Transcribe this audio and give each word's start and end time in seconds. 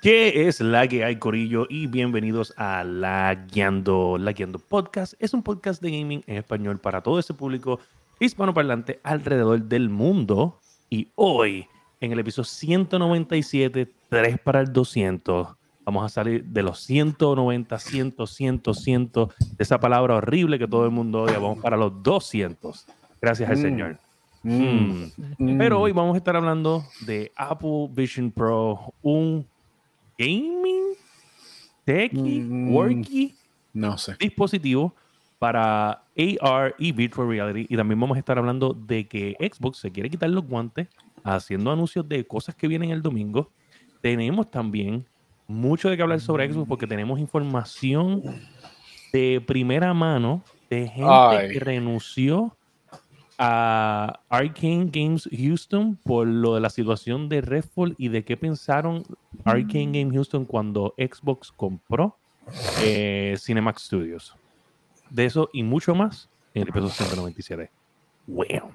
¿Qué 0.00 0.46
es 0.46 0.60
la 0.60 0.86
que 0.86 1.04
hay, 1.04 1.16
Corillo? 1.16 1.66
Y 1.68 1.88
bienvenidos 1.88 2.54
a 2.56 2.84
La 2.84 3.34
Guiando. 3.50 4.16
La 4.16 4.32
Guiando 4.32 4.60
Podcast 4.60 5.14
es 5.18 5.34
un 5.34 5.42
podcast 5.42 5.82
de 5.82 5.90
gaming 5.90 6.22
en 6.28 6.36
español 6.36 6.78
para 6.78 7.02
todo 7.02 7.18
ese 7.18 7.34
público 7.34 7.80
hispanoparlante 8.20 9.00
alrededor 9.02 9.60
del 9.62 9.88
mundo. 9.90 10.60
Y 10.88 11.08
hoy, 11.16 11.66
en 12.00 12.12
el 12.12 12.20
episodio 12.20 12.44
197, 12.44 13.90
3 14.08 14.38
para 14.38 14.60
el 14.60 14.72
200, 14.72 15.48
vamos 15.84 16.04
a 16.04 16.08
salir 16.08 16.44
de 16.44 16.62
los 16.62 16.78
190, 16.78 17.76
100, 17.76 18.14
100, 18.24 18.62
100, 18.72 19.12
de 19.12 19.28
esa 19.58 19.80
palabra 19.80 20.14
horrible 20.14 20.60
que 20.60 20.68
todo 20.68 20.84
el 20.84 20.92
mundo 20.92 21.22
odia. 21.22 21.40
Vamos 21.40 21.58
para 21.58 21.76
los 21.76 22.00
200. 22.04 22.86
Gracias 23.20 23.50
al 23.50 23.56
Mm. 23.58 23.62
Señor. 23.62 23.98
Mm. 24.44 25.06
Mm. 25.38 25.58
Pero 25.58 25.80
hoy 25.80 25.90
vamos 25.90 26.14
a 26.14 26.18
estar 26.18 26.36
hablando 26.36 26.84
de 27.00 27.32
Apple 27.34 27.88
Vision 27.90 28.30
Pro, 28.30 28.94
un 29.02 29.44
gaming, 30.18 30.94
techie, 31.84 32.40
Mm. 32.40 32.74
worky 32.74 33.34
No 33.72 33.96
sé. 33.96 34.16
dispositivo 34.18 34.94
para 35.38 36.02
AR 36.16 36.74
y 36.78 36.90
virtual 36.92 37.28
reality. 37.28 37.66
Y 37.68 37.76
también 37.76 38.00
vamos 38.00 38.16
a 38.16 38.18
estar 38.18 38.36
hablando 38.38 38.74
de 38.74 39.06
que 39.06 39.36
Xbox 39.38 39.78
se 39.78 39.90
quiere 39.92 40.10
quitar 40.10 40.28
los 40.30 40.44
guantes 40.44 40.88
haciendo 41.22 41.70
anuncios 41.70 42.08
de 42.08 42.26
cosas 42.26 42.54
que 42.56 42.66
vienen 42.66 42.90
el 42.90 43.02
domingo. 43.02 43.50
Tenemos 44.00 44.50
también 44.50 45.06
mucho 45.46 45.88
de 45.88 45.96
qué 45.96 46.02
hablar 46.02 46.20
sobre 46.20 46.52
Xbox 46.52 46.68
porque 46.68 46.86
tenemos 46.86 47.18
información 47.20 48.22
de 49.12 49.40
primera 49.46 49.94
mano 49.94 50.42
de 50.68 50.88
gente 50.88 51.08
Ay. 51.10 51.52
que 51.52 51.60
renunció 51.60 52.56
a 53.38 54.20
Arcane 54.28 54.90
Games 54.92 55.28
Houston 55.32 55.96
por 55.96 56.26
lo 56.26 56.56
de 56.56 56.60
la 56.60 56.70
situación 56.70 57.28
de 57.28 57.40
Redfall 57.40 57.94
y 57.96 58.08
de 58.08 58.24
qué 58.24 58.36
pensaron 58.36 59.04
Arcane 59.44 59.92
Games 59.98 60.12
Houston 60.14 60.44
cuando 60.44 60.94
Xbox 60.98 61.52
compró 61.52 62.18
eh, 62.82 63.36
Cinemax 63.38 63.82
Studios. 63.82 64.34
De 65.10 65.24
eso 65.24 65.48
y 65.52 65.62
mucho 65.62 65.94
más 65.94 66.28
en 66.52 66.62
el 66.62 66.68
episodio 66.68 66.90
197. 66.90 67.70
Wow. 68.26 68.72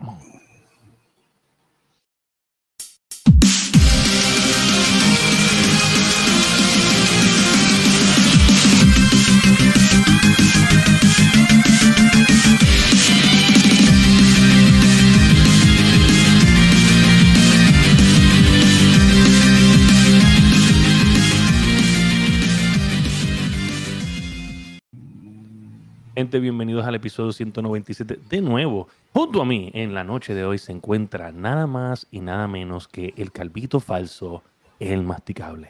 Gente, 26.15 26.39
bienvenidos 26.39 26.85
al 26.85 26.95
episodio 26.95 27.31
197. 27.31 28.19
De 28.29 28.41
nuevo, 28.41 28.87
junto 29.13 29.41
a 29.41 29.45
mí 29.45 29.71
en 29.73 29.93
la 29.95 30.03
noche 30.03 30.35
de 30.35 30.45
hoy 30.45 30.59
se 30.59 30.71
encuentra 30.71 31.31
nada 31.31 31.65
más 31.65 32.07
y 32.11 32.19
nada 32.19 32.47
menos 32.47 32.87
que 32.87 33.13
el 33.17 33.31
calvito 33.31 33.79
falso, 33.79 34.43
el 34.79 35.01
masticable. 35.03 35.69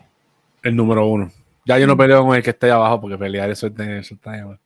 El 0.62 0.76
número 0.76 1.06
uno. 1.08 1.32
Ya 1.66 1.80
yo 1.80 1.88
no 1.88 1.96
peleo 1.96 2.26
con 2.26 2.36
el 2.36 2.44
que 2.44 2.50
esté 2.50 2.66
ahí 2.68 2.72
abajo 2.74 3.00
porque 3.00 3.18
pelear 3.18 3.50
eso, 3.50 3.68
es 3.68 3.76
de- 3.76 4.00
eso 4.00 4.16
está. 4.16 4.60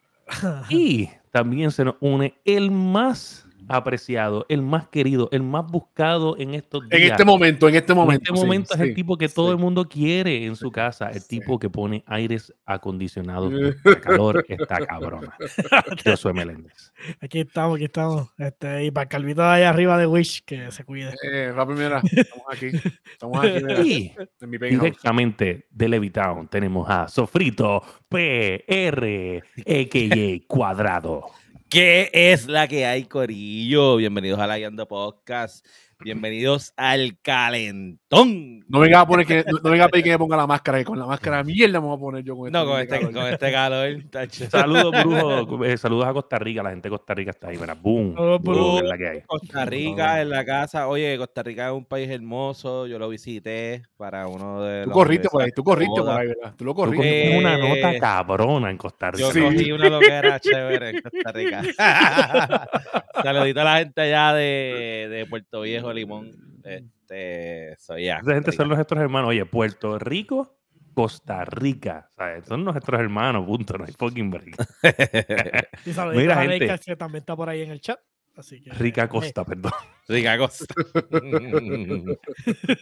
Y 0.69 1.09
también 1.31 1.69
se 1.71 1.85
nos 1.85 1.95
une 1.99 2.33
el 2.43 2.71
más 2.71 3.46
apreciado, 3.69 4.45
el 4.49 4.61
más 4.61 4.87
querido, 4.87 5.29
el 5.31 5.43
más 5.43 5.65
buscado 5.69 6.37
en 6.37 6.53
estos 6.53 6.87
días. 6.89 7.01
En 7.01 7.11
este 7.11 7.25
momento, 7.25 7.67
en 7.69 7.75
este 7.75 7.91
En 7.93 7.97
momento. 7.97 8.23
este 8.23 8.39
sí, 8.39 8.45
momento 8.45 8.73
es 8.73 8.79
sí, 8.79 8.87
el 8.87 8.95
tipo 8.95 9.17
que 9.17 9.29
todo 9.29 9.51
el 9.51 9.57
mundo 9.57 9.87
quiere 9.87 10.45
en 10.45 10.55
su 10.55 10.71
casa, 10.71 11.09
el 11.09 11.21
Sí. 11.21 11.39
tipo 11.39 11.59
que 11.59 11.69
pone 11.69 12.03
aires 12.07 12.53
acondicionados. 12.65 13.51
La 13.83 13.99
calor 14.01 14.45
está 14.47 14.85
cabrona. 14.85 15.35
Josué 16.05 16.33
Meléndez. 16.33 16.91
Aquí 17.21 17.39
estamos, 17.39 17.75
aquí 17.75 17.85
estamos. 17.85 18.29
Este, 18.37 18.85
y 18.85 18.91
para 18.91 19.03
el 19.03 19.09
calvito 19.09 19.41
de 19.41 19.47
ahí 19.47 19.63
arriba 19.63 19.97
de 19.97 20.07
Wish, 20.07 20.43
que 20.45 20.71
se 20.71 20.83
cuide. 20.83 21.13
Eh, 21.23 21.51
Rapi, 21.53 21.73
mira, 21.73 22.01
estamos 22.03 22.45
aquí. 22.49 22.67
Estamos 23.11 23.37
aquí, 23.45 23.63
mira, 23.65 23.81
Y 23.83 24.15
en 24.41 24.49
mi 24.49 24.57
directamente 24.57 25.67
de 25.69 25.89
Levitown 25.89 26.47
tenemos 26.47 26.89
a 26.89 27.07
Sofrito 27.07 27.81
PR, 28.09 29.43
a.k.a. 29.65 30.47
Cuadrado. 30.47 31.25
¿Qué 31.69 32.09
es 32.13 32.47
la 32.47 32.65
que 32.69 32.85
hay, 32.85 33.03
Corillo? 33.03 33.97
Bienvenidos 33.97 34.39
a 34.39 34.47
la 34.47 34.57
Guiando 34.57 34.87
Podcast. 34.87 35.65
Bienvenidos 35.99 36.73
al 36.77 37.17
calentón. 37.23 38.59
No 38.69 38.79
venga 38.81 39.01
a 39.01 39.07
poner 39.07 39.25
que, 39.25 39.43
no, 39.63 39.71
venga 39.71 39.85
a 39.85 39.89
pedir 39.89 40.03
que 40.05 40.11
me 40.11 40.17
ponga 40.19 40.37
la 40.37 40.45
máscara, 40.45 40.77
que 40.77 40.85
con 40.85 40.99
la 40.99 41.07
máscara 41.07 41.43
mierda 41.43 41.81
me 41.81 41.87
voy 41.87 41.95
a 41.95 41.99
poner 41.99 42.23
yo 42.23 42.35
con 42.37 42.51
No, 42.51 42.65
con 42.67 42.79
este 42.79 42.95
este, 42.97 43.05
calor. 43.07 43.13
con 43.23 43.33
este 43.33 43.51
calor. 43.51 44.03
tacho. 44.11 44.49
Saludos, 44.51 44.91
brujo. 45.03 45.65
eh, 45.65 45.75
saludos 45.75 46.05
a 46.05 46.13
Costa 46.13 46.37
Rica. 46.37 46.61
La 46.61 46.69
gente 46.69 46.87
de 46.87 46.95
Costa 46.95 47.15
Rica 47.15 47.31
está 47.31 47.47
ahí. 47.49 47.57
Mira, 47.57 47.73
boom. 47.73 48.13
Saludos, 48.13 48.41
boom, 48.43 48.55
brujo. 48.55 48.77
es 48.77 48.83
la 48.83 48.97
que 48.97 49.07
hay. 49.07 49.21
Costa 49.25 49.65
Rica 49.65 50.21
en 50.21 50.29
la 50.29 50.45
casa. 50.45 50.87
Oye, 50.87 51.17
Costa 51.17 51.41
Rica 51.41 51.67
es 51.67 51.73
un 51.73 51.85
país 51.85 52.09
hermoso. 52.11 52.85
Yo 52.85 52.99
lo 52.99 53.09
visité 53.09 53.81
para 53.97 54.27
uno 54.27 54.61
de 54.61 54.83
Tú 54.83 54.89
los 54.89 54.93
corriste 54.93 55.29
por 55.29 55.41
ahí, 55.41 55.51
tú 55.51 55.63
corriste 55.63 55.99
por 55.99 56.09
ahí, 56.11 56.27
¿verdad? 56.27 56.53
Tú 56.55 56.63
lo 56.63 56.71
Tú 56.73 56.75
corriste. 56.75 56.97
cogiste 57.07 57.37
una 57.39 57.55
Eh, 57.57 57.69
nota 57.91 57.99
cabrona 57.99 58.69
en 58.69 58.77
Costa 58.77 59.09
Rica. 59.09 59.23
Yo 59.23 59.31
Sí. 59.31 59.41
cogí 59.41 59.71
una 59.71 59.89
loquera 59.89 60.39
chévere 60.39 60.89
en 60.91 61.01
Costa 61.01 61.31
Rica. 61.31 61.63
Saludito 63.23 63.61
a 63.61 63.63
la 63.63 63.77
gente 63.79 64.01
allá 64.01 64.33
de, 64.35 65.07
de 65.09 65.25
Puerto 65.25 65.61
Viejo, 65.61 65.86
Limón. 65.93 66.31
Este, 66.63 67.75
soy 67.77 68.05
ya. 68.05 68.17
Esa 68.17 68.33
gente 68.33 68.51
son 68.51 68.69
nuestros 68.69 69.01
hermanos. 69.01 69.29
Oye, 69.29 69.45
Puerto 69.45 69.97
Rico, 69.99 70.57
Costa 70.93 71.45
Rica. 71.45 72.09
¿sabes? 72.15 72.45
Son 72.45 72.63
nuestros 72.63 72.99
hermanos, 72.99 73.45
punto. 73.45 73.77
No 73.77 73.85
hay 73.85 73.93
fucking 73.93 74.29
break. 74.31 74.55
Y 75.85 75.93
saluditos 75.93 76.21
Mira, 76.23 76.39
a 76.39 76.45
gente. 76.45 76.79
Que 76.85 76.95
también 76.95 77.21
está 77.21 77.35
por 77.35 77.49
ahí 77.49 77.61
en 77.61 77.71
el 77.71 77.81
chat. 77.81 77.99
Así 78.37 78.61
que, 78.61 78.69
Rica 78.71 79.05
eh, 79.05 79.09
Costa, 79.09 79.43
perdón. 79.43 79.71
Rica 80.07 80.37
Costa. 80.37 80.75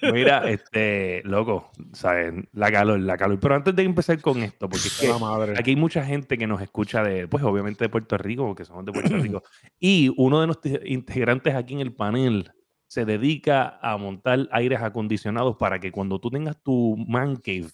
Mira, 0.13 0.49
este, 0.49 1.21
loco, 1.23 1.71
¿sabes? 1.93 2.33
La 2.51 2.69
calor, 2.71 2.99
la 2.99 3.15
calor. 3.15 3.39
Pero 3.39 3.55
antes 3.55 3.73
de 3.73 3.83
empezar 3.83 4.19
con 4.19 4.43
esto, 4.43 4.67
porque 4.67 4.87
es 4.87 4.99
que 4.99 5.07
La 5.07 5.17
madre. 5.17 5.53
aquí 5.57 5.69
hay 5.71 5.75
mucha 5.77 6.03
gente 6.03 6.37
que 6.37 6.45
nos 6.45 6.61
escucha 6.61 7.03
de, 7.03 7.29
pues 7.29 7.41
obviamente 7.43 7.85
de 7.85 7.89
Puerto 7.89 8.17
Rico, 8.17 8.45
porque 8.45 8.65
somos 8.65 8.85
de 8.85 8.91
Puerto 8.91 9.15
Rico. 9.17 9.43
Y 9.79 10.13
uno 10.17 10.41
de 10.41 10.47
nuestros 10.47 10.79
integrantes 10.83 11.55
aquí 11.55 11.73
en 11.73 11.79
el 11.79 11.93
panel 11.93 12.51
se 12.95 13.03
dedica 13.03 13.77
a 13.81 13.97
montar 13.97 14.47
aires 14.53 14.79
acondicionados 14.81 15.57
para 15.57 15.79
que 15.79 15.91
cuando 15.91 16.17
tú 16.17 16.29
tengas 16.29 16.55
tu 16.63 16.95
man 17.09 17.35
cave, 17.35 17.67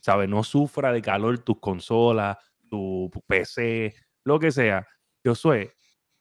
¿sabes? 0.00 0.30
No 0.30 0.42
sufra 0.42 0.90
de 0.92 1.02
calor 1.02 1.38
tus 1.40 1.58
consolas, 1.60 2.38
tu 2.70 3.10
PC, 3.26 3.94
lo 4.24 4.38
que 4.38 4.50
sea. 4.50 4.86
Yo 5.22 5.34
soy, 5.34 5.68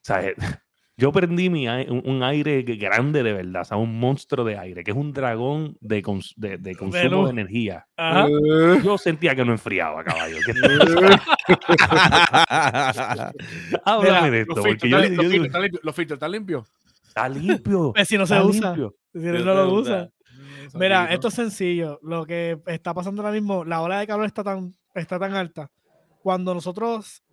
¿sabes? 0.04 0.36
Yo 0.98 1.14
prendí 1.14 1.50
mi, 1.50 1.66
un, 1.70 2.24
aire 2.24 2.62
grande 2.64 3.24
de 3.24 3.32
verdad, 3.32 3.62
o 3.62 3.66
sea, 3.66 3.78
un 3.78 3.98
monstruo 3.98 4.44
de 4.44 4.58
aire, 4.58 4.84
que 4.84 4.92
es 4.92 4.98
un 4.98 5.14
dragón 5.14 5.78
de, 5.80 6.04
cons- 6.04 6.34
de, 6.36 6.58
de 6.58 6.76
consumo 6.76 7.24
de 7.24 7.32
energía. 7.32 7.88
Ajá. 7.96 8.28
Eh, 8.28 8.82
Yo 8.84 8.98
sentía 8.98 9.34
que 9.34 9.46
no 9.46 9.54
enfriaba, 9.54 10.04
caballo. 10.04 10.36
¿Qué- 10.46 10.52
eh, 10.52 11.18
Háblame 13.86 14.30
de 14.30 14.42
esto, 14.42 14.56
Los 15.84 15.96
filtros 15.96 16.18
están 16.18 16.32
limpios. 16.34 16.70
Está 17.12 17.30
limpio. 17.30 17.92
Pues 17.96 18.08
si 18.08 18.18
no 18.18 18.26
se 18.26 18.36
está 18.36 18.46
usa. 18.46 18.68
limpio. 18.70 18.96
Si 19.14 19.20
No 19.20 19.40
lo 19.54 19.74
usa. 19.74 20.10
usa. 20.70 20.80
Mira, 20.80 21.12
esto 21.12 21.28
es 21.28 21.34
sencillo. 21.34 22.00
Lo 22.02 22.26
que 22.26 22.60
está 22.68 22.94
pasando 22.94 23.22
ahora 23.22 23.34
mismo, 23.34 23.66
la 23.66 23.82
ola 23.82 24.00
de 24.00 24.08
calor 24.08 24.26
está 24.26 24.44
tan, 24.44 24.74
está 24.96 25.20
tan 25.20 25.34
alta. 25.36 25.70
Cuando 26.22 26.54
nosotros, 26.54 27.24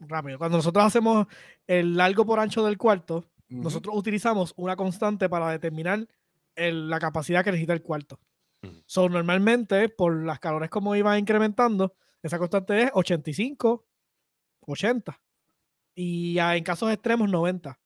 rápido, 0.00 0.38
cuando 0.38 0.58
nosotros 0.58 0.84
hacemos 0.84 1.26
el 1.66 1.96
largo 1.96 2.24
por 2.24 2.38
ancho 2.38 2.64
del 2.64 2.78
cuarto, 2.78 3.24
nosotros 3.48 3.96
utilizamos 3.96 4.52
una 4.56 4.76
constante 4.76 5.28
para 5.28 5.50
determinar 5.50 6.06
el- 6.54 6.88
la 6.90 6.98
capacidad 7.00 7.42
que 7.42 7.50
necesita 7.50 7.72
el 7.72 7.82
cuarto. 7.82 8.20
Ujú. 8.62 8.74
So, 8.86 9.08
normalmente, 9.08 9.88
por 9.88 10.24
las 10.24 10.38
calores 10.38 10.68
como 10.70 10.94
iban 10.94 11.18
incrementando, 11.18 11.94
esa 12.22 12.38
constante 12.38 12.82
es 12.82 12.90
85, 12.92 13.84
80. 14.60 15.18
Y 15.94 16.38
en 16.38 16.62
casos 16.62 16.92
extremos, 16.92 17.28
90. 17.30 17.78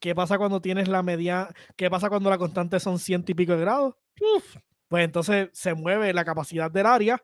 ¿Qué 0.00 0.14
pasa 0.14 0.38
cuando 0.38 0.60
tienes 0.60 0.88
la 0.88 1.02
media? 1.02 1.48
¿Qué 1.76 1.90
pasa 1.90 2.08
cuando 2.08 2.30
la 2.30 2.38
constante 2.38 2.78
son 2.80 2.98
ciento 2.98 3.32
y 3.32 3.34
pico 3.34 3.52
de 3.54 3.60
grados? 3.60 3.94
Uf, 4.36 4.56
pues 4.88 5.04
entonces 5.04 5.48
se 5.52 5.74
mueve 5.74 6.12
la 6.12 6.24
capacidad 6.24 6.70
del 6.70 6.86
área. 6.86 7.22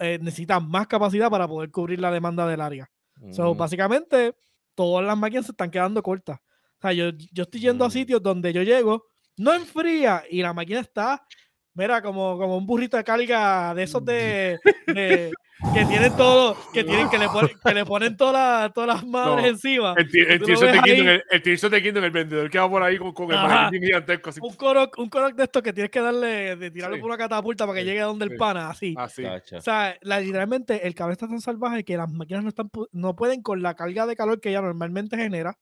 eh, 0.00 0.18
necesita 0.20 0.60
más 0.60 0.86
capacidad 0.86 1.30
para 1.30 1.48
poder 1.48 1.70
cubrir 1.70 1.98
la 1.98 2.10
demanda 2.10 2.46
del 2.46 2.60
área. 2.60 2.90
So, 3.30 3.54
Mm. 3.54 3.56
básicamente, 3.56 4.34
todas 4.74 5.02
las 5.06 5.16
máquinas 5.16 5.46
se 5.46 5.52
están 5.52 5.70
quedando 5.70 6.02
cortas. 6.02 6.38
O 6.40 6.80
sea, 6.82 6.92
yo, 6.92 7.10
yo 7.32 7.44
estoy 7.44 7.60
yendo 7.62 7.84
a 7.84 7.88
Mm. 7.88 7.90
sitios 7.92 8.22
donde 8.22 8.52
yo 8.52 8.62
llego, 8.62 9.06
no 9.38 9.54
enfría 9.54 10.24
y 10.30 10.42
la 10.42 10.52
máquina 10.52 10.80
está 10.80 11.26
Mira, 11.74 12.02
como, 12.02 12.36
como 12.36 12.56
un 12.58 12.66
burrito 12.66 12.96
de 12.98 13.04
carga 13.04 13.74
de 13.74 13.82
esos 13.84 14.04
de, 14.04 14.58
de- 14.86 15.32
que 15.72 15.84
tienen 15.86 16.14
todo, 16.16 16.56
que 16.72 16.82
tienen, 16.84 17.08
que 17.08 17.16
le 17.18 17.28
ponen, 17.28 17.50
que 17.64 17.72
le 17.74 17.84
ponen 17.86 18.16
todas 18.16 18.34
las, 18.64 18.72
todas 18.74 18.88
las 18.96 19.06
madres 19.06 19.42
No, 19.44 19.48
encima. 19.48 19.94
El, 19.96 20.04
el 20.04 20.42
Kingdom, 20.42 21.08
el, 21.08 21.22
of 21.64 21.70
the 21.70 21.82
Kingdom, 21.82 22.04
el 22.04 22.10
vendedor 22.10 22.50
que 22.50 22.58
va 22.58 22.68
por 22.68 22.82
ahí 22.82 22.98
con, 22.98 23.12
con 23.12 23.30
el 23.30 23.36
maletín 23.36 23.82
gigantesco. 23.82 24.30
Así, 24.30 24.40
Un 24.42 24.54
coroc, 24.54 24.98
un 24.98 25.08
coroc 25.08 25.34
de 25.34 25.44
estos 25.44 25.62
que 25.62 25.72
tienes 25.72 25.90
que 25.90 26.00
darle, 26.00 26.56
de 26.56 26.70
tirarlo 26.70 26.96
Sí. 26.96 27.00
por 27.00 27.10
una 27.10 27.16
catapulta 27.16 27.64
para 27.64 27.76
que 27.76 27.84
Sí, 27.84 27.86
llegue 27.88 28.02
a 28.02 28.06
donde 28.06 28.26
sí. 28.26 28.32
el 28.32 28.36
pana, 28.38 28.68
así. 28.70 28.94
así. 28.98 29.24
O 29.24 29.60
sea, 29.62 29.96
la- 30.02 30.20
literalmente 30.20 30.86
el 30.86 30.94
calor 30.94 31.12
está 31.12 31.26
tan 31.28 31.40
salvaje 31.40 31.84
que 31.84 31.96
las 31.96 32.10
máquinas 32.10 32.42
no, 32.42 32.48
están, 32.48 32.68
no 32.90 33.14
pueden 33.16 33.40
con 33.40 33.62
la 33.62 33.74
carga 33.74 34.04
de 34.06 34.16
calor 34.16 34.40
que 34.40 34.50
ella 34.50 34.60
normalmente 34.62 35.16
genera, 35.16 35.56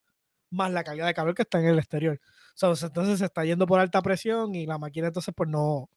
más 0.51 0.73
la 0.73 0.83
carga 0.83 1.07
de 1.07 1.15
calor 1.15 1.35
que 1.35 1.43
está 1.43 1.61
en 1.61 1.67
el 1.67 1.79
exterior. 1.79 2.19
O 2.63 2.75
sea, 2.75 2.87
entonces 2.89 3.19
se 3.21 3.27
está 3.27 3.45
yendo 3.45 3.67
por 3.67 3.79
alta 3.79 4.03
presión 4.03 4.55
y 4.55 4.67
la 4.67 4.79
máquina 4.79 5.07
entonces 5.09 5.33
pues 5.37 5.49
no, 5.49 5.89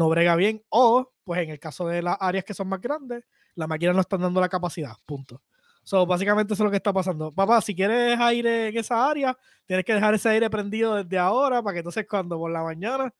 no 0.00 0.08
brega 0.08 0.34
bien. 0.34 0.64
O, 0.70 1.12
pues 1.24 1.42
en 1.42 1.50
el 1.50 1.60
caso 1.60 1.86
de 1.86 2.00
las 2.00 2.16
áreas 2.18 2.44
que 2.44 2.54
son 2.54 2.68
más 2.68 2.80
grandes, 2.80 3.22
la 3.54 3.66
máquina 3.66 3.92
no 3.92 4.00
está 4.00 4.16
dando 4.16 4.40
la 4.40 4.48
capacidad. 4.48 4.94
Punto. 5.04 5.42
So, 5.82 6.06
básicamente 6.06 6.54
eso 6.54 6.62
es 6.62 6.64
lo 6.64 6.70
que 6.70 6.78
está 6.78 6.92
pasando. 6.92 7.30
Papá, 7.32 7.60
si 7.60 7.74
quieres 7.74 8.18
aire 8.18 8.68
en 8.68 8.78
esa 8.78 9.08
área, 9.08 9.36
tienes 9.66 9.84
que 9.84 9.92
dejar 9.92 10.14
ese 10.14 10.30
aire 10.30 10.48
prendido 10.48 10.94
desde 10.94 11.18
ahora 11.18 11.62
para 11.62 11.74
que 11.74 11.78
entonces 11.80 12.06
cuando 12.08 12.38
por 12.38 12.50
la 12.50 12.62
mañana 12.62 13.12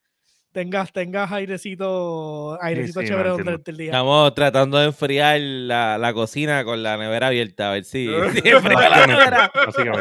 tengas, 0.53 0.93
tengas 0.93 1.31
airecito, 1.33 2.59
airecito 2.61 3.01
sí, 3.01 3.07
chévere 3.07 3.31
durante 3.31 3.71
el 3.71 3.77
día. 3.77 3.87
Estamos 3.87 4.35
tratando 4.35 4.79
de 4.79 4.87
enfriar 4.87 5.41
la, 5.41 5.99
la 5.99 6.13
cocina 6.13 6.65
con 6.65 6.83
la 6.83 6.97
nevera 6.97 7.29
abierta, 7.29 7.71
a 7.71 7.73
ver 7.75 7.85
si. 7.85 8.07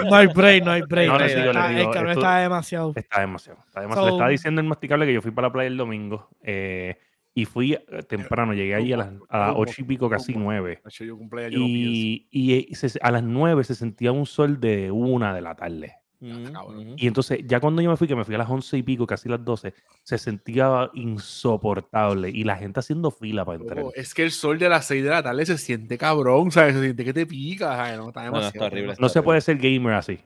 No 0.10 0.16
hay 0.16 0.28
break, 0.28 0.64
no 0.64 0.72
hay 0.72 0.82
break. 0.82 1.08
No, 1.08 1.20
no, 1.20 1.28
sí, 1.28 1.34
Está- 1.36 1.68
digo, 1.70 1.82
el 1.82 1.90
calor 1.94 2.10
esto- 2.10 2.20
está 2.22 2.38
demasiado. 2.40 2.94
Está 2.96 3.20
demasiado. 3.22 3.60
Está 3.68 3.82
demasiado. 3.82 4.06
Le 4.06 4.12
So- 4.12 4.16
estaba 4.18 4.30
diciendo 4.30 4.62
el 4.62 4.68
masticable 4.68 5.06
que 5.06 5.14
yo 5.14 5.22
fui 5.22 5.32
para 5.32 5.48
la 5.48 5.52
playa 5.54 5.68
el 5.68 5.78
domingo 5.78 6.30
eh, 6.44 6.98
y 7.34 7.46
fui 7.46 7.74
eh, 7.74 8.04
temprano. 8.08 8.54
Llegué 8.54 8.76
ahí 8.76 8.94
a 8.94 8.98
las, 8.98 9.10
a 9.30 9.54
las 9.54 9.80
y 9.80 9.84
pico, 9.84 10.10
casi 10.10 10.34
nueve. 10.34 10.82
Nacho, 10.84 11.04
yo 11.04 11.18
cumpleaños, 11.18 11.54
yo 11.54 11.60
no 11.60 11.66
pienso. 11.66 11.92
Y, 11.92 12.28
y, 12.32 12.54
eh, 12.54 12.68
se- 12.76 13.00
a 13.02 13.12
las 13.12 13.24
nueve 13.24 13.64
se 13.64 13.76
sentía 13.76 14.12
un 14.12 14.26
sol 14.26 14.60
de 14.60 14.92
una 14.92 15.34
de 15.34 15.42
la 15.42 15.56
tarde. 15.56 15.96
Y 16.22 17.08
entonces, 17.08 17.40
ya 17.46 17.62
cuando 17.62 17.82
yo 17.82 17.90
me 17.90 17.96
fui, 17.96 18.08
que 18.08 18.16
me 18.16 18.26
fui 18.26 18.36
a 18.36 18.40
las 18.40 18.50
once 18.50 18.78
y 18.78 18.84
pico, 18.84 19.08
casi 19.08 19.30
las 19.30 19.44
doce, 19.44 19.74
se 20.04 20.18
sentía 20.18 20.90
insoportable 20.94 22.30
y 22.30 22.44
la 22.44 22.58
gente 22.58 22.82
haciendo 22.82 23.10
fila 23.10 23.46
para 23.46 23.60
entrar. 23.60 23.86
Es 23.96 24.14
que 24.14 24.24
el 24.24 24.32
sol 24.32 24.60
de 24.60 24.68
las 24.68 24.86
6 24.86 25.04
de 25.04 25.10
la 25.10 25.24
tarde 25.24 25.46
se 25.46 25.58
siente 25.58 25.98
cabrón, 25.98 26.52
¿sabes? 26.52 26.76
Se 26.76 26.82
siente 26.82 27.06
que 27.06 27.14
te 27.14 27.26
pica, 27.26 27.76
¿sabes? 27.78 27.98
No, 27.98 28.10
está 28.10 28.26
No, 28.26 28.32
no, 28.32 28.48
está 28.48 28.70
demasiado. 28.70 29.02
No 29.02 29.10
se 29.10 29.22
puede 29.22 29.40
ser 29.40 29.58
gamer 29.58 29.94
así. 29.94 30.20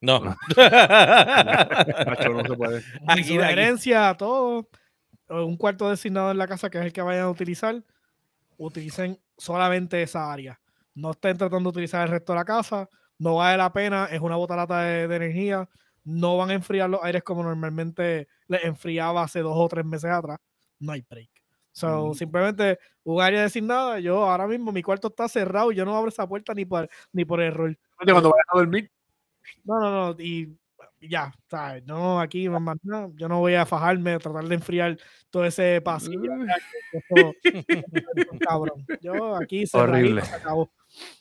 No. 0.00 0.20
Nacho, 0.20 0.36
no 2.32 2.44
se 2.44 2.56
puede. 2.56 2.78
Aquí, 3.06 3.20
aquí. 3.20 3.34
sugerencia 3.34 4.10
a 4.10 4.16
todos, 4.16 4.66
o 5.28 5.44
un 5.44 5.56
cuarto 5.56 5.90
designado 5.90 6.30
en 6.30 6.38
la 6.38 6.46
casa 6.46 6.70
que 6.70 6.78
es 6.78 6.84
el 6.84 6.92
que 6.92 7.02
vayan 7.02 7.24
a 7.24 7.30
utilizar, 7.30 7.82
utilicen 8.58 9.18
solamente 9.36 10.02
esa 10.02 10.32
área. 10.32 10.60
No 10.94 11.12
estén 11.12 11.36
tratando 11.36 11.70
de 11.70 11.78
utilizar 11.78 12.04
el 12.04 12.12
resto 12.12 12.32
de 12.32 12.38
la 12.38 12.44
casa, 12.44 12.88
no 13.18 13.36
vale 13.36 13.56
la 13.56 13.72
pena, 13.72 14.06
es 14.10 14.20
una 14.20 14.36
botalata 14.36 14.80
de, 14.82 15.08
de 15.08 15.16
energía, 15.16 15.68
no 16.04 16.36
van 16.36 16.50
a 16.50 16.54
enfriar 16.54 16.90
los 16.90 17.02
aires 17.04 17.22
como 17.22 17.42
normalmente 17.42 18.26
les 18.48 18.64
enfriaba 18.64 19.22
hace 19.22 19.40
dos 19.40 19.54
o 19.56 19.68
tres 19.68 19.84
meses 19.84 20.10
atrás, 20.10 20.38
no 20.80 20.92
hay 20.92 21.02
break. 21.08 21.30
So, 21.74 22.08
Mm. 22.10 22.14
simplemente 22.14 22.78
un 23.04 23.22
área 23.22 23.42
designada, 23.42 23.98
yo 24.00 24.28
ahora 24.28 24.46
mismo 24.46 24.72
mi 24.72 24.82
cuarto 24.82 25.08
está 25.08 25.26
cerrado 25.28 25.72
y 25.72 25.76
yo 25.76 25.84
no 25.84 25.96
abro 25.96 26.08
esa 26.10 26.26
puerta 26.28 26.52
ni 26.54 26.64
por, 26.66 26.88
ni 27.12 27.24
por 27.24 27.40
error. 27.40 27.76
Cuando 27.96 28.14
vayas 28.14 28.46
a 28.52 28.58
dormir, 28.58 28.90
No, 29.64 29.80
no, 29.80 29.90
no, 30.14 30.20
y 30.20 30.54
ya, 31.00 31.32
¿sabes? 31.50 31.84
No, 31.84 32.20
aquí 32.20 32.46
no 32.48 32.60
más 32.60 32.76
nada. 32.82 33.08
Yo 33.14 33.26
no 33.28 33.38
voy 33.40 33.54
a 33.54 33.64
fajarme, 33.66 34.12
a 34.14 34.18
tratar 34.18 34.44
de 34.44 34.54
enfriar 34.54 34.98
todo 35.30 35.44
ese 35.44 35.80
pasillo. 35.80 36.30
cabrón. 38.40 38.86
Yo 39.00 39.34
aquí 39.36 39.66
cerradito, 39.66 39.94
Horrible. 39.96 40.22
se 40.22 40.34
acabó. 40.36 40.70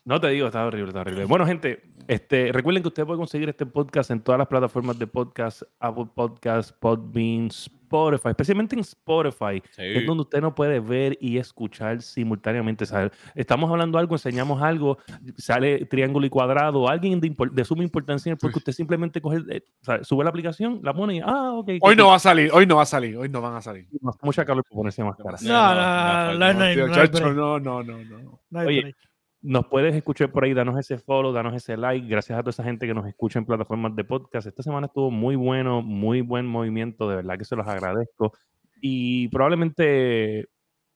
No 0.03 0.19
te 0.19 0.27
digo, 0.29 0.47
está 0.47 0.65
horrible, 0.65 0.87
está 0.89 1.01
horrible. 1.01 1.25
Bueno, 1.25 1.45
gente, 1.45 1.83
este, 2.07 2.51
recuerden 2.51 2.81
que 2.83 2.87
usted 2.89 3.05
puede 3.05 3.17
conseguir 3.19 3.49
este 3.49 3.65
podcast 3.65 4.11
en 4.11 4.21
todas 4.21 4.39
las 4.39 4.47
plataformas 4.47 4.97
de 4.97 5.07
podcast, 5.07 5.61
Apple 5.79 6.07
Podcast, 6.13 6.71
Podbean, 6.79 7.47
Spotify, 7.47 8.29
especialmente 8.29 8.73
en 8.75 8.79
Spotify, 8.79 9.61
es 9.77 9.99
Sí. 9.99 10.05
donde 10.05 10.21
usted 10.21 10.41
no 10.41 10.55
puede 10.55 10.79
ver 10.79 11.17
y 11.21 11.37
escuchar 11.37 12.01
simultáneamente. 12.01 12.85
¿sabe? 12.85 13.11
Estamos 13.35 13.69
hablando 13.69 13.97
algo, 13.99 14.15
enseñamos 14.15 14.61
algo, 14.61 14.97
sale 15.37 15.85
triángulo 15.85 16.25
y 16.25 16.29
cuadrado, 16.29 16.87
alguien 16.89 17.19
de, 17.19 17.29
impor- 17.31 17.51
de 17.51 17.63
suma 17.65 17.83
importancia, 17.83 18.35
porque 18.37 18.59
usted 18.59 18.71
simplemente 18.71 19.21
coge, 19.21 19.39
eh, 19.49 19.61
sube 20.03 20.23
la 20.23 20.29
aplicación, 20.31 20.79
la 20.83 20.93
pone 20.93 21.17
y, 21.17 21.19
ah, 21.19 21.51
ok. 21.53 21.69
hoy 21.81 21.95
no 21.95 22.07
va 22.07 22.15
a 22.15 22.19
salir, 22.19 22.49
hoy 22.53 22.65
no 22.65 22.77
va 22.77 22.83
a 22.83 22.85
salir, 22.85 23.15
hoy 23.17 23.29
no 23.29 23.41
van 23.41 23.55
a 23.55 23.61
salir. 23.61 23.87
no. 24.01 24.11
Mucha 24.23 24.45
calor 24.45 24.63
por 24.67 24.77
ponerse 24.77 25.03
más 25.03 25.15
cara. 25.17 25.37
No, 25.41 25.75
No, 25.75 25.75
no, 25.75 25.83
no, 26.33 26.53
no, 26.53 26.53
no, 26.53 26.87
no, 26.87 26.87
no 26.87 27.33
no 27.33 27.59
no, 27.59 27.59
no, 27.59 27.83
no, 27.83 28.03
no. 28.05 28.39
no 28.49 28.59
Oye, 28.61 28.81
break. 28.81 28.95
Nos 29.43 29.65
puedes 29.67 29.95
escuchar 29.95 30.31
por 30.31 30.43
ahí, 30.43 30.53
danos 30.53 30.77
ese 30.77 30.99
follow, 30.99 31.33
danos 31.33 31.55
ese 31.55 31.75
like. 31.75 32.07
Gracias 32.07 32.37
a 32.37 32.43
toda 32.43 32.51
esa 32.51 32.63
gente 32.63 32.85
que 32.85 32.93
nos 32.93 33.07
escucha 33.07 33.39
en 33.39 33.45
plataformas 33.45 33.95
de 33.95 34.03
podcast. 34.03 34.45
Esta 34.45 34.61
semana 34.61 34.85
estuvo 34.85 35.09
muy 35.09 35.35
bueno, 35.35 35.81
muy 35.81 36.21
buen 36.21 36.45
movimiento, 36.45 37.09
de 37.09 37.15
verdad 37.15 37.39
que 37.39 37.45
se 37.45 37.55
los 37.55 37.67
agradezco. 37.67 38.33
Y 38.81 39.29
probablemente 39.29 40.47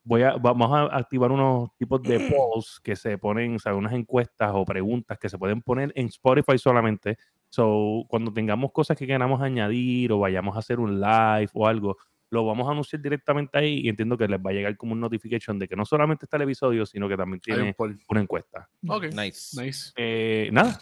voy 0.04 0.22
a, 0.22 0.36
vamos 0.36 0.72
a 0.72 0.96
activar 0.96 1.32
unos 1.32 1.70
tipos 1.78 2.04
de 2.04 2.20
polls 2.30 2.80
que 2.84 2.96
se 2.96 3.18
ponen, 3.18 3.56
o 3.56 3.60
sea, 3.60 3.74
unas 3.74 3.94
encuestas 3.94 4.52
o 4.54 4.64
preguntas 4.64 5.18
que 5.18 5.28
se 5.28 5.40
pueden 5.40 5.64
poner 5.64 5.92
en 5.96 6.06
Spotify 6.08 6.60
solamente. 6.60 7.18
So, 7.50 8.06
cuando 8.08 8.32
tengamos 8.32 8.72
cosas 8.72 8.96
que 8.96 9.08
queramos 9.08 9.42
añadir 9.42 10.12
o 10.12 10.20
vayamos 10.20 10.56
a 10.56 10.60
hacer 10.60 10.80
un 10.80 11.02
live 11.02 11.50
o 11.54 11.68
algo, 11.68 11.98
lo 12.36 12.46
vamos 12.46 12.68
a 12.68 12.72
anunciar 12.72 13.02
directamente 13.02 13.58
ahí 13.58 13.80
y 13.84 13.90
entiendo 13.90 14.18
que 14.18 14.28
les 14.28 14.40
va 14.40 14.52
a 14.52 14.54
llegar 14.54 14.78
como 14.78 14.94
un 14.94 15.00
notification 15.00 15.58
de 15.58 15.68
que 15.68 15.76
no 15.76 15.86
solamente 15.86 16.26
está 16.26 16.38
el 16.38 16.44
episodio, 16.44 16.86
sino 16.86 17.10
que 17.10 17.18
también 17.18 17.36
un 17.38 17.40
tiene 17.40 17.76
una 18.10 18.22
encuesta. 18.22 18.70
Ok, 18.88 19.06
Nice. 19.06 19.60
nice. 19.62 19.92
Eh, 19.96 20.50
nada. 20.52 20.80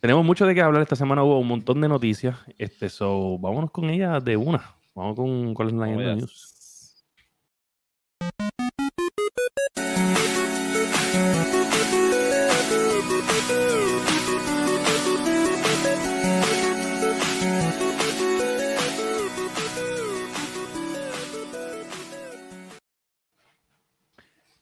Tenemos 0.00 0.24
mucho 0.24 0.46
de 0.46 0.54
qué 0.54 0.60
hablar 0.62 0.82
esta 0.82 0.96
semana. 0.96 1.22
Hubo 1.22 1.38
un 1.38 1.46
montón 1.46 1.80
de 1.80 1.88
noticias. 1.88 2.36
Este, 2.58 2.88
so, 2.88 3.38
vámonos 3.38 3.70
con 3.70 3.88
ella 3.90 4.18
de 4.18 4.36
una. 4.36 4.74
Vamos 4.94 5.14
con, 5.14 5.48
las 5.48 5.56
Vamos 5.56 5.72
Leyenda 5.72 6.04
allá. 6.04 6.16
News. 6.16 6.51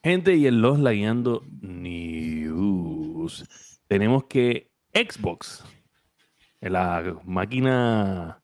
Gente, 0.03 0.35
y 0.35 0.47
en 0.47 0.63
los 0.63 0.79
Layando 0.79 1.45
News. 1.61 3.45
Tenemos 3.87 4.25
que 4.25 4.71
Xbox, 4.95 5.63
la 6.61 7.21
máquina 7.25 8.40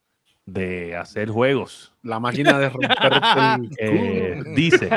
de 0.47 0.95
hacer 0.97 1.29
juegos, 1.29 1.93
La 2.03 2.21
máquina 2.21 2.57
de 2.59 2.69
romper 2.69 2.97
el 3.59 3.71
eh, 3.81 4.43
dice, 4.55 4.89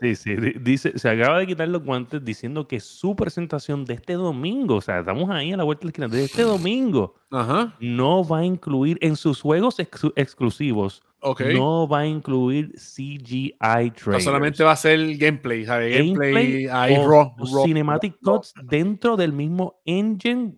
sí, 0.00 0.14
sí, 0.14 0.36
di- 0.36 0.54
dice, 0.60 0.98
se 0.98 1.08
acaba 1.08 1.38
de 1.38 1.46
quitar 1.46 1.68
los 1.68 1.82
guantes 1.82 2.22
diciendo 2.24 2.68
que 2.68 2.80
su 2.80 3.16
presentación 3.16 3.84
de 3.86 3.94
este 3.94 4.12
domingo, 4.12 4.76
o 4.76 4.80
sea, 4.82 5.00
estamos 5.00 5.30
ahí 5.30 5.52
a 5.52 5.56
la 5.56 5.64
vuelta 5.64 5.80
de 5.80 5.86
la 5.86 5.90
esquina, 5.90 6.08
de 6.08 6.24
este 6.24 6.42
domingo, 6.42 7.14
Ajá, 7.30 7.74
no 7.80 8.26
va 8.26 8.40
a 8.40 8.44
incluir 8.44 8.98
en 9.00 9.16
sus 9.16 9.40
juegos 9.40 9.78
exclu- 9.78 10.12
exclusivos, 10.16 11.02
no 11.54 11.88
va 11.88 12.00
a 12.00 12.06
incluir 12.06 12.72
CGI 12.76 13.54
No 13.58 13.92
trailers. 13.94 14.24
solamente 14.24 14.62
va 14.64 14.72
a 14.72 14.76
ser 14.76 15.16
gameplay, 15.16 15.64
¿sabes? 15.64 15.96
Gameplay, 15.96 16.32
Gameplay 16.34 16.66
ahí 16.70 16.94
o- 16.98 17.08
raw, 17.08 17.34
cinematic 17.64 18.16
cuts 18.22 18.52
dentro 18.64 19.16
del 19.16 19.32
mismo 19.32 19.80
engine 19.86 20.56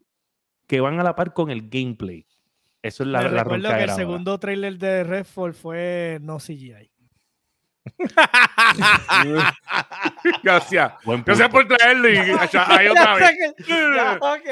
que 0.66 0.80
van 0.80 0.98
a 1.00 1.04
la 1.04 1.14
par 1.14 1.32
con 1.32 1.50
el 1.50 1.68
gameplay. 1.70 2.26
Eso 2.82 3.02
es 3.02 3.08
la, 3.08 3.22
Les 3.22 3.32
la 3.32 3.42
recuerdo 3.44 3.68
que 3.68 3.84
el 3.84 3.90
segundo 3.90 4.38
trailer 4.38 4.78
de 4.78 5.04
Redfall 5.04 5.54
fue 5.54 6.18
no 6.22 6.38
CGI. 6.38 6.89
Gracias. 10.42 10.92
Gracias 11.24 11.48
por 11.48 11.66
traerlo 11.66 12.08
y 12.08 12.16
ahí 12.16 12.88
otra 12.88 13.14
vez. 13.16 13.54
Ya, 13.68 14.18
Tú, 14.18 14.26
ok. 14.26 14.46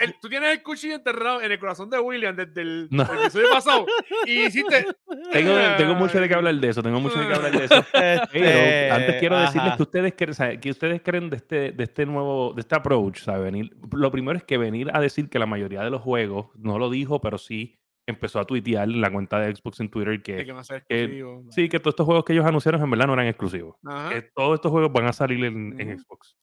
el- 0.00 0.14
tú 0.20 0.28
tienes 0.28 0.52
el 0.52 0.62
cuchillo 0.62 0.94
enterrado 0.96 1.42
en 1.42 1.52
el 1.52 1.58
corazón 1.58 1.90
de 1.90 1.98
William 1.98 2.34
desde 2.36 2.60
el, 2.62 2.88
No. 2.90 3.02
el 3.04 3.18
episodio 3.22 3.48
pasado 3.52 3.86
y 4.26 4.42
hiciste. 4.44 4.86
Tengo, 5.32 5.54
tengo 5.76 5.94
mucho 5.94 6.20
de 6.20 6.28
qué 6.28 6.34
hablar 6.34 6.54
de 6.54 6.68
eso, 6.68 6.82
tengo 6.82 7.00
mucho 7.00 7.18
de 7.18 7.28
qué 7.28 7.34
hablar 7.34 7.52
de 7.52 7.64
eso. 7.64 7.84
Pero 7.92 8.22
Este, 8.32 8.90
antes 8.90 9.16
quiero 9.20 9.38
decirles 9.40 9.74
que 9.76 9.82
ustedes 9.82 10.14
creen, 10.16 10.60
que 10.60 10.70
ustedes 10.70 11.02
creen 11.02 11.30
de 11.30 11.36
este, 11.36 11.72
de 11.72 11.84
este 11.84 12.06
nuevo, 12.06 12.52
de 12.54 12.60
este 12.60 12.74
approach, 12.74 13.20
¿sabe? 13.22 13.44
Venir, 13.44 13.74
lo 13.92 14.10
primero 14.10 14.36
es 14.38 14.44
que 14.44 14.58
venir 14.58 14.90
a 14.92 15.00
decir 15.00 15.28
que 15.28 15.38
la 15.38 15.46
mayoría 15.46 15.82
de 15.82 15.90
los 15.90 16.00
juegos, 16.02 16.46
no 16.56 16.78
lo 16.78 16.90
dijo, 16.90 17.20
pero 17.20 17.38
sí 17.38 17.78
empezó 18.06 18.40
a 18.40 18.44
tuitear 18.44 18.88
en 18.88 19.00
la 19.00 19.10
cuenta 19.12 19.38
de 19.38 19.54
Xbox 19.54 19.80
en 19.80 19.90
Twitter 19.90 20.22
que, 20.22 20.44
que 20.88 21.24
sí, 21.50 21.68
que 21.68 21.78
todos 21.78 21.92
estos 21.92 22.06
juegos 22.06 22.24
que 22.24 22.32
ellos 22.32 22.44
anunciaron 22.44 22.82
en 22.82 22.90
verdad 22.90 23.06
no 23.06 23.14
eran 23.14 23.26
exclusivos. 23.26 23.76
Ajá. 23.84 24.10
Que 24.10 24.22
todos 24.34 24.56
estos 24.56 24.70
juegos 24.70 24.92
van 24.92 25.06
a 25.06 25.12
salir 25.12 25.44
en. 25.44 25.98
Xbox. 25.98 26.36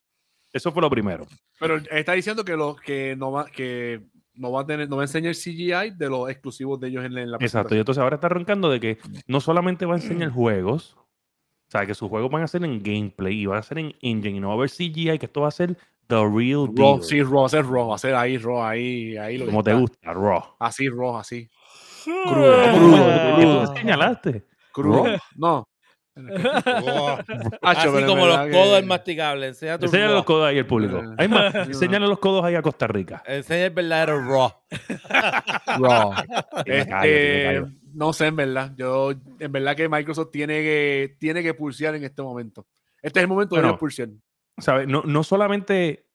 Eso 0.52 0.72
fue 0.72 0.82
lo 0.82 0.90
primero. 0.90 1.26
Pero 1.58 1.76
está 1.76 2.12
diciendo 2.12 2.44
que 2.44 2.56
los 2.56 2.80
que 2.80 3.14
no 3.16 3.30
va, 3.30 3.46
que 3.46 4.02
no 4.34 4.50
va 4.50 4.62
a 4.62 4.66
tener, 4.66 4.88
no 4.88 4.96
va 4.96 5.02
a 5.02 5.04
enseñar 5.04 5.34
CGI 5.34 5.96
de 5.96 6.08
los 6.08 6.28
exclusivos 6.28 6.80
de 6.80 6.88
ellos 6.88 7.04
en, 7.04 7.16
en 7.16 7.30
la 7.30 7.36
Exacto, 7.40 7.74
y 7.74 7.78
entonces 7.78 8.02
ahora 8.02 8.16
está 8.16 8.26
arrancando 8.26 8.70
de 8.70 8.80
que 8.80 8.98
no 9.26 9.40
solamente 9.40 9.86
va 9.86 9.94
a 9.94 9.98
enseñar 9.98 10.30
juegos, 10.32 10.96
o 10.96 11.70
sea, 11.70 11.86
que 11.86 11.94
sus 11.94 12.08
juegos 12.08 12.30
van 12.30 12.42
a 12.42 12.48
ser 12.48 12.64
en 12.64 12.82
gameplay 12.82 13.42
y 13.42 13.46
van 13.46 13.58
a 13.58 13.62
ser 13.62 13.78
en 13.78 13.94
engine 14.00 14.38
y 14.38 14.40
no 14.40 14.48
va 14.48 14.54
a 14.54 14.56
haber 14.56 14.70
CGI, 14.70 15.18
que 15.18 15.26
esto 15.26 15.42
va 15.42 15.48
a 15.48 15.52
ser 15.52 15.76
the 16.10 16.16
real 16.28 16.66
Raw, 16.76 16.96
deal. 16.98 17.02
sí, 17.02 17.22
Raw, 17.22 17.48
ser 17.48 17.64
Raw, 17.66 17.96
ser 17.96 18.14
ahí, 18.14 18.36
Raw, 18.36 18.62
ahí, 18.62 19.16
ahí 19.16 19.38
lo 19.38 19.46
que 19.46 19.50
como 19.50 19.62
te 19.64 19.70
está. 19.70 19.80
gusta, 19.80 20.12
raw. 20.12 20.42
Así, 20.58 20.88
Raw, 20.90 21.16
así. 21.16 21.48
Crudo, 22.04 22.62
¿Cómo 22.64 22.78
crudo, 22.78 23.34
crudo. 23.36 23.76
señalaste? 23.76 24.46
Crudo. 24.72 25.04
Raw. 25.06 25.16
No. 25.36 25.66
Hacho, 27.62 27.90
Así 27.96 28.04
como 28.04 28.26
los 28.26 28.36
codos 28.36 28.50
que- 28.68 28.74
del 28.74 28.86
masticable. 28.86 29.46
Enseña 29.48 29.78
tu 29.78 29.86
Enséñale 29.86 30.08
raw. 30.08 30.16
los 30.16 30.24
codos 30.24 30.48
ahí 30.48 30.58
al 30.58 30.66
público. 30.66 30.98
Eh, 30.98 31.14
Hay 31.18 31.28
más, 31.28 31.54
los 32.00 32.18
codos 32.18 32.44
ahí 32.44 32.54
a 32.56 32.62
Costa 32.62 32.86
Rica. 32.86 33.22
Enseña 33.26 33.66
el 33.66 33.70
verdadero 33.70 34.20
raw. 34.22 34.52
Raw. 35.78 36.12
Este, 36.66 37.62
no 37.94 38.12
sé, 38.12 38.26
en 38.26 38.36
verdad. 38.36 38.72
Yo, 38.76 39.12
en 39.38 39.52
verdad 39.52 39.76
que 39.76 39.88
Microsoft 39.88 40.30
tiene 40.30 40.54
que, 40.62 41.16
tiene 41.18 41.42
que 41.42 41.54
pulsear 41.54 41.94
en 41.94 42.04
este 42.04 42.22
momento. 42.22 42.66
Este 43.02 43.20
es 43.20 43.22
el 43.22 43.28
momento 43.28 43.56
de 43.56 43.62
ellos 43.62 43.78
pulsear. 43.78 44.08
¿Sabes? 44.58 44.86
No, 44.88 45.02
no 45.02 45.22
solamente 45.24 46.06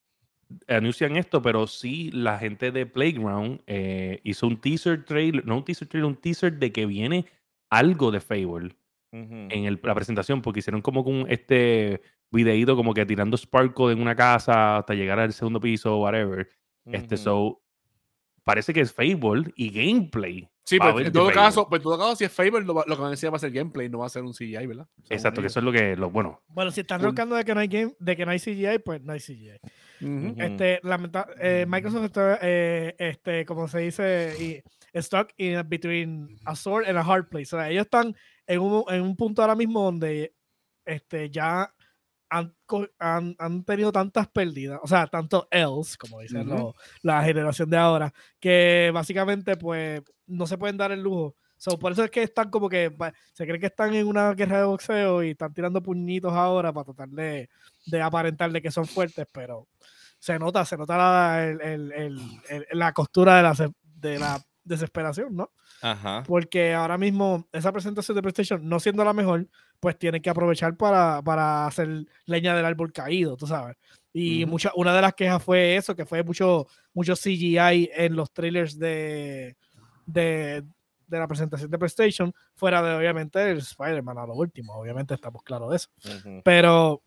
anuncian 0.68 1.16
esto, 1.18 1.42
pero 1.42 1.66
sí 1.68 2.12
la 2.12 2.38
gente 2.38 2.72
de 2.72 2.86
Playground 2.86 3.62
eh, 3.68 4.22
hizo 4.24 4.48
un 4.48 4.62
teaser 4.62 5.04
trailer, 5.06 5.46
no 5.46 5.58
un 5.58 5.66
teaser 5.66 5.88
trailer, 5.88 6.06
un 6.08 6.16
teaser 6.18 6.54
de 6.60 6.72
que 6.72 6.86
viene 6.86 7.26
algo 7.72 8.12
de 8.12 8.20
Fable 8.20 8.76
en 9.50 9.66
el- 9.66 9.80
la 9.84 9.96
presentación, 9.96 10.42
porque 10.42 10.60
hicieron 10.60 10.82
como 10.82 11.04
con 11.04 11.26
este 11.30 12.02
videíto 12.32 12.76
como 12.76 12.94
que 12.94 13.06
tirando 13.06 13.38
Sparkle 13.38 13.94
en 13.94 14.02
una 14.02 14.16
casa 14.16 14.78
hasta 14.78 14.94
llegar 14.94 15.20
al 15.20 15.34
segundo 15.34 15.60
piso, 15.60 15.98
whatever. 16.00 16.50
Este, 16.92 17.16
so, 17.18 17.64
parece 18.46 18.74
que 18.74 18.80
es 18.80 18.94
Fable 18.94 19.52
y 19.58 19.70
gameplay. 19.72 20.48
Sí, 20.64 20.80
pero 20.80 20.92
haber 20.92 21.08
en 21.08 21.12
todo 21.14 21.30
caso, 21.32 21.68
pues 21.70 21.80
en 21.80 21.84
todo 21.84 21.98
caso, 21.98 22.16
si 22.16 22.24
es 22.24 22.32
Fable, 22.32 22.62
lo, 22.62 22.74
va- 22.74 22.86
lo 22.88 22.96
que 22.96 23.02
van 23.02 23.10
a 23.10 23.12
decir 23.12 23.32
va 23.32 23.36
a 23.36 23.40
ser 23.40 23.52
gameplay, 23.52 23.88
no 23.90 24.00
va 24.00 24.06
a 24.06 24.10
ser 24.10 24.24
un 24.24 24.34
CGI, 24.34 24.66
¿verdad? 24.66 24.88
Exacto, 25.10 25.42
que 25.42 25.48
eso 25.48 25.60
es 25.60 25.64
lo 25.66 25.72
que, 25.72 25.96
lo 25.96 26.10
bueno. 26.10 26.42
Bueno, 26.48 26.72
si 26.72 26.82
están 26.82 27.02
roncando 27.02 27.36
de 27.36 27.44
que 27.44 27.54
no 27.54 27.60
hay 27.60 27.68
game, 27.68 27.94
de 28.00 28.16
que 28.16 28.26
no 28.26 28.32
hay 28.32 28.40
CGI, 28.40 28.80
pues 28.84 29.02
no 29.04 29.12
hay 29.14 29.20
CGI. 29.20 29.60
Este, 30.38 30.80
lamenta- 30.84 31.28
eh, 31.40 31.66
Microsoft 31.68 32.06
está, 32.06 32.40
eh, 32.42 32.96
este, 32.98 33.46
como 33.46 33.68
se 33.68 33.80
dice, 33.80 34.34
y, 34.40 35.00
stuck 35.02 35.30
in 35.38 35.62
between 35.68 36.38
a 36.46 36.56
sword 36.56 36.88
and 36.88 36.98
a 36.98 37.02
hard 37.02 37.28
place. 37.30 37.56
O 37.56 37.60
sea, 37.60 37.70
ellos 37.70 37.84
están 37.86 38.16
en 38.48 38.60
un, 38.60 38.84
en 38.90 39.02
un 39.02 39.16
punto 39.16 39.42
ahora 39.42 39.56
mismo 39.56 39.84
donde 39.84 40.34
este, 40.86 41.30
ya 41.30 41.74
han, 42.30 42.56
han, 43.00 43.36
han 43.38 43.64
tenido 43.64 43.92
tantas 43.92 44.28
pérdidas, 44.28 44.80
o 44.84 44.88
sea, 44.88 45.08
tantos 45.08 45.48
L's, 45.52 45.98
como 45.98 46.20
dicen 46.22 46.48
los- 46.48 46.74
la 47.02 47.24
generación 47.24 47.70
de 47.70 47.78
ahora, 47.78 48.14
que 48.40 48.92
básicamente 48.94 49.56
pues 49.58 50.02
no 50.28 50.48
se 50.48 50.58
pueden 50.58 50.78
dar 50.78 50.92
el 50.92 51.02
lujo. 51.02 51.36
So, 51.58 51.80
por 51.80 51.92
eso 51.94 52.04
es 52.04 52.12
que 52.12 52.22
están 52.24 52.50
como 52.50 52.68
que 52.68 52.94
se 53.34 53.46
creen 53.46 53.62
que 53.62 53.68
están 53.68 53.94
en 53.94 54.08
una 54.08 54.34
guerra 54.34 54.58
de 54.60 54.66
boxeo 54.66 55.24
y 55.24 55.32
están 55.32 55.54
tirando 55.54 55.82
puñitos 55.82 56.34
ahora 56.34 56.74
para 56.74 56.86
tratar 56.86 57.10
de, 57.10 57.50
de 57.86 58.02
aparentar 58.02 58.52
de 58.52 58.62
que 58.62 58.72
son 58.72 58.86
fuertes, 58.86 59.26
pero 59.32 59.68
se 60.20 60.38
nota, 60.38 60.66
se 60.66 60.76
nota 60.78 60.98
la, 60.98 61.46
el- 61.46 61.92
el- 61.92 62.66
la 62.74 62.92
costura 62.92 63.38
de 63.38 63.44
la, 63.44 63.72
de 63.84 64.20
la 64.20 64.42
desesperación, 64.64 65.36
¿no? 65.36 65.52
Ajá. 65.82 66.24
Porque 66.26 66.74
ahora 66.74 66.98
mismo 66.98 67.48
esa 67.52 67.72
presentación 67.72 68.16
de 68.16 68.22
PlayStation, 68.22 68.68
no 68.68 68.80
siendo 68.80 69.04
la 69.04 69.14
mejor, 69.14 69.48
pues 69.80 69.98
tienen 70.00 70.22
que 70.22 70.30
aprovechar 70.30 70.76
para, 70.78 71.22
para 71.22 71.68
hacer 71.68 72.06
leña 72.26 72.56
del 72.56 72.66
árbol 72.66 72.92
caído, 72.92 73.36
tú 73.38 73.46
sabes. 73.48 73.76
Y 74.14 74.44
Ujú. 74.44 74.52
mucha, 74.52 74.72
una 74.76 74.96
de 74.96 75.02
las 75.02 75.14
quejas 75.14 75.44
fue 75.44 75.76
eso, 75.76 75.96
que 75.96 76.06
fue 76.06 76.24
mucho, 76.24 76.68
mucho 76.94 77.16
CGI 77.16 77.92
en 77.94 78.16
los 78.16 78.32
trailers 78.32 78.80
de, 78.80 79.58
de, 80.06 80.64
de 81.08 81.20
la 81.20 81.28
presentación 81.28 81.70
de 81.70 81.78
PlayStation, 81.78 82.34
fuera 82.56 82.82
de 82.82 82.96
obviamente 82.96 83.52
el 83.52 83.58
Spider-Man 83.58 84.18
a 84.18 84.26
lo 84.26 84.34
último, 84.36 84.74
obviamente 84.74 85.14
estamos 85.14 85.44
claros 85.44 85.70
de 85.70 85.76
eso. 85.76 85.90
Ujú. 86.06 86.42
Pero, 86.44 87.02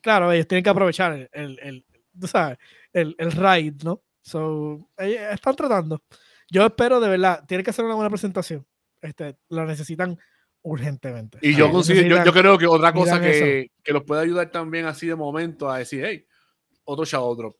claro, 0.00 0.30
ellos 0.30 0.46
tienen 0.46 0.62
que 0.62 0.70
aprovechar 0.70 1.12
el, 1.14 1.28
el, 1.32 1.58
el- 1.60 1.86
tú 2.20 2.26
sabes, 2.26 2.58
el, 2.92 3.14
el 3.18 3.32
ride, 3.32 3.76
¿no? 3.84 4.02
So, 4.20 4.78
ellos 4.98 5.22
están 5.32 5.56
tratando. 5.56 6.02
Yo 6.52 6.66
espero, 6.66 7.00
de 7.00 7.08
verdad, 7.08 7.44
tienen 7.48 7.64
que 7.64 7.70
hacer 7.70 7.84
una 7.84 7.94
buena 7.94 8.10
presentación. 8.10 8.66
Este, 9.00 9.36
lo 9.48 9.64
necesitan 9.64 10.18
urgentemente. 10.60 11.38
Y 11.40 11.54
yo, 11.54 11.66
Sí, 11.66 11.72
considero, 11.72 12.24
yo, 12.24 12.32
creo 12.32 12.58
que 12.58 12.66
otra 12.66 12.92
cosa 12.92 13.20
que, 13.20 13.70
que 13.82 13.92
los 13.92 14.04
puede 14.04 14.20
ayudar 14.20 14.50
también 14.50 14.84
así 14.84 15.06
de 15.06 15.16
momento 15.16 15.70
a 15.70 15.78
decir, 15.78 16.04
hey, 16.04 16.26
otro 16.84 17.06
Shadow 17.06 17.34
Drop. 17.34 17.56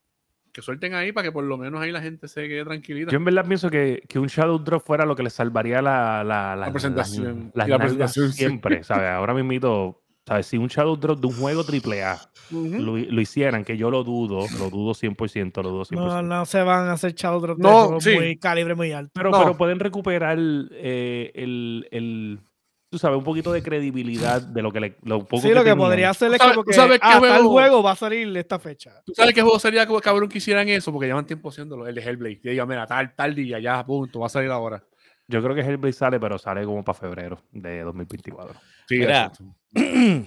Que 0.52 0.61
suelten 0.61 0.92
ahí 0.92 1.12
para 1.12 1.25
que 1.25 1.32
por 1.32 1.44
lo 1.44 1.56
menos 1.56 1.80
ahí 1.80 1.90
la 1.90 2.02
gente 2.02 2.28
se 2.28 2.46
quede 2.46 2.62
tranquilita. 2.64 3.11
Yo 3.11 3.16
en 3.16 3.25
verdad 3.25 3.46
pienso 3.46 3.70
que, 3.70 4.02
que 4.06 4.18
un 4.18 4.26
Shadow 4.26 4.58
Drop 4.58 4.84
fuera 4.84 5.06
lo 5.06 5.16
que 5.16 5.22
les 5.22 5.32
salvaría 5.32 5.80
la, 5.80 6.22
la, 6.22 6.54
la- 6.54 6.70
presentación. 6.70 7.50
La 7.54 7.78
presentación, 7.78 8.30
sí. 8.30 8.38
siempre, 8.38 8.84
¿sabes? 8.84 9.08
Ahora 9.08 9.32
mismo, 9.32 10.01
¿sabes? 10.26 10.47
Si 10.47 10.57
un 10.57 10.69
Shadow 10.69 10.97
Drop 10.97 11.19
de 11.21 11.26
un 11.26 11.33
juego 11.35 11.62
AAA 11.62 12.21
Ujú. 12.50 12.69
lo, 12.79 12.97
lo 12.97 13.21
hicieran, 13.21 13.64
que 13.64 13.76
yo 13.76 13.91
lo 13.91 14.05
dudo, 14.05 14.47
lo 14.59 14.71
dudo 14.71 14.93
100%, 14.95 15.62
lo 15.62 15.71
dudo 15.71 15.85
100%. 15.85 15.95
No, 15.97 16.23
no 16.23 16.47
se 16.47 16.62
van 16.62 16.88
a 16.88 16.93
hacer 16.93 17.14
Shadow 17.14 17.41
Drop 17.41 17.59
de 17.59 17.62
No, 17.62 17.85
juegos 17.87 18.05
sí. 18.05 18.14
muy 18.14 18.37
calibre 18.38 18.75
muy 18.75 18.93
alto. 18.93 19.11
Pero, 19.14 19.31
No. 19.31 19.38
pero 19.38 19.57
pueden 19.57 19.81
recuperar 19.81 20.38
eh, 20.38 21.33
el, 21.35 21.88
el, 21.91 22.41
tú 22.88 22.99
sabes, 22.99 23.19
un 23.19 23.25
poquito 23.25 23.52
de 23.52 23.62
credibilidad 23.62 24.41
de 24.43 24.62
lo 24.62 24.71
que 24.71 24.81
le, 24.81 24.97
lo 25.02 25.21
poco 25.25 25.43
Sí, 25.43 25.49
lo 25.49 25.55
que 25.64 25.71
tenían. 25.71 25.79
podría 25.79 26.11
hacer 26.11 26.31
es 26.33 26.38
¿Tú 26.38 26.45
sabes- 26.45 26.55
como 26.55 26.64
tú 26.64 26.71
que 26.71 26.76
sabes 26.76 27.00
qué 27.00 27.07
ah, 27.07 27.19
juego- 27.19 27.50
juego 27.50 27.83
va 27.83 27.93
a 27.93 27.97
salir 27.97 28.37
esta 28.37 28.59
fecha. 28.59 29.02
¿Tú 29.05 29.12
sabes 29.14 29.35
qué 29.35 29.43
juego 29.43 29.59
sería 29.59 29.87
que 29.87 30.00
cabrón 30.00 30.29
que 30.29 30.38
hicieran 30.38 30.69
eso? 30.69 30.93
Porque 30.93 31.07
llevan 31.07 31.26
tiempo 31.26 31.49
haciéndolo. 31.49 31.87
El 31.88 31.95
de 31.95 32.02
Hellblade. 32.02 32.41
Que 32.41 32.50
diga, 32.50 32.67
mira, 32.67 32.87
tal, 32.87 33.14
tal 33.17 33.35
día, 33.35 33.59
ya, 33.59 33.85
punto, 33.85 34.21
va 34.21 34.26
a 34.26 34.29
salir 34.29 34.50
ahora. 34.50 34.85
Yo 35.32 35.42
creo 35.42 35.54
que 35.54 35.62
Hellblade 35.62 35.92
sale, 35.92 36.20
pero 36.20 36.38
sale 36.38 36.64
como 36.64 36.84
para 36.84 36.98
febrero 36.98 37.40
de 37.50 37.80
2024. 37.80 38.54
Sí, 38.88 38.98
Mira. 38.98 39.32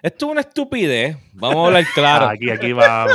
Esto 0.00 0.26
es 0.26 0.32
una 0.32 0.40
estupidez. 0.42 1.16
Vamos 1.34 1.56
a 1.56 1.66
hablar 1.66 1.84
claro. 1.94 2.26
Ah, 2.26 2.30
aquí, 2.30 2.48
aquí 2.50 2.72
vamos. 2.72 3.12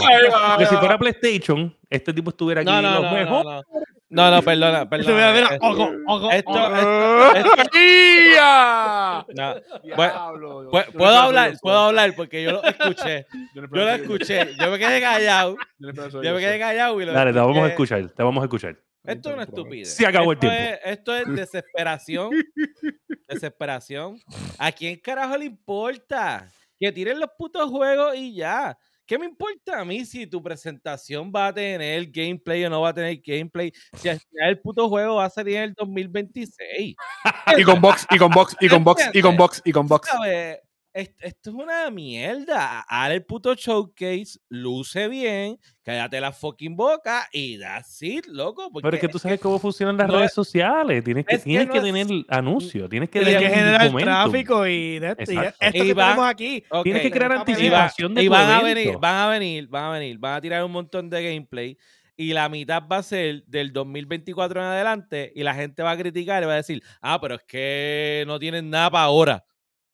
Porque 0.50 0.66
si 0.66 0.76
fuera 0.76 0.98
PlayStation, 0.98 1.74
este 1.90 2.14
tipo 2.14 2.30
estuviera 2.30 2.62
aquí 2.62 2.70
No, 2.70 2.82
no, 2.82 2.92
lo 2.96 3.02
no, 3.04 3.12
mejor. 3.14 3.46
no, 3.46 3.54
no. 3.56 3.62
No, 4.10 4.30
no, 4.30 4.42
perdona, 4.44 4.82
Esto, 4.84 4.92
mira, 4.92 5.34
perdona. 5.34 5.36
mira, 5.42 5.48
Esto- 5.56 5.66
ojo, 5.66 5.92
ojo, 6.08 6.30
esto- 6.32 6.54
no. 9.34 9.56
Diablo, 9.84 10.72
Pu- 10.72 10.86
yo 10.86 10.92
no 10.92 10.98
Puedo 11.00 11.18
hablar, 11.18 11.50
eso. 11.52 11.60
puedo 11.62 11.78
hablar 11.80 12.14
porque 12.16 12.44
yo 12.44 12.52
lo 12.52 12.64
escuché. 12.64 13.26
Yo 13.56 13.62
lo 13.64 13.90
escuché. 13.90 14.54
Yo 14.60 14.70
me 14.72 14.78
quedé 14.78 15.02
callado. 15.02 15.56
Yo 15.80 16.34
me 16.34 16.40
quedé 16.40 16.60
callado 16.60 17.02
y 17.02 17.06
lo 17.06 17.14
Dale, 17.14 17.34
te 17.34 17.40
vamos 17.40 17.58
a 17.58 17.68
escuchar, 17.68 18.08
te 18.10 18.24
vamos 18.24 18.42
a 18.42 18.46
escuchar. 18.46 18.76
Esto 19.06 19.30
es 19.30 19.36
una 19.36 19.44
estupidez. 19.44 19.94
Se 19.96 20.06
acabó 20.06 20.32
el 20.32 20.38
Esto 20.38 20.48
tiempo. 20.50 20.64
es- 20.86 20.92
esto 20.98 21.16
es 21.16 21.36
desesperación. 21.36 22.30
desesperación. 23.28 24.20
¿A 24.58 24.72
quién 24.72 24.98
carajo 25.00 25.38
le 25.38 25.46
importa? 25.46 26.50
Que 26.80 26.92
tiren 26.92 27.20
los 27.20 27.30
putos 27.38 27.70
juegos 27.70 28.16
y 28.16 28.36
ya. 28.36 28.78
¿Qué 29.06 29.18
me 29.20 29.26
importa 29.26 29.82
a 29.82 29.86
mí 29.86 30.06
si 30.06 30.26
tu 30.26 30.42
presentación 30.42 31.30
va 31.36 31.48
a 31.48 31.54
tener 31.54 32.10
gameplay 32.10 32.64
o 32.64 32.70
no 32.70 32.82
va 32.82 32.90
a 32.90 32.94
tener 32.94 33.22
gameplay? 33.22 33.72
Si 33.98 34.08
al 34.08 34.20
final 34.20 34.50
el 34.50 34.60
puto 34.62 34.88
juego 34.88 35.16
va 35.16 35.26
a 35.26 35.30
salir 35.30 35.58
en 35.58 35.64
el 35.64 35.74
2026. 35.74 36.96
Y 37.58 37.64
con 37.64 37.82
box, 37.82 38.08
y 38.10 38.18
con 38.18 38.32
box, 38.32 38.56
y 38.62 38.70
con 38.70 38.84
box, 38.84 39.10
y 39.14 39.22
con 39.22 39.36
box, 39.38 39.62
y 39.66 39.72
con 39.74 39.88
box. 39.88 40.08
¿Sabes? 40.10 40.60
Est- 40.94 41.18
Esto 41.22 41.50
es 41.50 41.56
una 41.56 41.90
mierda. 41.90 42.82
Haz 42.88 43.12
el 43.12 43.26
puto 43.26 43.56
showcase, 43.56 44.38
luce 44.50 45.08
bien, 45.08 45.58
cállate 45.82 46.22
la 46.22 46.32
fucking 46.32 46.76
boca 46.76 47.28
y 47.34 47.58
that's 47.60 48.02
it, 48.04 48.26
loco. 48.28 48.70
Porque 48.72 48.84
Pero 48.86 48.96
es 48.98 49.02
que 49.02 49.08
tú 49.08 49.18
sabes 49.18 49.40
cómo 49.40 49.58
funcionan 49.58 49.98
las 49.98 50.08
no 50.08 50.14
redes 50.18 50.28
es- 50.28 50.36
sociales. 50.36 51.04
Tienes 51.04 51.26
que, 51.26 51.36
es 51.36 51.42
que 51.42 51.50
tienes 51.50 51.68
no 51.68 51.74
que 51.74 51.78
es- 51.80 51.84
tener 51.84 52.26
anuncios, 52.30 52.90
tienes 52.90 53.10
que 53.10 53.22
Tienes 53.22 53.42
generar 53.54 53.86
momentum. 53.88 54.04
tráfico 54.14 54.68
y 54.68 55.00
de 55.00 55.08
esto. 55.18 55.32
Y 55.32 55.36
Exacto. 55.38 55.58
esto 55.66 55.84
Y 55.84 55.88
que 55.88 55.94
va- 55.96 56.04
tenemos 56.10 56.30
aquí. 56.30 56.64
Tienes 56.84 57.02
que 57.02 57.12
crear 57.12 57.32
y, 57.32 57.34
va- 57.34 57.40
anticipación 57.40 58.14
de 58.14 58.24
y 58.24 58.28
van 58.28 58.50
a 58.52 58.62
venir, 58.62 58.98
van 59.00 59.16
a 59.16 59.28
venir, 59.30 59.68
van 59.68 59.84
a 59.86 59.90
venir, 59.98 60.18
van 60.20 60.34
a 60.36 60.42
tirar 60.42 60.64
un 60.64 60.72
montón 60.72 61.10
de 61.10 61.24
gameplay 61.24 61.78
y 62.16 62.34
la 62.34 62.48
mitad 62.50 62.84
va 62.90 62.98
a 62.98 63.04
ser 63.04 63.44
del 63.48 63.74
2024 63.74 64.60
en 64.62 64.68
adelante 64.68 65.32
y 65.36 65.42
la 65.42 65.56
gente 65.56 65.82
va 65.82 65.90
a 65.92 65.98
criticar 65.98 66.44
y 66.44 66.46
va 66.46 66.54
a 66.54 66.58
decir, 66.58 66.84
ah, 67.02 67.20
pero 67.20 67.34
es 67.36 67.42
que 67.48 68.24
no 68.28 68.38
tienen 68.38 68.70
nada 68.70 68.92
para 68.92 69.06
ahora. 69.06 69.44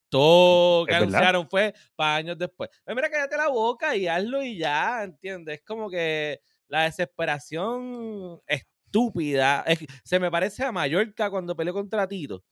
Todo 0.09 0.85
que 0.85 0.91
Es 0.93 0.97
anunciaron 0.97 1.47
fue 1.49 1.73
para 1.95 2.15
años 2.15 2.37
después. 2.37 2.69
Pues 2.83 2.95
mira, 2.95 3.09
cállate 3.09 3.37
la 3.37 3.47
boca 3.49 3.95
y 3.95 4.07
hazlo 4.07 4.41
y 4.43 4.57
ya, 4.57 5.03
¿entiendes? 5.03 5.55
Es 5.59 5.63
como 5.63 5.89
que 5.89 6.41
la 6.67 6.83
desesperación 6.83 8.39
estúpida. 8.47 9.63
Es 9.67 9.79
que 9.79 9.87
se 10.03 10.19
me 10.19 10.31
parece 10.31 10.63
a 10.63 10.71
Mallorca 10.71 11.29
cuando 11.29 11.55
peleó 11.55 11.73
contra 11.73 12.07
Tito. 12.07 12.43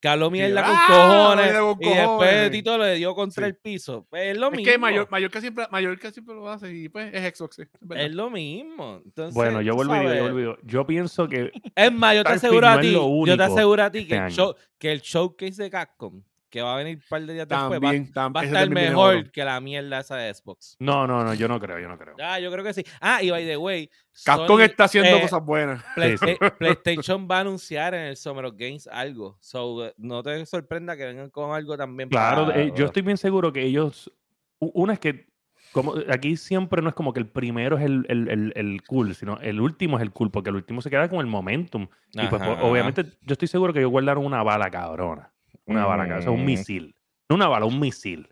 Que 0.00 0.08
habló 0.08 0.30
mierda 0.30 0.62
con 0.62 0.72
¡Ah! 0.76 0.84
cojones. 0.86 1.78
Y 1.80 1.94
después. 1.96 2.50
Tito 2.50 2.76
le 2.76 2.94
dio 2.96 3.14
contra 3.14 3.44
Sí. 3.44 3.48
el 3.48 3.56
piso. 3.56 4.06
Pues 4.10 4.24
es 4.32 4.36
lo 4.36 4.46
Es 4.48 4.52
mismo. 4.58 4.70
que 4.72 4.76
Mayor- 4.78 5.08
Mallorca, 5.10 5.40
siempre, 5.40 5.66
Mallorca 5.70 6.10
siempre 6.12 6.34
lo 6.34 6.46
hace 6.50 6.74
y 6.74 6.88
pues 6.90 7.10
es 7.14 7.34
Xbox. 7.38 7.56
sí, 7.56 7.62
es. 7.62 7.68
Es 7.96 8.14
lo 8.14 8.28
mismo. 8.28 9.00
Entonces, 9.02 9.34
Bueno, 9.34 9.62
yo 9.62 9.72
digo, 9.72 10.02
yo 10.14 10.36
digo, 10.36 10.56
Yo 10.62 10.86
pienso 10.86 11.26
que 11.26 11.50
Es 11.74 11.90
más, 11.92 12.16
yo 12.16 12.24
te 12.24 12.32
aseguro 12.32 12.66
a 12.68 12.74
es 12.74 12.80
ti, 12.82 12.92
yo 12.92 13.00
te 13.00 13.06
único 13.06 13.42
aseguro 13.44 13.82
a 13.82 13.90
ti 13.90 13.98
este 14.00 14.08
que, 14.08 14.14
el 14.16 14.20
año. 14.24 14.34
show- 14.34 14.54
que 14.78 14.92
el 14.92 15.00
showcase 15.00 15.62
de 15.62 15.70
Capcom, 15.70 16.22
que 16.54 16.62
va 16.62 16.74
a 16.74 16.76
venir 16.76 16.98
un 16.98 17.02
par 17.08 17.20
de 17.22 17.34
días 17.34 17.48
después, 17.48 17.80
va, 17.80 17.80
También, 17.80 18.12
tam- 18.12 18.36
va 18.36 18.40
a 18.42 18.44
estar 18.44 18.62
también 18.66 18.88
mejor 18.90 19.30
que 19.32 19.44
la 19.44 19.60
mierda 19.60 19.98
esa 19.98 20.14
de 20.16 20.32
Xbox. 20.32 20.76
No, 20.78 21.04
no, 21.04 21.24
no, 21.24 21.34
yo 21.34 21.48
no 21.48 21.58
creo, 21.58 21.80
yo 21.80 21.88
no 21.88 21.98
creo. 21.98 22.14
Ah, 22.22 22.38
yo 22.38 22.52
creo 22.52 22.62
que 22.62 22.72
sí. 22.72 22.84
Ah, 23.00 23.20
y 23.24 23.30
by 23.30 23.44
the 23.44 23.56
way, 23.56 23.90
Capcom 24.24 24.60
está 24.60 24.84
haciendo 24.84 25.16
eh, 25.16 25.20
cosas 25.22 25.44
buenas. 25.44 25.84
Play- 25.96 26.16
Sí, 26.16 26.26
sí. 26.26 26.36
eh, 26.40 26.50
PlayStation 26.60 27.26
va 27.28 27.38
a 27.38 27.40
anunciar 27.40 27.92
en 27.94 28.02
el 28.02 28.16
Summer 28.16 28.44
of 28.44 28.54
Games 28.56 28.86
algo. 28.86 29.36
So, 29.40 29.86
eh, 29.86 29.94
no 29.96 30.22
te 30.22 30.46
sorprenda 30.46 30.96
que 30.96 31.06
vengan 31.06 31.30
con 31.30 31.50
algo 31.52 31.76
también. 31.76 32.08
Claro, 32.08 32.46
para- 32.46 32.62
eh, 32.62 32.72
yo 32.76 32.86
estoy 32.86 33.02
bien 33.02 33.16
seguro 33.16 33.52
que 33.52 33.62
ellos. 33.64 34.12
Una 34.60 34.92
es 34.92 35.00
que. 35.00 35.26
Como, 35.72 35.94
aquí 36.08 36.36
siempre 36.36 36.80
no 36.82 36.88
es 36.88 36.94
como 36.94 37.12
que 37.12 37.18
el 37.18 37.26
primero 37.26 37.76
es 37.76 37.82
el, 37.84 38.06
el- 38.08 38.28
el- 38.28 38.52
el 38.54 38.82
cool, 38.86 39.12
sino 39.16 39.40
el 39.40 39.60
último 39.60 39.96
es 39.96 40.02
el 40.04 40.12
cool, 40.12 40.30
porque 40.30 40.50
el 40.50 40.54
último 40.54 40.80
se 40.80 40.88
queda 40.88 41.08
con 41.08 41.18
el 41.18 41.26
momentum. 41.26 41.88
Y 42.12 42.24
pues, 42.28 42.40
o- 42.42 42.58
obviamente, 42.70 43.02
yo 43.22 43.32
estoy 43.32 43.48
seguro 43.48 43.72
que 43.72 43.80
ellos 43.80 43.90
guardaron 43.90 44.24
una 44.24 44.44
bala 44.44 44.70
cabrona. 44.70 45.32
Una 45.66 45.86
bala. 45.86 46.04
Eso 46.18 46.18
es 46.18 46.26
un 46.38 46.44
misil. 46.44 46.94
No 47.28 47.36
una 47.36 47.48
bala, 47.48 47.64
un 47.66 47.78
misil. 47.80 48.28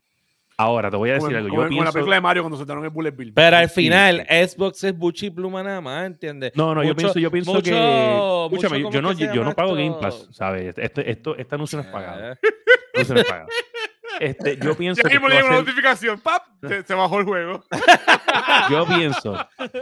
Ahora, 0.58 0.90
te 0.90 0.96
voy 0.98 1.10
a 1.10 1.16
Como, 1.16 1.28
decir 1.28 1.38
en- 1.38 1.44
algo. 1.44 1.48
como 1.56 1.62
Yo 1.62 1.68
como 1.68 1.80
en 1.80 1.84
la 1.84 1.84
pienso. 1.84 1.92
película 1.94 2.14
de 2.16 2.20
Mario 2.20 2.42
cuando 2.42 2.56
soltaron 2.58 2.84
el 2.84 2.90
Bullet 2.90 3.10
Bill. 3.12 3.32
Pero 3.32 3.56
al 3.56 3.68
final, 3.70 4.26
Xbox 4.28 4.84
es 4.84 4.96
buchi 4.96 5.26
y 5.26 5.30
pluma 5.30 5.62
nada 5.62 5.80
más, 5.80 6.06
¿entiendes? 6.06 6.52
No, 6.54 6.74
no, 6.74 6.82
yo 6.82 6.90
Mucho- 6.90 6.96
pienso, 6.96 7.18
yo 7.18 7.30
pienso 7.30 7.52
mucho- 7.54 7.64
que. 7.64 7.70
mucho, 7.72 8.44
Escúchame, 8.56 8.82
¿cómo 8.82 8.92
yo 8.94 9.02
no, 9.02 9.14
se 9.14 9.34
yo 9.34 9.44
no 9.44 9.54
pago 9.54 9.74
Game? 9.74 9.96
Pass, 10.00 10.28
¿sabes? 10.30 10.74
Esto, 10.76 11.00
esto, 11.00 11.36
esta 11.36 11.54
anuncio 11.56 11.78
no 11.78 11.84
es 11.84 11.90
pagada. 11.90 12.32
Eh, 12.34 12.36
Este 12.42 12.98
anuncio 12.98 13.14
no 13.14 13.20
es 13.22 13.26
pagada. 13.26 13.46
Este, 14.20 14.56
yo 14.58 14.74
pienso 14.76 15.02
Ya 15.02 15.08
que 15.08 15.14
mismo 15.14 15.28
le 15.28 15.36
llega 15.36 15.48
una 15.48 15.56
notificación, 15.58 16.20
¡pap! 16.20 16.42
Se, 16.62 16.82
se 16.84 16.94
bajó 16.94 17.18
el 17.18 17.24
juego. 17.24 17.64
Yo 18.70 18.86
pienso 18.86 19.36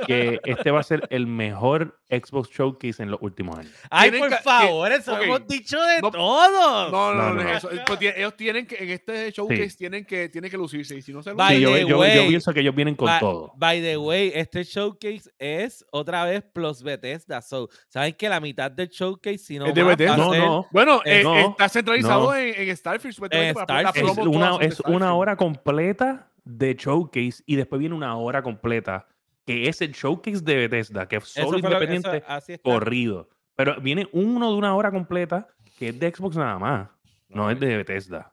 que 0.06 0.40
este 0.44 0.70
va 0.70 0.80
a 0.80 0.82
ser 0.82 1.06
el 1.10 1.26
mejor 1.26 2.00
Xbox 2.08 2.48
Showcase 2.50 3.02
en 3.02 3.10
los 3.10 3.20
últimos 3.22 3.58
años. 3.58 3.70
Ay, 3.90 4.10
por 4.12 4.30
que- 4.30 4.36
favor, 4.36 4.90
eso 4.90 5.12
ok. 5.12 5.18
lo 5.18 5.24
hemos 5.24 5.46
dicho 5.46 5.80
de 5.80 6.00
No- 6.00 6.10
todo. 6.10 6.90
No, 6.90 7.14
no, 7.14 7.34
No, 7.34 7.48
eso. 7.50 7.68
Pues 7.86 8.00
ellos 8.00 8.34
tienen 8.36 8.66
que, 8.66 8.76
en 8.82 8.90
este 8.90 9.30
showcase 9.30 9.70
Sí. 9.70 9.76
tienen, 9.76 10.04
que, 10.06 10.28
tienen 10.30 10.50
que 10.50 10.56
lucirse. 10.56 10.96
Y 10.96 11.02
si 11.02 11.12
no 11.12 11.22
se 11.22 11.32
By 11.32 11.56
Sí, 11.56 11.62
lucen, 11.62 11.86
yo, 11.86 12.00
the 12.00 12.14
yo- 12.16 12.22
yo 12.22 12.28
pienso 12.28 12.52
que 12.54 12.60
ellos 12.60 12.74
vienen 12.74 12.94
con 12.94 13.06
Ba- 13.06 13.20
todo. 13.20 13.52
By 13.56 13.80
the 13.82 13.96
way, 13.98 14.32
este 14.34 14.64
showcase 14.64 15.30
es 15.38 15.84
otra 15.92 16.24
vez 16.24 16.42
plus 16.52 16.82
Bethesda. 16.82 17.42
So, 17.42 17.68
¿saben 17.88 18.14
que 18.14 18.28
la 18.28 18.40
mitad 18.40 18.70
del 18.70 18.88
showcase, 18.88 19.38
si 19.38 19.58
no 19.58 19.66
Es 19.66 19.74
de 19.74 19.82
Bethesda. 19.82 20.16
No, 20.16 20.34
no. 20.34 20.66
bueno, 20.72 21.02
Eh, 21.04 21.20
eh, 21.20 21.22
no, 21.24 21.36
está 21.38 21.68
centralizado 21.68 22.30
no. 22.30 22.34
en, 22.36 22.54
en 22.70 22.76
Starfield. 22.76 23.14
supuestamente, 23.14 23.50
En 23.60 23.64
Starfield. 23.64 23.96
Es 23.96 24.02
promos 24.02 24.19
una, 24.28 24.56
es 24.60 24.80
una 24.80 25.14
hora 25.14 25.36
completa 25.36 26.30
de 26.44 26.74
Showcase 26.74 27.42
y 27.46 27.56
después 27.56 27.78
viene 27.78 27.94
una 27.94 28.16
hora 28.16 28.42
completa 28.42 29.06
que 29.46 29.68
es 29.68 29.80
el 29.82 29.92
Showcase 29.92 30.40
de 30.42 30.56
Bethesda, 30.56 31.06
que 31.08 31.16
es 31.16 31.24
solo 31.24 31.52
que- 31.52 31.66
independiente 31.66 32.22
eso- 32.48 32.62
corrido. 32.62 33.28
Pero 33.56 33.80
viene 33.80 34.08
uno 34.12 34.50
de 34.52 34.56
una 34.56 34.74
hora 34.74 34.90
completa 34.90 35.48
que 35.78 35.88
es 35.88 35.98
de 36.00 36.10
Xbox 36.14 36.36
nada 36.36 36.58
más, 36.58 36.88
no 37.28 37.50
es 37.50 37.58
de 37.58 37.76
Bethesda. 37.76 38.32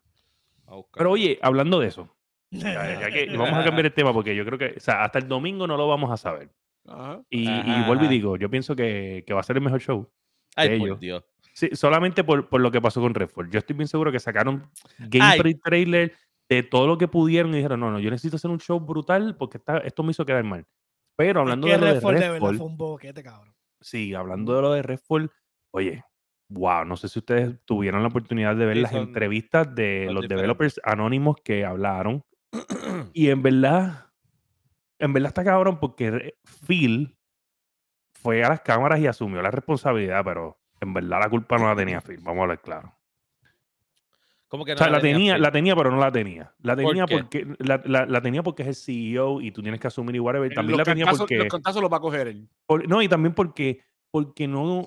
Pero 0.93 1.11
oye, 1.11 1.39
hablando 1.41 1.79
de 1.79 1.87
eso, 1.87 2.13
ya- 2.51 2.99
ya 2.99 3.09
que 3.11 3.25
vamos 3.37 3.53
a 3.59 3.63
cambiar 3.63 3.85
el 3.87 3.93
tema 3.93 4.13
porque 4.13 4.35
yo 4.35 4.45
creo 4.45 4.57
que 4.57 4.75
o 4.77 4.79
sea, 4.79 5.03
hasta 5.03 5.19
el 5.19 5.27
domingo 5.27 5.65
no 5.67 5.77
lo 5.77 5.87
vamos 5.87 6.11
a 6.11 6.17
saber. 6.17 6.49
Ajá. 6.87 7.21
Y, 7.29 7.47
vuelvo 7.85 8.05
y 8.05 8.07
digo, 8.07 8.37
yo 8.37 8.49
pienso 8.49 8.75
que, 8.75 9.23
que 9.27 9.33
va 9.33 9.41
a 9.41 9.43
ser 9.43 9.57
el 9.57 9.63
mejor 9.63 9.81
show. 9.81 10.09
Ay, 10.55 10.69
de 10.69 10.77
por 10.77 10.87
ellos. 10.87 10.99
Dios. 10.99 11.23
Sí, 11.57 11.69
solamente 11.73 12.23
por, 12.23 12.49
por 12.49 12.61
lo 12.61 12.69
que 12.69 12.79
pasó 12.79 13.01
con 13.01 13.15
Redford. 13.15 13.49
Yo 13.49 13.57
estoy 13.57 13.75
bien 13.75 13.87
seguro 13.87 14.11
que 14.11 14.19
sacaron 14.19 14.69
gameplay 14.99 15.55
trailer 15.55 16.13
de 16.47 16.61
todo 16.61 16.85
lo 16.85 16.99
que 16.99 17.07
pudieron 17.07 17.51
y 17.51 17.57
dijeron, 17.57 17.79
no, 17.79 17.89
no, 17.89 17.99
yo 17.99 18.11
necesito 18.11 18.35
hacer 18.35 18.51
un 18.51 18.59
show 18.59 18.79
brutal 18.79 19.35
porque 19.37 19.57
esta- 19.57 19.79
esto 19.79 20.03
me 20.03 20.11
hizo 20.11 20.23
quedar 20.23 20.43
mal. 20.43 20.67
Pero 21.15 21.39
hablando 21.39 21.65
es 21.65 21.73
que 21.73 21.79
de 21.79 21.81
lo 21.81 21.87
de 21.87 21.93
Redfall 21.99 22.19
de 22.19 22.29
verdad 22.29 22.57
fue 22.57 22.67
un 22.67 22.77
boquete, 22.77 23.23
cabrón. 23.23 23.55
sí, 23.81 24.13
hablando 24.13 24.55
de 24.55 24.61
lo 24.61 24.71
de 24.71 24.83
Redfall, 24.83 25.31
oye, 25.71 26.03
wow, 26.49 26.85
no 26.85 26.95
sé 26.95 27.09
si 27.09 27.17
ustedes 27.17 27.55
tuvieron 27.65 28.03
la 28.03 28.09
oportunidad 28.09 28.55
de 28.55 28.65
ver 28.67 28.75
Sí, 28.75 28.83
las 28.83 28.93
entrevistas 28.93 29.73
de 29.73 30.05
los 30.11 30.21
diferentes. 30.21 30.29
developers 30.29 30.79
anónimos 30.83 31.37
que 31.43 31.65
hablaron. 31.65 32.23
y 33.13 33.29
en 33.31 33.41
verdad, 33.41 34.11
en 34.99 35.11
verdad 35.11 35.29
está 35.29 35.43
cabrón 35.43 35.79
porque 35.79 36.35
Phil 36.67 37.17
fue 38.13 38.43
a 38.43 38.49
las 38.49 38.61
cámaras 38.61 38.99
y 38.99 39.07
asumió 39.07 39.41
la 39.41 39.49
responsabilidad, 39.49 40.23
pero 40.23 40.59
en 40.81 40.93
verdad 40.93 41.19
la 41.21 41.29
culpa 41.29 41.57
no 41.57 41.67
la 41.67 41.75
tenía 41.75 42.01
Phil, 42.01 42.19
vamos 42.21 42.39
a 42.39 42.43
hablar 42.43 42.61
claro. 42.61 42.93
¿Cómo 44.47 44.63
que 44.63 44.71
no 44.71 44.75
O 44.75 44.77
sea, 44.79 44.89
la 44.89 45.01
tenía, 45.01 45.37
la 45.37 45.51
tenía, 45.51 45.75
pero 45.75 45.91
no 45.91 45.97
la 45.97 46.11
tenía. 46.11 46.53
La 46.61 46.75
¿Por 46.75 46.85
tenía 46.85 47.05
porque 47.05 47.45
la, 47.59 47.81
la- 47.83 48.05
la 48.05 48.21
tenía 48.21 48.43
porque 48.43 48.63
es 48.63 48.69
el 48.69 48.75
CEO 48.75 49.41
y 49.41 49.51
tú 49.51 49.61
tienes 49.61 49.79
que 49.79 49.87
asumir 49.87 50.15
y 50.15 50.19
whatever. 50.19 50.53
También 50.53 50.77
los, 50.77 50.87
la 50.87 50.93
tenía 50.93 51.05
porque 51.05 51.37
los 51.37 51.47
cantazos 51.47 51.81
los 51.81 51.91
va 51.91 51.97
a 51.97 52.01
coger 52.01 52.27
él. 52.27 52.47
por- 52.65 52.87
no, 52.87 53.01
y 53.01 53.09
también 53.09 53.33
porque 53.33 53.81
porque 54.09 54.47
no 54.47 54.85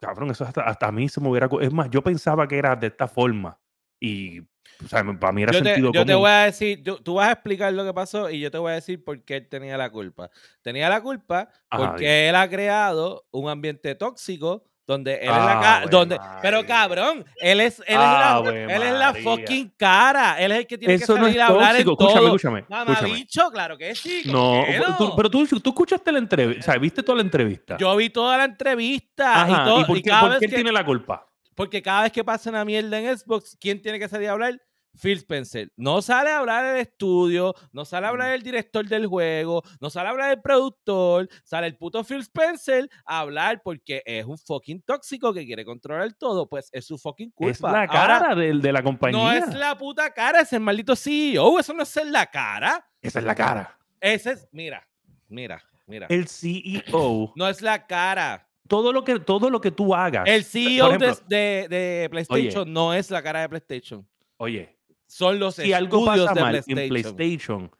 cabrón, 0.00 0.30
eso 0.30 0.44
hasta, 0.44 0.62
hasta 0.62 0.88
a 0.88 0.92
mí 0.92 1.08
se 1.08 1.20
me 1.20 1.28
hubiera 1.28 1.48
es 1.60 1.72
más, 1.72 1.88
yo 1.90 2.02
pensaba 2.02 2.48
que 2.48 2.58
era 2.58 2.74
de 2.74 2.88
esta 2.88 3.06
forma 3.06 3.58
y 4.00 4.40
o 4.40 4.88
sea, 4.88 5.04
para 5.20 5.32
mí 5.32 5.42
era 5.42 5.52
Yo 5.52 5.58
te, 5.62 5.64
sentido 5.66 5.92
yo 5.92 6.04
te 6.06 6.14
voy 6.14 6.30
a 6.30 6.44
decir, 6.46 6.82
yo- 6.82 6.96
tú 7.02 7.14
vas 7.14 7.28
a 7.28 7.32
explicar 7.32 7.72
lo 7.72 7.84
que 7.84 7.92
pasó 7.92 8.30
y 8.30 8.40
yo 8.40 8.50
te 8.50 8.58
voy 8.58 8.72
a 8.72 8.76
decir 8.76 9.04
por 9.04 9.22
qué 9.24 9.36
él 9.36 9.48
tenía 9.48 9.76
la 9.76 9.90
culpa. 9.90 10.30
Tenía 10.62 10.88
la 10.88 11.02
culpa 11.02 11.50
Ajá, 11.68 11.90
porque 11.92 12.28
él 12.28 12.34
ha 12.34 12.48
creado 12.48 13.26
un 13.30 13.48
ambiente 13.50 13.94
tóxico 13.94 14.64
donde 14.90 15.14
él 15.14 15.20
es 15.22 15.30
Ah, 15.30 15.38
la 15.46 15.60
cara. 15.60 15.76
Ave 15.76 15.86
Donde, 15.90 16.18
pero 16.42 16.66
cabrón, 16.66 17.24
él 17.36 17.60
es, 17.60 17.78
él 17.80 17.84
es, 17.88 17.94
la, 17.96 18.42
él 18.46 18.82
es 18.82 18.92
la 18.92 19.14
fucking 19.14 19.72
cara. 19.76 20.40
Él 20.40 20.50
es 20.52 20.58
el 20.58 20.66
que 20.66 20.76
tiene 20.78 20.94
Eso 20.94 21.14
que 21.14 21.20
no 21.20 21.26
salir 21.26 21.40
es 21.40 21.42
a 21.42 21.46
hablar 21.46 21.74
en 21.76 21.80
escúchame, 21.82 22.14
todo. 22.14 22.26
escúchame, 22.26 22.64
Mamá 22.68 22.92
escúchame. 22.92 23.14
bicho, 23.14 23.50
claro 23.52 23.78
que 23.78 23.94
sí. 23.94 24.22
¿cómo 24.26 24.64
No, 24.88 24.96
tú- 24.98 25.12
pero 25.16 25.30
tú, 25.30 25.46
tú 25.46 25.70
escuchaste 25.70 26.10
la 26.12 26.18
entrevista, 26.18 26.60
o 26.60 26.64
sea, 26.64 26.78
viste 26.78 27.02
toda 27.02 27.16
la 27.16 27.22
entrevista. 27.22 27.76
Yo 27.78 27.94
vi 27.96 28.10
toda 28.10 28.36
la 28.36 28.44
entrevista 28.46 29.42
Ajá, 29.42 29.50
y, 29.62 29.64
todo, 29.68 29.80
¿y 29.80 29.84
por 29.84 29.96
y 29.98 30.02
qué, 30.02 30.10
cada 30.10 30.20
por 30.22 30.30
vez 30.30 30.38
qué 30.40 30.44
él 30.46 30.50
que, 30.50 30.56
tiene 30.56 30.72
la 30.72 30.84
culpa? 30.84 31.26
porque 31.54 31.82
cada 31.82 32.02
vez 32.02 32.12
que 32.12 32.24
pasa 32.24 32.50
una 32.50 32.64
mierda 32.64 32.98
en 32.98 33.16
Xbox, 33.18 33.56
¿quién 33.60 33.80
tiene 33.82 33.98
que 33.98 34.08
salir 34.08 34.28
a 34.28 34.32
hablar? 34.32 34.60
Phil 35.00 35.18
Spencer. 35.18 35.70
No 35.76 36.02
sale 36.02 36.30
a 36.30 36.38
hablar 36.38 36.64
el 36.64 36.80
estudio, 36.80 37.54
no 37.72 37.84
sale 37.84 38.06
a 38.06 38.10
hablar 38.10 38.32
el 38.32 38.42
director 38.42 38.86
del 38.86 39.06
juego, 39.06 39.62
no 39.80 39.88
sale 39.90 40.08
a 40.08 40.10
hablar 40.12 40.30
el 40.32 40.40
productor, 40.42 41.28
sale 41.44 41.66
el 41.68 41.76
puto 41.76 42.02
Phil 42.04 42.20
Spencer 42.20 42.88
a 43.04 43.20
hablar 43.20 43.62
porque 43.62 44.02
es 44.04 44.24
un 44.24 44.36
fucking 44.38 44.82
tóxico 44.82 45.32
que 45.32 45.46
quiere 45.46 45.64
controlar 45.64 46.12
todo. 46.14 46.48
Pues 46.48 46.68
es 46.72 46.86
su 46.86 46.98
fucking 46.98 47.30
culpa. 47.30 47.50
Es 47.52 47.60
la 47.60 47.68
Ahora, 47.82 47.86
cara 48.18 48.34
del- 48.34 48.60
de, 48.60 48.72
la 48.72 48.82
compañía. 48.82 49.18
no 49.18 49.32
es 49.32 49.54
la 49.54 49.76
puta 49.78 50.10
cara, 50.12 50.40
es 50.40 50.52
el 50.52 50.60
maldito 50.60 50.96
CEO. 50.96 51.58
Eso 51.58 51.72
no 51.72 51.82
es 51.82 51.88
ser 51.88 52.06
la 52.06 52.26
cara. 52.26 52.84
Esa 53.00 53.18
es 53.20 53.24
la 53.24 53.34
cara. 53.34 53.78
Ese 54.00 54.32
es, 54.32 54.48
mira, 54.52 54.86
mira, 55.28 55.62
mira. 55.86 56.06
El 56.10 56.26
CEO, 56.28 57.32
No 57.36 57.48
es 57.48 57.62
la 57.62 57.86
cara. 57.86 58.46
todo 58.68 58.92
lo 58.92 59.02
que 59.04 59.18
todo 59.20 59.50
lo 59.50 59.60
que 59.60 59.70
tú 59.70 59.94
hagas. 59.94 60.24
El 60.26 60.44
CEO 60.44 60.86
Por 60.90 60.96
ejemplo, 61.02 61.24
de, 61.28 61.66
de- 61.68 61.76
de 62.00 62.10
PlayStation 62.10 62.72
no 62.72 62.92
es 62.94 63.10
la 63.10 63.22
cara 63.22 63.40
de 63.40 63.48
PlayStation. 63.48 64.06
Oye, 64.36 64.76
Son 65.10 65.40
los 65.40 65.56
si 65.56 65.72
algo 65.72 65.98
estudios 65.98 66.28
pasa 66.28 66.34
de 66.34 66.40
mal 66.40 66.52
PlayStation. 66.52 66.78
en 66.78 66.88
PlayStation, 66.88 67.70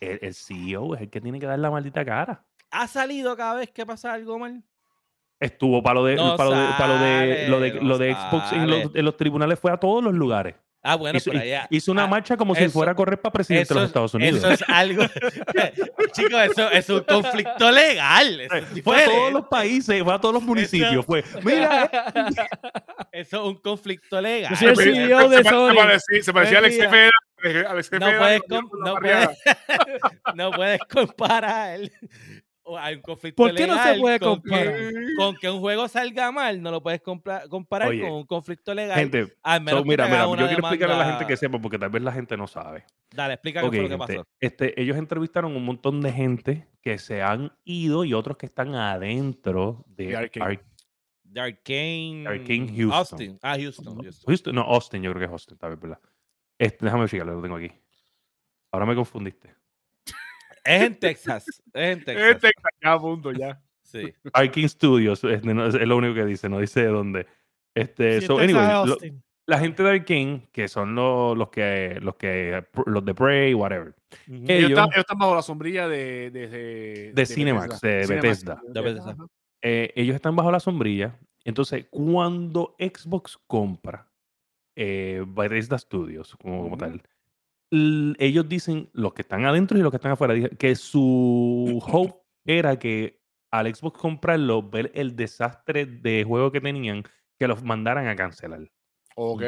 el, 0.00 0.18
el 0.22 0.34
CEO 0.34 0.96
es 0.96 1.02
el 1.02 1.08
que 1.08 1.20
tiene 1.20 1.38
que 1.38 1.46
dar 1.46 1.58
la 1.58 1.70
maldita 1.70 2.04
cara. 2.04 2.44
¿Ha 2.72 2.88
salido 2.88 3.36
cada 3.36 3.54
vez 3.54 3.70
que 3.70 3.86
pasa 3.86 4.12
algo 4.12 4.40
mal? 4.40 4.64
Estuvo 5.38 5.82
para 5.84 6.00
lo 6.00 6.04
de, 6.04 6.16
No 6.16 6.36
para 6.36 6.50
lo 6.50 6.56
de, 6.56 6.68
para 6.76 6.88
lo 6.88 7.00
de, 7.00 7.48
lo 7.48 7.60
de, 7.60 7.72
lo 7.74 7.96
Xbox 7.96 8.52
en 8.52 8.66
los, 8.68 8.82
sale. 8.82 8.98
en 8.98 9.04
los 9.04 9.16
tribunales, 9.16 9.58
fue 9.60 9.70
a 9.70 9.76
todos 9.76 10.02
los 10.02 10.12
lugares. 10.12 10.56
Ah, 10.82 10.96
bueno, 10.96 11.18
hizo, 11.18 11.30
pero 11.30 11.42
allá. 11.42 11.66
hizo 11.70 11.92
una 11.92 12.04
ah, 12.04 12.06
marcha 12.06 12.36
como 12.38 12.54
si 12.54 12.68
fuera 12.68 12.92
a 12.92 12.94
correr 12.94 13.20
para 13.20 13.32
presidente 13.32 13.68
de 13.68 13.74
los 13.74 13.84
es- 13.84 13.88
Estados 13.90 14.14
Unidos. 14.14 14.38
Eso 14.38 14.50
es 14.50 14.62
algo. 14.66 15.02
Chicos, 16.12 16.40
eso 16.50 16.70
es 16.70 16.88
un 16.88 17.00
conflicto 17.00 17.70
legal. 17.70 18.40
Eso 18.40 18.54
fue 18.82 19.02
a 19.02 19.04
todos 19.04 19.32
los 19.32 19.46
países, 19.48 20.02
fue 20.02 20.14
a 20.14 20.18
todos 20.18 20.34
los 20.34 20.42
municipios. 20.42 21.04
Fue, 21.04 21.22
mira, 21.44 21.90
Eso 23.12 23.36
es 23.36 23.42
un 23.48 23.56
conflicto 23.60 24.20
legal. 24.20 24.52
El 24.52 24.76
Se- 24.76 24.82
CEO 24.82 25.28
de 25.28 25.36
se, 25.38 25.42
se 25.44 25.48
Sony. 25.50 25.74
parecía, 25.74 26.22
se 26.22 26.32
parecía 26.32 26.56
a 26.56 26.60
Alex 26.60 26.76
Cepeda. 26.76 27.10
Alex 27.70 27.90
No 27.92 27.98
puedes, 28.18 28.40
no, 28.48 28.94
puedes, 28.96 29.28
no 30.34 30.50
puedes 30.50 30.80
comparar 30.90 31.80
hay 32.78 32.96
un 32.96 33.02
conflicto 33.02 33.42
¿Por 33.42 33.54
qué 33.54 33.66
no 33.66 33.82
se 33.82 33.98
puede 33.98 34.18
con 34.20 34.42
que- 34.42 34.48
comparar? 34.50 34.74
Con 35.16 35.36
que 35.36 35.50
un 35.50 35.60
juego 35.60 35.88
salga 35.88 36.30
mal, 36.32 36.60
no 36.62 36.70
lo 36.70 36.82
puedes 36.82 37.00
comparar 37.00 37.88
Oye, 37.88 38.00
con 38.02 38.12
un 38.12 38.26
conflicto 38.26 38.74
legal. 38.74 38.98
gente, 38.98 39.32
al 39.42 39.60
menos 39.62 39.80
so, 39.80 39.84
mira, 39.86 40.06
mira, 40.06 40.24
yo 40.26 40.36
quiero 40.36 40.52
explicarle 40.58 40.94
a 40.94 40.98
la 40.98 41.04
gente 41.12 41.26
que 41.26 41.36
sepa, 41.36 41.58
porque 41.60 41.78
tal 41.78 41.90
vez 41.90 42.02
la 42.02 42.12
gente 42.12 42.36
no 42.36 42.46
sabe. 42.46 42.84
Dale, 43.12 43.34
explica 43.34 43.64
Ok, 43.64 43.70
qué 43.72 43.76
fue 43.80 43.88
lo 43.88 43.98
que 43.98 44.04
gente, 44.06 44.16
pasó. 44.24 44.28
este, 44.40 44.80
ellos 44.80 44.96
entrevistaron 44.96 45.56
un 45.56 45.64
montón 45.64 46.00
de 46.00 46.12
gente 46.12 46.68
que 46.80 46.98
se 46.98 47.22
han 47.22 47.52
ido 47.64 48.04
y 48.04 48.14
otros 48.14 48.36
que 48.36 48.46
están 48.46 48.74
adentro 48.74 49.84
de 49.88 50.06
De 50.06 50.16
Arcane. 50.16 50.46
Ar- 50.46 50.64
De 51.24 51.40
Arcane. 51.40 52.24
Arcane 52.26 52.68
Houston. 52.76 52.92
Austin. 52.92 53.38
Ah, 53.42 53.56
Houston. 53.58 53.98
Houston. 54.02 54.26
Houston- 54.26 54.54
no, 54.54 54.62
Austin, 54.62 55.02
yo 55.02 55.10
creo 55.10 55.20
que 55.20 55.26
es 55.26 55.30
Austin, 55.32 55.58
tal 55.58 55.70
vez, 55.70 55.80
¿verdad? 55.80 56.00
Este, 56.58 56.84
déjame 56.84 57.06
checarlo, 57.08 57.34
lo 57.34 57.42
tengo 57.42 57.56
aquí. 57.56 57.70
Ahora 58.72 58.86
me 58.86 58.94
confundiste. 58.94 59.54
Es 60.76 60.82
en 60.82 60.94
Texas. 60.98 61.44
Es 61.48 61.98
en 61.98 62.04
Texas. 62.04 62.30
Este, 62.34 62.50
ya, 62.82 62.98
punto, 62.98 63.32
ya. 63.32 63.60
Sí. 63.82 64.12
Arcane 64.32 64.68
Studios 64.68 65.24
es, 65.24 65.40
es 65.44 65.88
lo 65.88 65.96
único 65.96 66.14
que 66.14 66.24
dice, 66.24 66.48
no 66.48 66.58
dice 66.60 66.80
de 66.82 66.86
dónde. 66.88 67.26
Este, 67.74 68.20
Sí, 68.20 68.26
so, 68.26 68.36
Texas 68.36 68.56
anyway, 68.56 68.64
es 68.82 68.86
lo- 68.86 68.92
Austin. 68.94 69.22
la 69.46 69.58
gente 69.58 69.82
de 69.82 69.90
Arcane, 69.90 70.48
que 70.52 70.68
son 70.68 70.94
los, 70.94 71.36
los 71.36 71.48
que 71.50 71.98
los 72.00 72.14
que 72.16 72.64
los 72.86 73.04
de 73.04 73.14
Prey, 73.14 73.52
whatever, 73.54 73.94
Ellos, 74.28 74.48
Ellos- 74.50 74.68
están, 74.70 74.84
ellos 74.92 74.98
están 75.00 75.18
bajo 75.18 75.34
la 75.34 75.42
sombrilla 75.42 75.88
de, 75.88 76.30
de, 76.30 76.48
de, 76.48 77.12
De 77.14 77.26
Cinemax, 77.26 77.80
de 77.80 78.06
Bethesda. 78.06 78.60
De 78.68 78.80
Bethesda. 78.80 79.10
Ajá. 79.12 79.26
eh, 79.62 79.92
ellos 79.96 80.14
están 80.16 80.36
bajo 80.36 80.50
la 80.52 80.60
sombrilla. 80.60 81.18
Entonces, 81.44 81.86
cuando 81.90 82.76
Xbox 82.78 83.38
compra 83.46 84.06
eh, 84.76 85.24
Bethesda 85.26 85.78
Studios, 85.78 86.36
como, 86.40 86.62
como 86.64 86.76
tal. 86.76 87.02
Ellos 87.70 88.48
dicen, 88.48 88.90
los 88.92 89.12
que 89.14 89.22
están 89.22 89.44
adentro 89.44 89.78
y 89.78 89.82
los 89.82 89.90
que 89.90 89.96
están 89.96 90.12
afuera, 90.12 90.34
que 90.50 90.74
su 90.74 91.78
hope 91.86 92.14
era 92.44 92.78
que 92.78 93.20
al 93.52 93.72
Xbox 93.74 93.98
comprarlo, 93.98 94.62
ver 94.68 94.90
el 94.94 95.16
desastre 95.16 95.86
de 95.86 96.24
juego 96.24 96.52
que 96.52 96.60
tenían, 96.60 97.04
que 97.38 97.48
los 97.48 97.62
mandaran 97.62 98.06
a 98.06 98.16
cancelar. 98.16 98.70
Ok, 99.16 99.42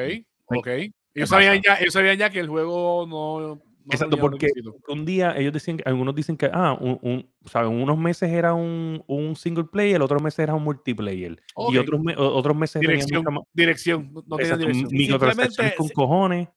ok. 0.47 0.67
Ellos 1.15 1.29
sabían, 1.29 1.61
ya, 1.65 1.77
ellos 1.77 1.93
sabían 1.93 2.17
ya 2.19 2.31
que 2.31 2.41
el 2.41 2.49
juego 2.49 3.07
no. 3.07 3.41
no 3.41 3.63
Exacto, 3.91 4.17
porque 4.17 4.49
un 4.89 5.05
día 5.05 5.37
ellos 5.37 5.53
decían, 5.53 5.77
que- 5.77 5.83
algunos 5.85 6.15
dicen 6.15 6.37
que, 6.37 6.49
ah, 6.53 6.79
un, 6.81 6.99
un- 7.03 7.29
¿saben? 7.47 7.73
unos 7.73 7.99
meses 7.99 8.31
era 8.31 8.55
un, 8.55 9.03
un 9.09 9.35
single 9.35 9.65
player, 9.65 10.01
otros 10.01 10.23
meses 10.23 10.39
era 10.39 10.55
un 10.55 10.63
multiplayer. 10.63 11.37
Y 11.69 11.77
otros, 11.79 12.01
me- 12.01 12.15
otros 12.17 12.57
meses 12.57 12.81
Dirección, 12.81 13.25
mucha 13.25 13.45
dirección. 13.53 14.11
No, 14.13 14.23
no 14.27 14.39
exacto, 14.39 14.67
dirección. 14.67 14.89
microtransacciones 14.93 15.75
con 15.75 15.89
cojones. 15.89 16.49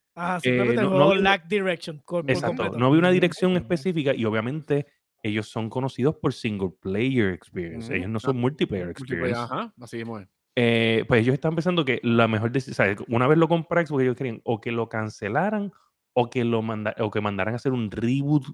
Simplemente 0.41 0.81
Eh, 0.81 0.83
el 0.85 0.89
no- 0.89 0.89
juego 0.95 1.15
no- 1.15 1.21
lack 1.21 1.47
direction. 1.47 1.97
por- 2.05 2.21
por 2.23 2.31
Exacto, 2.31 2.55
completo. 2.57 2.77
no 2.79 2.87
había 2.87 2.99
una 2.99 3.11
dirección 3.11 3.55
específica 3.57 4.13
y 4.15 4.23
obviamente 4.25 4.85
ellos 5.23 5.47
son 5.49 5.69
conocidos 5.69 6.15
por 6.21 6.33
single 6.33 6.69
player 6.81 7.33
experience. 7.33 7.87
Ujú. 7.87 7.95
Ellos 7.95 8.09
no 8.09 8.17
Ah, 8.17 8.21
son 8.21 8.37
multiplayer 8.37 8.85
Multiplayer, 8.87 9.25
experience. 9.25 9.53
Ajá, 9.53 9.73
así 9.81 9.97
mismo 9.97 10.19
es. 10.19 10.27
Eh, 10.55 11.03
pues 11.07 11.21
ellos 11.21 11.33
están 11.33 11.53
pensando 11.55 11.83
que 11.83 11.99
la 12.03 12.27
mejor 12.29 12.51
decisión, 12.51 12.95
una 13.09 13.27
vez 13.27 13.37
lo 13.37 13.47
compra 13.49 13.85
Xbox, 13.85 14.03
ellos 14.03 14.15
querían 14.15 14.39
o 14.45 14.61
que 14.61 14.71
lo 14.71 14.87
cancelaran 14.87 15.73
o 16.13 16.29
que 16.29 16.45
lo 16.45 16.61
manda, 16.61 16.95
o 16.99 17.11
que 17.11 17.19
mandaran 17.19 17.55
a 17.55 17.57
hacer 17.57 17.73
un 17.73 17.91
reboot 17.91 18.45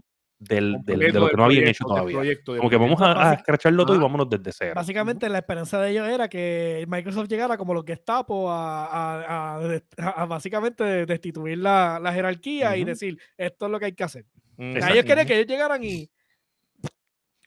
del, 0.42 0.78
del- 0.84 1.00
de 1.00 1.20
lo 1.20 1.30
que 1.30 1.38
no 1.38 1.46
habían 1.46 1.62
proyecto, 1.64 1.70
hecho 1.70 1.86
todavía. 1.86 2.18
proyecto, 2.18 2.58
Como 2.58 2.70
que 2.70 2.78
vamos 2.78 3.00
a, 3.02 3.30
a 3.30 3.34
escracharlo 3.36 3.86
todo 3.86 3.96
y 3.96 4.00
vámonos 4.00 4.28
desde 4.28 4.52
cero. 4.52 4.74
Básicamente 4.76 5.30
la 5.30 5.38
esperanza 5.38 5.80
de 5.80 5.92
ellos 5.92 6.08
era 6.10 6.28
que 6.28 6.84
Microsoft 6.88 7.28
llegara 7.30 7.58
como 7.58 7.74
los 7.76 7.86
Gestapo 7.86 8.50
a, 8.52 8.86
a, 8.88 9.56
a, 9.56 9.62
dest- 9.62 9.94
a- 10.00 10.24
a 10.24 10.26
básicamente 10.26 11.06
destituir 11.06 11.60
la, 11.60 12.00
la 12.02 12.12
jerarquía 12.12 12.76
y 12.76 12.84
decir 12.84 13.20
esto 13.38 13.68
es 13.68 13.72
lo 13.72 13.80
que 13.80 13.86
hay 13.86 13.94
que 13.94 14.04
hacer. 14.04 14.26
O 14.58 14.80
sea, 14.80 14.90
ellos 14.92 15.06
querían 15.06 15.28
que 15.28 15.36
ellos 15.36 15.48
llegaran 15.48 15.84
y 15.84 16.10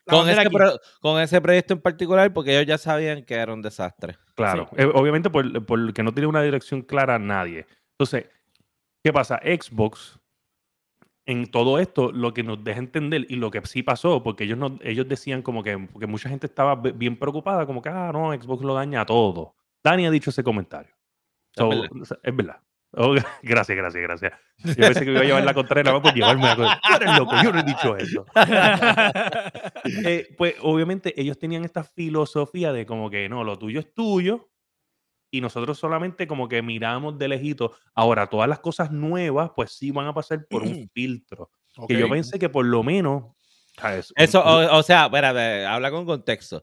Con 0.07 0.29
ese, 0.29 0.41
aquí. 0.41 0.51
pro- 0.55 0.79
con 1.01 1.21
ese 1.21 1.41
proyecto 1.41 1.75
en 1.75 1.81
particular, 1.81 2.33
porque 2.33 2.53
ellos 2.55 2.67
ya 2.67 2.79
sabían 2.79 3.25
que 3.25 3.35
era 3.35 3.53
un 3.53 3.63
desastre. 3.63 4.17
Claro, 4.35 4.69
eh, 4.77 4.85
obviamente 4.95 5.31
por, 5.31 5.65
porque 5.67 6.03
no 6.03 6.13
tiene 6.13 6.27
una 6.29 6.43
dirección 6.43 6.83
clara 6.83 7.19
nadie. 7.19 7.67
Entonces, 7.93 8.27
¿qué 9.03 9.13
pasa? 9.13 9.41
Xbox, 9.43 10.19
en 11.27 11.51
todo 11.51 11.79
esto, 11.79 12.13
lo 12.13 12.35
que 12.35 12.43
nos 12.43 12.63
deja 12.63 12.79
entender 12.79 13.27
y 13.29 13.37
lo 13.37 13.51
que 13.51 13.61
sí 13.67 13.83
pasó, 13.83 14.23
porque 14.23 14.45
ellos, 14.45 14.59
no, 14.59 14.79
ellos 14.83 15.09
decían 15.09 15.43
como 15.43 15.63
que, 15.63 15.79
porque 15.79 16.07
mucha 16.07 16.29
gente 16.29 16.47
estaba 16.47 16.75
bien 16.77 17.19
preocupada, 17.19 17.67
como 17.67 17.81
que, 17.81 17.89
ah, 17.89 18.11
no, 18.13 18.33
Xbox 18.33 18.63
lo 18.63 18.75
daña 18.75 19.07
todo. 19.07 19.55
Dani 19.83 20.07
ha 20.07 20.11
dicho 20.11 20.31
ese 20.31 20.43
comentario. 20.45 20.95
So, 21.57 21.69
verdad. 21.69 22.19
Es 22.23 22.37
verdad. 22.37 22.61
Oh, 22.97 23.15
gracias, 23.43 23.77
gracias, 23.77 24.03
gracias. 24.03 24.33
Yo 24.59 24.75
pensé 24.75 25.01
que 25.01 25.07
me 25.07 25.13
iba 25.13 25.21
a 25.21 25.25
llevar 25.25 25.45
la 25.45 25.55
contraria, 25.55 25.93
más 25.93 26.01
por 26.01 26.15
llevarme 26.15 26.45
la 26.45 26.57
contraria. 26.57 26.81
Tú 26.87 26.95
eres 26.97 27.19
loco, 27.19 27.35
yo 27.43 27.53
no 27.53 27.59
he 27.59 27.63
dicho 27.63 27.97
eso. 27.97 28.27
Eh, 30.07 30.35
pues 30.39 30.55
obviamente 30.63 31.21
ellos 31.21 31.39
tenían 31.39 31.63
esta 31.63 31.85
filosofía 31.85 32.73
de 32.73 32.87
como 32.87 33.11
que 33.11 33.29
no, 33.29 33.45
lo 33.45 33.59
tuyo 33.59 33.81
es 33.81 33.93
tuyo 33.93 34.49
y 35.37 35.41
nosotros 35.41 35.79
solamente 35.79 36.27
como 36.27 36.49
que 36.49 36.63
miramos 36.63 37.19
de 37.19 37.29
lejito. 37.29 37.73
Ahora, 37.95 38.29
todas 38.29 38.49
las 38.49 38.61
cosas 38.61 38.91
nuevas 38.93 39.51
pues 39.57 39.73
sí 39.73 39.91
van 39.91 40.07
a 40.07 40.15
pasar 40.15 40.47
por 40.49 40.63
un 40.63 40.89
filtro. 40.95 41.51
Que 41.89 41.99
yo 41.99 42.09
pensé 42.09 42.39
que 42.39 42.49
por 42.49 42.65
lo 42.65 42.83
menos... 42.83 43.25
¿sabes? 43.77 44.13
Eso, 44.17 44.41
o, 44.45 44.79
o 44.79 44.83
sea, 44.85 45.07
espérate, 45.07 45.67
habla 45.67 45.91
con 45.91 46.07
contexto. 46.07 46.63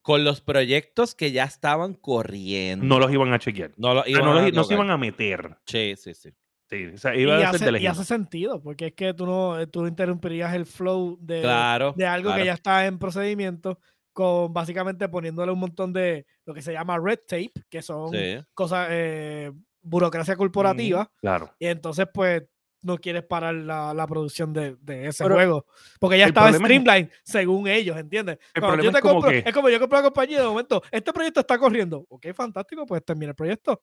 Con 0.00 0.24
los 0.24 0.40
proyectos 0.40 1.14
que 1.14 1.32
ya 1.32 1.44
estaban 1.44 1.92
corriendo. 1.92 2.86
no 2.86 2.98
los 2.98 3.12
iban 3.12 3.30
a 3.34 3.38
chequear. 3.38 3.72
no, 3.76 3.92
lo 3.92 4.00
O 4.00 4.04
sea, 4.04 4.10
iban 4.12 4.24
no, 4.24 4.32
los- 4.34 4.42
a 4.44 4.50
no 4.52 4.64
se 4.64 4.74
iban 4.74 4.90
a 4.90 4.96
meter. 4.96 5.56
Sí, 5.66 5.94
sí, 5.98 6.14
sí. 6.14 6.30
Sí, 6.70 6.84
o 6.86 6.98
sea, 6.98 7.14
Y 7.16 7.22
iba 7.22 7.36
a 7.36 7.52
ser 7.52 7.60
de 7.60 7.76
hace, 7.76 7.82
y 7.82 7.86
hace 7.86 8.04
sentido, 8.04 8.62
porque 8.62 8.86
es 8.88 8.92
que 8.94 9.12
tú 9.14 9.24
no 9.26 9.66
tú 9.68 9.86
interrumpirías 9.86 10.54
el 10.54 10.66
flow 10.66 11.18
de, 11.20 11.40
Claro. 11.42 11.94
de 11.96 12.06
algo 12.06 12.28
claro. 12.28 12.40
que 12.42 12.46
ya 12.46 12.52
está 12.54 12.86
en 12.86 12.98
procedimiento, 12.98 13.78
con 14.18 14.52
básicamente 14.52 15.08
poniéndole 15.08 15.52
un 15.52 15.60
montón 15.60 15.92
de 15.92 16.26
lo 16.44 16.52
que 16.52 16.60
se 16.60 16.72
llama 16.72 16.98
red 16.98 17.20
tape, 17.20 17.52
que 17.68 17.82
son 17.82 18.10
Sí. 18.10 18.36
cosas, 18.52 18.88
eh, 18.90 19.52
burocracia 19.80 20.34
corporativa, 20.34 21.08
Claro. 21.20 21.54
y 21.56 21.66
entonces 21.66 22.06
pues 22.12 22.42
no 22.82 22.98
quieres 22.98 23.22
parar 23.22 23.54
la, 23.54 23.94
la 23.94 24.06
producción 24.08 24.52
de, 24.52 24.74
de 24.80 25.06
ese 25.06 25.22
Pero 25.22 25.36
juego, 25.36 25.66
porque 26.00 26.18
ya 26.18 26.26
estaba 26.26 26.50
es- 26.50 26.56
streamline, 26.56 27.08
según 27.22 27.68
ellos, 27.68 27.96
¿entiendes? 27.96 28.38
El 28.54 28.60
Cuando 28.62 28.82
yo 28.82 28.90
te 28.90 28.98
es 28.98 29.02
como 29.02 29.14
compro, 29.14 29.30
que- 29.30 29.48
es 29.48 29.54
como 29.54 29.68
yo 29.68 29.78
compro 29.78 29.98
la 29.98 30.04
compañía 30.04 30.40
de 30.40 30.46
momento, 30.48 30.82
este 30.90 31.12
proyecto 31.12 31.38
está 31.38 31.56
corriendo, 31.56 32.04
ok, 32.08 32.26
fantástico, 32.34 32.84
pues 32.86 33.04
termina 33.04 33.30
el 33.30 33.36
proyecto. 33.36 33.80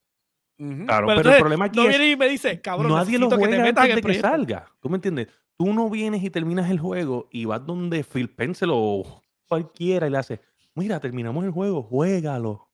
Claro, 0.58 0.76
Pero 0.86 0.88
pero, 0.88 1.12
entonces, 1.18 1.34
el 1.36 1.40
problema 1.40 1.66
aquí 1.66 1.78
no 1.80 1.84
es... 1.84 1.90
viene 1.90 2.12
y 2.12 2.16
me 2.18 2.28
dice, 2.28 2.60
cabrón, 2.60 2.92
Nadie 2.92 3.18
lo 3.20 3.28
necesito 3.28 3.30
que 3.30 3.36
juega 3.36 3.56
te 3.58 3.64
metas 3.64 3.84
antes 3.84 3.86
en 3.86 3.90
el 3.92 3.96
de 3.96 4.02
que 4.02 4.02
proyecto. 4.22 4.28
salga. 4.30 4.72
¿Tú 4.82 4.90
me 4.90 4.96
entiendes? 4.98 5.28
Tú 5.58 5.74
no 5.74 5.90
vienes 5.90 6.24
y 6.24 6.30
terminas 6.30 6.70
el 6.70 6.80
juego 6.80 7.30
y 7.32 7.46
vas 7.46 7.66
donde 7.66 8.04
Phil 8.04 8.30
Pencil 8.30 8.70
o 8.72 9.22
cualquiera 9.48 10.08
y 10.08 10.10
le 10.10 10.18
haces, 10.18 10.40
mira, 10.74 11.00
terminamos 11.00 11.44
el 11.46 11.52
juego, 11.52 11.84
juégalo. 11.84 12.70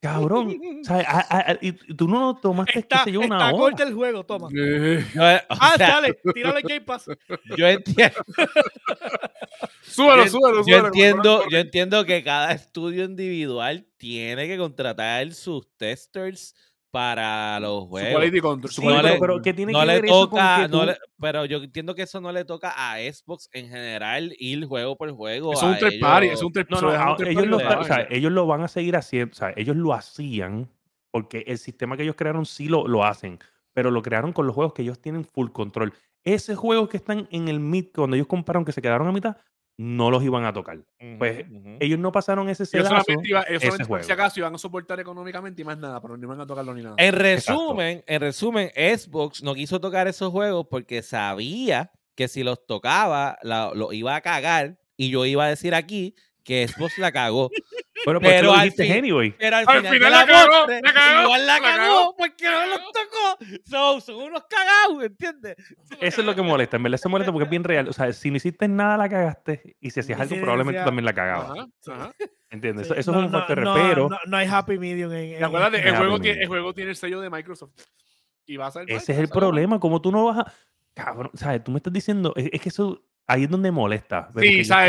Cabrón. 0.00 0.48
o 0.82 0.84
sea, 0.84 0.98
a- 1.00 1.20
a- 1.38 1.52
a- 1.52 1.58
y 1.60 1.72
tú 1.72 2.06
no 2.06 2.20
lo 2.20 2.34
tomaste, 2.36 2.78
Está, 2.80 2.98
qué 2.98 3.04
sé 3.04 3.12
yo, 3.12 3.20
una 3.20 3.36
está 3.36 3.46
hora. 3.48 3.56
corto 3.58 3.82
el 3.82 3.94
juego, 3.94 4.24
toma. 4.24 4.48
Eh, 4.56 5.04
Ah, 5.48 5.74
dale, 5.78 6.14
tírale 6.34 6.60
el 6.60 6.66
Game 6.68 6.80
Pass. 6.82 7.06
yo 7.56 7.66
entiendo, 7.66 8.14
súbelo, 9.82 10.24
yo, 10.24 10.30
súbelo, 10.30 10.62
yo 10.66 10.76
entiendo, 10.86 11.42
yo 11.50 11.58
entiendo 11.58 12.04
que 12.04 12.22
cada 12.22 12.52
estudio 12.52 13.04
individual 13.04 13.86
tiene 13.96 14.46
que 14.46 14.58
contratar 14.58 15.32
sus 15.32 15.66
testers 15.76 16.54
para 16.96 17.60
los 17.60 17.84
juegos. 17.88 18.72
su 18.72 18.80
le- 18.80 19.02
pero, 19.02 19.20
pero. 19.20 19.42
¿qué 19.42 19.52
tiene 19.52 19.70
no 19.72 19.80
que 19.80 19.86
le 19.86 19.92
ver 19.96 20.04
eso 20.06 20.30
con 20.30 20.40
no 20.70 20.84
le- 20.86 20.96
pero 21.20 21.44
yo 21.44 21.58
entiendo 21.58 21.94
que 21.94 22.02
eso 22.02 22.22
no 22.22 22.32
le 22.32 22.46
toca 22.46 22.72
a 22.74 22.96
Xbox 22.96 23.50
en 23.52 23.68
general 23.68 24.34
ir 24.38 24.64
juego 24.64 24.96
por 24.96 25.10
juego. 25.12 25.52
Es 25.52 25.62
un 25.62 25.76
third 25.76 26.00
party, 26.00 26.28
ellos. 26.28 26.38
es 26.38 26.44
un 26.44 26.52
No, 26.70 26.80
no, 26.80 26.88
ellos 27.20 27.34
party 27.34 27.46
lo, 27.48 27.56
o 27.58 27.84
sea, 27.84 28.06
ellos 28.08 28.32
lo 28.32 28.46
van 28.46 28.62
a 28.62 28.68
seguir 28.68 28.96
haciendo, 28.96 29.30
o 29.30 29.34
sea, 29.34 29.52
ellos 29.56 29.76
lo 29.76 29.92
hacían 29.92 30.70
porque 31.10 31.44
el 31.46 31.58
sistema 31.58 31.98
que 31.98 32.04
ellos 32.04 32.16
crearon 32.16 32.46
sí 32.46 32.66
lo, 32.66 32.88
lo 32.88 33.04
hacen, 33.04 33.38
pero 33.74 33.90
lo 33.90 34.00
crearon 34.00 34.32
con 34.32 34.46
los 34.46 34.54
juegos 34.54 34.72
que 34.72 34.80
ellos 34.80 34.98
tienen 34.98 35.26
full 35.26 35.50
control. 35.50 35.92
Esos 36.24 36.56
juegos 36.56 36.88
que 36.88 36.96
están 36.96 37.28
en 37.30 37.48
el 37.48 37.60
mid, 37.60 37.88
cuando 37.94 38.16
ellos 38.16 38.26
compraron 38.26 38.64
que 38.64 38.72
se 38.72 38.80
quedaron 38.80 39.06
a 39.06 39.12
mitad, 39.12 39.36
no 39.78 40.10
los 40.10 40.22
iban 40.22 40.44
a 40.44 40.52
tocar. 40.52 40.78
Pues. 41.18 41.44
Ellos 41.80 41.98
no 41.98 42.10
pasaron 42.12 42.48
ese 42.48 42.64
sedazo. 42.66 42.88
solamente, 42.88 43.28
iba- 43.28 43.42
ellos 43.48 43.62
ese 43.62 43.68
por 43.70 43.78
si 43.78 43.84
juego. 43.84 44.12
acaso 44.12 44.40
iban 44.40 44.54
a 44.54 44.58
soportar 44.58 45.00
económicamente 45.00 45.62
y 45.62 45.64
más 45.64 45.78
nada, 45.78 46.00
pero 46.00 46.16
no 46.16 46.24
iban 46.24 46.40
a 46.40 46.46
tocarlo 46.46 46.74
ni 46.74 46.82
nada. 46.82 46.96
En 46.98 47.12
resumen, 47.14 48.02
en 48.06 48.20
resumen, 48.20 48.70
Xbox 48.74 49.42
no 49.42 49.54
quiso 49.54 49.80
tocar 49.80 50.08
esos 50.08 50.30
juegos 50.32 50.66
porque 50.70 51.02
sabía 51.02 51.90
que 52.14 52.28
si 52.28 52.42
los 52.42 52.66
tocaba, 52.66 53.38
la- 53.42 53.72
lo 53.74 53.92
iba 53.92 54.14
a 54.16 54.20
cagar. 54.22 54.78
Y 54.96 55.10
yo 55.10 55.26
iba 55.26 55.44
a 55.44 55.48
decir 55.48 55.74
aquí 55.74 56.14
que 56.42 56.66
Xbox 56.66 56.96
la 56.98 57.12
cagó. 57.12 57.50
Bueno, 58.06 58.20
pues 58.20 58.32
Pero 58.32 58.40
tú 58.40 58.46
lo 58.46 58.58
al 58.58 58.64
dijiste 58.64 58.84
fin- 58.84 58.92
anyway. 58.96 59.34
Pero 59.38 59.56
al, 59.56 59.64
Al 59.68 59.86
final, 59.86 60.10
la, 60.12 60.26
cagó, 60.26 60.48
postre, 60.48 60.80
la 60.82 60.92
cagó, 60.94 61.22
igual 61.24 61.46
la 61.46 61.54
la 61.58 61.60
cagó, 61.60 61.76
cagó. 61.76 62.16
porque 62.16 62.44
no 62.46 62.66
los 62.66 62.78
tocó. 62.78 63.60
So, 63.66 64.00
son 64.00 64.14
unos 64.22 64.44
cagados, 64.48 65.04
¿entiendes? 65.04 65.56
Eso 66.00 66.20
es 66.22 66.26
lo 66.26 66.34
que 66.34 66.40
molesta. 66.42 66.76
En 66.78 66.84
verdad 66.84 66.98
se 66.98 67.08
molesta 67.10 67.32
porque 67.32 67.44
es 67.44 67.50
bien 67.50 67.64
real. 67.64 67.88
O 67.88 67.92
sea, 67.92 68.12
si 68.14 68.30
no 68.30 68.36
hiciste 68.38 68.66
nada, 68.68 68.96
la 68.96 69.08
cagaste. 69.08 69.76
Y 69.80 69.90
si 69.90 70.00
hacías 70.00 70.18
Y 70.18 70.22
algo, 70.22 70.34
si 70.36 70.40
probablemente 70.40 70.78
decía- 70.78 70.84
también 70.86 71.04
la 71.04 71.12
cagabas. 71.14 71.50
Ajá, 71.50 71.66
ajá. 71.92 72.12
¿Entiendes? 72.48 72.86
Sí, 72.86 72.92
Eso, 72.92 73.00
eso 73.00 73.12
no, 73.12 73.18
es 73.20 73.26
un 73.26 73.32
factor 73.32 73.60
no, 73.60 73.74
pero 73.74 74.08
no, 74.08 74.18
no 74.24 74.36
hay 74.36 74.46
happy 74.48 74.78
medium 74.78 75.12
en, 75.12 75.42
el, 75.42 75.44
juego 75.50 76.20
tiene, 76.20 76.40
el 76.42 76.46
juego 76.48 76.72
tiene 76.72 76.90
el 76.90 76.96
sello 76.96 77.20
de 77.20 77.28
Microsoft. 77.28 77.72
Y 78.46 78.56
va 78.56 78.68
a 78.68 78.70
ser 78.70 78.84
ese 78.88 79.12
es 79.12 79.18
el 79.18 79.28
problema. 79.28 79.80
Como 79.80 80.00
tú 80.00 80.12
no 80.12 80.26
vas 80.26 80.38
a. 80.46 80.52
Cabrón, 80.94 81.32
¿sabes? 81.34 81.64
Tú 81.64 81.72
me 81.72 81.78
estás 81.78 81.92
diciendo. 81.92 82.32
Es, 82.36 82.48
es 82.52 82.60
que 82.60 82.68
eso. 82.68 83.02
Ahí 83.28 83.44
es 83.44 83.50
donde 83.50 83.70
molesta. 83.72 84.28
Sí, 84.38 84.60
O 84.60 84.64
sea, 84.64 84.88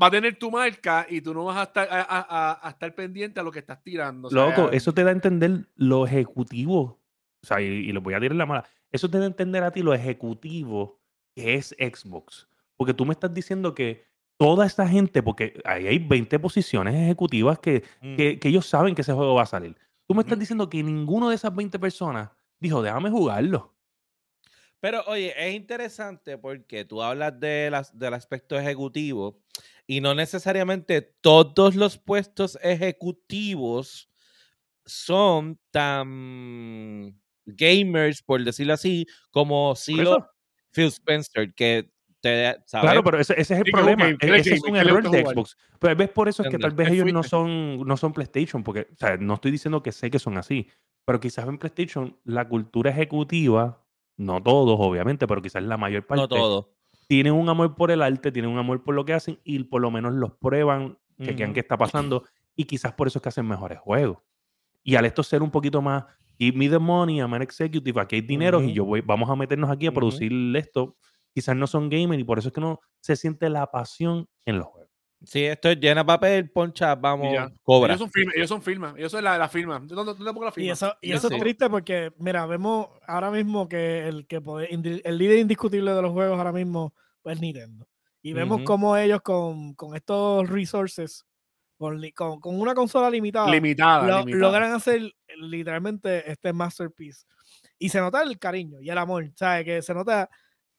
Va 0.00 0.06
a 0.06 0.10
tener 0.10 0.38
tu 0.38 0.50
marca 0.50 1.06
y 1.08 1.20
tú 1.20 1.34
no 1.34 1.44
vas 1.44 1.58
a 1.58 1.62
estar, 1.64 1.88
a, 1.90 2.00
a- 2.02 2.26
a- 2.52 2.66
a 2.66 2.70
estar 2.70 2.94
pendiente 2.94 3.40
a 3.40 3.42
lo 3.42 3.50
que 3.52 3.58
estás 3.58 3.82
tirando. 3.82 4.28
o 4.28 4.30
sea, 4.30 4.46
Loco, 4.48 4.70
eso 4.72 4.92
te 4.94 5.04
da 5.04 5.10
a 5.10 5.12
entender 5.12 5.66
lo 5.76 6.06
ejecutivo. 6.06 7.00
O 7.42 7.46
sea, 7.46 7.60
y, 7.60 7.66
y 7.66 7.92
lo 7.92 8.00
voy 8.00 8.14
a 8.14 8.20
tirar 8.20 8.36
la 8.36 8.46
mala. 8.46 8.64
Eso 8.90 9.10
te 9.10 9.18
da 9.18 9.24
a 9.24 9.26
entender 9.26 9.62
a 9.62 9.70
ti 9.70 9.82
lo 9.82 9.92
ejecutivo 9.92 11.00
que 11.34 11.54
es 11.54 11.74
Xbox. 11.78 12.48
Porque 12.76 12.94
tú 12.94 13.04
me 13.04 13.12
estás 13.12 13.34
diciendo 13.34 13.74
que 13.74 14.04
toda 14.38 14.64
esta 14.66 14.88
gente, 14.88 15.22
porque 15.22 15.60
ahí 15.64 15.86
hay 15.86 15.98
20 15.98 16.38
posiciones 16.38 16.94
ejecutivas 16.94 17.58
que, 17.58 17.84
que, 18.16 18.38
que 18.38 18.48
ellos 18.48 18.66
saben 18.66 18.94
que 18.94 19.02
ese 19.02 19.12
juego 19.12 19.34
va 19.34 19.42
a 19.42 19.46
salir. 19.46 19.76
Tú 20.06 20.14
me 20.14 20.22
estás 20.22 20.38
diciendo 20.38 20.68
que 20.70 20.82
ninguno 20.82 21.28
de 21.28 21.34
esas 21.34 21.54
20 21.54 21.78
personas 21.78 22.30
dijo, 22.58 22.82
déjame 22.82 23.10
jugarlo. 23.10 23.73
Pero 24.84 25.02
oye, 25.06 25.32
es 25.38 25.54
interesante 25.54 26.36
porque 26.36 26.84
tú 26.84 27.00
hablas 27.02 27.40
de 27.40 27.70
las, 27.70 27.98
del 27.98 28.12
aspecto 28.12 28.58
ejecutivo 28.58 29.40
y 29.86 30.02
no 30.02 30.14
necesariamente 30.14 31.00
todos 31.22 31.74
los 31.74 31.96
puestos 31.96 32.58
ejecutivos 32.62 34.10
son 34.84 35.58
tan 35.70 37.18
gamers, 37.46 38.20
por 38.22 38.44
decirlo 38.44 38.74
así, 38.74 39.06
como 39.30 39.74
si 39.74 39.94
lo. 39.96 40.18
Phil 40.70 40.88
Spencer, 40.88 41.54
que 41.54 41.90
te, 42.20 42.54
¿sabes? 42.66 42.90
Claro, 42.90 43.02
pero 43.04 43.18
ese, 43.20 43.40
ese 43.40 43.54
es 43.54 43.60
el 43.60 43.64
Sí, 43.64 43.70
que 43.70 43.72
problema. 43.72 44.10
busquen, 44.10 44.28
e- 44.28 44.32
¿qué 44.34 44.40
Ese 44.40 44.50
le- 44.50 44.56
es 44.56 44.64
un 44.64 44.76
error 44.76 45.10
de? 45.10 45.24
Xbox. 45.24 45.56
Pero 45.78 45.96
ves 45.96 46.10
por 46.10 46.28
eso 46.28 46.42
es 46.42 46.50
que 46.50 46.58
tal 46.58 46.72
vez 46.72 46.90
ellos 46.92 47.10
no 47.10 47.22
son, 47.22 47.86
no 47.86 47.96
son 47.96 48.12
PlayStation, 48.12 48.62
porque, 48.62 48.80
o 48.92 48.96
sea, 48.98 49.16
no 49.16 49.32
estoy 49.32 49.50
diciendo 49.50 49.82
que 49.82 49.92
sé 49.92 50.10
que 50.10 50.18
son 50.18 50.36
así, 50.36 50.68
pero 51.06 51.20
quizás 51.20 51.48
en 51.48 51.56
PlayStation 51.56 52.20
la 52.24 52.46
cultura 52.46 52.90
ejecutiva, 52.90 53.80
no 54.16 54.42
todos, 54.42 54.76
obviamente, 54.80 55.26
pero 55.26 55.42
quizás 55.42 55.62
la 55.62 55.76
mayor 55.76 56.06
parte, 56.06 56.22
no 56.22 56.28
todo. 56.28 56.74
tienen 57.06 57.32
un 57.34 57.48
amor 57.48 57.74
por 57.74 57.90
el 57.90 58.02
arte, 58.02 58.32
tienen 58.32 58.50
un 58.50 58.58
amor 58.58 58.82
por 58.84 58.94
lo 58.94 59.04
que 59.04 59.12
hacen 59.14 59.40
y 59.44 59.62
por 59.64 59.82
lo 59.82 59.90
menos 59.90 60.12
los 60.14 60.32
prueban, 60.32 60.98
chequean 61.22 61.50
Ujú. 61.50 61.54
qué 61.54 61.60
está 61.60 61.76
pasando 61.76 62.24
y 62.56 62.64
quizás 62.64 62.92
por 62.92 63.06
eso 63.08 63.18
es 63.18 63.22
que 63.22 63.28
hacen 63.28 63.46
mejores 63.46 63.78
juegos. 63.78 64.18
Y 64.82 64.96
al 64.96 65.04
esto 65.06 65.22
ser 65.22 65.42
un 65.42 65.50
poquito 65.50 65.80
más, 65.82 66.04
give 66.38 66.56
me 66.56 66.68
the 66.68 66.78
money, 66.78 67.18
I'm 67.18 67.34
an 67.34 67.42
executive, 67.42 68.00
aquí 68.00 68.16
hay 68.16 68.22
dinero 68.22 68.62
y 68.62 68.72
yo 68.72 68.84
voy, 68.84 69.00
vamos 69.00 69.28
a 69.30 69.36
meternos 69.36 69.70
aquí 69.70 69.86
a 69.86 69.92
producir 69.92 70.32
esto, 70.56 70.96
quizás 71.32 71.56
no 71.56 71.66
son 71.66 71.88
gamers 71.88 72.20
y 72.20 72.24
por 72.24 72.38
eso 72.38 72.48
es 72.48 72.54
que 72.54 72.60
no 72.60 72.80
se 73.00 73.16
siente 73.16 73.48
la 73.48 73.70
pasión 73.70 74.28
en 74.44 74.58
los 74.58 74.66
juegos. 74.66 74.83
Sí, 75.26 75.44
esto 75.44 75.70
es 75.70 75.78
llena 75.78 76.04
papel, 76.04 76.50
poncha, 76.50 76.94
vamos, 76.94 77.34
cobra. 77.62 77.94
Ellos 77.94 78.00
son 78.00 78.10
firmas, 78.10 78.34
ellos 78.36 78.48
son 78.48 78.62
firmas. 78.62 78.94
Ellos 78.96 79.12
son 79.12 79.24
la, 79.24 79.38
la 79.38 79.48
firma. 79.48 79.78
¿Dónde, 79.80 79.94
dónde 80.14 80.32
pongo 80.32 80.44
la 80.44 80.52
firma? 80.52 80.66
Y 80.66 80.70
eso, 80.70 80.94
y 81.00 81.12
eso 81.12 81.28
sé. 81.28 81.34
es 81.36 81.40
triste 81.40 81.68
porque, 81.70 82.12
mira, 82.18 82.46
vemos 82.46 82.88
ahora 83.06 83.30
mismo 83.30 83.68
que 83.68 84.06
el 84.08 84.26
que 84.26 84.40
puede- 84.40 84.68
el 84.72 85.18
líder 85.18 85.38
indiscutible 85.38 85.92
de 85.92 86.02
los 86.02 86.12
juegos 86.12 86.36
ahora 86.38 86.52
mismo 86.52 86.94
es 87.24 87.40
Nintendo. 87.40 87.86
Y 88.22 88.32
vemos 88.32 88.56
Ujú. 88.58 88.64
cómo 88.64 88.96
ellos 88.96 89.20
con, 89.22 89.74
con 89.74 89.94
estos 89.96 90.48
resources, 90.48 91.24
con, 91.76 92.00
con, 92.14 92.40
con 92.40 92.58
una 92.60 92.74
consola 92.74 93.10
limitada, 93.10 93.50
Limitada, 93.50 94.06
lo- 94.06 94.18
limitada. 94.20 94.40
logran 94.42 94.72
hacer 94.72 95.12
literalmente 95.36 96.30
este 96.30 96.52
masterpiece. 96.52 97.26
Y 97.78 97.88
se 97.88 98.00
nota 98.00 98.22
el 98.22 98.38
cariño 98.38 98.80
y 98.80 98.88
el 98.88 98.96
amor, 98.98 99.30
¿sabes? 99.34 99.64
Que 99.64 99.82
se 99.82 99.92
nota 99.92 100.30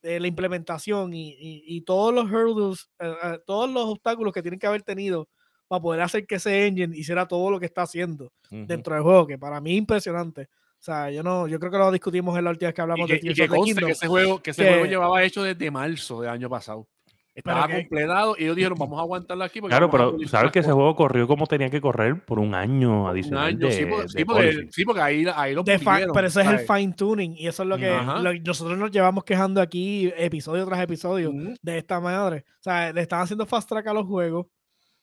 eh, 0.02 0.20
la 0.20 0.26
implementación 0.26 1.12
y, 1.14 1.30
y- 1.30 1.62
y 1.66 1.80
todos 1.82 2.12
los 2.14 2.30
hurdles, 2.30 2.88
eh, 2.98 3.12
eh, 3.24 3.38
todos 3.46 3.70
los 3.70 3.84
obstáculos 3.86 4.32
que 4.32 4.42
tienen 4.42 4.60
que 4.60 4.66
haber 4.66 4.82
tenido 4.82 5.28
para 5.68 5.82
poder 5.82 6.00
hacer 6.02 6.26
que 6.26 6.36
ese 6.36 6.66
engine 6.66 6.96
hiciera 6.96 7.26
todo 7.26 7.50
lo 7.50 7.58
que 7.58 7.66
está 7.66 7.82
haciendo 7.82 8.32
dentro 8.50 8.94
del 8.94 9.02
juego, 9.02 9.26
que 9.26 9.36
para 9.38 9.60
mí 9.60 9.72
es 9.72 9.78
impresionante. 9.78 10.42
O 10.42 10.82
sea, 10.86 11.10
yo 11.10 11.22
no, 11.24 11.48
yo 11.48 11.58
creo 11.58 11.72
que 11.72 11.78
lo 11.78 11.90
discutimos 11.90 12.38
en 12.38 12.44
la 12.44 12.50
última 12.50 12.68
vez 12.68 12.74
que 12.74 12.80
Y 12.80 12.82
hablamos 12.82 13.06
que, 13.08 13.12
de 13.14 13.18
y 13.18 13.22
Tears 13.22 13.36
que 13.36 13.42
of 13.44 13.50
the 13.50 13.56
conste 13.56 13.72
Kingdom. 13.74 13.86
que 13.88 13.92
ese 13.92 14.06
juego, 14.06 14.42
que 14.42 14.50
ese 14.52 14.62
que- 14.62 14.68
juego 14.68 14.84
llevaba 14.86 15.22
hecho 15.24 15.42
desde 15.42 15.70
marzo 15.70 16.20
del 16.20 16.30
año 16.30 16.48
pasado. 16.48 16.86
Estaba 17.36 17.68
que- 17.68 17.74
completado 17.86 18.34
y 18.38 18.44
ellos 18.44 18.56
dijeron, 18.56 18.78
vamos 18.78 18.98
a 18.98 19.02
aguantarlo 19.02 19.44
aquí. 19.44 19.60
porque 19.60 19.72
Claro, 19.72 19.90
pero 19.90 20.16
sabes 20.26 20.50
que 20.52 20.60
ese 20.60 20.68
cosas". 20.68 20.74
juego 20.74 20.96
corrió 20.96 21.26
como 21.28 21.46
tenía 21.46 21.68
que 21.68 21.80
correr 21.80 22.24
por 22.24 22.38
un 22.38 22.54
año 22.54 23.02
Un 23.04 23.10
adicional 23.10 23.46
año, 23.48 23.58
de, 23.66 23.72
sí, 23.72 23.84
porque, 23.84 24.02
de 24.04 24.08
sí, 24.08 24.24
porque, 24.24 24.68
sí, 24.70 24.84
porque 24.86 25.00
ahí, 25.02 25.26
ahí 25.34 25.54
lo 25.54 25.62
pulieron, 25.62 26.14
pero 26.14 26.26
eso 26.26 26.40
es 26.40 26.46
el 26.48 26.58
fine 26.60 26.94
tuning 26.94 27.34
y 27.36 27.46
eso 27.46 27.62
es 27.62 27.68
lo 27.68 27.76
que 27.76 27.90
lo- 28.22 28.32
nosotros 28.34 28.78
nos 28.78 28.90
llevamos 28.90 29.22
quejando 29.24 29.60
aquí 29.60 30.10
episodio 30.16 30.64
tras 30.66 30.80
episodio 30.80 31.30
de 31.60 31.78
esta 31.78 32.00
madre. 32.00 32.44
O 32.58 32.62
sea, 32.62 32.92
le 32.92 33.02
están 33.02 33.20
haciendo 33.20 33.44
fast 33.46 33.68
track 33.68 33.86
a 33.88 33.92
los 33.92 34.06
juegos 34.06 34.46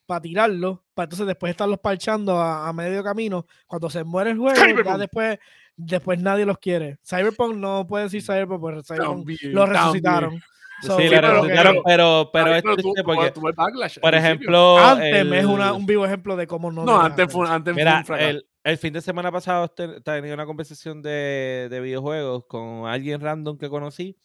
para 0.05 0.19
tirarlos, 0.21 0.79
para 0.93 1.05
entonces 1.05 1.27
después 1.27 1.51
estarlos 1.51 1.79
parchando 1.79 2.37
a, 2.37 2.67
a 2.67 2.73
medio 2.73 3.03
camino. 3.03 3.45
Cuando 3.67 3.89
se 3.89 4.03
muere 4.03 4.31
el 4.31 4.37
juego, 4.37 4.59
ya 4.83 4.97
después, 4.97 5.37
después 5.77 6.19
nadie 6.21 6.45
los 6.45 6.57
quiere. 6.57 6.97
Cyberpunk 7.07 7.55
no 7.55 7.85
puede 7.87 8.05
decir 8.05 8.21
Cyberpunk, 8.21 8.59
porque 8.59 8.81
Cyberpunk 8.83 9.17
También, 9.19 9.53
lo 9.53 9.65
también. 10.01 10.41
So, 10.85 10.97
Sí, 10.97 11.05
lo 11.05 11.09
pero- 11.11 11.41
pero, 11.85 12.29
pero 12.31 12.55
es 12.55 12.61
pero 12.61 12.75
triste 12.75 13.01
tuvo- 13.03 13.15
porque, 13.15 13.31
tuvo 13.31 13.47
el 13.49 13.53
backlash 13.55 13.99
por 13.99 14.13
ejemplo, 14.15 14.77
Anthem 14.77 15.33
es 15.33 15.45
una- 15.45 15.73
un 15.73 15.85
vivo 15.85 16.05
ejemplo 16.05 16.35
de 16.35 16.45
cómo 16.47 16.71
no. 16.71 16.83
No, 16.85 16.99
antes 17.01 17.31
fue, 17.31 17.47
antes 17.49 17.73
fue 17.73 17.83
un 17.83 18.05
fracaso. 18.05 18.29
el, 18.29 18.45
el 18.63 18.77
fin 18.77 18.93
de 18.93 19.01
semana 19.01 19.31
pasado 19.31 19.67
te- 19.69 20.01
tenía 20.01 20.33
una 20.33 20.45
conversación 20.45 21.01
de, 21.01 21.67
de 21.69 21.79
videojuegos 21.81 22.45
con 22.47 22.87
alguien 22.87 23.21
random 23.21 23.57
que 23.57 23.69
conocí 23.69 24.17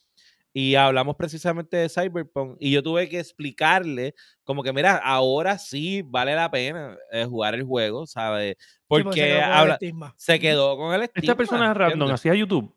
y 0.53 0.75
hablamos 0.75 1.15
precisamente 1.15 1.77
de 1.77 1.89
Cyberpunk 1.89 2.57
y 2.59 2.73
yo 2.73 2.83
tuve 2.83 3.09
que 3.09 3.21
explicarle 3.21 4.15
como 4.45 4.63
que 4.65 4.73
mira, 4.73 4.97
ahora 4.97 5.59
sí 5.59 6.03
vale 6.05 6.35
la 6.35 6.51
pena 6.51 6.97
eh, 7.13 7.25
jugar 7.25 7.55
el 7.55 7.63
juego, 7.65 8.07
¿sabes? 8.07 8.57
Sí, 8.59 8.65
Porque 8.89 9.11
se 9.21 9.27
quedó 9.27 9.37
con 9.39 9.47
el 9.47 9.53
habla, 9.53 9.75
estigma. 9.75 10.15
se 10.17 10.41
quedó 10.41 10.77
con 10.77 10.95
el 10.95 11.03
¿Esta 11.03 11.19
estigma, 11.21 11.37
persona 11.37 11.71
es 11.71 11.77
random? 11.77 12.11
¿Hacía 12.11 12.35
YouTube? 12.35 12.75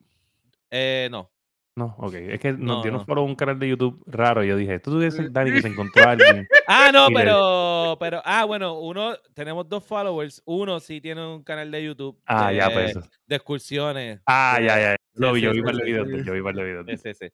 Eh, 0.70 1.08
no. 1.12 1.31
No, 1.76 1.96
ok. 2.00 2.14
Es 2.16 2.40
que 2.40 2.52
No, 2.52 2.76
nos 2.76 2.84
dio 2.84 2.92
no. 2.92 3.00
un 3.00 3.06
follow 3.06 3.24
a 3.24 3.28
un 3.28 3.36
canal 3.36 3.58
de 3.58 3.70
YouTube 3.70 4.04
raro. 4.06 4.44
y 4.44 4.48
Yo 4.50 4.58
dije, 4.58 4.76
esto 4.76 4.92
debe 4.98 5.10
ser 5.12 5.32
Dani 5.32 5.52
que 5.52 5.62
se 5.62 5.68
encontró 5.70 6.04
a 6.08 6.12
alguien. 6.12 6.48
Ah, 6.68 6.90
no, 6.94 7.08
pero, 7.14 7.98
pero, 8.00 8.22
ah, 8.24 8.46
bueno, 8.46 8.80
uno, 8.80 9.14
tenemos 9.34 9.68
dos 9.68 9.84
followers. 9.86 10.42
Uno 10.46 10.80
sí 10.80 11.02
tiene 11.02 11.26
un 11.26 11.44
canal 11.44 11.70
de 11.70 11.84
YouTube 11.84 12.18
Ah, 12.26 12.50
de, 12.50 12.58
ya, 12.58 12.70
pues 12.70 12.92
eso. 12.92 13.02
de 13.28 13.36
excursiones. 13.36 14.22
Ah, 14.26 14.58
ya, 14.62 14.80
ya. 14.80 14.96
Lo 15.16 15.34
vi, 15.34 15.42
yo 15.42 15.52
vi 15.52 15.58
sí, 15.58 15.64
par 15.64 15.76
de 15.76 15.82
sí, 15.84 15.86
videos. 15.92 16.08
sí. 16.08 16.12
de 16.14 16.20
él, 16.20 16.26
Yo 16.26 16.34
vi 16.34 16.42
par 16.42 16.56
de 16.56 16.64
videos. 16.64 16.86
de 16.86 16.92
él. 16.94 16.98
Sí, 16.98 17.14
sí, 17.14 17.28
sí. 17.28 17.34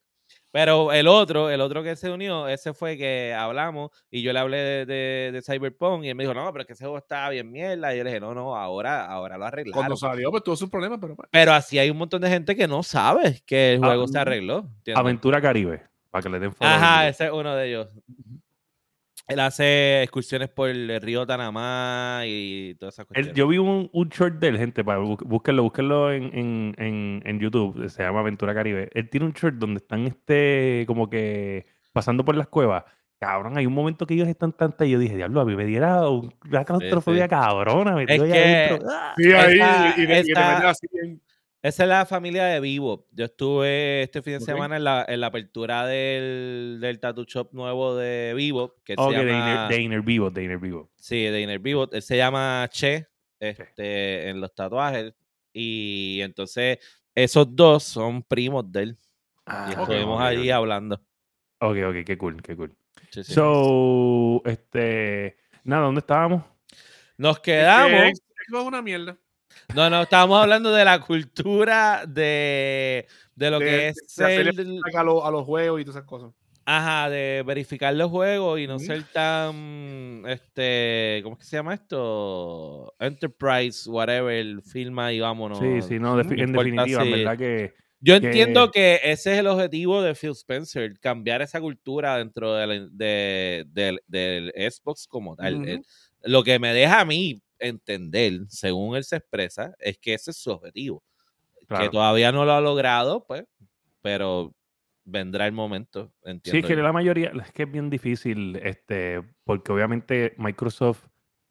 Pero 0.52 0.92
el 0.94 1.08
otro, 1.08 1.50
el 1.50 1.60
otro 1.62 1.84
que 1.84 1.96
se 1.96 2.10
unió, 2.10 2.48
ese 2.48 2.74
fue 2.74 2.98
que 2.98 3.34
hablamos 3.38 3.92
y 4.10 4.22
yo 4.22 4.32
le 4.34 4.40
hablé 4.40 4.58
de, 4.58 4.86
de- 4.86 5.32
de 5.34 5.42
Cyberpunk 5.42 6.06
y 6.06 6.10
él 6.10 6.16
me 6.16 6.24
dijo, 6.24 6.34
no, 6.34 6.50
pero 6.52 6.62
es 6.62 6.68
que 6.68 6.74
ese 6.74 6.86
juego 6.86 6.98
está 6.98 7.30
bien 7.30 7.52
mierda. 7.52 7.94
Y 7.94 7.98
yo 7.98 8.04
le 8.04 8.10
dije, 8.12 8.20
no, 8.22 8.34
no, 8.34 8.56
ahora, 8.56 9.06
ahora 9.06 9.38
lo 9.38 9.46
arreglaron. 9.46 9.74
Cuando 9.74 9.98
salió, 9.98 10.32
pues 10.32 10.44
tuvo 10.44 10.56
sus 10.56 10.70
problemas, 10.70 11.00
pero 11.02 11.16
Pero 11.30 11.54
así 11.54 11.78
hay 11.78 11.90
un 11.90 11.98
montón 11.98 12.22
de 12.22 12.30
gente 12.30 12.56
que 12.56 12.68
no 12.68 12.82
sabe 12.82 13.42
que 13.46 13.74
el 13.74 13.84
Ah, 13.84 13.88
juego 13.88 14.08
se 14.08 14.18
mm. 14.18 14.22
arregló. 14.22 14.58
¿entiendes? 14.60 14.98
Aventura 14.98 15.42
Caribe. 15.42 15.84
Para 16.10 16.24
que 16.24 16.30
le 16.30 16.40
den 16.40 16.56
en 16.60 16.68
Ajá, 16.68 17.08
ese 17.10 17.26
es 17.26 17.32
uno 17.32 17.54
de 17.54 17.68
ellos. 17.68 17.90
Él 19.28 19.40
hace 19.42 20.04
excursiones 20.04 20.48
por 20.50 20.70
el 20.70 21.02
río 21.02 21.26
Tanamá 21.28 22.22
y 22.26 22.76
todas 22.76 22.96
esas 22.96 23.06
cuestiones. 23.08 23.34
yo 23.36 23.48
vi 23.48 23.58
un, 23.58 23.90
un 23.92 24.10
short 24.10 24.36
de 24.36 24.48
él, 24.48 24.58
gente, 24.58 24.84
para 24.86 25.00
bú- 25.00 25.22
búsquenlo, 25.26 25.64
búsquenlo 25.64 26.14
en, 26.14 26.24
en, 26.34 26.76
en, 26.78 27.22
en 27.26 27.40
YouTube, 27.40 27.90
se 27.90 28.04
llama 28.04 28.22
Aventura 28.22 28.54
Caribe. 28.54 28.90
Él 28.94 29.10
tiene 29.10 29.26
un 29.26 29.34
short 29.34 29.56
donde 29.56 29.80
están 29.80 30.08
este, 30.08 30.86
como 30.88 31.10
que 31.10 31.66
pasando 31.92 32.24
por 32.24 32.36
las 32.38 32.48
cuevas. 32.48 32.86
Cabrón, 33.20 33.58
hay 33.58 33.66
un 33.66 33.74
momento 33.74 34.06
que 34.06 34.14
ellos 34.14 34.28
están 34.28 34.54
tanta 34.54 34.86
y 34.86 34.92
yo 34.92 35.00
dije, 35.00 35.16
diablo, 35.18 35.42
a 35.42 35.46
mí 35.46 35.56
me 35.56 35.66
diera 35.66 36.08
un- 36.08 36.34
una 36.50 36.64
claustrofobia 36.64 37.24
sí. 37.24 37.30
cabrona, 37.30 37.96
metido 37.96 38.24
Es 38.26 38.32
que- 38.32 38.40
adentro. 38.40 38.88
¡Ah! 38.92 39.14
sí, 39.18 39.32
ahí, 39.34 39.56
Esa- 39.56 39.94
y, 39.98 40.02
y, 40.02 40.06
de- 40.06 40.20
y 40.20 40.24
te 40.34 40.40
así 40.40 40.88
en- 41.04 41.22
Esa 41.68 41.84
es 41.84 41.90
la 41.90 42.06
familia 42.06 42.46
de 42.46 42.62
Vivo. 42.62 43.08
Yo 43.12 43.26
estuve 43.26 44.04
este 44.04 44.22
fin 44.22 44.36
de 44.36 44.40
semana 44.40 44.78
en 44.78 44.86
la, 44.86 45.06
en 45.06 45.20
la 45.20 45.28
apertura 45.28 45.86
del, 45.86 46.78
del 46.80 46.98
tattoo 46.98 47.26
shop 47.26 47.50
nuevo 47.52 47.94
de 47.98 48.34
Vivo, 48.34 48.76
que 48.86 48.96
Ok, 48.98 49.12
se 49.12 49.26
de 49.26 49.32
llama... 49.34 49.52
Inner, 49.52 49.70
de 49.70 49.82
Inner 49.82 50.02
Vivo, 50.02 50.30
de 50.30 50.44
Inner 50.46 50.60
Vivo. 50.60 50.90
Sí, 50.96 51.24
de 51.26 51.42
Inner 51.42 51.60
Vivo. 51.60 51.90
Él 51.92 52.02
se 52.02 52.16
llama 52.16 52.66
Che 52.72 53.08
este, 53.38 54.30
en 54.30 54.40
los 54.40 54.56
tatuajes. 54.56 55.14
Y 55.52 56.22
entonces 56.22 56.78
esos 57.14 57.54
dos 57.54 57.84
son 57.84 58.24
primos 58.24 58.72
de 58.72 58.84
él. 58.84 58.98
Ah, 59.46 59.68
Y 59.70 59.78
estuvimos 59.78 60.22
allí 60.22 60.50
hablando. 60.50 61.02
Ok, 61.60 61.78
ok, 61.86 61.96
qué 62.06 62.18
cool, 62.18 62.42
qué 62.42 62.56
cool. 62.56 62.74
Sí, 63.10 63.26
sí. 63.26 63.34
So, 63.34 64.42
este, 64.46 65.36
nada, 65.66 65.84
¿dónde 65.84 66.00
estábamos? 66.00 66.46
Nos 67.18 67.36
Es 67.36 67.42
que 67.42 67.52
quedamos. 67.52 67.92
Es 67.92 68.54
una 68.54 68.82
mierda. 68.82 69.18
No, 69.76 69.90
no, 69.90 70.04
estábamos 70.04 70.42
hablando 70.42 70.72
de 70.72 70.86
la 70.86 71.00
cultura 71.00 72.04
de, 72.08 73.08
de 73.36 73.52
lo 73.52 73.60
De- 73.60 73.66
que 73.66 73.88
es 73.90 73.98
Saca 74.08 75.02
a, 75.02 75.04
los- 75.04 75.24
a 75.26 75.32
los 75.32 75.46
juegos 75.46 75.82
y 75.82 75.84
todas 75.86 75.98
esas 75.98 76.08
cosas. 76.08 76.32
Ajá, 76.70 77.10
de 77.10 77.44
verificar 77.46 77.94
los 77.94 78.12
juegos 78.12 78.60
y 78.60 78.68
no 78.68 78.78
ser 78.78 79.02
tan, 79.14 80.24
este, 80.28 81.22
¿cómo 81.24 81.36
es 81.36 81.40
que 81.40 81.46
se 81.46 81.56
llama 81.56 81.74
esto? 81.74 82.94
Enterprise, 83.00 83.90
whatever, 83.90 84.62
firma 84.64 85.14
y 85.14 85.22
vámonos. 85.22 85.60
sí, 85.60 85.82
sí, 85.82 85.98
no, 86.00 86.20
en 86.20 86.40
importa 86.40 86.62
definitiva, 86.84 87.04
en 87.04 87.12
verdad 87.12 87.38
que... 87.38 87.74
Yo 88.00 88.20
que- 88.20 88.28
entiendo 88.28 88.70
que 88.72 89.00
ese 89.02 89.34
es 89.34 89.40
el 89.40 89.48
objetivo 89.48 90.02
de 90.02 90.14
Phil 90.14 90.32
Spencer, 90.32 91.00
cambiar 91.00 91.42
esa 91.42 91.62
cultura 91.62 92.18
dentro 92.18 92.54
del, 92.54 92.90
de- 92.96 93.66
del- 93.70 94.02
del 94.08 94.52
Xbox 94.56 95.08
como 95.08 95.36
tal. 95.38 95.66
El- 95.66 95.82
lo 96.24 96.44
que 96.44 96.60
me 96.60 96.74
deja 96.74 97.00
a 97.00 97.06
mí 97.06 97.42
entender, 97.60 98.42
según 98.50 98.96
él 98.96 99.04
se 99.04 99.18
expresa, 99.18 99.74
es 99.80 99.98
que 99.98 100.14
ese 100.14 100.32
es 100.32 100.38
su 100.38 100.52
objetivo. 100.52 101.04
Que 101.60 101.66
Claro. 101.68 101.90
todavía 101.92 102.32
no 102.32 102.46
lo 102.46 102.54
ha 102.54 102.62
logrado, 102.62 103.26
pues, 103.28 103.46
pero 104.02 104.54
vendrá 105.04 105.46
el 105.48 105.52
momento. 105.54 106.12
Sí, 106.24 106.30
Entiendo 106.32 106.60
es 106.60 106.66
que 106.66 106.76
yo. 106.78 106.84
la 106.84 106.94
mayoría, 106.94 107.32
es 107.46 107.52
que 107.52 107.64
es 107.64 107.72
bien 107.72 107.90
difícil, 107.90 108.56
este, 108.58 109.22
porque 109.44 109.72
obviamente 109.72 110.34
Microsoft 110.38 111.06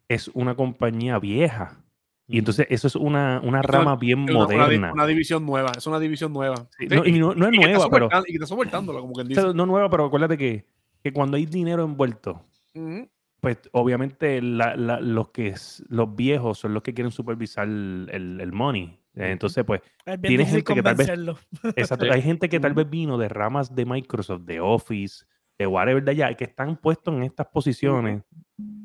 es 0.08 0.28
una 0.28 0.54
compañía 0.54 1.18
vieja. 1.18 1.82
Y 2.28 2.38
entonces 2.38 2.66
eso 2.70 2.88
es 2.88 2.96
una, 2.96 3.40
una 3.44 3.60
Es 3.60 3.66
rama 3.66 3.94
bien 3.96 4.24
Es 4.28 4.34
una, 4.34 4.46
una 4.46 4.56
moderna. 4.64 4.92
una 4.92 5.06
división 5.06 5.46
nueva. 5.46 5.70
Es 5.76 5.86
una 5.86 6.00
división 6.00 6.32
nueva. 6.32 6.66
Sí, 6.78 6.86
no, 6.88 7.04
y 7.04 7.12
no, 7.20 7.34
no 7.34 7.46
es 7.48 7.54
y 7.54 7.58
que 7.58 7.66
nueva, 7.68 7.88
pero... 7.88 8.08
Y 8.26 8.32
que 8.32 8.32
está 8.34 8.46
soportándolo, 8.46 9.00
como 9.00 9.12
quien 9.12 9.26
o 9.26 9.28
dice. 9.28 9.40
sea, 9.42 9.52
no 9.52 9.64
nueva, 9.64 9.88
pero 9.90 10.06
acuérdate 10.06 10.36
que, 10.36 10.66
que 11.04 11.12
cuando 11.12 11.36
hay 11.36 11.46
dinero 11.46 11.84
envuelto, 11.84 12.42
Ujú. 12.74 13.08
Pues 13.40 13.58
obviamente 13.72 14.40
la- 14.42 14.76
la- 14.76 15.00
los 15.00 15.30
que 15.30 15.48
es- 15.48 15.84
los 15.88 16.14
viejos 16.16 16.58
son 16.58 16.74
los 16.74 16.82
que 16.82 16.94
quieren 16.94 17.10
supervisar 17.12 17.66
el, 17.68 18.08
el- 18.12 18.40
el 18.40 18.52
money. 18.52 18.98
Entonces, 19.14 19.64
pues, 19.64 19.80
Tiene 20.28 20.44
gente 20.44 20.74
que 20.74 20.82
tal 20.82 20.94
vez- 20.96 21.06
exacto, 21.76 22.04
hay 22.12 22.22
gente 22.22 22.48
que 22.48 22.60
tal 22.60 22.74
vez 22.74 22.90
vino 22.90 23.16
de 23.16 23.28
ramas 23.28 23.74
de 23.74 23.84
Microsoft, 23.86 24.42
de 24.42 24.60
Office, 24.60 25.24
de 25.58 25.66
whatever 25.66 26.04
de 26.04 26.10
allá, 26.10 26.34
que 26.34 26.44
están 26.44 26.76
puestos 26.76 27.14
en 27.14 27.22
estas 27.22 27.46
posiciones, 27.46 28.22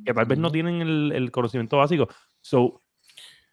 que 0.05 0.13
tal 0.13 0.25
vez 0.25 0.37
no 0.39 0.49
tienen 0.51 0.81
el, 0.81 1.11
el 1.13 1.31
conocimiento 1.31 1.77
básico. 1.77 2.07
So, 2.39 2.81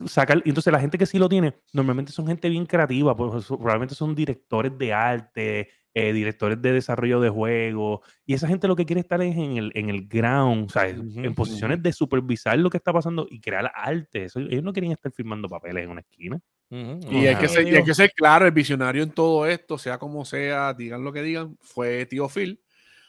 sacar, 0.06 0.40
entonces 0.44 0.72
la 0.72 0.78
gente 0.78 0.96
que 0.98 1.06
sí 1.06 1.18
lo 1.18 1.28
tiene, 1.28 1.54
normalmente 1.72 2.12
son 2.12 2.28
gente 2.28 2.48
bien 2.48 2.64
creativa, 2.66 3.16
pues, 3.16 3.46
probablemente 3.46 3.96
son 3.96 4.14
directores 4.14 4.76
de 4.78 4.92
arte, 4.92 5.68
eh, 5.94 6.12
directores 6.12 6.60
de 6.62 6.72
desarrollo 6.72 7.20
de 7.20 7.30
juegos, 7.30 8.00
y 8.24 8.34
esa 8.34 8.46
gente 8.48 8.68
lo 8.68 8.76
que 8.76 8.86
quiere 8.86 9.00
estar 9.00 9.20
es 9.22 9.36
en 9.36 9.56
el, 9.56 9.72
en 9.74 9.88
el 9.90 10.06
ground, 10.06 10.66
o 10.66 10.68
sea, 10.68 10.88
en 10.88 11.00
Ujú, 11.00 11.34
posiciones 11.34 11.82
de 11.82 11.92
supervisar 11.92 12.58
lo 12.58 12.70
que 12.70 12.76
está 12.76 12.92
pasando 12.92 13.26
y 13.30 13.40
crear 13.40 13.70
arte. 13.74 14.24
Eso- 14.24 14.40
ellos 14.40 14.62
no 14.62 14.72
querían 14.72 14.92
estar 14.92 15.10
firmando 15.12 15.48
papeles 15.48 15.84
en 15.84 15.90
una 15.90 16.00
esquina. 16.00 16.38
Y 16.70 17.26
hay, 17.26 17.36
que 17.36 17.48
ser, 17.48 17.66
y 17.66 17.74
hay 17.74 17.82
que 17.84 17.94
ser 17.94 18.10
claro, 18.14 18.44
el 18.44 18.52
visionario 18.52 19.02
en 19.02 19.10
todo 19.10 19.46
esto, 19.46 19.78
sea 19.78 19.98
como 19.98 20.24
sea, 20.26 20.74
digan 20.74 21.02
lo 21.02 21.12
que 21.12 21.22
digan, 21.22 21.56
fue 21.62 22.04
Tío 22.04 22.28
Phil, 22.28 22.60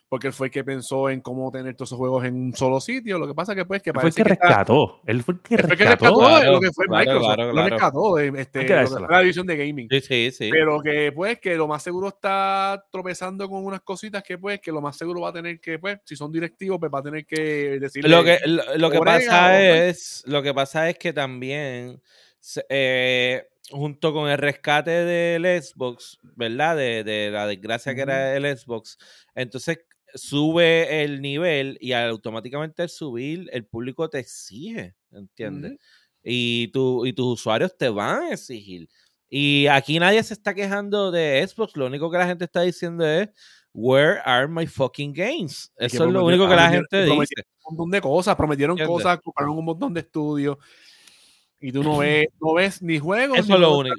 porque 0.10 0.26
él 0.28 0.34
fue 0.34 0.48
el 0.48 0.52
que 0.52 0.64
pensó 0.64 1.08
en 1.10 1.22
cómo 1.22 1.52
tener 1.52 1.76
todos 1.76 1.90
esos 1.90 2.00
juegos 2.00 2.26
en 2.26 2.34
un 2.36 2.56
solo 2.56 2.82
sitio. 2.82 3.20
Lo 3.20 3.28
que 3.28 3.36
pasa 3.36 3.54
que 3.54 3.64
pues 3.64 3.82
que 3.84 3.92
Él 3.92 3.96
fue 4.00 4.10
el 4.10 4.16
que 4.16 4.24
que 4.24 4.34
está- 4.34 4.48
rescató. 4.48 5.02
Él 5.06 5.22
fue 5.24 5.36
el 5.36 5.40
que 5.42 5.56
él 5.56 5.62
fue 5.62 5.72
el 5.74 5.78
que 5.78 5.84
rescató. 5.86 6.06
rescató 6.06 6.20
Claro, 6.40 6.52
lo 6.54 6.60
que 6.60 6.72
fue 6.72 6.86
claro, 6.88 7.00
Microsoft, 7.12 7.36
claro, 7.36 7.54
lo 7.54 7.64
rescató 7.70 8.18
este, 8.20 8.68
lo 8.90 9.08
la 9.08 9.20
división 9.20 9.46
de 9.48 9.58
gaming. 9.58 9.88
Sí, 9.92 10.02
sí, 10.02 10.32
sí. 10.32 10.50
Pero 10.52 10.82
que 10.82 11.12
pues 11.12 11.40
que 11.40 11.56
lo 11.56 11.68
más 11.68 11.84
seguro 11.84 12.08
está 12.08 12.84
tropezando 12.92 13.48
con 13.48 13.64
unas 13.64 13.82
cositas 13.82 14.24
que 14.24 14.40
pues 14.40 14.60
que 14.60 14.72
lo 14.72 14.82
más 14.82 14.98
seguro 14.98 15.22
va 15.22 15.30
a 15.30 15.34
tener 15.34 15.60
que 15.62 15.78
pues 15.78 16.00
si 16.04 16.16
son 16.16 16.32
directivos 16.32 16.80
pues 16.80 16.92
va 16.92 17.00
a 17.00 17.04
tener 17.04 17.26
que 17.28 17.78
decirle 17.80 18.10
Lo 18.10 18.24
que, 18.24 18.40
lo, 18.48 18.64
lo 18.78 18.90
que 18.90 19.00
pasa 19.00 19.62
es, 19.62 20.24
lo 20.26 20.42
que 20.42 20.54
pasa 20.56 20.90
es 20.90 20.98
que 20.98 21.14
también 21.14 22.02
eh, 22.70 23.48
junto 23.70 24.12
con 24.14 24.30
el 24.30 24.38
rescate 24.38 24.90
del 24.92 25.62
Xbox, 25.62 26.18
¿verdad? 26.36 26.76
De, 26.78 27.04
de 27.04 27.30
la 27.30 27.46
desgracia 27.46 27.94
que 27.94 28.02
era 28.02 28.36
el 28.36 28.58
Xbox, 28.58 28.98
entonces 29.36 29.80
sube 30.14 31.04
el 31.04 31.22
nivel 31.22 31.78
y 31.80 31.94
automáticamente 31.94 32.84
al 32.84 32.90
subir 32.90 33.50
el 33.52 33.66
público 33.66 34.10
te 34.10 34.20
exige, 34.20 34.96
¿entiendes? 35.12 35.72
Ujú. 35.72 35.80
y, 36.24 36.68
tu, 36.70 37.06
y 37.06 37.14
tus 37.14 37.40
usuarios 37.40 37.78
te 37.78 37.90
van 37.90 38.24
a 38.24 38.34
exigir. 38.34 38.90
Y 39.30 39.68
aquí 39.68 40.00
nadie 40.00 40.24
se 40.24 40.34
está 40.34 40.54
quejando 40.54 41.12
de 41.12 41.46
Xbox, 41.48 41.76
lo 41.78 41.86
único 41.86 42.10
que 42.10 42.18
la 42.18 42.26
gente 42.26 42.46
está 42.46 42.62
diciendo 42.62 43.06
es, 43.06 43.30
Where 43.74 44.20
are 44.26 44.48
my 44.48 44.66
fucking 44.66 45.14
games? 45.14 45.72
Eso 45.78 46.06
es 46.06 46.12
lo 46.12 46.26
único 46.26 46.48
que 46.50 46.56
la 46.56 46.70
gente 46.70 47.04
dice. 47.04 47.34
un 47.66 47.78
montón 47.78 47.92
de 47.92 48.02
cosas, 48.02 48.36
prometieron 48.36 48.74
¿Entiendes? 48.74 49.04
cosas, 49.04 49.20
compraron 49.22 49.58
un 49.58 49.66
montón 49.66 49.94
de 49.94 50.00
estudios 50.00 50.58
y 51.60 51.72
tú 51.72 51.84
no 51.84 51.98
ves, 51.98 52.28
no 52.42 52.54
ves 52.54 52.82
ni 52.82 52.98
juegos. 53.00 53.38
Eso 53.38 53.50
ni 53.50 53.54
es 53.56 53.60
lo 53.60 53.78
único. 53.78 53.96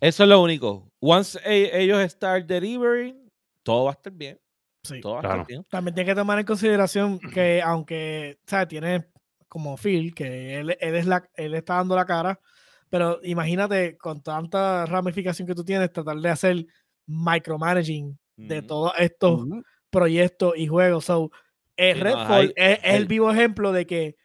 Eso 0.00 0.22
es 0.22 0.28
lo 0.28 0.42
único. 0.42 0.88
Once 1.00 1.38
e- 1.44 1.82
ellos 1.82 2.00
start 2.10 2.46
delivering, 2.46 3.30
todo 3.62 3.84
va 3.84 3.90
a 3.90 3.94
estar 3.94 4.12
bien. 4.12 4.38
Sí. 4.82 5.00
Todo 5.00 5.20
Claro. 5.20 5.44
También 5.68 5.94
tiene 5.94 6.10
que 6.10 6.14
tomar 6.14 6.38
en 6.38 6.46
consideración 6.46 7.18
que 7.34 7.62
aunque, 7.62 8.38
o 8.46 8.50
sea, 8.50 8.66
tiene 8.66 9.06
como 9.48 9.76
Phil, 9.76 10.14
que 10.14 10.60
él, 10.60 10.76
él 10.80 10.94
es 10.94 11.06
la, 11.06 11.28
él 11.34 11.54
está 11.54 11.74
dando 11.74 11.96
la 11.96 12.06
cara, 12.06 12.40
pero 12.88 13.18
imagínate 13.22 13.96
con 13.98 14.22
tanta 14.22 14.86
ramificación 14.86 15.46
que 15.46 15.54
tú 15.54 15.64
tienes, 15.64 15.92
tratar 15.92 16.16
de 16.16 16.28
hacer 16.28 16.66
micromanaging 17.06 18.18
de 18.36 18.58
Ujú. 18.58 18.66
todos 18.66 18.92
estos 18.98 19.46
proyectos 19.90 20.54
y 20.56 20.66
juegos. 20.66 21.04
So, 21.04 21.30
Sí, 21.80 21.94
no, 21.94 22.04
Redfall 22.04 22.52
es, 22.56 22.78
es 22.82 22.94
el 22.94 23.06
vivo 23.06 23.30
ejemplo 23.30 23.72
de 23.72 23.86
que 23.86 24.16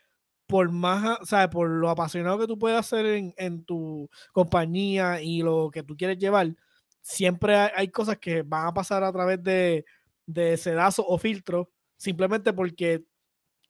por 0.46 0.70
más, 0.72 1.20
o 1.22 1.26
sea, 1.26 1.50
por 1.50 1.70
lo 1.70 1.89
apasionado 1.89 2.38
que 2.38 2.48
tú 2.48 2.60
puedas 2.60 2.86
ser 2.86 3.06
en, 3.06 3.34
en 3.38 3.63
tu 3.63 4.10
compañía 4.34 5.22
y 5.22 5.41
lo 5.41 5.70
que 5.72 5.82
tú 5.82 5.96
quieres 5.96 6.18
llevar, 6.18 6.54
siempre 7.02 7.56
hay, 7.56 7.70
hay 7.76 7.88
cosas 7.88 8.18
que 8.18 8.44
van 8.44 8.68
a 8.68 8.74
pasar 8.74 9.04
a 9.04 9.12
través 9.12 9.41
de, 9.41 9.86
de 10.26 10.58
sedazos 10.58 11.06
o 11.08 11.18
filtros, 11.18 11.68
simplemente 11.98 12.54
porque 12.54 13.04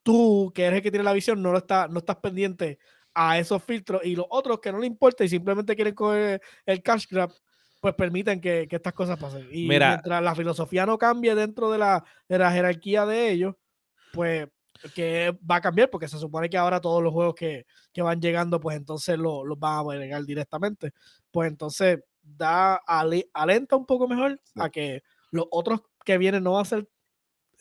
tú, 0.04 0.52
que 0.54 0.66
eres 0.66 0.78
el 0.78 0.84
que 0.84 0.92
tiene 0.92 1.04
la 1.04 1.14
visión, 1.14 1.42
no, 1.42 1.52
lo 1.52 1.58
está, 1.60 1.88
no 1.88 2.00
estás 2.00 2.18
pendiente 2.18 2.80
a 3.14 3.40
esos 3.40 3.64
filtros 3.64 4.04
y 4.06 4.16
los 4.16 4.26
otros 4.30 4.60
que 4.60 4.72
no 4.72 4.80
le 4.80 4.88
importa 4.88 5.24
y 5.24 5.30
simplemente 5.30 5.76
quieren 5.76 5.96
coger 5.96 6.42
el 6.66 6.82
cash 6.84 7.06
grab, 7.10 7.32
pues 7.82 7.94
permiten 7.96 8.42
que, 8.42 8.68
que 8.70 8.76
estas 8.76 8.94
cosas 8.94 9.18
pasen. 9.18 9.48
Y 9.52 9.68
Mira. 9.68 9.90
mientras 9.90 10.22
la 10.22 10.36
filosofía 10.36 10.86
no 10.86 10.98
cambie 10.98 11.34
dentro 11.36 11.72
de 11.72 11.78
la, 11.78 12.04
de 12.28 12.38
la 12.38 12.52
jerarquía 12.52 13.06
de 13.06 13.32
ellos, 13.32 13.56
pues 14.12 14.48
que 14.94 15.36
va 15.50 15.56
a 15.56 15.62
cambiar 15.62 15.90
porque 15.90 16.08
se 16.08 16.20
supone 16.20 16.50
que 16.50 16.58
ahora 16.58 16.82
todos 16.82 17.02
los 17.02 17.14
juegos 17.14 17.34
que, 17.36 17.66
que 17.94 18.02
van 18.02 18.20
llegando, 18.20 18.60
pues 18.60 18.76
entonces 18.76 19.18
lo- 19.18 19.46
los 19.46 19.58
van 19.58 19.78
a 19.88 19.92
agregar 19.92 20.24
directamente. 20.26 20.92
Pues 21.32 21.50
entonces 21.50 22.00
da 22.22 22.76
ale- 22.86 23.30
alenta 23.34 23.76
un 23.78 23.86
poco 23.86 24.08
mejor 24.08 24.40
a 24.56 24.70
que 24.70 25.02
los 25.32 25.46
otros 25.50 25.82
que 26.06 26.18
vienen 26.18 26.44
no 26.44 26.54
van 26.54 26.64
a 26.64 26.66
ser 26.66 26.88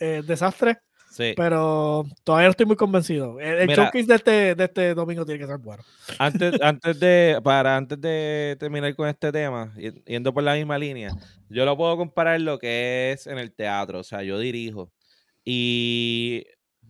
eh, 0.01 0.23
desastres, 0.27 0.79
Sí. 1.11 1.33
pero 1.37 2.05
todavía 2.25 2.49
no 2.49 2.51
estoy 2.53 2.67
muy 2.67 2.77
convencido. 2.77 3.39
El, 3.41 3.59
el 3.61 3.67
Mira. 3.69 3.85
showcase 3.85 4.07
de 4.07 4.15
este, 4.17 4.55
de 4.57 4.65
este 4.65 4.95
domingo 4.95 5.25
tiene 5.25 5.39
que 5.41 5.47
ser 5.47 5.59
bueno. 5.59 5.85
Antes, 6.19 6.55
antes 6.63 6.99
de, 7.01 7.41
para 7.45 7.77
antes 7.77 8.01
de 8.01 8.57
terminar 8.59 8.95
con 8.97 9.09
este 9.09 9.31
tema, 9.33 9.73
yendo 10.07 10.35
por 10.35 10.43
la 10.43 10.55
misma 10.55 10.77
línea, 10.79 11.13
yo 11.49 11.65
lo 11.65 11.77
puedo 11.77 11.97
comparar 11.97 12.41
lo 12.41 12.59
que 12.59 13.13
es 13.13 13.29
en 13.29 13.39
el 13.39 13.53
teatro, 13.55 14.01
o 14.01 14.05
sea, 14.05 14.25
yo 14.25 14.39
dirijo. 14.41 14.93
Y 15.45 16.47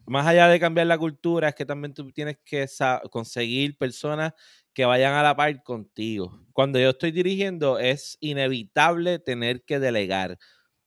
más 0.07 0.27
allá 0.27 0.49
de 0.49 0.61
cambiar 0.61 0.87
la 0.87 0.99
cultura, 0.99 1.49
es 1.51 1.55
que 1.55 1.67
también 1.67 1.95
tú 1.95 2.11
tienes 2.13 2.39
que 2.45 2.67
conseguir 3.11 3.77
personas 3.77 4.33
que 4.73 4.85
vayan 4.85 5.15
a 5.15 5.23
la 5.23 5.37
par 5.37 5.63
contigo. 5.63 6.41
Cuando 6.53 6.79
yo 6.79 6.91
estoy 6.91 7.13
dirigiendo, 7.13 7.79
es 7.79 8.17
inevitable 8.21 9.19
tener 9.19 9.63
que 9.65 9.79
delegar. 9.79 10.39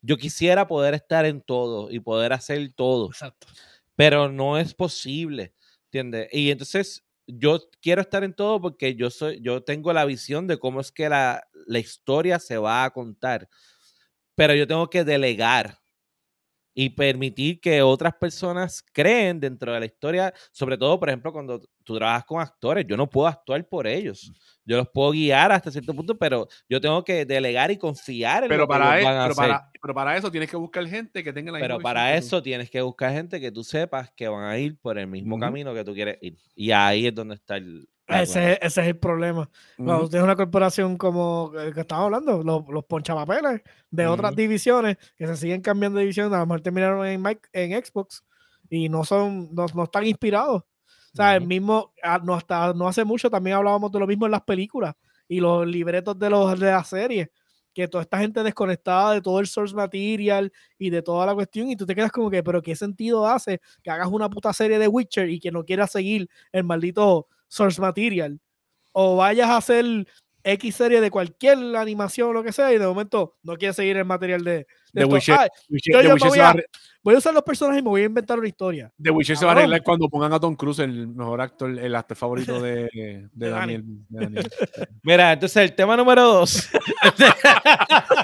Yo 0.01 0.17
quisiera 0.17 0.67
poder 0.67 0.93
estar 0.93 1.25
en 1.25 1.41
todo 1.41 1.89
y 1.91 1.99
poder 1.99 2.33
hacer 2.33 2.71
todo 2.75 3.07
Exacto. 3.09 3.47
pero 3.95 4.29
no 4.31 4.57
es 4.57 4.73
posible, 4.73 5.53
¿entiendes? 5.85 6.29
Y 6.31 6.51
entonces 6.51 7.03
yo 7.27 7.59
quiero 7.81 8.01
estar 8.01 8.23
en 8.23 8.33
todo 8.33 8.61
porque 8.61 8.95
yo 8.95 9.09
soy, 9.09 9.41
yo 9.41 9.63
tengo 9.63 9.91
la 9.93 10.05
visión 10.05 10.47
de 10.47 10.57
cómo 10.59 10.79
es 10.81 10.91
que 10.91 11.09
la, 11.09 11.47
la 11.67 11.79
historia 11.79 12.39
se 12.39 12.57
va 12.57 12.83
a 12.85 12.91
contar, 12.91 13.49
pero 14.35 14.53
yo 14.55 14.67
tengo 14.67 14.89
que 14.89 15.03
delegar 15.03 15.79
y 16.73 16.91
permitir 16.91 17.59
que 17.59 17.81
otras 17.81 18.13
personas 18.15 18.83
creen 18.93 19.39
dentro 19.39 19.73
de 19.73 19.79
la 19.79 19.85
historia, 19.87 20.33
sobre 20.51 20.77
todo, 20.77 20.99
por 20.99 21.09
ejemplo, 21.09 21.33
cuando 21.33 21.61
tú 21.87 21.95
trabajas 21.95 22.25
con 22.25 22.41
actores, 22.41 22.85
yo 22.87 22.95
no 22.97 23.09
puedo 23.09 23.27
actuar 23.27 23.65
por 23.67 23.87
ellos, 23.87 24.31
yo 24.65 24.75
los 24.77 24.89
puedo 24.89 25.11
guiar 25.11 25.51
hasta 25.53 25.71
cierto 25.71 25.93
punto, 25.95 26.17
pero 26.17 26.47
yo 26.69 26.79
tengo 26.81 27.01
que 27.03 27.25
delegar 27.25 27.71
y 27.71 27.77
confiar 27.77 28.43
en 28.43 28.49
Pero 28.49 28.61
lo 28.63 28.67
que 28.67 28.73
para, 28.73 28.99
e- 28.99 29.03
van 29.05 29.15
a 29.17 29.21
pero, 29.23 29.31
hacer. 29.31 29.47
para, 29.47 29.71
pero 29.81 29.93
para 29.95 30.17
eso 30.17 30.29
tienes 30.29 30.49
que 30.51 30.57
buscar 30.57 30.85
gente 30.85 31.23
que 31.23 31.31
tenga 31.31 31.51
la 31.53 31.59
Pero 31.59 31.79
para 31.79 32.11
tú. 32.11 32.17
eso 32.19 32.43
tienes 32.43 32.69
que 32.69 32.81
buscar 32.81 33.13
gente 33.13 33.39
que 33.39 33.51
tú 33.51 33.63
sepas 33.63 34.11
que 34.15 34.27
van 34.27 34.43
a 34.43 34.57
ir 34.59 34.77
por 34.77 34.99
el 34.99 35.07
mismo 35.07 35.39
camino 35.39 35.73
que 35.73 35.83
tú 35.85 35.93
quieres 35.93 36.17
ir. 36.21 36.37
Y 36.53 36.71
ahí 36.71 37.07
es 37.07 37.15
donde 37.15 37.35
está 37.35 37.55
el. 37.57 37.87
Ese, 38.09 38.53
es- 38.53 38.59
ese 38.61 38.81
es 38.81 38.87
el 38.87 38.97
problema. 38.97 39.49
Cuando 39.75 39.99
Ujú. 40.03 40.09
tienes 40.09 40.23
una 40.23 40.35
corporación 40.35 40.97
como 40.97 41.51
el 41.59 41.73
que 41.73 41.81
estamos 41.81 42.05
hablando, 42.05 42.41
los, 42.43 42.63
los 42.69 42.85
ponchapapeles 42.85 43.61
de 43.89 44.07
otras 44.07 44.33
divisiones 44.35 44.97
que 45.17 45.27
se 45.27 45.35
siguen 45.35 45.61
cambiando 45.61 45.97
de 45.97 46.03
división, 46.03 46.33
a 46.33 46.39
lo 46.39 46.45
mejor 46.45 46.61
terminaron 46.61 47.05
en, 47.05 47.23
en 47.53 47.85
Xbox 47.85 48.23
y 48.69 48.87
no 48.89 49.03
son, 49.05 49.53
no, 49.53 49.65
no 49.73 49.83
están 49.83 50.05
inspirados. 50.05 50.63
O 51.19 51.23
sea, 51.23 51.35
el 51.35 51.41
Ujú. 51.43 51.47
mismo, 51.49 51.93
ah, 52.03 52.19
no, 52.23 52.35
hasta 52.35 52.73
no 52.73 52.87
hace 52.87 53.03
mucho 53.03 53.29
también 53.29 53.55
hablábamos 53.57 53.91
de 53.91 53.99
lo 53.99 54.05
mismo 54.07 54.25
en 54.27 54.31
las 54.33 54.43
películas 54.43 54.93
y 55.27 55.39
los 55.39 55.65
libretos 55.67 56.17
de, 56.19 56.29
los, 56.29 56.59
de 56.59 56.67
la 56.71 56.83
serie, 56.83 57.31
que 57.73 57.87
toda 57.87 58.03
esta 58.03 58.19
gente 58.19 58.43
desconectada 58.43 59.13
de 59.13 59.21
todo 59.21 59.39
el 59.39 59.47
source 59.47 59.75
material 59.75 60.51
y 60.77 60.89
de 60.91 61.01
toda 61.01 61.25
la 61.25 61.33
cuestión, 61.35 61.69
y 61.69 61.75
tú 61.75 61.85
te 61.87 61.95
quedas 61.95 62.11
como 62.11 62.29
que, 62.29 62.43
pero 62.43 62.61
¿qué 62.61 62.75
sentido 62.75 63.27
hace 63.27 63.59
que 63.83 63.89
hagas 63.91 64.07
una 64.09 64.29
puta 64.29 64.53
serie 64.53 64.79
de 64.79 64.87
Witcher 64.87 65.29
y 65.29 65.39
que 65.39 65.51
no 65.51 65.63
quieras 65.65 65.91
seguir 65.91 66.29
el 66.51 66.63
maldito 66.63 67.27
source 67.47 67.81
material? 67.81 68.39
O 68.93 69.17
vayas 69.17 69.49
a 69.49 69.57
hacer 69.57 69.85
X 70.43 70.75
serie 70.75 71.01
de 71.01 71.11
cualquier 71.11 71.57
animación 71.77 72.29
o 72.29 72.33
lo 72.33 72.43
que 72.43 72.51
sea, 72.53 72.73
y 72.73 72.77
de 72.79 72.87
momento 72.87 73.35
no 73.43 73.55
quieres 73.57 73.75
seguir 73.77 73.97
el 73.97 74.05
material 74.05 74.43
de, 74.43 74.67
de. 74.93 75.05
Witcher, 75.05 75.35
Ah, 75.39 75.47
yo- 75.69 76.01
yo 76.01 76.15
voy 76.29 76.39
a- 76.39 76.55
voy 77.03 77.15
usar 77.15 77.33
los 77.33 77.43
personajes 77.43 77.79
y 77.79 77.83
me 77.83 77.89
voy 77.89 78.01
a 78.01 78.05
inventar 78.05 78.37
una 78.37 78.47
historia. 78.49 78.91
The 79.01 79.11
Witcher 79.11 79.37
se 79.37 79.45
va 79.45 79.51
a 79.53 79.55
arreglar 79.55 79.81
cuando 79.81 80.09
pongan 80.09 80.33
a 80.33 80.39
Tom 80.41 80.55
Cruise 80.55 80.79
el 80.79 81.07
mejor 81.07 81.39
actor, 81.39 81.69
el 81.79 81.95
actor 81.95 82.17
favorito 82.17 82.61
de, 82.61 82.89
de, 82.93 83.27
De 83.31 83.49
Dani. 83.49 83.73
Daniel. 83.73 83.83
de 84.09 84.19
Daniel. 84.25 84.49
Mira, 85.03 85.31
entonces 85.33 85.63
el 85.63 85.73
tema 85.73 85.95
número 85.95 86.21
dos. 86.23 86.69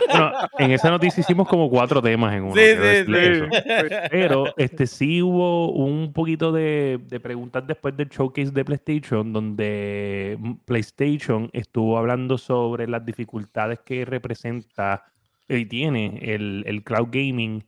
Bueno, 0.10 0.32
en 0.60 0.72
esa 0.72 0.90
noticia 0.90 1.22
hicimos 1.22 1.48
como 1.48 1.70
cuatro 1.70 2.02
temas 2.02 2.34
en 2.36 2.44
uno. 2.44 2.56
Sí, 2.56 2.62
sí, 2.62 3.06
sí. 3.06 3.96
Pero 4.12 4.46
este 4.58 4.86
sí 4.88 5.22
hubo 5.22 5.72
un 5.72 6.12
poquito 6.14 6.52
de, 6.52 7.00
de 7.08 7.20
preguntas 7.20 7.66
después 7.66 7.96
del 7.98 8.10
showcase 8.10 8.52
de 8.52 8.66
PlayStation, 8.66 9.32
donde 9.34 10.38
mm, 10.40 10.54
PlayStation 10.66 11.50
estuvo 11.54 11.98
hablando 11.98 12.38
sobre 12.38 12.88
las 12.88 13.06
dificultades 13.06 13.80
que 13.80 14.06
representa 14.06 15.04
y 15.50 15.66
tiene 15.66 16.20
el, 16.34 16.64
el 16.68 16.84
cloud 16.84 17.10
gaming, 17.12 17.66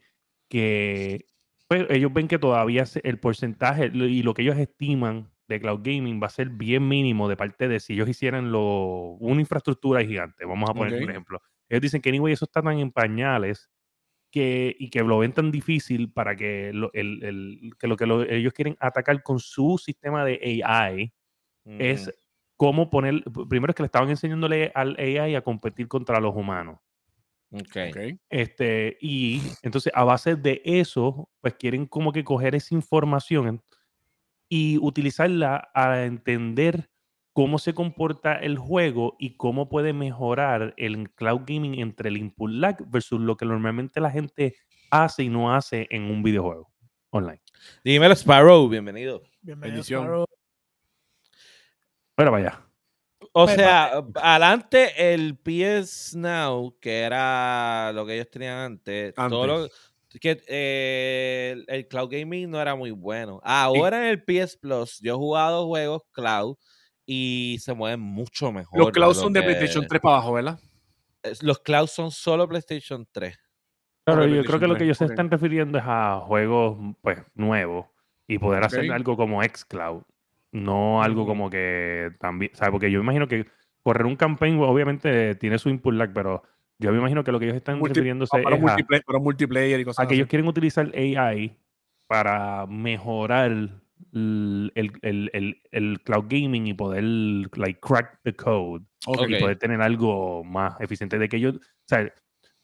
que 0.49 1.25
pues, 1.67 1.85
ellos 1.89 2.13
ven 2.13 2.27
que 2.27 2.39
todavía 2.39 2.85
el 3.03 3.19
porcentaje 3.19 3.91
y 3.93 4.23
lo 4.23 4.33
que 4.33 4.43
ellos 4.43 4.57
estiman 4.57 5.31
de 5.47 5.59
cloud 5.59 5.81
gaming 5.83 6.21
va 6.21 6.27
a 6.27 6.29
ser 6.31 6.49
bien 6.49 6.87
mínimo 6.87 7.27
de 7.29 7.37
parte 7.37 7.67
de 7.67 7.79
si 7.79 7.93
ellos 7.93 8.09
hicieran 8.09 8.51
lo, 8.51 9.17
una 9.19 9.41
infraestructura 9.41 10.03
gigante. 10.03 10.45
Vamos 10.45 10.69
a 10.69 10.73
poner 10.73 10.93
Ok. 10.95 11.03
un 11.03 11.09
ejemplo. 11.11 11.41
Ellos 11.69 11.81
dicen 11.81 12.01
que 12.01 12.09
anyway, 12.09 12.33
eso 12.33 12.45
está 12.45 12.61
tan 12.61 12.79
en 12.79 12.91
pañales 12.91 13.69
que, 14.31 14.75
y 14.79 14.89
que 14.89 15.01
lo 15.03 15.19
ven 15.19 15.33
tan 15.33 15.51
difícil 15.51 16.11
para 16.11 16.35
que 16.35 16.71
lo, 16.73 16.91
el- 16.93 17.23
el- 17.23 17.71
que 17.79 17.87
lo 17.87 17.97
que 17.97 18.05
lo- 18.07 18.23
ellos 18.23 18.53
quieren 18.53 18.77
atacar 18.79 19.23
con 19.23 19.39
su 19.39 19.77
sistema 19.77 20.25
de 20.25 20.61
AI 20.63 21.13
es 21.79 22.11
cómo 22.57 22.89
poner, 22.89 23.23
primero 23.49 23.71
es 23.71 23.75
que 23.75 23.83
le 23.83 23.87
estaban 23.87 24.09
enseñándole 24.09 24.71
al 24.75 24.95
AI 24.99 25.35
a 25.35 25.41
competir 25.43 25.87
contra 25.87 26.19
los 26.19 26.35
humanos. 26.35 26.79
Ok. 27.51 27.77
Ok. 27.89 27.97
Este, 28.29 28.97
y 28.99 29.41
entonces 29.61 29.91
a 29.95 30.03
base 30.03 30.35
de 30.35 30.61
eso, 30.65 31.29
pues 31.41 31.55
quieren 31.55 31.85
como 31.85 32.11
que 32.11 32.23
coger 32.23 32.55
esa 32.55 32.75
información 32.75 33.63
y 34.49 34.77
utilizarla 34.79 35.69
a 35.73 36.03
entender 36.03 36.89
cómo 37.33 37.59
se 37.59 37.73
comporta 37.73 38.35
el 38.35 38.57
juego 38.57 39.15
y 39.19 39.35
cómo 39.35 39.67
puede 39.67 39.91
mejorar 39.91 40.73
el 40.77 41.11
cloud 41.11 41.41
gaming 41.45 41.79
entre 41.79 42.09
el 42.09 42.17
input 42.17 42.49
lag 42.49 42.77
versus 42.89 43.19
lo 43.19 43.35
que 43.35 43.45
normalmente 43.45 43.99
la 43.99 44.09
gente 44.09 44.55
hace 44.89 45.23
y 45.23 45.29
no 45.29 45.53
hace 45.53 45.87
en 45.89 46.03
un 46.03 46.23
videojuego 46.23 46.71
online. 47.09 47.41
Dímelo, 47.83 48.13
Sparrow, 48.13 48.69
bienvenido. 48.69 49.21
Bienvenido, 49.41 49.75
Bendición. 49.75 50.03
Sparrow. 50.03 50.25
Bueno, 52.15 52.31
vaya. 52.31 52.61
O 53.37 53.43
Pues, 53.43 53.57
sea, 53.57 53.91
adelante 54.15 55.13
el 55.13 55.37
PS 55.37 56.17
Now, 56.17 56.73
que 56.79 57.01
era 57.01 57.91
lo 57.93 58.05
que 58.05 58.13
ellos 58.15 58.29
tenían 58.31 58.57
antes, 58.57 59.13
todo 59.13 59.45
lo- 59.45 59.67
que 60.21 60.41
eh, 60.47 61.49
el, 61.53 61.65
el 61.67 61.87
cloud 61.89 62.09
gaming 62.09 62.49
no 62.49 62.61
era 62.61 62.75
muy 62.75 62.91
bueno. 62.91 63.41
Ahora 63.43 63.97
en 63.99 64.05
el 64.07 64.23
PS 64.23 64.57
Plus, 64.57 64.99
yo 65.01 65.15
he 65.15 65.17
jugado 65.17 65.67
juegos 65.67 66.03
cloud 66.13 66.55
y 67.05 67.57
se 67.59 67.73
mueven 67.73 67.99
mucho 67.99 68.53
mejor. 68.53 68.79
Los 68.79 68.91
clouds 68.91 69.17
lo 69.17 69.23
son 69.23 69.33
de 69.33 69.41
que- 69.41 69.47
PlayStation 69.47 69.85
3 69.85 69.99
para 70.01 70.15
abajo, 70.15 70.31
¿verdad? 70.33 70.59
Los 71.41 71.59
clouds 71.59 71.91
son 71.91 72.11
solo 72.11 72.47
PlayStation 72.47 73.05
3. 73.11 73.37
Claro, 74.05 74.27
yo 74.27 74.45
creo 74.45 74.59
que 74.61 74.67
lo 74.67 74.77
que 74.77 74.85
ellos 74.85 74.97
se 74.97 75.05
3, 75.07 75.09
ok. 75.09 75.11
están 75.19 75.31
refiriendo 75.31 75.77
es 75.77 75.83
a 75.85 76.21
juegos 76.21 76.77
pues 77.01 77.19
nuevos 77.33 77.87
y 78.27 78.37
poder 78.39 78.63
hacer 78.63 78.89
algo 78.93 79.17
como 79.17 79.41
xCloud, 79.43 80.03
no 80.55 81.03
algo 81.03 81.25
como 81.25 81.49
que 81.49 82.11
también, 82.19 82.51
¿sabes? 82.55 82.71
Porque 82.71 82.89
yo 82.91 82.99
imagino 83.01 83.27
que 83.27 83.45
correr 83.83 84.05
un 84.05 84.15
campaign 84.15 84.59
obviamente 84.61 85.35
tiene 85.35 85.57
su 85.59 85.69
input 85.69 85.93
lag, 85.93 86.11
pero 86.13 86.43
yo 86.79 86.91
me 86.91 86.97
imagino 86.97 87.23
que 87.23 87.31
lo 87.31 87.39
que 87.39 87.45
ellos 87.45 87.57
están 87.57 87.77
Multi- 87.79 87.93
refiriéndose 87.93 88.41
para, 88.41 88.55
es 88.55 88.61
a, 88.61 88.65
multiplayer, 88.65 89.03
para 89.05 89.19
multiplayer 89.19 89.79
y 89.79 89.85
cosas 89.85 90.03
a 90.03 90.07
que 90.07 90.13
así. 90.13 90.19
ellos 90.19 90.27
quieren 90.29 90.47
utilizar 90.47 90.91
AI 90.95 91.57
para 92.07 92.65
mejorar 92.67 93.51
el, 93.51 94.71
el, 94.75 94.91
el- 95.01 95.61
el- 95.71 96.01
cloud 96.01 96.25
gaming 96.29 96.67
y 96.67 96.73
poder 96.73 97.03
like 97.03 97.79
crack 97.79 98.19
the 98.23 98.33
code 98.35 98.83
Ok. 99.07 99.29
y 99.29 99.39
poder 99.39 99.57
tener 99.57 99.81
algo 99.81 100.43
más 100.43 100.79
eficiente 100.81 101.17
de 101.19 101.27
que 101.29 101.37
ellos, 101.37 101.55
o 101.57 101.59
sea, 101.87 102.11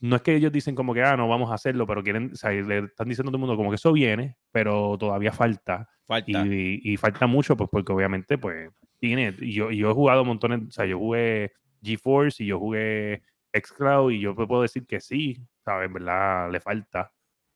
no 0.01 0.15
es 0.17 0.21
que 0.23 0.35
ellos 0.35 0.51
dicen 0.51 0.75
como 0.75 0.93
que, 0.93 1.03
ah, 1.03 1.15
no 1.17 1.27
vamos 1.29 1.51
a 1.51 1.55
hacerlo, 1.55 1.87
pero 1.87 2.03
quieren, 2.03 2.31
o 2.33 2.35
sea, 2.35 2.51
le 2.51 2.79
están 2.79 3.07
diciendo 3.09 3.29
a 3.29 3.31
todo 3.31 3.37
el 3.37 3.41
mundo 3.41 3.57
como 3.57 3.69
que 3.71 3.75
eso 3.75 3.93
viene, 3.93 4.37
pero 4.51 4.97
todavía 4.97 5.31
falta. 5.31 5.89
Falta. 6.07 6.45
Y, 6.45 6.81
y 6.83 6.97
falta 6.97 7.27
mucho, 7.27 7.55
pues 7.57 7.69
porque 7.71 7.93
obviamente, 7.93 8.37
pues, 8.37 8.69
tiene, 8.99 9.35
yo, 9.39 9.71
yo 9.71 9.91
he 9.91 9.93
jugado 9.93 10.25
montones, 10.25 10.61
o 10.67 10.71
sea, 10.71 10.85
yo 10.85 10.97
jugué 10.99 11.53
GeForce 11.83 12.43
y 12.43 12.47
yo 12.47 12.59
jugué 12.59 13.23
xCloud 13.53 14.11
y 14.11 14.19
yo 14.21 14.35
puedo 14.35 14.61
decir 14.63 14.85
que 14.87 14.99
sí, 15.01 15.37
¿sabes? 15.65 15.87
En 15.87 15.93
verdad 15.93 16.51
le 16.51 16.59
falta. 16.61 17.13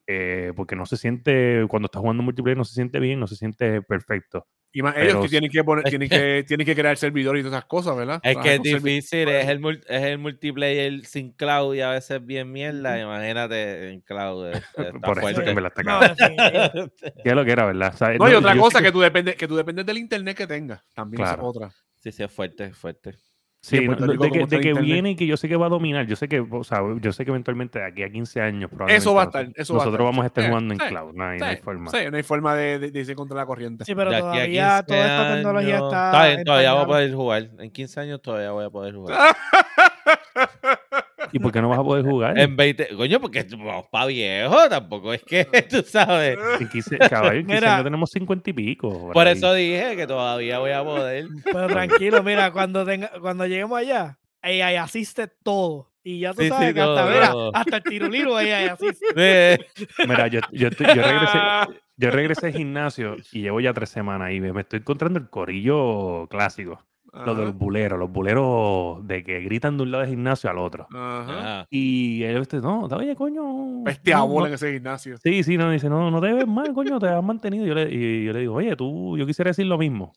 eh, 0.07 0.53
porque 0.55 0.75
no 0.75 0.85
se 0.85 0.97
siente, 0.97 1.65
cuando 1.69 1.87
estás 1.87 2.01
jugando 2.01 2.23
multiplayer, 2.23 2.57
no 2.57 2.65
se 2.65 2.75
siente 2.75 2.99
bien, 2.99 3.19
no 3.19 3.27
se 3.27 3.35
siente 3.35 3.81
perfecto. 3.81 4.47
Y 4.77 4.81
más 4.81 4.93
ellos 4.97 5.21
que 5.23 5.29
tienen 5.29 5.49
que 5.49 5.63
poner, 5.63 5.85
tienen 5.85 6.09
que- 6.09 6.17
que, 6.17 6.43
tienen 6.45 6.65
que 6.65 6.75
crear 6.75 6.97
servidores 6.97 7.39
y 7.39 7.43
todas 7.43 7.59
esas 7.59 7.65
cosas, 7.69 7.95
¿verdad? 7.95 8.19
Es 8.21 8.35
que 8.35 8.55
es 8.55 8.61
difícil, 8.61 9.29
es 9.29 9.47
el, 9.47 9.65
es 9.87 10.03
el 10.03 10.17
multiplayer 10.17 11.05
sin 11.05 11.31
cloud 11.31 11.75
y 11.75 11.79
a 11.79 11.91
veces 11.91 12.25
bien 12.25 12.51
mierda. 12.51 12.99
Imagínate 12.99 13.91
en 13.93 14.01
cloud. 14.01 14.47
Está 14.77 14.91
Por 14.99 15.17
eso 15.17 15.21
fuerte. 15.21 15.49
en 15.49 15.55
verdad 15.55 15.71
está 15.77 16.13
definitivo. 16.13 16.91
¿Qué 17.23 17.29
es 17.29 17.35
lo 17.35 17.45
que 17.45 17.51
era, 17.51 17.65
verdad? 17.67 17.91
O 17.93 17.97
sea, 17.97 18.13
No, 18.15 18.29
y 18.29 18.33
otra 18.33 18.57
cosa 18.57 18.81
que 18.81 18.91
tú 18.91 18.99
dependes, 18.99 19.37
que 19.37 19.47
tú 19.47 19.55
dependes 19.55 19.85
del 19.85 19.97
internet 19.97 20.35
que 20.35 20.45
tengas. 20.45 20.81
También 20.93 21.23
es 21.23 21.29
otra. 21.39 21.69
sí, 21.95 22.11
sí, 22.11 22.21
es 22.23 22.31
fuerte, 22.31 22.65
es 22.65 22.77
fuerte. 22.77 23.15
Sí, 23.65 23.81
Puerto 23.81 24.05
no, 24.05 24.13
de 24.13 24.29
que, 24.31 24.45
de 24.45 24.59
que 24.59 24.73
viene 24.73 25.11
y 25.11 25.15
que 25.15 25.25
yo 25.25 25.37
sé 25.37 25.49
que 25.49 25.55
va 25.55 25.65
a 25.65 25.69
dominar. 25.69 26.05
Yo 26.05 26.15
sé 26.15 26.27
que, 26.27 26.39
o 26.39 26.63
sea, 26.63 26.81
yo 27.01 27.11
sé 27.11 27.25
que 27.25 27.31
eventualmente 27.31 27.79
de 27.79 27.85
aquí 27.85 28.03
a 28.03 28.09
15 28.11 28.39
años 28.39 28.69
probablemente 28.69 28.97
Eso 29.01 29.13
va 29.15 29.23
a 29.23 29.25
nosotros- 29.25 29.47
estar, 29.49 29.61
eso 29.61 29.73
va 29.73 29.77
a 29.77 29.85
nosotros 29.85 29.93
estar. 29.99 30.05
vamos 30.13 30.23
a 30.23 30.27
estar 30.27 30.43
Sí, 30.43 30.49
jugando 30.49 30.73
en 30.73 30.79
cloud. 30.79 31.13
No 31.15 31.23
hay, 31.25 31.37
Sí, 31.39 31.43
no 31.43 31.49
hay 31.49 31.57
forma. 31.57 31.89
sí, 31.91 31.97
no 32.11 32.17
hay 32.17 32.23
forma 32.23 32.55
de, 32.55 32.79
de, 32.79 32.91
de 32.91 32.99
irse 32.99 33.15
contra 33.15 33.37
la 33.37 33.45
corriente. 33.47 33.83
Sí, 33.85 33.95
pero 33.95 34.11
De 34.11 34.17
aquí 34.17 34.25
a 34.27 34.31
todavía 34.31 34.83
15 34.83 34.83
toda 34.85 34.99
esta 35.05 35.35
tecnología 35.35 35.75
años- 35.77 35.87
está. 35.87 36.05
Está 36.11 36.27
bien, 36.27 36.43
todavía 36.43 36.73
voy 36.73 36.83
a 36.83 36.85
poder 36.85 37.13
jugar. 37.15 37.49
En 37.59 37.71
15 37.71 37.99
años 37.99 38.21
todavía 38.21 38.51
voy 38.51 38.65
a 38.65 38.69
poder 38.69 38.93
jugar. 38.95 39.17
¿Y 41.35 41.39
por 41.39 41.51
qué 41.51 41.61
no 41.61 41.67
vas 41.67 41.79
a 41.79 41.83
poder 41.83 42.05
jugar? 42.05 42.39
En 42.39 42.55
20, 42.55 42.95
coño, 42.95 43.19
porque 43.19 43.45
vamos 43.57 43.87
pa' 43.91 44.05
viejo, 44.05 44.69
tampoco 44.69 45.13
es 45.13 45.21
que 45.23 45.43
tú 45.69 45.81
sabes. 45.85 46.37
En 46.61 46.69
15, 46.69 46.97
caballo, 46.97 47.39
en 47.39 47.45
15 47.45 47.53
Mira. 47.55 47.73
años 47.73 47.83
tenemos 47.83 48.09
50 48.11 48.49
y 48.51 48.53
pico. 48.53 49.11
Por 49.11 49.27
ahí. 49.27 49.33
eso 49.35 49.53
dije 49.53 49.97
que 49.97 50.07
todavía 50.07 50.59
voy 50.59 50.71
a 50.71 50.81
poder. 50.81 51.27
Pero 51.43 51.67
tranquilo, 51.67 52.23
mira, 52.23 52.51
cuando 52.53 52.85
tenga, 52.85 53.11
cuando 53.19 53.45
lleguemos 53.45 53.77
allá, 53.77 54.17
AI 54.41 54.77
asiste 54.77 55.27
todo. 55.43 55.91
Y 56.05 56.19
ya 56.19 56.33
tú 56.33 56.41
Sí, 56.43 56.49
sabes 56.49 56.69
sí, 56.69 56.73
que 56.75 56.81
hasta, 56.81 57.05
mira, 57.07 57.33
hasta 57.53 57.77
el 57.77 57.83
tiruliro 57.83 58.37
AI 58.37 58.51
asiste. 58.69 59.05
Eh, 59.17 59.57
Mira, 60.07 60.27
yo, 60.27 60.39
yo, 60.53 60.69
yo 60.69 61.01
regresé, 61.01 61.37
yo 61.97 62.11
regresé 62.11 62.45
al 62.47 62.53
gimnasio 62.53 63.17
y 63.33 63.41
llevo 63.41 63.59
ya 63.59 63.73
tres 63.73 63.89
semanas 63.89 64.31
y 64.31 64.39
me, 64.39 64.53
me 64.53 64.61
estoy 64.61 64.79
encontrando 64.79 65.19
el 65.19 65.29
corillo 65.29 66.27
clásico. 66.29 66.81
Lo 67.25 67.33
de 67.33 67.41
los 67.43 67.49
Ajá, 67.51 67.57
buleros, 67.57 67.99
los 67.99 68.11
buleros 68.11 69.07
de 69.07 69.23
que 69.23 69.39
gritan 69.41 69.77
de 69.77 69.83
un 69.83 69.91
lado 69.91 70.01
del 70.01 70.09
gimnasio 70.11 70.49
al 70.49 70.57
otro. 70.57 70.87
ajá. 70.91 71.21
ajá. 71.39 71.67
Y 71.69 72.23
él, 72.23 72.37
este, 72.37 72.59
no, 72.59 72.81
oye, 72.85 73.15
coño. 73.15 73.83
Bestia 73.83 74.17
no, 74.17 74.27
bola 74.27 74.41
no, 74.41 74.47
en 74.47 74.53
ese 74.55 74.73
gimnasio. 74.73 75.17
Sí, 75.17 75.43
sí, 75.43 75.57
no, 75.57 75.71
dice, 75.71 75.89
no, 75.89 76.11
no 76.11 76.19
te 76.19 76.33
ves 76.33 76.47
mal, 76.47 76.73
coño, 76.73 76.99
te 76.99 77.07
has 77.07 77.23
mantenido. 77.23 77.65
Yo 77.65 77.73
le, 77.73 77.89
y 77.93 78.25
yo 78.25 78.33
le 78.33 78.39
digo, 78.39 78.55
oye, 78.55 78.75
tú, 78.75 79.17
yo 79.17 79.25
quisiera 79.25 79.49
decir 79.49 79.65
lo 79.65 79.77
mismo. 79.77 80.13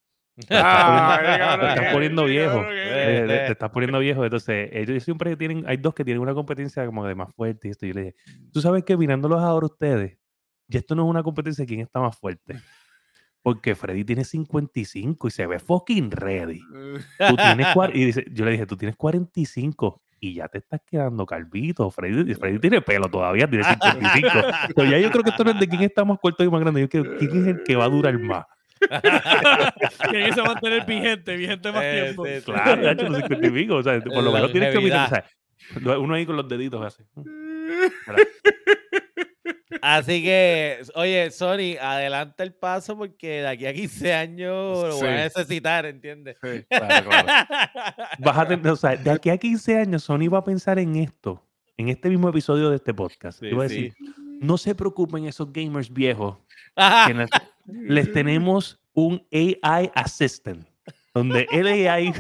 Ah, 0.51 1.19
Te 1.21 1.27
qué 1.33 1.39
cabrón 1.39 1.69
estás 1.71 1.93
poniendo 1.93 2.25
viejo. 2.25 2.61
te, 2.63 3.27
te 3.27 3.53
estás 3.53 3.71
poniendo 3.71 3.99
viejo. 3.99 4.25
Entonces, 4.25 4.69
ellos 4.73 5.03
siempre 5.03 5.37
tienen, 5.37 5.65
hay 5.67 5.77
dos 5.79 5.95
que 5.95 6.05
tienen 6.05 6.21
una 6.21 6.35
competencia 6.35 6.87
como 6.87 7.05
de 7.07 7.15
más 7.15 7.33
fuerte 7.35 7.69
y 7.69 7.71
esto. 7.73 7.87
Y 7.87 7.89
yo 7.91 7.95
le 7.95 8.01
dije, 8.03 8.15
tú 8.53 8.61
sabes 8.61 8.85
que 8.85 8.97
mirándolos 8.97 9.41
ahora 9.41 9.67
ustedes, 9.67 10.17
y 10.69 10.77
esto 10.77 10.95
no 10.95 11.05
es 11.05 11.11
una 11.11 11.23
competencia 11.23 11.63
de 11.63 11.67
quién 11.67 11.81
está 11.81 12.01
más 12.01 12.17
fuerte. 12.17 12.55
Porque 13.43 13.75
Freddy 13.75 14.05
tiene 14.05 14.25
55 14.25 15.29
y 15.29 15.31
se 15.31 15.47
ve 15.47 15.59
fucking 15.59 16.11
ready. 16.11 16.61
Tú 17.29 17.37
tienes 17.37 17.67
y 17.95 18.05
dice, 18.05 18.25
yo 18.33 18.45
le 18.45 18.53
dije, 18.53 18.67
tú 18.67 18.77
tienes 18.77 18.97
45 18.97 20.03
y 20.21 20.35
ya 20.35 20.49
te 20.49 20.59
estás 20.59 20.81
quedando 20.85 21.25
calvito. 21.25 21.91
Freddy, 21.91 22.35
Freddy 22.35 22.59
tiene 22.59 22.83
pelo 22.83 23.09
todavía, 23.09 23.49
tiene 23.49 23.65
55. 23.65 24.29
Pero 24.75 24.91
ya 24.91 24.99
yo 24.99 25.11
creo 25.11 25.23
que 25.23 25.31
esto 25.31 25.45
no 25.45 25.53
es 25.53 25.61
de 25.61 25.69
quién 25.69 25.83
está 25.83 26.05
más 26.05 26.19
corto 26.19 26.43
y 26.45 26.51
más 26.51 26.61
grande. 26.61 26.81
Yo 26.81 26.89
creo 26.89 27.17
que 27.17 27.29
quién 27.29 27.43
es 27.43 27.57
el 27.57 27.63
que 27.63 27.77
va 27.77 27.85
a 27.85 27.89
durar 27.89 28.19
más. 28.19 28.45
Que 30.13 30.33
se 30.33 30.43
mantener 30.43 30.87
vigente, 30.87 31.37
vigente 31.37 31.73
más 31.73 31.83
Eh, 31.85 32.03
tiempo. 32.05 32.27
sí. 32.27 32.43
Claro, 32.45 32.83
ya 32.83 32.95
los 32.95 33.17
50 33.19 33.47
y 33.47 33.51
pico. 33.51 33.75
O 33.77 33.83
sea, 33.83 34.01
por 34.05 34.23
lo 34.23 34.33
menos 34.33 34.53
tienes 34.53 34.73
que 34.75 34.81
mirar. 34.81 35.07
O 35.77 35.81
sea, 35.81 35.99
uno 35.99 36.15
ahí 36.15 36.25
con 36.27 36.37
los 36.37 36.49
deditos 36.49 36.85
así. 36.85 37.03
Así 39.83 40.23
que, 40.23 40.81
oye, 40.95 41.31
Sony, 41.31 41.77
adelanta 41.81 42.43
el 42.43 42.53
paso 42.53 42.97
porque 42.97 43.43
de 43.43 43.49
aquí 43.49 43.67
a 43.67 43.73
15 43.73 44.15
años 44.15 44.89
lo 44.89 44.97
voy 44.97 45.09
a 45.09 45.25
necesitar, 45.25 45.87
¿entiendes? 45.87 46.37
Sí. 46.43 46.65
Claro, 46.69 47.11
claro. 47.11 48.73
O 48.73 48.77
sea, 48.77 48.97
de 48.97 49.11
aquí 49.11 49.31
a 49.31 49.39
15 49.39 49.79
años, 49.79 50.05
Sony 50.05 50.29
va 50.33 50.39
a 50.39 50.45
pensar 50.45 50.79
en 50.79 50.97
esto, 50.97 51.47
en 51.77 51.89
este 51.89 52.09
mismo 52.09 52.29
episodio 52.29 52.71
de 52.71 52.77
este 52.77 52.95
podcast. 52.95 53.41
Sí, 53.41 53.47
y 53.47 53.55
va 53.55 53.65
a 53.65 53.69
sí. 53.69 53.75
decir, 53.75 53.95
no 54.41 54.59
se 54.59 54.75
preocupen 54.75 55.27
esos 55.27 55.53
gamers 55.53 55.93
viejos, 55.93 56.37
Ajá. 56.77 57.07
que 57.09 57.15
les, 57.15 57.31
les 57.67 58.13
tenemos 58.13 58.81
un 58.93 59.27
AI 59.33 59.91
assistant, 59.95 60.67
donde 61.19 61.47
el 61.51 61.67
AI, 61.89 62.13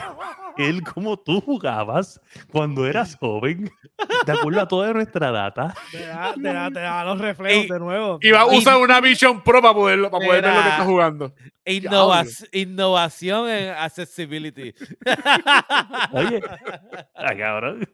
él 0.56 0.82
como 0.82 1.16
tú 1.16 1.40
jugabas 1.40 2.20
cuando 2.50 2.86
eras 2.86 3.16
joven, 3.16 3.70
de 4.26 4.32
acuerdo 4.32 4.60
a 4.60 4.68
toda 4.68 4.92
nuestra 4.92 5.30
data, 5.30 5.74
Te 5.92 6.06
da, 6.06 6.34
te 6.34 6.42
da- 6.42 6.70
te 6.70 6.80
da 6.80 7.04
los 7.04 7.18
reflejos 7.20 7.64
Y- 7.64 7.68
de 7.68 7.78
nuevo. 7.78 8.18
Y 8.20 8.30
va 8.30 8.40
a 8.40 8.46
usar 8.46 8.76
una 8.78 9.00
Vision 9.00 9.42
Pro 9.42 9.62
para, 9.62 9.74
poderlo, 9.74 10.10
para 10.10 10.26
poder 10.26 10.42
ver 10.44 10.54
lo 10.54 10.62
que 10.62 10.68
está 10.68 10.84
jugando. 10.84 11.34
Innova- 11.64 12.24
innovación 12.52 13.48
en 13.50 13.70
accessibility. 13.74 14.74
oye, 16.12 16.40
cabrón. 17.38 17.88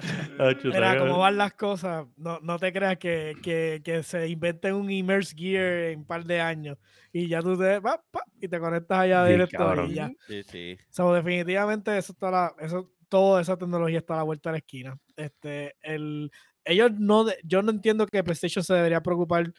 Mira, 0.64 0.98
cómo 0.98 1.18
van 1.18 1.36
las 1.36 1.54
cosas, 1.54 2.06
no, 2.16 2.40
no 2.40 2.58
te 2.58 2.72
creas 2.72 2.98
que, 2.98 3.34
que, 3.42 3.80
que 3.84 4.02
se 4.02 4.28
inventen 4.28 4.74
un 4.74 4.90
Immerse 4.90 5.34
Gear 5.36 5.90
en 5.90 6.00
un 6.00 6.04
par 6.06 6.24
de 6.24 6.40
años 6.40 6.78
y 7.12 7.28
ya 7.28 7.40
tú 7.40 7.56
te 7.56 7.80
pa, 7.80 8.02
pa, 8.10 8.22
y 8.40 8.48
te 8.48 8.58
conectas 8.58 8.98
allá 8.98 9.24
Sí, 9.24 9.32
directo 9.32 9.58
cabrón. 9.58 9.90
y 9.90 9.94
ya. 9.94 10.10
Sí, 10.26 10.42
sí. 10.42 10.78
So, 10.90 11.12
definitivamente 11.14 11.96
eso 11.96 12.12
está 12.12 12.30
la, 12.30 12.54
eso, 12.58 12.90
toda 13.08 13.40
esa 13.40 13.56
tecnología 13.56 13.98
está 13.98 14.14
a 14.14 14.18
la 14.18 14.22
vuelta 14.24 14.50
de 14.50 14.52
la 14.54 14.58
esquina. 14.58 14.98
Este, 15.16 15.76
el, 15.82 16.30
ellos 16.64 16.90
no, 16.98 17.26
yo 17.44 17.62
no 17.62 17.70
entiendo 17.70 18.06
que 18.06 18.24
PlayStation 18.24 18.64
se 18.64 18.74
debería 18.74 19.00
preocupar 19.02 19.52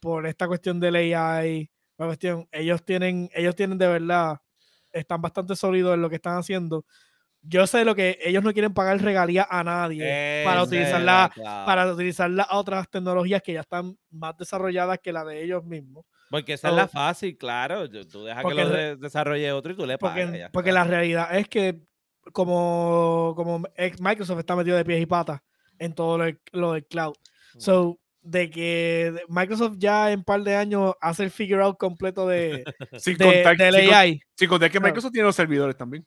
por 0.00 0.26
esta 0.26 0.48
cuestión 0.48 0.80
del 0.80 0.96
AI. 0.96 1.70
La 1.98 2.06
cuestión, 2.06 2.48
ellos 2.52 2.84
tienen, 2.84 3.30
ellos 3.34 3.54
tienen 3.54 3.78
de 3.78 3.86
verdad, 3.86 4.38
están 4.92 5.20
bastante 5.22 5.54
sólidos 5.54 5.94
en 5.94 6.02
lo 6.02 6.10
que 6.10 6.16
están 6.16 6.36
haciendo. 6.38 6.84
Yo 7.48 7.66
sé 7.66 7.84
lo 7.84 7.94
que 7.94 8.18
ellos 8.24 8.42
no 8.42 8.52
quieren 8.52 8.74
pagar 8.74 9.00
regalía 9.00 9.46
a 9.48 9.62
nadie 9.62 10.42
para 10.44 10.56
Esa 10.62 10.64
utilizar 10.64 11.00
es 11.00 11.06
la, 11.06 11.12
la 11.22 11.28
clave. 11.32 11.66
para 11.66 11.92
utilizar 11.92 12.30
las 12.30 12.46
otras 12.50 12.88
tecnologías 12.90 13.40
que 13.42 13.52
ya 13.52 13.60
están 13.60 13.96
más 14.10 14.36
desarrolladas 14.36 14.98
que 15.02 15.12
la 15.12 15.24
de 15.24 15.44
ellos 15.44 15.64
mismos. 15.64 16.04
Porque 16.30 16.54
esa 16.54 16.70
es 16.70 16.74
la 16.74 16.88
fácil, 16.88 17.36
claro. 17.38 17.88
Tú- 17.88 18.24
dejas 18.24 18.44
que 18.44 18.54
lo 18.54 18.96
desarrolle 18.96 19.52
otro 19.52 19.72
y 19.72 19.76
tú 19.76 19.86
le 19.86 19.96
pagas. 19.96 20.24
Porque, 20.24 20.38
ya 20.38 20.50
porque 20.50 20.70
está. 20.70 20.84
la 20.84 20.90
realidad 20.90 21.36
es 21.38 21.48
que 21.48 21.80
como, 22.32 23.32
como 23.36 23.62
ex- 23.76 24.00
Microsoft 24.00 24.40
está 24.40 24.56
metido 24.56 24.76
de 24.76 24.84
pies 24.84 25.00
y 25.00 25.06
patas 25.06 25.40
en 25.78 25.92
todo 25.94 26.18
lo, 26.18 26.24
del- 26.24 26.40
lo 26.52 26.72
del 26.72 26.84
cloud. 26.86 27.14
So, 27.58 27.98
de 28.22 28.50
que 28.50 29.14
Microsoft 29.28 29.76
ya 29.78 30.10
en 30.10 30.18
un 30.18 30.24
par 30.24 30.42
de 30.42 30.56
años 30.56 30.94
hace 31.00 31.22
el 31.22 31.30
figure 31.30 31.62
out 31.62 31.78
completo 31.78 32.26
de, 32.26 32.64
Sin 32.98 33.16
de- 33.16 33.24
contar, 33.24 33.56
del 33.56 33.74
sin 33.74 33.84
con- 33.86 33.94
AI. 33.94 34.20
sin 34.34 34.48
contar 34.48 34.68
que 34.70 34.78
Claro. 34.78 34.88
Microsoft 34.88 35.12
tiene 35.12 35.26
los 35.26 35.36
servidores 35.36 35.76
también. 35.76 36.04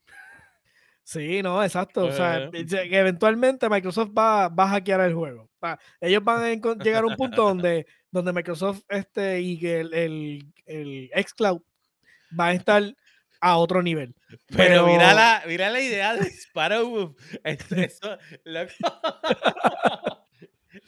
Sí, 1.10 1.42
no, 1.42 1.64
exacto. 1.64 2.06
O 2.06 2.12
sea, 2.12 2.52
Eh. 2.54 2.66
que 2.68 3.00
eventualmente 3.00 3.68
Microsoft 3.68 4.12
va, 4.16 4.48
va 4.48 4.66
a 4.66 4.70
hackear 4.70 5.02
el 5.02 5.16
juego. 5.16 5.50
Ellos 6.00 6.24
van 6.24 6.44
a 6.44 6.50
llegar 6.84 7.04
a 7.04 7.08
un 7.08 7.16
punto 7.16 7.46
donde, 7.46 7.88
donde 8.12 8.32
Microsoft 8.32 8.82
este, 8.90 9.42
y 9.42 9.60
que 9.60 9.80
el, 9.80 9.94
el, 9.96 10.54
el 10.68 11.10
xCloud 11.26 11.62
va 12.40 12.50
a 12.50 12.54
estar 12.54 12.84
a 13.42 13.58
otro 13.58 13.82
nivel. 13.82 14.14
Pero, 14.56 14.86
mira, 14.86 15.16
la, 15.16 15.42
mira 15.48 15.72
la 15.72 15.82
idea 15.82 16.14
de 16.14 16.28
Sparrow. 16.30 17.16
Eso, 17.44 17.76
eso, 17.76 18.18
loco. 18.44 18.72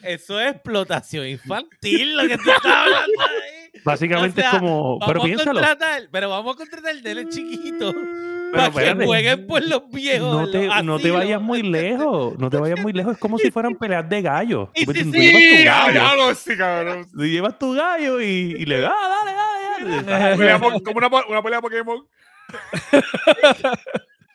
Eso 0.03 0.39
es 0.39 0.51
explotación 0.53 1.25
infantil, 1.27 2.15
lo 2.15 2.27
que 2.27 2.37
tú 2.37 2.51
estás 2.51 2.65
hablando 2.75 3.21
ahí. 3.23 3.60
Básicamente 3.85 4.41
O 4.41 4.43
sea, 4.43 4.51
es 4.53 4.59
como. 4.59 4.99
Pero 5.05 5.21
piénsalo. 5.21 5.53
contratar, 5.53 6.03
pero 6.11 6.29
vamos 6.29 6.55
a 6.55 6.57
contratar 6.57 6.91
el 6.91 7.01
nene 7.03 7.29
chiquito 7.29 7.93
Pero 7.93 8.51
para 8.51 8.63
que 8.71 8.77
espérate. 8.79 9.05
jueguen 9.05 9.47
por 9.47 9.63
los 9.63 9.89
viejos. 9.89 10.31
No 10.33 10.49
te, 10.51 10.67
los 10.67 10.83
no 10.83 10.99
te 10.99 11.11
vayas 11.11 11.41
muy 11.41 11.61
lejos. 11.63 12.37
No 12.37 12.49
te 12.49 12.57
vayas 12.57 12.79
muy 12.81 12.91
lejos. 12.93 13.13
Es 13.13 13.19
como 13.19 13.37
si 13.37 13.49
fueran 13.51 13.75
peleas 13.75 14.07
de 14.09 14.21
gallos. 14.21 14.69
Y 14.75 14.85
Tú, 14.85 14.91
sí, 14.93 15.03
tú 15.05 15.11
sí, 15.13 15.19
llevas 15.21 15.47
tu 15.57 15.65
gallo. 15.65 15.93
ya 15.93 16.15
lo 16.15 16.35
sí, 16.35 16.57
cabrón. 16.57 17.07
Tú 17.11 17.23
llevas 17.25 17.57
tu 17.59 17.73
gallo 17.73 18.19
y, 18.21 18.55
y 18.59 18.65
le 18.65 18.81
das, 18.81 18.91
dale, 18.93 19.31
dale, 19.33 20.03
dale. 20.37 20.59
Po- 20.59 20.83
como 20.83 20.97
una, 20.97 21.07
una 21.29 21.41
pelea 21.41 21.61
Pokémon. 21.61 22.05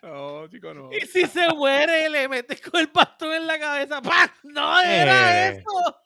No, 0.01 0.47
chico, 0.47 0.73
no. 0.73 0.89
Y 0.93 1.05
si 1.05 1.25
se 1.27 1.47
muere, 1.49 2.09
le 2.09 2.27
metes 2.27 2.61
con 2.61 2.79
el 2.79 2.87
bastón 2.87 3.33
en 3.33 3.45
la 3.45 3.59
cabeza. 3.59 4.01
¡Pah! 4.01 4.31
¡No 4.43 4.79
era 4.81 5.49
Eh. 5.49 5.57
eso! 5.57 5.97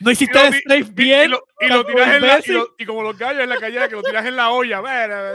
No 0.00 0.10
Y 0.10 0.12
hiciste 0.12 0.38
el 0.46 0.54
strafe 0.54 0.78
y- 0.80 0.82
bien. 0.92 1.24
Y 1.24 1.28
lo, 1.28 1.44
y 1.60 1.66
lo 1.68 1.82
como 1.82 1.86
tiras 1.94 2.14
en 2.16 2.22
la, 2.22 2.40
y, 2.44 2.50
lo- 2.52 2.74
y 2.78 2.84
como 2.86 3.02
los 3.02 3.18
gallos 3.18 3.42
en 3.42 3.48
la 3.48 3.56
calle, 3.56 3.88
que 3.88 3.94
lo 3.94 4.02
tiras 4.02 4.26
en 4.26 4.36
la 4.36 4.50
olla. 4.50 4.80
Mira. 4.82 5.32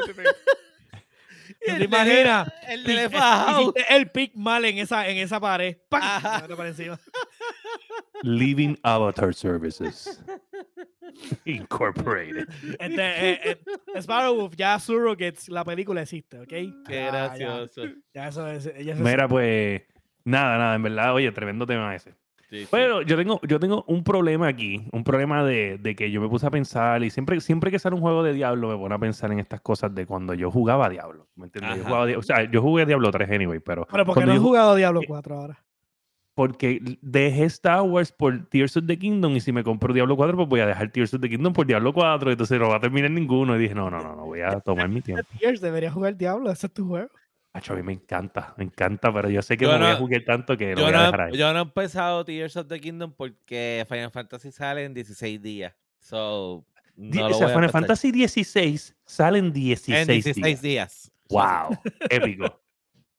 ¿Te 1.66 1.72
el 1.72 1.84
imaginas? 1.84 2.54
El 2.70 2.84
de 2.84 3.04
eh, 3.76 3.86
el 3.90 4.10
pick 4.12 4.34
mal 4.36 4.64
en 4.64 4.78
esa, 4.78 5.08
en 5.10 5.18
esa 5.18 5.40
pared. 5.42 5.76
Living 8.24 8.76
Avatar 8.84 9.34
Services. 9.34 10.22
Incorporated. 11.46 12.48
Este, 12.80 13.30
eh, 13.32 13.40
eh, 13.94 14.02
Sparrowwolf, 14.02 14.56
ya 14.56 14.80
Surrogates, 14.80 15.50
la 15.50 15.64
película 15.66 16.02
existe, 16.02 16.40
¿ok? 16.40 16.48
Qué 16.88 17.06
gracioso. 17.08 17.84
Ya, 18.14 18.28
eso 18.28 18.48
es. 18.48 18.64
ya 18.66 18.72
eso 18.72 18.92
es- 18.94 19.00
Mira, 19.00 19.28
pues. 19.28 19.82
Nada, 20.26 20.58
nada, 20.58 20.76
en 20.76 20.84
verdad, 20.84 21.14
oye, 21.14 21.32
tremendo 21.32 21.66
tema 21.66 21.96
ese. 21.96 22.14
Sí, 22.50 22.62
sí. 22.62 22.68
Pero 22.72 23.04
yo 23.04 23.16
tengo, 23.16 23.40
yo 23.48 23.60
tengo 23.60 23.84
un 23.88 24.04
problema 24.04 24.48
aquí, 24.48 24.88
un 24.92 25.04
problema 25.04 25.44
de, 25.44 25.78
de 25.78 25.96
que 25.96 26.10
yo 26.10 26.20
me 26.20 26.28
puse 26.28 26.48
a 26.48 26.50
pensar 26.50 27.04
y 27.04 27.12
siempre, 27.12 27.40
siempre 27.42 27.70
que 27.70 27.78
sale 27.78 27.96
un 27.96 28.02
juego 28.02 28.24
de 28.24 28.34
Diablo 28.34 28.70
me 28.70 28.78
pone 28.78 28.96
a 28.96 28.98
pensar 28.98 29.32
en 29.32 29.40
estas 29.40 29.62
cosas 29.62 29.94
de 29.94 30.06
cuando 30.08 30.34
yo 30.34 30.50
jugaba 30.50 30.88
a 30.88 30.90
Diablo. 30.90 31.28
¿Me 31.36 31.46
entiendes? 31.46 31.78
Yo 31.78 31.84
jugaba 31.84 32.06
o 32.18 32.22
sea, 32.24 32.50
yo 32.50 32.62
jugué 32.62 32.84
a 32.84 32.86
Diablo 32.88 33.12
3 33.12 33.30
anyway, 33.30 33.60
pero 33.60 33.88
Pero 33.92 34.04
porque 34.06 34.26
no 34.26 34.34
he 34.34 34.40
jugado 34.40 34.74
Diablo 34.76 35.02
4 35.08 35.36
ahora. 35.36 35.64
porque 36.34 36.80
dejé 37.02 37.44
Star 37.46 37.82
Wars 37.84 38.12
por 38.12 38.48
Tears 38.50 38.78
of 38.78 38.86
the 38.88 38.98
Kingdom 38.98 39.36
y 39.36 39.42
si 39.42 39.52
me 39.52 39.64
compro 39.64 39.94
Diablo 39.94 40.16
4 40.16 40.36
pues 40.38 40.50
voy 40.50 40.60
a 40.62 40.66
dejar 40.66 40.90
Tears 40.92 41.14
of 41.14 41.22
the 41.22 41.30
Kingdom 41.30 41.54
por 41.54 41.68
Diablo 41.68 41.94
4, 41.94 42.32
entonces 42.32 42.60
no 42.60 42.70
va 42.70 42.78
a 42.78 42.80
terminar 42.80 43.12
ninguno 43.12 43.56
y 43.58 43.60
dije, 43.60 43.76
no, 43.76 43.92
no, 43.92 44.02
no, 44.02 44.16
no, 44.16 44.26
voy 44.26 44.42
a 44.42 44.60
tomar 44.62 44.88
mi 44.90 45.02
tiempo. 45.02 45.24
Tears 45.40 45.62
debería 45.62 45.92
jugar 45.92 46.16
Diablo, 46.16 46.50
ese 46.50 46.66
es 46.68 46.74
tu 46.74 46.88
juego. 46.88 47.10
Acho, 47.54 47.74
a 47.74 47.76
mí 47.76 47.82
me 47.84 47.94
encanta, 47.94 48.54
me 48.58 48.64
encanta, 48.64 49.12
pero 49.12 49.30
yo 49.30 49.42
sé 49.42 49.58
que 49.58 49.66
Yo 49.66 49.72
me 49.72 49.78
voy 49.80 49.88
a 49.88 49.92
no- 49.94 49.98
jugar 49.98 50.22
tanto 50.24 50.56
que 50.56 50.76
lo 50.76 50.82
voy 50.84 50.94
a 50.94 50.98
no, 50.98 51.04
dejar 51.06 51.22
ahí. 51.22 51.38
yo 51.38 51.52
no 51.52 51.60
he 51.60 51.62
empezado 51.64 52.24
Tears 52.24 52.56
of 52.58 52.68
the 52.68 52.80
Kingdom 52.80 53.12
porque 53.12 53.86
Final 53.90 54.12
Fantasy 54.12 54.52
sale 54.52 54.86
en 54.86 54.94
16 54.94 55.42
días. 55.42 55.74
So, 56.00 56.64
no 56.96 57.26
o 57.28 57.34
sea, 57.34 57.50
Final. 57.50 57.70
Fantasy 57.72 58.12
16 58.12 58.96
salen 59.06 59.52
16, 59.52 59.98
en 60.00 60.08
16 60.08 60.46
días. 60.46 60.62
días. 60.62 61.12
Wow, 61.30 61.78
épico. 62.10 62.62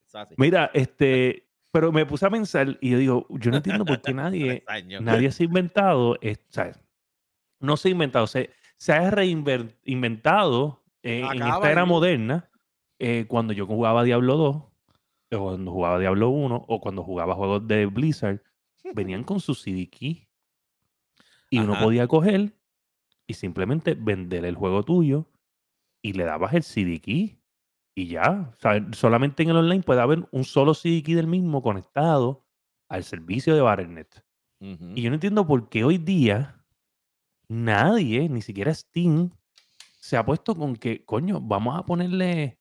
Mira, 0.36 0.70
este, 0.74 1.48
pero 1.72 1.90
me 1.92 2.06
puse 2.06 2.26
a 2.26 2.30
pensar 2.30 2.76
y 2.80 2.90
yo 2.90 2.98
digo, 2.98 3.26
yo 3.30 3.50
no 3.50 3.56
entiendo 3.58 3.84
por 3.84 4.00
qué 4.00 4.12
nadie, 4.14 4.64
nadie 5.00 5.30
se 5.32 5.42
ha 5.42 5.46
inventado, 5.46 6.16
es- 6.20 6.38
o 6.38 6.52
sea, 6.52 6.72
no 7.60 7.76
se 7.76 7.88
ha 7.88 7.90
inventado, 7.90 8.26
se, 8.26 8.50
se 8.76 8.92
ha 8.92 9.10
reinventado 9.10 10.82
en 11.02 11.24
Acaba 11.24 11.54
esta 11.56 11.70
era 11.72 11.84
moderna 11.84 12.49
eh, 13.00 13.24
cuando 13.26 13.54
yo 13.54 13.66
jugaba 13.66 14.04
Diablo 14.04 14.36
2, 14.36 14.56
o 15.32 15.44
cuando 15.44 15.72
jugaba 15.72 15.98
Diablo 15.98 16.28
1, 16.28 16.64
o 16.68 16.80
cuando 16.80 17.02
jugaba 17.02 17.34
juegos 17.34 17.66
de 17.66 17.86
Blizzard, 17.86 18.42
venían 18.94 19.24
con 19.24 19.40
su 19.40 19.54
CD 19.54 19.88
key. 19.88 20.28
Y 21.48 21.58
uno 21.58 21.78
podía 21.80 22.06
coger 22.06 22.54
y 23.26 23.34
simplemente 23.34 23.94
vender 23.94 24.44
el 24.44 24.54
juego 24.54 24.84
tuyo 24.84 25.26
y 26.02 26.12
le 26.12 26.24
dabas 26.24 26.54
el 26.54 26.62
CD 26.62 27.00
key 27.00 27.40
y 27.94 28.06
ya. 28.06 28.52
O 28.52 28.60
sea, 28.60 28.86
solamente 28.92 29.42
en 29.42 29.50
el 29.50 29.56
online 29.56 29.82
puede 29.82 30.00
haber 30.00 30.28
un 30.30 30.44
solo 30.44 30.74
CD 30.74 31.02
key 31.02 31.14
del 31.14 31.26
mismo 31.26 31.62
conectado 31.62 32.46
al 32.88 33.02
servicio 33.02 33.54
de 33.54 33.62
Battle.net. 33.62 34.08
Ujú. 34.60 34.92
Y 34.94 35.02
yo 35.02 35.10
no 35.10 35.14
entiendo 35.14 35.46
por 35.46 35.70
qué 35.70 35.84
hoy 35.84 35.96
día 35.96 36.62
nadie, 37.48 38.28
ni 38.28 38.42
siquiera 38.42 38.74
Steam, 38.74 39.30
se 39.98 40.16
ha 40.16 40.24
puesto 40.24 40.54
con 40.54 40.76
que, 40.76 41.04
coño, 41.04 41.40
vamos 41.40 41.78
a 41.78 41.84
ponerle 41.84 42.59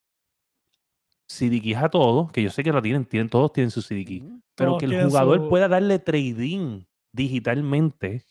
CD 1.29 1.61
keys 1.61 1.77
a 1.77 1.89
todos, 1.89 2.31
que 2.31 2.41
yo 2.41 2.49
sé 2.49 2.63
que 2.63 2.71
lo 2.71 2.81
tienen, 2.81 3.05
tienen 3.05 3.29
todos 3.29 3.53
tienen 3.53 3.71
su 3.71 3.81
CD 3.81 4.03
key, 4.03 4.23
pero 4.55 4.77
que 4.77 4.85
el 4.85 4.93
jugador 5.07 5.37
su- 5.41 5.49
pueda 5.49 5.67
darle 5.67 5.99
trading 5.99 6.83
digitalmente 7.13 8.25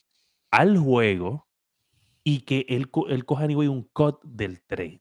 al 0.50 0.76
juego 0.78 1.46
y 2.24 2.40
que 2.40 2.66
él, 2.68 2.90
él 3.08 3.24
coja 3.24 3.44
anyway, 3.44 3.68
un 3.68 3.84
cut 3.92 4.22
del 4.24 4.60
trade. 4.62 5.00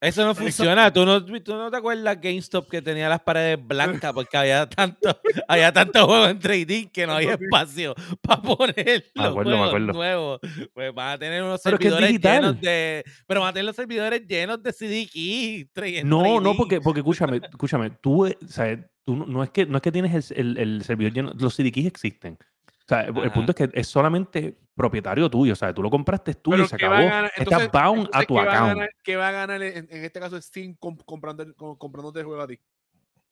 Eso 0.00 0.24
no 0.24 0.34
funciona. 0.34 0.90
¿Tú 0.92 1.04
no, 1.04 1.22
¿Tú 1.22 1.54
no 1.54 1.70
te 1.70 1.76
acuerdas 1.76 2.18
GameStop 2.20 2.70
que 2.70 2.80
tenía 2.80 3.08
las 3.08 3.20
paredes 3.20 3.58
blancas 3.62 4.12
porque 4.14 4.34
había 4.36 4.66
tanto, 4.66 5.14
había 5.48 5.70
tanto 5.72 6.06
juego 6.06 6.26
en 6.28 6.38
trading 6.38 6.86
que 6.86 7.06
no 7.06 7.12
había 7.12 7.34
espacio 7.34 7.94
para 8.22 8.40
poner 8.40 9.04
Me 9.14 9.22
los 9.22 9.26
acuerdo, 9.30 9.58
juegos 9.70 9.94
nuevos? 9.94 10.40
Pues 10.72 10.94
van 10.94 11.08
a 11.10 11.18
tener 11.18 11.42
unos 11.42 11.60
Pero 11.62 11.76
servidores 11.76 12.18
llenos 12.18 12.60
de. 12.62 13.04
Pero 13.26 13.40
van 13.40 13.50
a 13.50 13.52
tener 13.52 13.66
los 13.66 13.76
servidores 13.76 14.26
llenos 14.26 14.62
de 14.62 14.72
CD 14.72 15.06
key. 15.12 15.68
No, 16.04 16.40
no, 16.40 16.56
porque, 16.56 16.80
porque 16.80 17.00
escúchame, 17.00 17.36
escúchame, 17.48 17.90
tú, 17.90 18.24
eh, 18.26 18.38
o 18.42 18.48
sea, 18.48 18.78
tú 19.04 19.16
no, 19.16 19.26
no 19.26 19.42
es 19.42 19.50
que, 19.50 19.66
no 19.66 19.76
es 19.76 19.82
que 19.82 19.92
tienes 19.92 20.30
el, 20.30 20.38
el- 20.38 20.58
el 20.58 20.82
servidor 20.84 21.12
lleno, 21.12 21.32
los 21.38 21.54
CD 21.54 21.70
keys 21.70 21.86
existen. 21.86 22.38
O 22.40 22.88
sea, 22.88 23.02
el- 23.02 23.32
punto 23.32 23.52
es 23.52 23.56
que 23.56 23.70
es 23.78 23.86
solamente 23.86 24.56
propietario 24.80 25.28
tuyo, 25.30 25.52
o 25.52 25.56
sea, 25.56 25.74
tú 25.74 25.82
lo 25.82 25.90
compraste, 25.90 26.32
tuyo, 26.34 26.56
Pero 26.56 26.68
se 26.68 26.76
¿qué 26.78 26.86
va 26.88 26.96
a 26.96 26.98
acabó. 26.98 27.10
ganar? 27.10 27.24
Estás 27.36 27.46
Entonces- 27.46 27.70
bound 27.72 27.98
a 27.98 28.00
entonces, 28.22 28.26
tu 28.26 28.34
¿qué 28.34 28.40
va 28.40 28.40
a 28.40 28.54
account. 28.54 28.68
ganar- 28.74 28.90
¿Qué 29.04 29.16
va 29.16 29.28
a 29.28 29.32
ganar 29.32 29.62
en, 29.62 29.88
en 29.90 30.04
este 30.04 30.20
caso 30.20 30.40
Steam 30.40 30.76
comp- 30.80 31.04
comprando, 31.04 31.42
el- 31.42 31.54
com- 31.54 31.76
comprándote 31.76 32.20
el 32.20 32.26
juego 32.26 32.40
a 32.42 32.46
ti? 32.46 32.58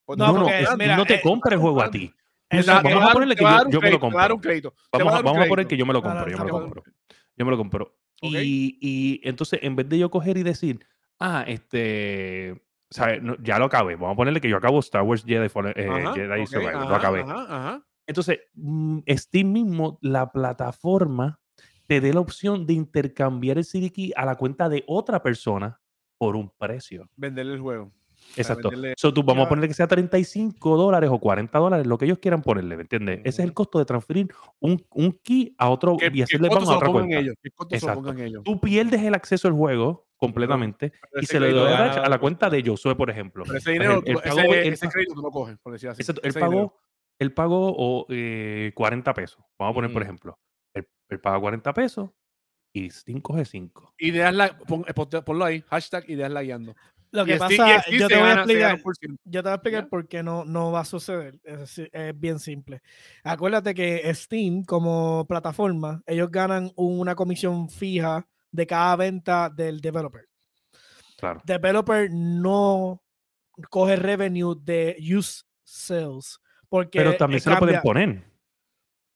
Pues 0.05 0.19
No, 0.19 0.27
No, 0.27 0.33
no, 0.35 0.39
porque, 0.45 0.61
es- 0.61 0.77
mira, 0.77 0.97
no 0.97 1.07
te 1.07 1.15
eh, 1.15 1.21
compra 1.23 1.55
el 1.55 1.61
juego 1.61 1.83
a 1.83 1.91
ti. 1.91 2.13
vamos 2.51 2.67
va 3.07 3.11
a 3.11 3.13
ponerle 3.13 3.37
que 3.37 3.45
a 3.47 3.65
yo- 3.71 3.81
me 3.81 3.91
lo 3.91 3.97
a 3.97 4.01
compro. 4.01 4.19
Vamos, 4.93 5.13
a 5.15 5.19
a- 5.19 5.23
vamos 5.23 5.45
a 5.45 5.49
poner 5.49 5.67
que 5.67 5.77
yo 5.77 5.87
me 5.87 5.93
lo 5.93 6.03
compro, 6.03 6.29
yo 6.31 6.39
me 6.39 6.45
lo 6.45 6.51
compro. 6.51 6.83
Yo 7.37 7.45
me 7.45 7.51
lo 7.51 7.57
compro. 7.57 7.85
Ok. 8.21 8.33
Y, 8.43 8.79
y 8.81 9.21
entonces, 9.29 9.61
en 9.63 9.77
vez 9.77 9.89
de 9.89 9.99
yo 9.99 10.11
coger 10.11 10.37
y 10.39 10.43
decir, 10.43 10.85
ah, 11.21 11.45
este, 11.47 12.61
¿sabes? 12.91 13.23
No, 13.23 13.37
ya 13.41 13.59
lo 13.59 13.67
acabé. 13.67 13.95
Vamos 13.95 14.15
a 14.15 14.17
ponerle 14.17 14.41
que 14.41 14.49
yo 14.49 14.57
acabo 14.57 14.81
Star 14.81 15.03
Wars 15.03 15.25
Jedi, 15.25 15.49
Fallen- 15.49 15.75
eh, 15.77 15.89
Ajá, 15.89 16.15
Jedi 16.15 16.41
ok, 16.43 16.47
Survivor, 16.49 16.73
lo 16.75 16.81
ajá, 16.81 16.97
acabé. 16.97 17.21
ajá, 17.23 17.47
ajá. 17.49 17.83
Entonces, 18.09 18.41
mm, 18.55 19.01
Steam 19.11 19.53
mismo, 19.53 19.99
la 20.03 20.33
plataforma, 20.33 21.39
te 21.87 22.01
dé 22.01 22.13
la 22.13 22.21
opción 22.21 22.67
de 22.67 22.73
intercambiar 22.73 23.59
el 23.59 23.65
CD 23.65 23.91
key 23.91 24.13
a 24.17 24.25
la 24.27 24.35
cuenta 24.37 24.69
de 24.69 24.83
otra 24.89 25.23
persona 25.23 25.81
por 26.19 26.35
un 26.35 26.51
precio. 26.59 27.09
Venderle 27.17 27.55
el 27.55 27.61
juego. 27.61 27.93
Exacto. 28.37 28.71
venderle- 28.71 28.95
So, 28.97 29.13
tú, 29.15 29.23
vamos 29.23 29.47
a 29.47 29.49
ponerle 29.49 29.69
que 29.69 29.75
sea 29.75 29.87
35 29.87 30.77
dólares 30.77 31.09
o 31.13 31.19
40 31.19 31.59
dólares, 31.59 31.87
lo 31.87 31.97
que 31.97 32.07
ellos 32.07 32.19
quieran 32.19 32.43
ponerle, 32.43 32.77
¿me 32.77 32.83
entiendes? 32.83 33.21
Ese 33.21 33.43
es 33.43 33.49
el 33.49 33.55
costo 33.55 33.79
de 33.79 33.85
transferir 33.85 34.29
un, 34.59 34.85
un 34.91 35.13
key 35.23 35.55
a 35.57 35.71
otro 35.71 35.97
y 36.01 36.23
hacerle 36.23 36.49
se 36.49 36.55
a 36.55 36.77
otra 36.77 36.89
cuenta. 36.91 37.19
ellos. 37.19 37.35
Exacto. 37.71 38.13
ellos. 38.13 38.43
Tú 38.45 38.61
pierdes 38.61 39.03
el 39.03 39.15
acceso 39.15 39.49
al 39.49 39.55
juego 39.55 40.09
completamente 40.17 40.93
y 41.21 41.27
se 41.27 41.39
da 41.39 41.47
lo 41.47 41.65
gana 41.65 41.93
a 41.93 42.09
la 42.09 42.19
cuenta 42.19 42.51
de 42.51 42.63
Josué, 42.63 42.97
por 42.97 43.09
ejemplo. 43.09 43.45
Pero 43.47 43.59
ese 43.59 43.71
dinero, 43.71 44.03
ese, 44.05 44.69
ese 44.69 44.89
crédito 44.89 45.15
tú 45.15 45.23
lo 45.23 45.31
coges, 45.31 45.57
por 45.59 45.73
decir 45.73 45.89
así. 45.91 46.03
Exacto, 46.03 46.21
él 46.25 46.35
pagó, 46.35 46.77
él 47.19 47.33
pagó 47.33 47.75
o, 47.77 48.07
eh, 48.09 48.73
40 48.75 49.13
pesos. 49.15 49.43
Vamos 49.59 49.73
a 49.73 49.75
poner, 49.75 49.93
por 49.93 50.03
ejemplo, 50.03 50.39
él, 50.75 50.89
él 51.09 51.21
paga 51.21 51.41
40 51.41 51.73
pesos 51.73 52.11
y 52.73 52.91
Steam 52.91 53.21
coge 53.21 53.45
5. 53.45 53.95
Ideas 53.99 54.35
la, 54.35 54.57
pon- 54.59 54.85
eh, 54.87 55.23
ponlo 55.23 55.45
ahí, 55.45 55.63
hashtag 55.69 56.09
ideas 56.09 56.31
la 56.31 56.43
guiando. 56.43 56.75
Lo 57.11 57.25
que 57.25 57.37
y 57.37 57.39
pasa, 57.39 57.83
yo 57.91 58.07
te 58.07 58.19
voy 58.19 58.29
a 58.29 58.35
explicar. 58.35 58.79
Yo 59.25 59.43
te 59.43 59.49
voy 59.49 59.53
a 59.53 59.55
explicar 59.55 59.85
¿Ya? 59.85 59.89
por 59.89 60.09
qué 60.09 60.23
no, 60.23 60.45
no 60.45 60.71
va 60.73 60.81
a 60.81 60.85
suceder. 60.85 61.39
Es, 61.43 61.81
bien 62.17 62.39
simple. 62.39 62.83
Acuérdate 63.25 63.75
que 63.75 64.15
Steam, 64.15 64.63
como 64.65 65.27
plataforma, 65.27 66.03
ellos 66.07 66.31
ganan 66.31 66.71
una 66.77 67.15
comisión 67.15 67.71
fija 67.71 68.27
de 68.51 68.67
cada 68.67 68.97
venta 68.97 69.49
del 69.49 69.81
developer. 69.81 70.29
Claro. 71.17 71.41
Developer 71.45 72.11
no 72.13 73.03
coge 73.71 73.97
revenue 73.97 74.55
de 74.55 74.97
use 75.01 75.45
sales. 75.65 76.39
Porque 76.69 76.99
Pero 76.99 77.17
también 77.17 77.41
se 77.41 77.51
lo 77.51 77.59
pueden 77.59 77.81
poner. 77.81 78.25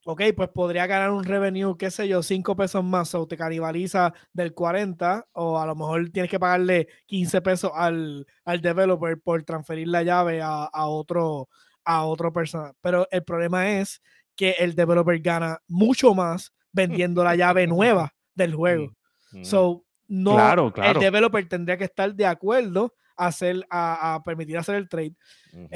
Ok, 0.05 0.23
pues 0.37 0.49
podría 0.49 0.87
ganar 0.87 1.13
un 1.13 1.23
revenue, 1.23 1.77
qué 1.79 1.89
sé 1.91 2.09
yo, 2.09 2.25
5 2.25 2.57
pesos 2.57 2.83
más, 2.83 3.15
o 3.15 3.27
te 3.29 3.37
canibaliza 3.37 4.13
del 4.33 4.53
40, 4.53 5.29
o 5.33 5.61
a 5.61 5.67
lo 5.67 5.77
mejor 5.77 6.11
tienes 6.11 6.29
que 6.29 6.41
pagarle 6.41 6.89
15 7.07 7.41
pesos 7.41 7.71
al, 7.73 8.27
al 8.45 8.61
developer 8.61 9.21
por 9.21 9.45
transferir 9.45 9.87
la 9.87 10.03
llave 10.03 10.43
a, 10.43 10.65
a 10.65 10.87
otro 10.87 11.49
a 11.85 12.05
otra 12.05 12.31
persona. 12.33 12.73
Pero 12.81 13.07
el 13.11 13.23
problema 13.25 13.79
es 13.79 14.03
que 14.37 14.53
el 14.59 14.75
developer 14.75 15.19
gana 15.21 15.59
mucho 15.69 16.15
más 16.15 16.53
vendiendo 16.73 17.23
la 17.23 17.37
llave 17.37 17.67
nueva 17.67 18.13
del 18.35 18.55
juego. 18.55 18.93
Mm. 19.33 19.45
So, 19.45 19.85
no, 20.09 20.35
Claro, 20.35 20.73
claro. 20.73 20.99
el 20.99 21.05
developer 21.05 21.49
tendría 21.49 21.77
que 21.77 21.85
estar 21.85 22.15
de 22.15 22.27
acuerdo 22.27 22.95
hacer, 23.17 23.65
a, 23.71 24.15
a 24.15 24.23
permitir 24.23 24.57
hacer 24.59 24.77
el 24.77 24.89
trade. 24.89 25.15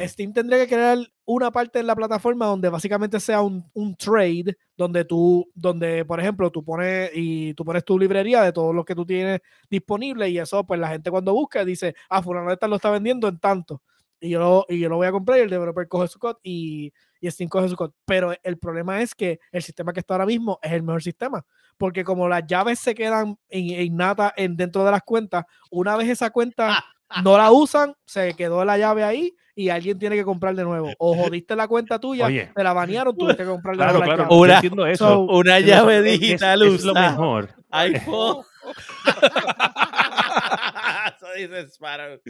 Steam 0.06 0.32
tendría 0.32 0.58
que 0.58 0.68
crear 0.74 0.98
una 1.26 1.50
parte 1.50 1.78
en 1.78 1.86
la 1.86 1.94
plataforma 1.94 2.46
donde 2.46 2.68
básicamente 2.70 3.20
sea 3.20 3.42
un, 3.42 3.68
un 3.74 3.94
trade, 3.96 4.56
donde 4.76 5.04
tú, 5.04 5.50
donde, 5.54 6.04
por 6.04 6.18
ejemplo, 6.18 6.50
tú 6.50 6.64
pones 6.64 7.10
y 7.14 7.52
tú 7.54 7.64
pones 7.64 7.84
tu 7.84 7.98
librería 7.98 8.42
de 8.42 8.52
todo 8.52 8.72
lo 8.72 8.84
que 8.84 8.94
tú 8.94 9.04
tienes 9.04 9.40
disponible 9.68 10.28
y 10.30 10.38
eso, 10.38 10.64
pues 10.66 10.80
la 10.80 10.88
gente 10.88 11.10
cuando 11.10 11.32
busca 11.34 11.64
dice, 11.64 11.94
ah, 12.08 12.22
fulano 12.22 12.50
de 12.50 12.56
tal 12.56 12.70
lo 12.70 12.76
está 12.76 12.90
vendiendo 12.90 13.28
en 13.28 13.38
tanto. 13.38 13.82
Y 14.18 14.30
yo, 14.30 14.38
lo, 14.38 14.66
y 14.70 14.78
yo 14.78 14.88
lo 14.88 14.96
voy 14.96 15.06
a 15.06 15.12
comprar 15.12 15.38
y 15.38 15.42
el 15.42 15.50
developer 15.50 15.86
coge 15.88 16.08
su 16.08 16.18
code 16.18 16.38
y, 16.42 16.90
y 17.20 17.30
Steam 17.30 17.50
coge 17.50 17.68
su 17.68 17.76
code. 17.76 17.92
Pero 18.06 18.32
el 18.42 18.56
problema 18.56 19.02
es 19.02 19.14
que 19.14 19.38
el 19.52 19.62
sistema 19.62 19.92
que 19.92 20.00
está 20.00 20.14
ahora 20.14 20.24
mismo 20.24 20.58
es 20.62 20.72
el 20.72 20.82
mejor 20.82 21.02
sistema. 21.02 21.44
Porque 21.76 22.02
como 22.02 22.26
las 22.26 22.46
llaves 22.46 22.78
se 22.78 22.94
quedan 22.94 23.38
in- 23.50 23.78
innatas 23.92 24.32
en, 24.38 24.56
dentro 24.56 24.82
de 24.86 24.90
las 24.90 25.02
cuentas, 25.02 25.44
una 25.70 25.98
vez 25.98 26.08
esa 26.08 26.30
cuenta 26.30 26.82
no 27.24 27.38
la 27.38 27.50
usan, 27.52 27.94
se 28.04 28.34
quedó 28.34 28.64
la 28.64 28.76
llave 28.78 29.04
ahí 29.04 29.34
y 29.54 29.68
alguien 29.70 29.98
tiene 29.98 30.16
que 30.16 30.24
comprar 30.24 30.54
de 30.54 30.64
nuevo. 30.64 30.90
O 30.98 31.14
jodiste 31.16 31.56
la 31.56 31.66
cuenta 31.68 31.98
tuya, 31.98 32.26
Oye. 32.26 32.50
te 32.54 32.62
la 32.64 32.72
banearon, 32.72 33.16
tuviste 33.16 33.42
que 33.44 33.48
comprar 33.48 33.76
de 33.76 33.82
Claro, 33.82 33.98
nuevo 33.98 34.10
la 34.10 34.16
claro. 34.16 34.34
Una- 34.36 34.54
entiendo 34.56 34.86
eso. 34.86 35.08
So, 35.08 35.20
Una 35.20 35.60
llave 35.60 35.98
es- 35.98 36.04
es- 36.06 36.20
digital 36.20 36.62
es, 36.62 36.84
lo 36.84 36.94
mejor. 36.94 37.54
iPhone. 37.70 38.44
Eso 41.16 41.26
dice 41.36 41.60
Sparrow. 41.68 42.20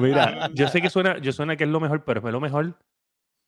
Mira, 0.00 0.50
yo 0.52 0.68
sé 0.68 0.80
que 0.82 0.90
suena, 0.90 1.18
yo 1.18 1.32
suena 1.32 1.56
que 1.56 1.64
es 1.64 1.70
lo 1.70 1.80
mejor, 1.80 2.04
pero 2.04 2.20
es 2.26 2.32
lo 2.32 2.40
mejor 2.40 2.76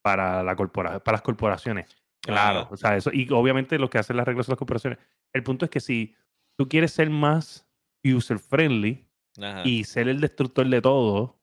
para 0.02 0.42
la 0.42 0.56
corpora, 0.56 1.00
para 1.00 1.16
las 1.16 1.22
corporaciones. 1.22 1.96
Claro, 2.22 2.68
o 2.70 2.76
sea, 2.76 2.96
eso, 2.96 3.10
y 3.12 3.28
obviamente 3.30 3.78
lo 3.78 3.90
que 3.90 3.98
hacen 3.98 4.16
las 4.16 4.26
reglas 4.26 4.46
son 4.46 4.54
las 4.54 4.58
corporaciones. 4.58 4.98
El 5.32 5.42
punto 5.42 5.64
es 5.64 5.70
que 5.70 5.80
si 5.80 6.14
tú 6.58 6.68
quieres 6.68 6.92
ser 6.92 7.10
más 7.10 7.66
user 8.04 8.38
friendly 8.38 9.05
Ajá. 9.40 9.62
y 9.64 9.84
ser 9.84 10.08
el 10.08 10.20
destructor 10.20 10.68
de 10.68 10.80
todo, 10.80 11.38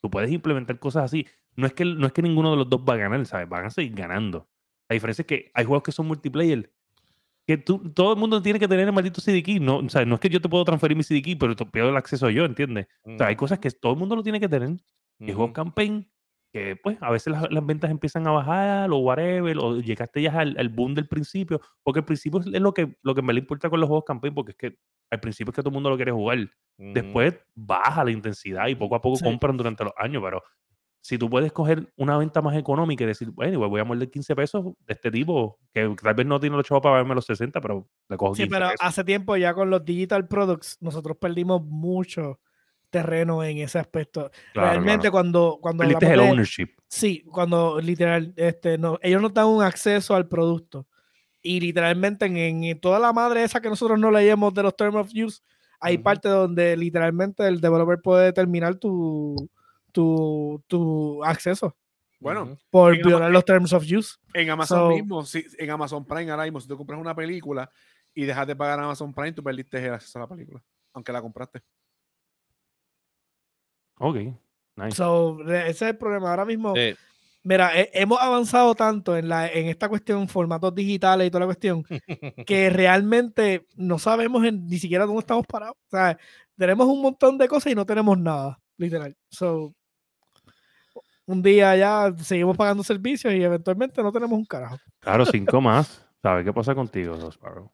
tú 0.00 0.10
puedes 0.10 0.30
implementar 0.30 0.78
cosas 0.78 1.04
así. 1.04 1.26
No 1.56 1.66
es 1.66 1.72
que, 1.72 1.84
no 1.84 2.06
es 2.06 2.12
que 2.12 2.22
ninguno 2.22 2.50
de 2.52 2.56
los 2.56 2.68
dos 2.68 2.80
va 2.88 2.94
a 2.94 2.96
ganar, 2.96 3.24
¿sabes? 3.26 3.48
Van 3.48 3.66
a 3.66 3.70
seguir 3.70 3.94
ganando. 3.94 4.48
La 4.88 4.94
diferencia 4.94 5.22
es 5.22 5.26
que 5.26 5.50
hay 5.54 5.64
juegos 5.64 5.82
que 5.82 5.92
son 5.92 6.06
multiplayer. 6.06 6.72
Que 7.46 7.56
tú, 7.56 7.90
todo 7.92 8.12
el 8.12 8.18
mundo 8.18 8.40
tiene 8.40 8.58
que 8.58 8.68
tener 8.68 8.86
el 8.86 8.92
maldito 8.92 9.20
CD 9.20 9.42
key. 9.42 9.58
No, 9.60 9.78
o 9.78 9.88
sea, 9.88 10.04
no 10.04 10.14
es 10.14 10.20
que 10.20 10.28
yo 10.28 10.40
te 10.40 10.48
puedo 10.48 10.64
transferir 10.64 10.96
mi 10.96 11.02
CD 11.02 11.22
key, 11.22 11.36
pero 11.36 11.56
te 11.56 11.66
pido 11.66 11.88
el 11.88 11.96
acceso 11.96 12.30
yo, 12.30 12.44
¿entiendes? 12.44 12.86
O 13.04 13.16
sea, 13.16 13.28
hay 13.28 13.36
cosas 13.36 13.58
que 13.58 13.70
todo 13.70 13.92
el 13.92 13.98
mundo 13.98 14.16
lo 14.16 14.22
tiene 14.22 14.40
que 14.40 14.48
tener. 14.48 14.76
Y 15.18 15.32
juegos 15.32 15.52
campaign 15.52 16.08
que 16.52 16.76
pues 16.76 16.98
a 17.00 17.10
veces 17.10 17.32
las, 17.32 17.50
las 17.50 17.64
ventas 17.64 17.90
empiezan 17.90 18.26
a 18.26 18.32
bajar 18.32 18.90
o 18.90 18.98
whatever, 18.98 19.56
o 19.58 19.78
llegaste 19.80 20.22
ya 20.22 20.32
al, 20.40 20.56
al 20.58 20.68
boom 20.68 20.94
del 20.94 21.06
principio, 21.06 21.60
porque 21.82 22.00
al 22.00 22.04
principio 22.04 22.40
es 22.40 22.46
es 22.46 22.60
lo 22.60 22.74
que, 22.74 22.96
lo 23.02 23.14
que 23.14 23.22
me 23.22 23.32
le 23.32 23.40
importa 23.40 23.70
con 23.70 23.80
los 23.80 23.88
juegos 23.88 24.04
campaign, 24.04 24.34
porque 24.34 24.52
es 24.52 24.56
que 24.56 24.76
al 25.10 25.20
principio 25.20 25.50
es 25.50 25.56
que 25.56 25.62
todo 25.62 25.70
el 25.70 25.74
mundo 25.74 25.90
lo 25.90 25.96
quiere 25.96 26.12
jugar. 26.12 26.38
Después 26.78 27.34
baja 27.54 28.04
la 28.04 28.10
intensidad 28.10 28.68
y 28.68 28.74
poco 28.74 28.94
a 28.94 29.00
poco 29.00 29.16
Sí. 29.16 29.24
compran 29.24 29.56
durante 29.56 29.84
los 29.84 29.92
años, 29.98 30.22
pero 30.24 30.42
si 31.02 31.18
tú 31.18 31.28
puedes 31.28 31.52
coger 31.52 31.92
una 31.96 32.16
venta 32.16 32.40
más 32.42 32.56
económica 32.56 33.04
y 33.04 33.06
decir, 33.06 33.30
bueno, 33.30 33.52
igual 33.54 33.70
voy 33.70 33.80
a 33.80 33.84
morder 33.84 34.10
15 34.10 34.34
pesos 34.36 34.64
de 34.86 34.92
este 34.94 35.10
tipo, 35.10 35.58
que 35.74 35.94
tal 36.02 36.14
vez 36.14 36.26
no 36.26 36.38
tiene 36.40 36.56
los 36.56 36.64
chavos 36.66 36.82
para 36.82 36.94
pagarme 36.94 37.14
los 37.14 37.24
60, 37.26 37.60
pero 37.60 37.86
le 38.08 38.16
cojo 38.16 38.32
15 38.32 38.44
Sí, 38.44 38.48
pero 38.50 38.66
pesos. 38.70 38.78
hace 38.80 39.04
tiempo 39.04 39.36
ya 39.36 39.52
con 39.54 39.68
los 39.70 39.84
digital 39.84 40.26
products 40.28 40.78
nosotros 40.80 41.16
perdimos 41.18 41.62
mucho 41.62 42.40
terreno 42.90 43.44
en 43.44 43.58
ese 43.58 43.78
aspecto. 43.78 44.30
Claro, 44.52 44.68
Realmente 44.70 45.00
claro. 45.02 45.12
cuando 45.12 45.58
cuando 45.60 45.84
Perdiste 45.84 46.12
el 46.12 46.20
ownership. 46.20 46.68
Sí, 46.88 47.22
cuando 47.22 47.80
literal, 47.80 48.32
este, 48.36 48.78
no, 48.78 48.98
ellos 49.02 49.22
nos 49.22 49.32
dan 49.32 49.46
un 49.46 49.62
acceso 49.62 50.14
al 50.14 50.28
producto. 50.28 50.86
Y 51.42 51.60
literalmente 51.60 52.26
en, 52.26 52.36
en 52.64 52.80
toda 52.80 52.98
la 52.98 53.12
madre 53.12 53.42
esa 53.42 53.60
que 53.60 53.68
nosotros 53.68 53.98
no 53.98 54.10
leíamos 54.10 54.52
de 54.52 54.62
los 54.62 54.76
Terms 54.76 54.96
of 54.96 55.10
Use, 55.14 55.40
hay 55.80 55.94
Ujú. 55.96 56.04
parte 56.04 56.28
donde 56.28 56.76
literalmente 56.76 57.46
el 57.46 57.60
developer 57.60 57.98
puede 58.02 58.26
determinar 58.26 58.74
tu, 58.76 59.48
tu, 59.92 60.62
tu 60.66 61.24
acceso 61.24 61.74
Bueno, 62.18 62.58
por 62.68 62.94
violar 62.96 63.30
los 63.30 63.44
Terms 63.44 63.72
of 63.72 63.84
Use. 63.84 64.16
en 64.34 64.50
Amazon 64.50 64.78
So- 64.78 64.88
mismo, 64.88 65.24
si, 65.24 65.44
en 65.58 65.70
Amazon 65.70 66.04
Prime 66.04 66.30
ahora 66.30 66.44
mismo, 66.44 66.60
si 66.60 66.68
tú 66.68 66.76
compras 66.76 67.00
una 67.00 67.14
película 67.14 67.70
y 68.14 68.24
dejas 68.24 68.46
de 68.46 68.54
pagar 68.56 68.78
Amazon 68.80 69.14
Prime, 69.14 69.32
tú 69.32 69.42
perdiste 69.42 69.78
el 69.84 69.94
acceso 69.94 70.18
a 70.18 70.22
la 70.22 70.28
película, 70.28 70.62
aunque 70.92 71.12
la 71.12 71.22
compraste. 71.22 71.62
Ok, 73.98 74.16
nice. 74.76 74.96
So, 74.96 75.40
ese 75.48 75.68
es 75.70 75.82
el 75.82 75.96
problema. 75.98 76.30
Ahora 76.30 76.44
mismo, 76.44 76.74
Sí. 76.74 76.94
Mira, 77.42 77.78
he- 77.78 77.90
hemos 77.94 78.20
avanzado 78.20 78.74
tanto 78.74 79.16
en, 79.16 79.28
la, 79.28 79.48
en 79.48 79.66
esta 79.68 79.88
cuestión, 79.88 80.28
formatos 80.28 80.74
digitales 80.74 81.26
y 81.26 81.30
toda 81.30 81.40
la 81.40 81.46
cuestión, 81.46 81.82
que 82.46 82.70
realmente 82.70 83.66
no 83.76 83.98
sabemos 83.98 84.44
en- 84.44 84.66
ni 84.66 84.78
siquiera 84.78 85.06
dónde 85.06 85.20
estamos 85.20 85.46
parados. 85.46 85.76
O 85.86 85.90
sea, 85.90 86.18
tenemos 86.56 86.86
un 86.86 87.00
montón 87.02 87.38
de 87.38 87.48
cosas 87.48 87.72
y 87.72 87.74
no 87.74 87.86
tenemos 87.86 88.18
nada, 88.18 88.58
literal. 88.76 89.16
So, 89.30 89.74
un 91.26 91.42
día 91.42 91.76
ya 91.76 92.12
seguimos 92.22 92.56
pagando 92.56 92.82
servicios 92.82 93.32
y 93.34 93.42
eventualmente 93.42 94.02
no 94.02 94.10
tenemos 94.12 94.36
un 94.38 94.44
carajo. 94.44 94.76
Claro, 94.98 95.24
cinco 95.26 95.60
más. 95.60 96.04
¿Sabes 96.22 96.44
qué 96.44 96.52
pasa 96.52 96.74
contigo, 96.74 97.16
Sparrow? 97.30 97.72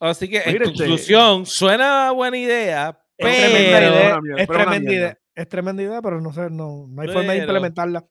Así 0.00 0.28
que 0.28 0.38
en 0.38 0.62
este- 0.62 0.64
conclusión, 0.64 1.44
suena 1.46 2.10
buena 2.12 2.36
idea, 2.38 2.98
Es 3.16 3.26
pero... 3.26 3.36
tremenda 3.52 3.78
pero- 3.78 3.94
idea, 3.94 4.18
es 4.42 4.46
pero 4.48 4.58
tremenda 4.60 4.92
idea, 4.92 5.18
es 5.34 5.48
tremenda 5.48 5.82
idea, 5.82 6.02
pero 6.02 6.20
no 6.20 6.32
sé, 6.32 6.50
no, 6.50 6.86
no 6.88 7.02
hay 7.02 7.08
forma 7.08 7.32
de 7.32 7.40
Pero- 7.40 7.42
implementarla. 7.42 8.04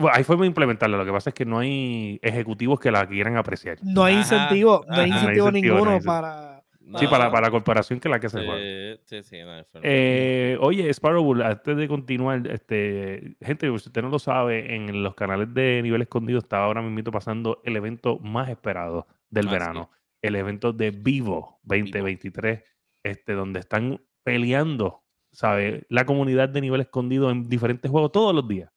Bueno, 0.00 0.16
hay 0.16 0.24
forma 0.24 0.42
de 0.42 0.48
implementarla. 0.48 0.96
Lo 0.96 1.04
que 1.04 1.12
pasa 1.12 1.30
es 1.30 1.34
que 1.34 1.44
no 1.44 1.58
hay 1.58 2.18
ejecutivos 2.22 2.80
que 2.80 2.90
la 2.90 3.06
quieran 3.06 3.36
apreciar. 3.36 3.78
No 3.82 4.04
hay 4.04 4.14
Ajá, 4.14 4.22
incentivo, 4.22 4.84
no 4.88 4.94
hay 4.94 4.94
ajá. 4.94 4.96
No 4.96 5.02
hay 5.02 5.10
incentivo 5.10 5.48
incentivo, 5.48 5.50
no 5.50 5.56
hay 5.56 5.62
ninguno 5.62 5.90
incentivo. 5.96 6.12
para. 6.12 6.50
Sí, 6.98 7.06
para, 7.06 7.30
para 7.30 7.46
la 7.46 7.50
corporación 7.52 8.00
que 8.00 8.08
la 8.08 8.18
que 8.18 8.28
se 8.28 8.44
juega. 8.44 8.98
Sí, 9.04 9.22
sí. 9.22 9.36
Eh, 9.82 10.56
oye, 10.60 10.90
Sparrow, 10.92 11.40
antes 11.40 11.76
de 11.76 11.86
continuar, 11.86 12.44
este, 12.48 13.36
gente, 13.40 13.66
si 13.66 13.72
usted 13.72 14.02
no 14.02 14.08
lo 14.08 14.18
sabe, 14.18 14.74
en 14.74 15.02
los 15.04 15.14
canales 15.14 15.54
de 15.54 15.80
nivel 15.84 16.02
escondido 16.02 16.40
está 16.40 16.64
ahora 16.64 16.82
mismo 16.82 17.12
pasando 17.12 17.60
el 17.64 17.76
evento 17.76 18.18
más 18.18 18.48
esperado 18.48 19.06
del 19.28 19.46
Ah, 19.48 19.52
verano, 19.52 19.90
el 20.20 20.34
evento 20.34 20.72
de 20.72 20.90
Vivo 20.90 21.60
2023, 21.62 22.64
este, 23.04 23.32
donde 23.34 23.60
están 23.60 24.00
peleando, 24.24 25.04
¿sabe? 25.30 25.84
La 25.90 26.04
comunidad 26.06 26.48
de 26.48 26.60
nivel 26.60 26.80
escondido 26.80 27.30
en 27.30 27.48
diferentes 27.48 27.88
juegos 27.88 28.10
todos 28.10 28.34
los 28.34 28.48
días. 28.48 28.72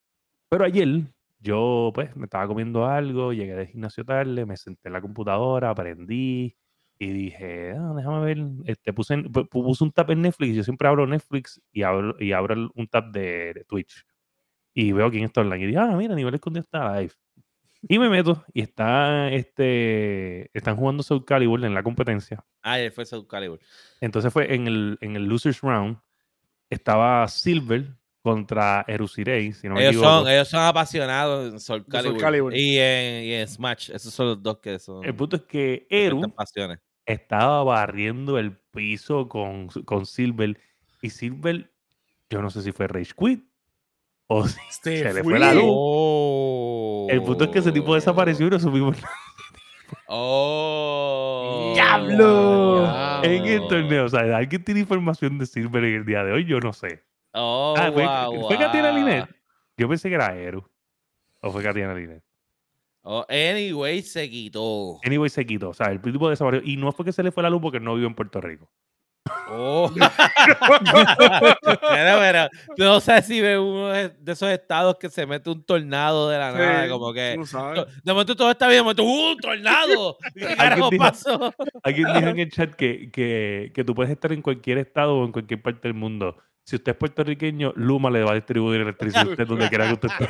Pero 0.53 0.65
ayer 0.65 1.01
yo, 1.39 1.91
pues, 1.95 2.15
me 2.15 2.25
estaba 2.25 2.45
comiendo 2.45 2.85
algo, 2.85 3.33
llegué 3.33 3.55
del 3.55 3.65
gimnasio 3.65 4.05
tarde, 4.05 4.45
me 4.45 4.55
senté 4.55 4.87
en 4.87 4.93
la 4.93 5.01
computadora, 5.01 5.71
aprendí 5.71 6.55
y 6.99 7.07
dije, 7.07 7.71
"Ah, 7.71 7.91
déjame 7.97 8.23
ver, 8.23 8.37
este, 8.65 8.93
puse, 8.93 9.17
puse 9.49 9.83
un 9.83 9.91
tab 9.91 10.11
en 10.11 10.21
Netflix, 10.21 10.55
yo 10.55 10.63
siempre 10.63 10.87
abro 10.87 11.07
Netflix 11.07 11.59
y 11.71 11.81
abro, 11.81 12.15
y 12.19 12.33
abro 12.33 12.71
un 12.75 12.87
tab 12.87 13.11
de, 13.11 13.55
de 13.55 13.63
Twitch 13.63 14.05
y 14.75 14.91
veo 14.91 15.09
quién 15.09 15.23
está 15.23 15.41
online 15.41 15.63
y 15.63 15.67
dije, 15.69 15.79
ah, 15.79 15.95
mira, 15.97 16.13
nivel 16.13 16.35
escondido 16.35 16.61
está 16.61 16.99
live. 16.99 17.13
Y 17.89 17.97
me 17.97 18.07
meto 18.09 18.45
y 18.53 18.61
está, 18.61 19.31
este, 19.31 20.55
están 20.55 20.75
jugando 20.75 21.01
Soul 21.01 21.25
Calibur 21.25 21.65
en 21.65 21.73
la 21.73 21.81
competencia. 21.81 22.45
Ah, 22.61 22.77
fue 22.93 23.07
Soul 23.07 23.25
Calibur. 23.27 23.59
Entonces 24.01 24.31
fue 24.31 24.53
en 24.53 24.67
el, 24.67 24.99
en 25.01 25.15
el 25.15 25.25
Losers 25.25 25.61
Round, 25.61 25.97
estaba 26.69 27.27
Silver 27.27 27.87
contra 28.23 28.85
Erusirei, 28.87 29.51
si 29.51 29.67
no 29.67 29.77
Ellos 29.77 29.97
son, 30.01 30.27
ellos 30.29 30.47
son 30.47 30.61
apasionados 30.61 31.53
en 31.53 31.59
Soul 31.59 31.85
Soul 31.91 32.17
Calibur. 32.17 32.55
Y, 32.55 32.79
en, 32.79 33.23
y 33.25 33.33
en 33.33 33.47
Smash. 33.47 33.91
Esos 33.91 34.13
son 34.13 34.27
los 34.27 34.41
dos 34.41 34.59
que 34.59 34.79
son 34.79 35.03
El 35.03 35.13
punto 35.13 35.35
es 35.35 35.41
que 35.43 35.85
Eru 35.89 36.21
estaba 37.05 37.63
barriendo 37.65 38.39
el 38.39 38.57
piso 38.71 39.27
con, 39.27 39.67
con 39.67 40.05
Silver 40.05 40.57
y 41.01 41.09
Silver, 41.09 41.69
yo 42.29 42.41
no 42.41 42.49
sé 42.49 42.61
si 42.61 42.71
fue 42.71 42.87
Rage 42.87 43.11
Quit 43.17 43.43
o 44.27 44.47
si 44.47 44.57
Se, 44.81 45.03
se 45.03 45.13
le 45.13 45.21
fue. 45.23 45.37
la 45.37 45.53
luz. 45.53 45.63
Oh. 45.67 47.07
El 47.09 47.21
punto 47.23 47.43
es 47.43 47.49
que 47.49 47.59
ese 47.59 47.73
tipo 47.73 47.93
desapareció 47.93 48.47
y 48.47 48.51
no 48.51 48.59
supimos 48.59 48.95
nada 49.01 49.13
Oh. 50.07 51.71
¡Diablo! 51.75 53.23
en 53.23 53.45
el 53.45 53.67
torneo. 53.67 54.05
O 54.05 54.09
sea, 54.09 54.37
¿alguien 54.37 54.63
tiene 54.63 54.81
información 54.81 55.37
de 55.37 55.45
Silver 55.45 55.83
en 55.83 55.95
el 55.95 56.05
día 56.05 56.23
de 56.23 56.31
hoy? 56.31 56.45
Yo 56.45 56.59
no 56.59 56.73
sé. 56.73 57.03
Oh, 57.33 57.73
ah, 57.77 57.91
fue, 57.91 58.05
wow, 58.05 58.47
¿fue 58.47 58.57
Katina 58.57 58.91
wow. 58.91 58.97
Linet. 58.97 59.29
Yo 59.77 59.89
pensé 59.89 60.09
que 60.09 60.15
era 60.15 60.35
Eru. 60.35 60.63
O 61.41 61.51
fue 61.51 61.63
Katina 61.63 61.93
Linet. 61.93 62.23
Oh, 63.01 63.25
anyway, 63.27 64.01
se 64.01 64.29
quitó. 64.29 64.99
Anyway, 65.03 65.29
se 65.29 65.45
quitó. 65.45 65.69
O 65.69 65.73
sea, 65.73 65.87
el 65.87 66.01
tipo 66.01 66.29
desapareció. 66.29 66.69
Y 66.69 66.77
no 66.77 66.91
fue 66.93 67.05
que 67.05 67.11
se 67.11 67.21
le 67.23 67.31
fue 67.31 67.43
la 67.43 67.49
luz 67.49 67.61
porque 67.61 67.79
no 67.79 67.95
vive 67.95 68.07
en 68.07 68.15
Puerto 68.15 68.39
Rico. 68.39 68.69
Oh. 69.49 69.91
pero, 71.79 72.19
pero, 72.19 72.49
no 72.77 72.99
sé 72.99 73.21
si 73.21 73.39
ve 73.39 73.57
uno 73.57 73.89
de 73.89 74.31
esos 74.31 74.49
estados 74.49 74.97
que 74.97 75.09
se 75.09 75.25
mete 75.25 75.49
un 75.49 75.63
tornado 75.63 76.29
de 76.29 76.37
la 76.37 76.51
nada, 76.51 76.83
Sí, 76.83 76.89
como 76.89 77.13
que 77.13 77.37
de 78.03 78.13
momento 78.13 78.35
todo 78.35 78.51
está 78.51 78.67
bien, 78.67 78.79
de 78.79 78.83
momento 78.83 79.03
¡uh, 79.03 79.31
un 79.31 79.37
tornado! 79.37 80.17
¿Qué 80.35 80.55
carajo 80.55 80.89
dijo- 80.89 81.03
pasó? 81.03 81.53
Alguien 81.83 82.07
dijo 82.13 82.27
en 82.27 82.39
el 82.39 82.51
chat 82.51 82.73
que, 82.73 83.11
que, 83.11 83.71
que 83.73 83.83
tú 83.83 83.95
puedes 83.95 84.11
estar 84.11 84.31
en 84.33 84.41
cualquier 84.41 84.77
estado 84.79 85.17
o 85.17 85.25
en 85.25 85.31
cualquier 85.31 85.61
parte 85.61 85.87
del 85.87 85.93
mundo. 85.93 86.37
Si 86.65 86.77
usted 86.77 86.93
es 86.93 86.97
puertorriqueño, 86.97 87.73
Luma 87.75 88.09
le 88.09 88.23
va 88.23 88.31
a 88.31 88.35
distribuir 88.35 88.81
electricidad 88.81 89.27
a 89.27 89.31
usted 89.31 89.45
donde 89.45 89.67
quiera 89.69 89.87
que 89.87 89.93
usted 89.93 90.09
esté. 90.09 90.27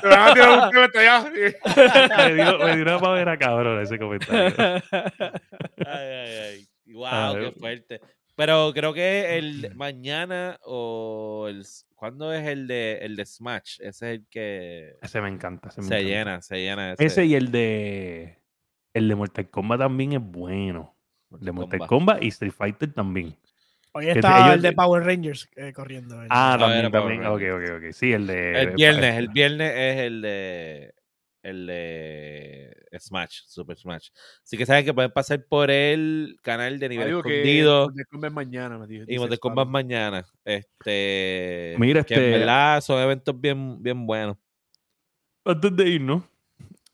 Te 0.00 0.06
van 0.06 0.30
a 0.30 0.34
tirar 0.34 0.50
un 0.50 0.98
allá. 0.98 1.30
me, 2.28 2.34
dio, 2.34 2.58
me 2.58 2.76
dio 2.76 2.82
una 2.82 2.98
pavera 3.00 3.36
cabrón 3.36 3.82
ese 3.82 3.98
comentario. 3.98 4.54
Ay, 5.86 6.08
ay, 6.08 6.30
ay. 6.38 6.68
Wow, 6.92 7.34
qué 7.34 7.52
fuerte. 7.58 8.00
Pero 8.36 8.72
creo 8.74 8.94
que 8.94 9.38
el 9.38 9.74
mañana 9.74 10.58
o 10.62 11.46
el 11.48 11.64
¿cuándo 11.94 12.32
es 12.32 12.46
el 12.46 12.66
de 12.66 12.98
el 13.02 13.16
de 13.16 13.26
Smash? 13.26 13.78
Ese 13.80 13.88
es 13.88 14.02
el 14.02 14.26
que 14.28 14.96
Ese 15.02 15.20
me 15.20 15.28
encanta. 15.28 15.68
Ese, 15.68 15.82
me 15.82 15.88
se 15.88 15.94
encanta. 15.94 16.10
llena, 16.10 16.42
se 16.42 16.56
llena 16.56 16.92
ese. 16.92 17.04
Ese 17.04 17.24
y 17.26 17.34
el 17.34 17.50
de. 17.50 18.38
El 18.94 19.08
de 19.08 19.14
Mortal 19.14 19.48
Kombat 19.50 19.80
también 19.80 20.12
es 20.12 20.20
bueno. 20.20 20.91
De 21.40 21.52
Mortal 21.52 21.78
Kombat. 21.80 21.88
Kombat 21.88 22.22
y 22.22 22.28
Street 22.28 22.52
Fighter 22.52 22.92
también. 22.92 23.36
Hoy 23.94 24.06
Que 24.06 24.12
está 24.12 24.44
ellos- 24.46 24.54
el 24.56 24.62
de 24.62 24.72
Power 24.72 25.04
Rangers 25.04 25.48
eh, 25.56 25.72
corriendo. 25.72 26.20
el- 26.22 26.28
Ah, 26.30 26.56
también, 26.58 26.90
también. 26.90 27.26
Ok, 27.26 27.42
ok, 27.54 27.76
ok. 27.84 27.92
Sí, 27.92 28.12
el 28.12 28.26
de. 28.26 28.60
El 28.62 28.70
viernes, 28.70 29.16
el 29.16 29.28
viernes 29.28 29.72
es 29.76 29.98
el 29.98 30.22
de 30.22 30.94
el 31.42 31.66
de 31.66 32.76
Smash, 33.00 33.40
Super 33.46 33.76
Smash. 33.76 34.10
Así 34.44 34.56
que 34.56 34.64
saben 34.64 34.84
que 34.84 34.94
pueden 34.94 35.10
pasar 35.10 35.44
por 35.44 35.72
el 35.72 36.36
canal 36.40 36.78
de 36.78 36.88
nivel 36.88 37.08
que 37.08 37.16
escondido 37.18 37.90
mañana, 38.30 38.78
me 38.78 38.86
dijo- 38.86 39.04
y 39.08 39.18
Mortal 39.18 39.40
Kombat 39.40 39.66
mañana. 39.68 40.24
Este, 40.44 41.74
Mira, 41.78 42.04
que 42.04 42.14
en 42.14 42.20
este- 42.20 42.38
verdad 42.38 42.80
son 42.80 43.02
eventos 43.02 43.38
bien, 43.40 43.82
bien 43.82 44.06
buenos. 44.06 44.36
Antes 45.44 45.74
de 45.76 45.88
irnos, 45.88 46.22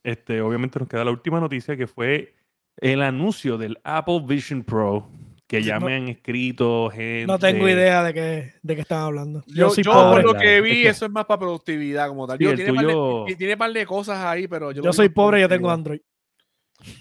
este, 0.03 0.41
obviamente 0.41 0.79
nos 0.79 0.89
queda 0.89 1.05
la 1.05 1.11
última 1.11 1.39
noticia 1.41 1.77
que 1.77 1.87
fue 1.87 2.35
el 2.81 3.03
anuncio 3.03 3.59
del 3.59 3.79
Apple 3.85 4.23
Vision 4.27 4.63
Pro. 4.65 5.11
Que 5.47 5.63
ya 5.63 5.79
No- 5.79 5.87
me 5.87 5.95
han 5.97 6.09
escrito 6.09 6.91
gente. 6.91 7.27
No 7.27 7.39
tengo 7.39 7.67
idea 7.67 8.03
de 8.03 8.13
qué, 8.13 8.53
de 8.63 8.75
qué 8.75 8.83
están 8.83 9.01
hablando. 9.01 9.43
Yo, 9.47 9.55
Yo, 9.55 9.71
soy 9.71 9.83
yo 9.83 9.93
pobre. 9.93 10.23
por 10.23 10.35
lo 10.35 10.39
que 10.39 10.59
es 10.59 10.63
vi, 10.63 10.71
que- 10.83 10.89
eso 10.91 11.07
es 11.07 11.11
más 11.11 11.25
para 11.25 11.39
productividad 11.41 12.07
como 12.09 12.27
tal. 12.27 12.37
Sí, 12.37 12.45
el 12.45 12.55
tiene, 12.57 12.75
par 12.75 12.87
de, 12.87 12.93
tuyo- 12.93 13.37
tiene 13.39 13.57
par 13.57 13.73
de 13.73 13.87
cosas 13.87 14.19
ahí, 14.27 14.47
pero 14.47 14.73
yo, 14.73 14.83
Yo 14.83 14.93
soy 14.93 15.09
pobre, 15.09 15.41
yo 15.41 15.49
tengo. 15.49 15.71
Android. 15.71 16.01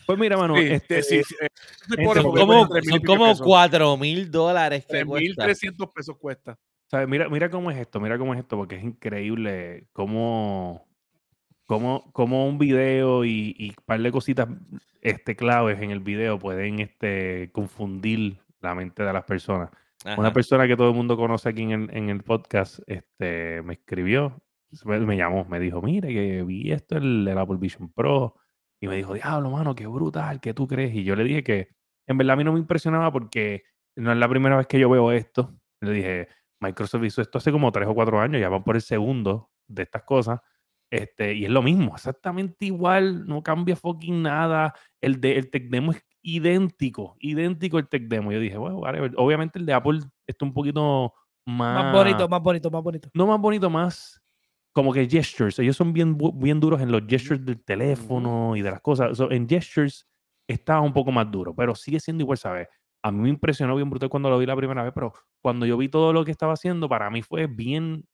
Pues 0.06 0.18
mira, 0.18 0.38
mano, 0.38 0.56
Sí, 0.56 0.64
este, 0.64 1.04
sí, 1.04 1.22
sí, 1.26 1.36
eh, 1.42 1.48
soy 1.90 1.90
este, 1.92 2.04
pobre 2.06 2.22
son 2.22 2.32
Como, 2.34 2.68
cuesta 2.68 2.74
3.000 2.76 2.90
son 2.90 3.00
y 3.02 3.04
como 3.04 3.26
pesos. 3.26 3.42
4 3.46 3.98
mil 3.98 4.32
dólares 4.32 4.86
que 4.90 5.06
cuesta. 5.06 5.44
3.300 5.46 5.92
pesos 5.94 6.16
cuesta. 6.18 6.58
Mira, 7.06 7.28
mira 7.28 7.50
cómo 7.50 7.70
es 7.70 7.78
esto, 7.78 8.00
mira 8.00 8.18
cómo 8.18 8.34
es 8.34 8.40
esto, 8.40 8.56
porque 8.56 8.78
es 8.78 8.84
increíble 8.86 9.88
cómo, 9.92 10.87
cómo, 11.68 12.12
cómo 12.14 12.48
un 12.48 12.58
video 12.58 13.24
y, 13.24 13.56
y 13.58 13.70
un 13.70 13.86
par 13.86 14.02
de 14.02 14.12
cositas 14.12 14.48
este, 15.02 15.36
claves 15.36 15.80
en 15.82 15.92
el 15.92 16.00
video 16.00 16.40
pueden 16.40 16.80
este, 16.80 17.52
confundir 17.52 18.40
la 18.62 18.74
mente 18.74 19.04
de 19.04 19.14
las 19.14 19.24
personas. 19.26 19.70
Una 20.04 20.28
Ajá. 20.28 20.34
persona 20.34 20.68
que 20.68 20.76
todo 20.76 20.90
el 20.90 20.96
mundo 20.96 21.16
conoce 21.18 21.50
aquí 21.50 21.64
en 21.64 21.72
el, 21.72 21.90
en 21.96 22.10
el 22.10 22.24
podcast 22.24 22.80
este, 22.88 23.62
me 23.62 23.74
escribió, 23.74 24.42
me, 24.86 25.00
me 25.00 25.18
llamó, 25.18 25.46
me 25.46 25.60
dijo, 25.60 25.82
mire 25.82 26.08
que 26.10 26.44
vi 26.44 26.72
esto, 26.72 26.98
el, 26.98 27.28
el 27.28 27.38
Apple 27.38 27.58
Vision 27.60 27.92
Pro, 27.92 28.36
y 28.80 28.88
me 28.88 28.96
dijo, 28.96 29.14
diablo, 29.14 29.50
mano, 29.50 29.76
qué 29.76 29.88
brutal, 29.88 30.40
¿qué 30.40 30.54
tú 30.54 30.68
crees? 30.68 30.96
Y 30.96 31.04
yo 31.04 31.16
le 31.16 31.24
dije 31.24 31.44
que 31.44 31.70
en 32.06 32.18
verdad 32.18 32.34
a 32.34 32.36
mí 32.38 32.44
no 32.44 32.54
me 32.54 32.60
impresionaba 32.60 33.12
porque 33.12 33.64
no 33.96 34.12
es 34.12 34.18
la 34.18 34.30
primera 34.30 34.56
vez 34.56 34.68
que 34.68 34.80
yo 34.80 34.90
veo 34.90 35.12
esto. 35.12 35.54
Le 35.82 35.92
dije, 35.92 36.28
Microsoft 36.60 37.04
hizo 37.04 37.22
esto 37.22 37.40
hace 37.40 37.52
como 37.52 37.72
tres 37.72 37.88
o 37.88 37.96
cuatro 37.96 38.20
años, 38.20 38.40
ya 38.40 38.50
van 38.50 38.64
por 38.64 38.76
el 38.76 38.82
segundo 38.82 39.52
de 39.68 39.84
estas 39.84 40.04
cosas. 40.04 40.40
Este, 40.90 41.34
y 41.34 41.44
es 41.46 41.52
lo 41.52 41.62
mismo, 41.62 41.94
exactamente 41.96 42.66
igual, 42.66 43.28
no 43.28 43.44
cambia 43.44 43.76
fucking 43.76 44.22
nada. 44.22 44.74
El, 45.02 45.20
de, 45.20 45.38
el 45.38 45.50
tech 45.50 45.70
demo 45.70 45.92
es 45.92 46.06
idéntico, 46.22 47.18
idéntico 47.20 47.78
el 47.78 47.90
tech 47.90 48.04
demo. 48.04 48.32
Yo 48.32 48.40
dije, 48.40 48.58
bueno, 48.58 48.80
obviamente 49.18 49.60
el 49.60 49.66
de 49.66 49.74
Apple 49.74 50.00
está 50.26 50.46
un 50.46 50.54
poquito 50.54 51.14
más, 51.46 51.84
Más 51.86 51.94
bonito, 51.94 52.30
más 52.30 52.42
bonito, 52.42 52.72
más 52.72 52.84
bonito. 52.84 53.10
no 53.14 53.28
más 53.28 53.40
bonito, 53.40 53.70
más 53.70 54.22
como 54.74 54.94
que 54.94 55.08
gestures. 55.10 55.58
Ellos 55.60 55.76
son 55.76 55.92
bien, 55.92 56.18
bien 56.36 56.60
duros 56.60 56.80
en 56.82 56.92
los 56.92 57.02
gestures 57.08 57.44
del 57.44 57.64
teléfono 57.64 58.56
y 58.56 58.62
de 58.62 58.72
las 58.72 58.82
cosas. 58.82 59.18
So, 59.18 59.32
en 59.32 59.48
gestures 59.48 60.08
está 60.48 60.80
un 60.82 60.94
poco 60.94 61.12
más 61.12 61.30
duro, 61.32 61.54
pero 61.56 61.76
sigue 61.76 62.00
siendo 62.00 62.24
igual, 62.24 62.38
¿sabes? 62.38 62.68
A 63.04 63.12
mí 63.12 63.20
me 63.20 63.30
impresionó 63.30 63.76
bien 63.76 63.90
brutal 63.90 64.10
cuando 64.10 64.30
lo 64.30 64.38
vi 64.38 64.46
la 64.46 64.56
primera 64.56 64.84
vez, 64.84 64.92
pero 64.94 65.14
cuando 65.42 65.66
yo 65.66 65.78
vi 65.78 65.90
todo 65.90 66.14
lo 66.14 66.24
que 66.24 66.32
estaba 66.32 66.54
haciendo, 66.54 66.88
para 66.88 67.10
mí 67.10 67.22
fue 67.22 67.48
bien 67.48 68.06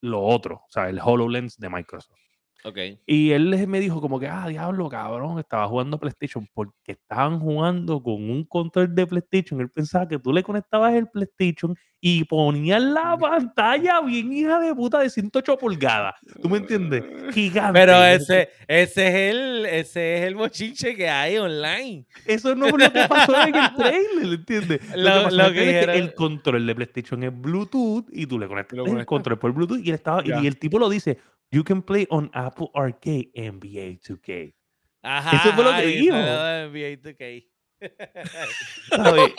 lo 0.00 0.22
otro, 0.22 0.56
o 0.56 0.70
sea, 0.70 0.88
el 0.88 1.00
HoloLens 1.02 1.58
de 1.58 1.70
Microsoft. 1.70 2.18
Ok. 2.64 2.76
Y 3.06 3.30
él 3.30 3.66
me 3.68 3.78
dijo 3.80 4.00
como 4.00 4.18
que, 4.18 4.26
ah, 4.26 4.48
diablo, 4.48 4.88
cabrón, 4.88 5.38
estaba 5.38 5.68
jugando 5.68 5.98
PlayStation 5.98 6.46
porque 6.52 6.72
estaban 6.92 7.38
jugando 7.38 8.02
con 8.02 8.14
un 8.28 8.44
control 8.44 8.92
de 8.94 9.06
PlayStation. 9.06 9.60
Él 9.60 9.70
pensaba 9.70 10.08
que 10.08 10.18
tú 10.18 10.32
le 10.32 10.42
conectabas 10.42 10.92
el 10.94 11.06
PlayStation 11.08 11.76
y 12.00 12.24
ponías 12.24 12.80
la 12.82 13.16
pantalla 13.18 14.00
bien 14.02 14.32
hija 14.32 14.60
de 14.60 14.74
puta 14.74 15.00
de 15.00 15.10
108 15.10 15.56
pulgadas. 15.58 16.14
¿Tú 16.42 16.48
me 16.48 16.58
entiendes? 16.58 17.02
Gigante. 17.34 17.72
Pero 17.72 18.04
ese, 18.04 18.48
ese 18.68 19.06
es 19.08 19.34
el, 19.34 19.66
ese 19.66 20.18
es 20.18 20.24
el 20.26 20.34
bochinche 20.34 20.94
que 20.96 21.08
hay 21.08 21.38
online. 21.38 22.06
Eso 22.26 22.54
no 22.54 22.68
fue 22.68 22.78
lo 22.80 22.92
que 22.92 23.04
pasó 23.08 23.40
en 23.46 23.54
el 23.54 23.74
trailer, 23.74 24.34
¿entiendes? 24.38 24.80
Lo, 24.96 25.22
Lo- 25.30 25.30
que 25.30 25.34
lo 25.36 25.44
en 25.44 25.46
el 25.46 25.54
que 25.54 25.54
trailer 25.54 25.54
es 25.54 25.54
que 25.54 25.62
dijeron- 25.92 25.96
el 25.96 26.14
control 26.14 26.66
de 26.66 26.74
PlayStation 26.74 27.22
es 27.22 27.40
Bluetooth 27.40 28.06
y 28.12 28.26
tú 28.26 28.38
le 28.38 28.46
conectas 28.48 28.78
el 28.78 29.06
control 29.06 29.38
por 29.38 29.52
Bluetooth 29.52 29.78
y 29.82 29.88
él 29.88 29.94
estaba 29.94 30.22
y 30.24 30.46
el 30.46 30.56
tipo 30.58 30.78
lo 30.78 30.88
dice, 30.88 31.18
you 31.50 31.64
can 31.64 31.82
play 31.82 32.06
on 32.10 32.30
Apple 32.34 32.68
Arcade 32.74 33.30
NBA 33.34 34.00
2K. 34.00 34.54
Ajá. 35.02 35.36
Eso 35.36 35.52
fue 35.54 35.64
lo 35.64 35.70
que 35.76 35.86
de 35.86 36.68
NBA 36.68 37.02
2K. 37.02 37.48
¿sabes? 38.90 39.34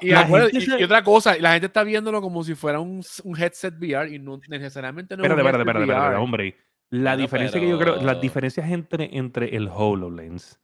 Y, 0.00 0.60
se- 0.60 0.84
otra 0.84 1.02
cosa, 1.04 1.36
la 1.38 1.52
gente 1.52 1.66
está 1.66 1.84
viéndolo 1.84 2.20
como 2.20 2.42
si 2.42 2.54
fuera 2.54 2.80
un, 2.80 3.02
un 3.24 3.40
headset 3.40 3.74
VR 3.78 4.12
y 4.12 4.18
no 4.18 4.40
necesariamente 4.48 5.16
no 5.16 5.22
es 5.22 5.30
Espérate, 5.30 5.56
un 5.56 5.60
espérate, 5.60 5.82
espérate, 5.92 6.16
hombre. 6.16 6.56
La 6.90 7.12
Bueno, 7.12 7.22
diferencia 7.22 7.60
que 7.60 7.68
yo 7.68 7.78
creo, 7.78 7.96
las 8.02 8.20
diferencias 8.20 8.70
entre, 8.70 9.16
entre 9.16 9.56
el 9.56 9.68
HoloLens 9.68 10.60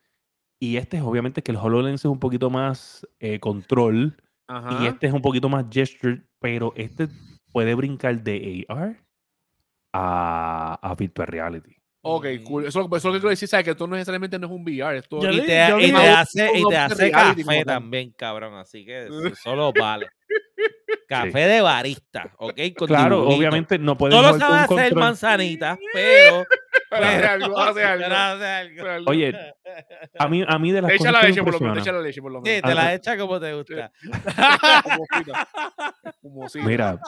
y 0.60 0.76
este 0.76 0.96
es 0.98 1.02
obviamente 1.02 1.42
que 1.42 1.50
el 1.50 1.56
HoloLens 1.58 2.00
es 2.00 2.04
un 2.04 2.20
poquito 2.20 2.48
más 2.50 3.06
eh, 3.18 3.40
control 3.40 4.16
Ajá. 4.48 4.78
y 4.82 4.86
este 4.86 5.08
es 5.08 5.12
un 5.12 5.22
poquito 5.22 5.48
más 5.48 5.64
gesture, 5.70 6.22
pero 6.38 6.72
este 6.76 7.08
puede 7.52 7.74
brincar 7.74 8.22
de 8.22 8.64
AR 8.68 8.96
a, 9.92 10.78
a 10.82 10.94
Virtual 10.94 11.26
Reality. 11.26 11.81
Ok, 12.04 12.26
cool. 12.44 12.66
Eso, 12.66 12.80
eso 12.80 12.96
es 12.96 13.04
lo 13.04 13.12
que 13.12 13.18
quiero 13.18 13.30
decir, 13.30 13.48
¿sabes? 13.48 13.64
Que 13.64 13.70
esto 13.70 13.86
no 13.86 13.94
necesariamente 13.94 14.38
no 14.38 14.46
es 14.48 14.52
un 14.52 14.62
VR. 14.64 14.98
Esto 14.98 15.18
Y 15.18 15.36
le- 15.36 15.42
te, 15.42 15.86
y 15.86 15.92
te 15.92 16.08
hace, 16.08 16.50
y 16.58 16.64
te 16.68 16.76
hace 16.76 16.94
reality 17.10 17.44
café 17.44 17.64
también, 17.64 18.12
cabrón. 18.12 18.54
Así 18.54 18.84
que 18.84 19.08
solo 19.42 19.72
vale. 19.72 20.08
Café 21.08 21.40
de 21.40 21.60
barista, 21.60 22.32
¿ok? 22.38 22.58
Con 22.76 22.88
Claro, 22.88 23.16
dibujito. 23.18 23.36
obviamente 23.38 23.78
no 23.78 23.96
puedes 23.98 24.16
No 24.16 24.22
lo 24.22 24.28
jugar 24.34 24.40
con 24.40 24.48
sabe 24.48 24.60
hacer 24.62 24.88
control. 24.94 25.04
manzanita, 25.04 25.78
pero. 25.92 26.44
Pero 26.88 27.06
hace 27.06 27.24
algo, 27.26 27.58
hace 27.58 27.84
algo. 27.84 28.04
pero 28.04 28.16
hace 28.20 28.44
algo. 28.44 29.10
Oye, 29.10 29.32
a 30.18 30.28
mí, 30.28 30.44
a 30.46 30.58
mí 30.58 30.72
de 30.72 30.82
las 30.82 30.90
echa 30.90 30.98
cosas 30.98 31.12
la 31.12 31.20
que 31.20 31.24
me 31.24 31.30
leche 31.30 31.42
por 31.42 31.52
lo 31.54 31.60
menos, 31.60 31.78
echa 31.78 31.92
la 31.92 32.00
leche 32.02 32.20
por 32.22 32.32
lo 32.32 32.38
Sí, 32.40 32.44
menos. 32.50 32.62
te 32.62 32.70
Ah, 32.70 32.74
la 32.74 32.94
echa 32.94 33.16
como 33.18 33.40
te 33.40 33.54
gusta. 33.54 33.92
Mira, 36.64 37.00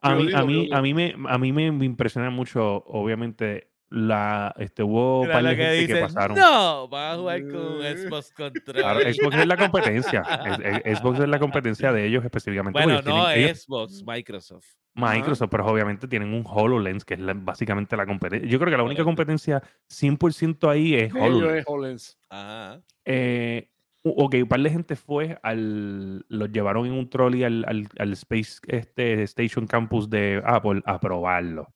a 0.00 0.10
Yo 0.10 0.16
mí, 0.16 0.26
digo, 0.26 0.36
a 0.38 0.40
yo 0.40 0.46
mí, 0.46 0.54
digo. 0.62 0.76
a 0.76 0.82
mí 0.82 0.94
me, 0.94 1.14
a 1.28 1.38
mí 1.38 1.52
me 1.52 1.66
impresiona 1.84 2.30
mucho, 2.30 2.62
obviamente, 2.86 3.70
la, 3.88 4.54
este, 4.58 4.82
hubo 4.82 5.26
par 5.30 5.44
de 5.44 5.50
que 5.56 5.62
gente 5.62 5.86
que 5.86 5.94
dice, 5.94 6.00
pasaron. 6.00 6.36
No, 6.36 6.88
vas 6.88 7.14
a 7.14 7.18
jugar 7.18 7.40
con 7.48 7.82
Xbox 7.82 8.32
Control. 8.32 8.76
Claro, 8.76 9.00
Xbox 9.00 9.36
es 9.36 9.46
la 9.46 9.56
competencia. 9.56 10.22
Es- 10.84 10.98
Xbox 10.98 11.20
es 11.20 11.28
la 11.28 11.38
competencia 11.38 11.92
de 11.92 12.06
ellos 12.06 12.24
específicamente. 12.24 12.78
Bueno, 12.82 13.00
no 13.02 13.02
tienen- 13.26 13.44
ellos- 13.44 13.62
Xbox, 13.64 14.02
Microsoft. 14.06 14.66
Microsoft, 14.94 15.50
pero 15.50 15.66
obviamente 15.66 16.08
tienen 16.08 16.32
un 16.32 16.42
HoloLens, 16.46 17.04
que 17.04 17.14
es 17.14 17.20
la- 17.20 17.34
básicamente 17.34 17.96
la 17.96 18.06
competencia. 18.06 18.48
Yo 18.48 18.58
creo 18.58 18.70
que 18.70 18.76
la 18.78 18.82
única 18.82 19.04
competencia 19.04 19.62
100% 19.88 20.68
ahí 20.70 20.94
es 20.94 21.12
HoloLens. 21.14 21.58
es 21.60 21.64
HoloLens. 21.66 22.18
Ajá. 22.30 22.80
Eh, 23.04 23.68
ok, 24.02 24.34
un 24.42 24.48
par 24.48 24.60
de 24.60 24.70
gente 24.70 24.96
fue 24.96 25.38
al. 25.42 26.24
Los 26.28 26.50
llevaron 26.50 26.86
en 26.86 26.92
un 26.92 27.08
trolley 27.10 27.44
al, 27.44 27.64
al- 27.68 27.88
al 27.98 28.12
Space 28.14 28.58
este, 28.68 29.22
Station 29.24 29.66
Campus 29.66 30.08
de 30.10 30.42
Apple 30.44 30.82
a 30.86 30.98
probarlo. 30.98 31.68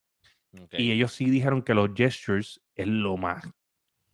Y 0.73 0.91
ellos 0.91 1.13
sí 1.13 1.31
dijeron 1.31 1.63
que 1.63 1.75
los 1.75 1.91
gestures 1.95 2.61
es 2.75 2.87
lo 2.87 3.17
más 3.17 3.45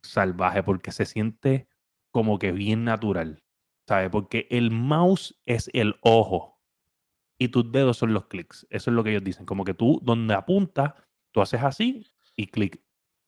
salvaje 0.03 0.63
porque 0.63 0.93
se 0.93 1.05
siente 1.05 1.69
como 2.11 2.39
que 2.39 2.53
bien 2.53 2.85
natural. 2.85 3.43
¿Sabes? 3.87 4.11
Porque 4.11 4.49
el 4.51 4.71
mouse 4.71 5.41
es 5.47 5.71
el 5.73 5.97
ojo 6.01 6.61
y 7.39 7.49
tus 7.49 7.71
dedos 7.71 7.99
son 7.99 8.13
los 8.13 8.27
clics. 8.27 8.67
Eso 8.71 8.91
es 8.91 8.95
lo 8.95 9.05
que 9.05 9.11
ellos 9.11 9.25
dicen. 9.25 9.47
Como 9.47 9.65
que 9.65 9.75
tú, 9.75 10.01
donde 10.03 10.35
apuntas, 10.35 10.95
tú 11.31 11.41
haces 11.41 11.63
así 11.63 12.07
y 12.35 12.49
clic. 12.49 12.81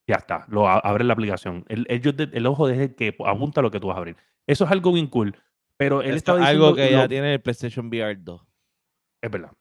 Ya 0.06 0.16
está. 0.16 0.46
Lo 0.48 0.68
abres 0.68 1.06
la 1.06 1.12
aplicación. 1.12 1.64
El, 1.68 1.86
el 1.88 2.46
ojo 2.46 2.68
es 2.68 2.78
el 2.78 2.94
que 2.94 3.14
apunta 3.24 3.62
lo 3.62 3.70
que 3.70 3.78
tú 3.78 3.88
vas 3.88 3.96
a 3.96 3.98
abrir. 3.98 4.16
Eso 4.46 4.64
es 4.64 4.70
algo 4.70 4.92
bien 4.92 5.06
cool. 5.06 5.36
Pero 5.76 6.02
él 6.02 6.16
Esto 6.16 6.32
estaba 6.32 6.48
algo 6.48 6.74
que 6.74 6.90
ya 6.90 7.06
tiene 7.06 7.34
el 7.34 7.40
PlayStation 7.40 7.86
VR 7.86 8.16
2. 8.16 8.42
Es 9.20 9.30
verdad. 9.30 9.52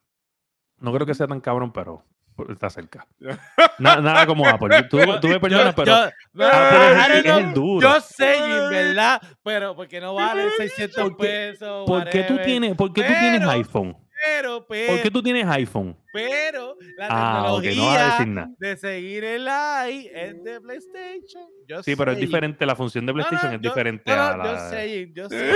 No 0.78 0.92
creo 0.92 1.06
que 1.06 1.14
sea 1.14 1.28
tan 1.28 1.40
cabrón, 1.40 1.72
pero 1.72 2.04
está 2.50 2.70
cerca. 2.70 3.06
Na- 3.78 4.00
nada 4.00 4.26
como 4.26 4.46
Apple. 4.46 4.82
Tú, 4.84 4.98
tú 5.20 5.28
me 5.28 5.40
perdonas, 5.40 5.74
pero 5.74 5.86
yo, 5.86 6.10
no, 6.32 6.46
Apple 6.46 7.18
es 7.18 7.24
el 7.26 7.54
duro. 7.54 7.88
Yo 7.94 8.00
sé, 8.00 8.34
Jim, 8.34 8.70
¿verdad? 8.70 9.20
Pero 9.42 9.74
porque 9.76 10.00
no 10.00 10.14
vale 10.14 10.50
600 10.56 11.02
¿Por 11.02 11.16
qué- 11.16 11.22
pesos. 11.26 11.86
¿por 11.86 12.08
qué 12.08 12.22
tú 12.24 12.38
tienes, 12.44 12.74
por 12.74 12.92
qué 12.92 13.02
tú 13.02 13.12
tienes 13.18 13.42
iPhone? 13.48 13.96
Pero, 14.24 14.66
pero, 14.66 14.92
¿Por 14.94 15.02
qué 15.02 15.10
tú 15.12 15.22
tienes 15.22 15.46
iPhone? 15.46 15.96
pero 16.12 16.76
la 16.96 17.06
Ah, 17.08 17.58
tecnología 17.62 18.24
no 18.26 18.54
de 18.58 18.76
seguir 18.76 19.22
el 19.22 19.44
live 19.44 20.10
es 20.12 20.42
de 20.42 20.60
PlayStation. 20.60 21.44
Yo 21.68 21.82
Sí, 21.84 21.94
pero 21.94 22.10
es 22.10 22.18
diferente, 22.18 22.66
la 22.66 22.74
función 22.74 23.06
de 23.06 23.12
No, 23.12 23.18
no, 23.18 23.24
PlayStation 23.28 23.54
es 23.54 23.60
yo- 23.62 23.70
diferente 23.70 24.10
no, 24.10 24.16
no, 24.16 24.22
a 24.24 24.36
la... 24.36 24.44
Yo 24.44 24.70
sé, 24.70 24.88
Jim, 24.88 25.12
yo 25.14 25.28
sé. 25.28 25.52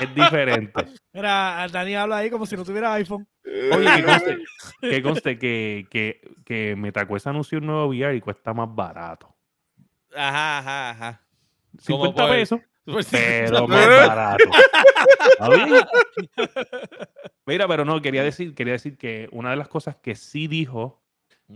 Es 0.00 0.14
diferente. 0.14 0.84
Mira, 1.12 1.66
Dani 1.70 1.94
habla 1.94 2.18
ahí 2.18 2.30
como 2.30 2.46
si 2.46 2.56
no 2.56 2.64
tuviera 2.64 2.92
iPhone. 2.94 3.26
Oye, 3.44 3.88
que 3.96 4.02
conste, 4.04 4.38
que, 4.80 5.02
conste 5.02 5.38
que, 5.38 5.86
que, 5.90 6.20
que 6.44 6.76
MetaQuest 6.76 7.26
anunció 7.28 7.58
un 7.58 7.66
nuevo 7.66 7.86
VR 7.88 8.16
y 8.16 8.20
cuesta 8.20 8.52
más 8.54 8.68
barato. 8.74 9.34
Ajá, 10.14 10.58
ajá, 10.58 10.90
ajá. 10.90 11.20
Como 11.86 12.04
50 12.06 12.22
por- 12.22 12.30
pesos, 12.30 12.60
Por 12.84 13.04
pero 13.10 13.68
más 13.68 13.86
barato. 14.06 14.44
Mira, 17.46 17.68
pero 17.68 17.84
no, 17.84 18.00
quería 18.00 18.22
decir, 18.22 18.54
quería 18.54 18.72
decir 18.74 18.96
que 18.96 19.28
una 19.32 19.50
de 19.50 19.56
las 19.56 19.68
cosas 19.68 19.96
que 19.96 20.14
sí 20.14 20.46
dijo 20.48 21.02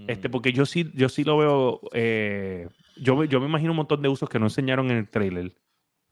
Este, 0.06 0.28
Mm. 0.28 0.32
porque 0.32 0.52
yo 0.52 0.66
sí, 0.66 0.90
yo 0.94 1.08
sí 1.08 1.24
lo 1.24 1.38
veo. 1.38 1.80
eh, 1.94 2.68
yo, 2.96 3.24
yo 3.24 3.40
me 3.40 3.46
imagino 3.46 3.70
un 3.72 3.76
montón 3.78 4.02
de 4.02 4.08
usos 4.10 4.28
que 4.28 4.38
no 4.38 4.44
enseñaron 4.46 4.90
en 4.90 4.98
el 4.98 5.08
trailer. 5.08 5.54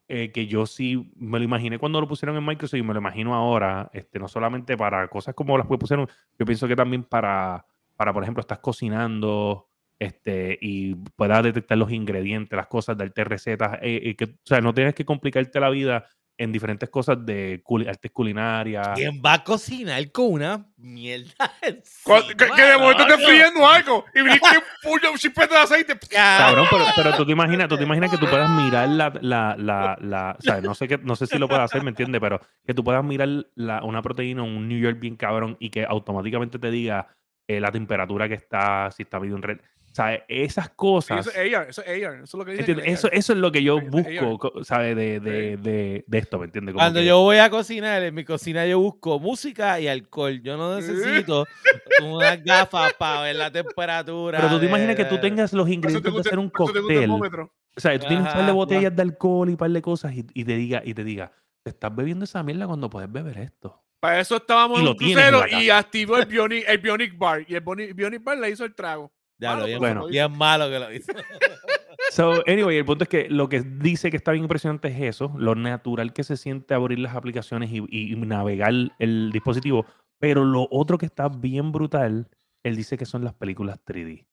Eh, 0.09 0.31
que 0.33 0.47
yo 0.47 0.67
sí 0.67 1.13
me 1.17 1.39
lo 1.39 1.45
imaginé 1.45 1.79
cuando 1.79 2.01
lo 2.01 2.07
pusieron 2.09 2.37
en 2.37 2.45
Microsoft 2.45 2.79
y 2.79 2.83
me 2.83 2.95
lo 2.95 3.01
imagino 3.01 3.35
ahora. 3.35 3.91
Este, 3.93 4.19
no 4.19 4.29
solamente 4.29 4.77
para 4.77 5.09
cosas 5.09 5.35
como 5.35 5.59
las 5.59 5.67
que 5.67 5.79
pusieron, 5.79 6.09
yo 6.39 6.47
pienso 6.47 6.69
que 6.69 6.77
también 6.77 7.05
para, 7.05 7.67
para 7.97 8.13
por 8.13 8.23
ejemplo, 8.23 8.41
estás 8.41 8.59
cocinando 8.61 9.69
este, 9.99 10.59
y 10.61 10.95
puedas 10.95 11.43
detectar 11.43 11.79
los 11.79 11.91
ingredientes, 11.91 12.57
las 12.57 12.69
cosas, 12.69 12.97
darte 12.97 13.25
recetas. 13.25 13.79
eh, 13.83 14.01
eh, 14.05 14.17
que, 14.17 14.25
o 14.25 14.29
sea, 14.45 14.61
no 14.61 14.75
tienes 14.75 14.95
que 14.95 15.05
complicarte 15.05 15.59
la 15.59 15.71
vida 15.71 16.07
en 16.39 16.53
diferentes 16.53 16.89
cosas 16.91 17.25
de 17.25 17.63
culi- 17.65 17.89
artes 17.89 18.11
culinarias. 18.11 18.89
¿Quién 18.95 19.23
va 19.25 19.35
a 19.35 19.45
cocinar 19.45 20.11
con 20.13 20.33
una 20.33 20.67
mierda? 20.77 21.33
Que, 21.67 22.37
que 22.37 22.63
de 22.63 22.77
momento 22.79 23.03
estés 23.03 23.19
loco? 23.19 23.29
friendo 23.31 23.67
algo 23.67 24.05
y 24.15 24.21
brinque 24.23 24.47
un 24.59 24.63
puño, 24.91 25.13
un 25.13 25.19
chispete 25.19 25.55
de 25.55 25.61
aceite. 25.61 25.99
Cabrón, 26.11 26.67
pero, 26.71 26.85
pero 26.95 27.17
tú 27.17 27.27
te 27.27 27.33
imaginas, 27.33 27.69
tú 27.69 27.77
te 27.77 27.83
imaginas 27.85 28.11
que 28.11 28.19
tú 28.19 28.27
puedas 28.27 28.49
mirar 28.51 28.89
la, 28.89 29.13
la, 29.21 29.57
la, 29.59 29.97
la- 30.01 30.37
o 30.39 30.43
sea, 30.43 30.61
no 30.61 30.75
sé 30.75 30.87
qué, 30.89 30.99
no 30.99 31.17
sé 31.17 31.27
si 31.27 31.39
lo 31.39 31.49
puedes 31.49 31.65
hacer, 31.65 31.83
¿me 31.83 31.91
entiendes? 31.91 32.21
Pero 32.21 32.41
que 32.67 32.75
tú 32.75 32.85
puedas 32.85 33.03
mirar 33.05 33.29
la- 33.55 33.83
una 33.83 34.03
proteína, 34.03 34.43
un 34.43 34.69
New 34.69 34.79
York 34.79 34.99
bien 35.01 35.17
cabrón, 35.17 35.57
y 35.59 35.71
que 35.71 35.85
automáticamente 35.85 36.59
te 36.59 36.71
diga 36.71 37.09
eh, 37.49 37.61
la 37.61 37.71
temperatura 37.73 38.29
que 38.29 38.35
está, 38.35 38.91
si 38.91 39.03
está 39.05 39.19
medio 39.21 39.37
en 39.37 39.43
red. 39.43 39.59
Sea, 39.97 40.23
esas 40.29 40.69
cosas. 40.71 41.27
eso 41.27 41.31
es 41.41 41.55
AR, 41.55 41.69
eso 41.71 41.83
es 41.83 42.05
AR, 42.05 42.15
eso 42.17 42.23
es 42.25 42.35
lo 42.35 42.45
que 42.45 42.51
dicen. 42.51 42.61
¿entiendes? 42.61 42.85
que 42.85 42.93
es 42.93 42.99
Eso, 43.15 43.33
es 43.33 43.39
lo 43.39 43.51
que 43.51 43.63
yo 43.63 43.81
busco, 43.81 44.39
co- 44.39 44.63
¿sabes? 44.65 44.95
De, 44.95 45.21
de, 45.21 45.57
de, 45.57 46.05
de 46.07 46.19
esto, 46.19 46.39
¿me 46.39 46.45
entiendes? 46.45 46.75
Como 46.75 46.83
Cuando 46.83 47.01
que- 47.01 47.07
yo 47.07 47.21
voy 47.21 47.39
a 47.39 47.49
cocinar, 47.49 48.03
en 48.03 48.15
mi 48.15 48.23
cocina 48.25 48.67
yo 48.67 48.79
busco 48.79 49.19
música 49.19 49.81
y 49.81 49.89
alcohol. 49.89 50.43
Yo 50.43 50.59
no 50.59 50.77
necesito 50.77 51.47
unas 52.03 52.45
gafas 52.45 52.93
para 52.95 53.23
ver 53.23 53.37
la 53.37 53.51
temperatura. 53.51 54.39
Pero 54.39 54.51
tú 54.51 54.57
te 54.57 54.67
de- 54.67 54.69
imaginas 54.71 54.97
que 54.97 55.05
tú 55.07 55.19
tengas 55.19 55.53
los 55.55 55.67
ingredientes 55.69 56.05
de 56.05 56.11
gusta- 56.11 56.29
hacer 56.29 56.39
un 56.39 56.51
cóctel. 56.51 57.11
O 57.11 57.81
sea, 57.81 57.99
tú 57.99 58.07
tienes 58.07 58.27
un 58.27 58.33
par 58.33 58.45
de 58.47 58.53
botellas 58.53 58.95
de 58.95 59.01
alcohol 59.03 59.49
y 59.49 59.53
un 59.53 59.57
par 59.59 59.71
de 59.71 59.81
cosas 59.81 60.13
y, 60.15 60.27
y 60.35 60.45
te 60.45 60.57
diga, 60.57 60.83
y 60.85 60.93
te 60.93 61.05
diga, 61.05 61.33
te 61.63 61.71
estás 61.71 61.95
bebiendo 61.97 62.25
esa 62.27 62.43
mierda 62.43 62.67
cuando 62.67 62.91
puedes 62.91 63.11
beber 63.11 63.39
esto. 63.39 63.83
Para 63.99 64.21
eso 64.21 64.37
estábamos 64.37 64.77
Y 64.79 64.81
en 64.81 64.85
lo 64.85 64.91
un 64.93 64.97
en 65.03 65.13
crucero 65.15 65.43
y 65.59 65.71
activó 65.71 66.19
el 66.19 66.27
Bionic, 66.27 66.65
el 66.69 66.79
Bionic 66.79 67.17
Bar. 67.17 67.47
Y 67.49 67.55
el 67.55 67.61
Bionic 67.63 68.23
Bar 68.23 68.37
le 68.39 68.51
hizo 68.51 68.65
el 68.67 68.75
trago. 68.75 69.11
Ya 69.39 69.51
lo 69.51 69.57
Malo, 69.57 69.67
bien, 69.67 69.79
Bueno. 69.79 70.07
bien 70.07 70.33
malo 70.33 70.69
que 70.71 70.79
lo 70.79 70.93
hizo. 70.93 71.13
So, 72.11 72.43
anyway, 72.47 72.77
el 72.79 72.85
punto 72.85 73.05
es 73.05 73.09
que 73.11 73.29
lo 73.29 73.49
que 73.49 73.61
dice 73.63 74.11
que 74.11 74.17
está 74.17 74.31
bien 74.33 74.45
impresionante 74.45 74.89
es 74.89 75.01
eso, 75.17 75.35
lo 75.37 75.55
natural 75.55 76.13
que 76.13 76.25
se 76.25 76.37
siente 76.37 76.73
abrir 76.73 76.99
las 76.99 77.15
aplicaciones 77.15 77.71
y, 77.71 77.85
y 77.91 78.15
navegar 78.17 78.73
el 78.99 79.31
dispositivo. 79.33 79.85
Pero 80.19 80.45
lo 80.45 80.67
otro 80.71 80.97
que 80.99 81.05
está 81.07 81.29
bien 81.29 81.73
brutal, 81.73 82.29
él 82.63 82.77
dice 82.77 82.97
que 82.97 83.05
son 83.07 83.25
las 83.25 83.35
películas 83.35 83.81
3D. 83.85 84.27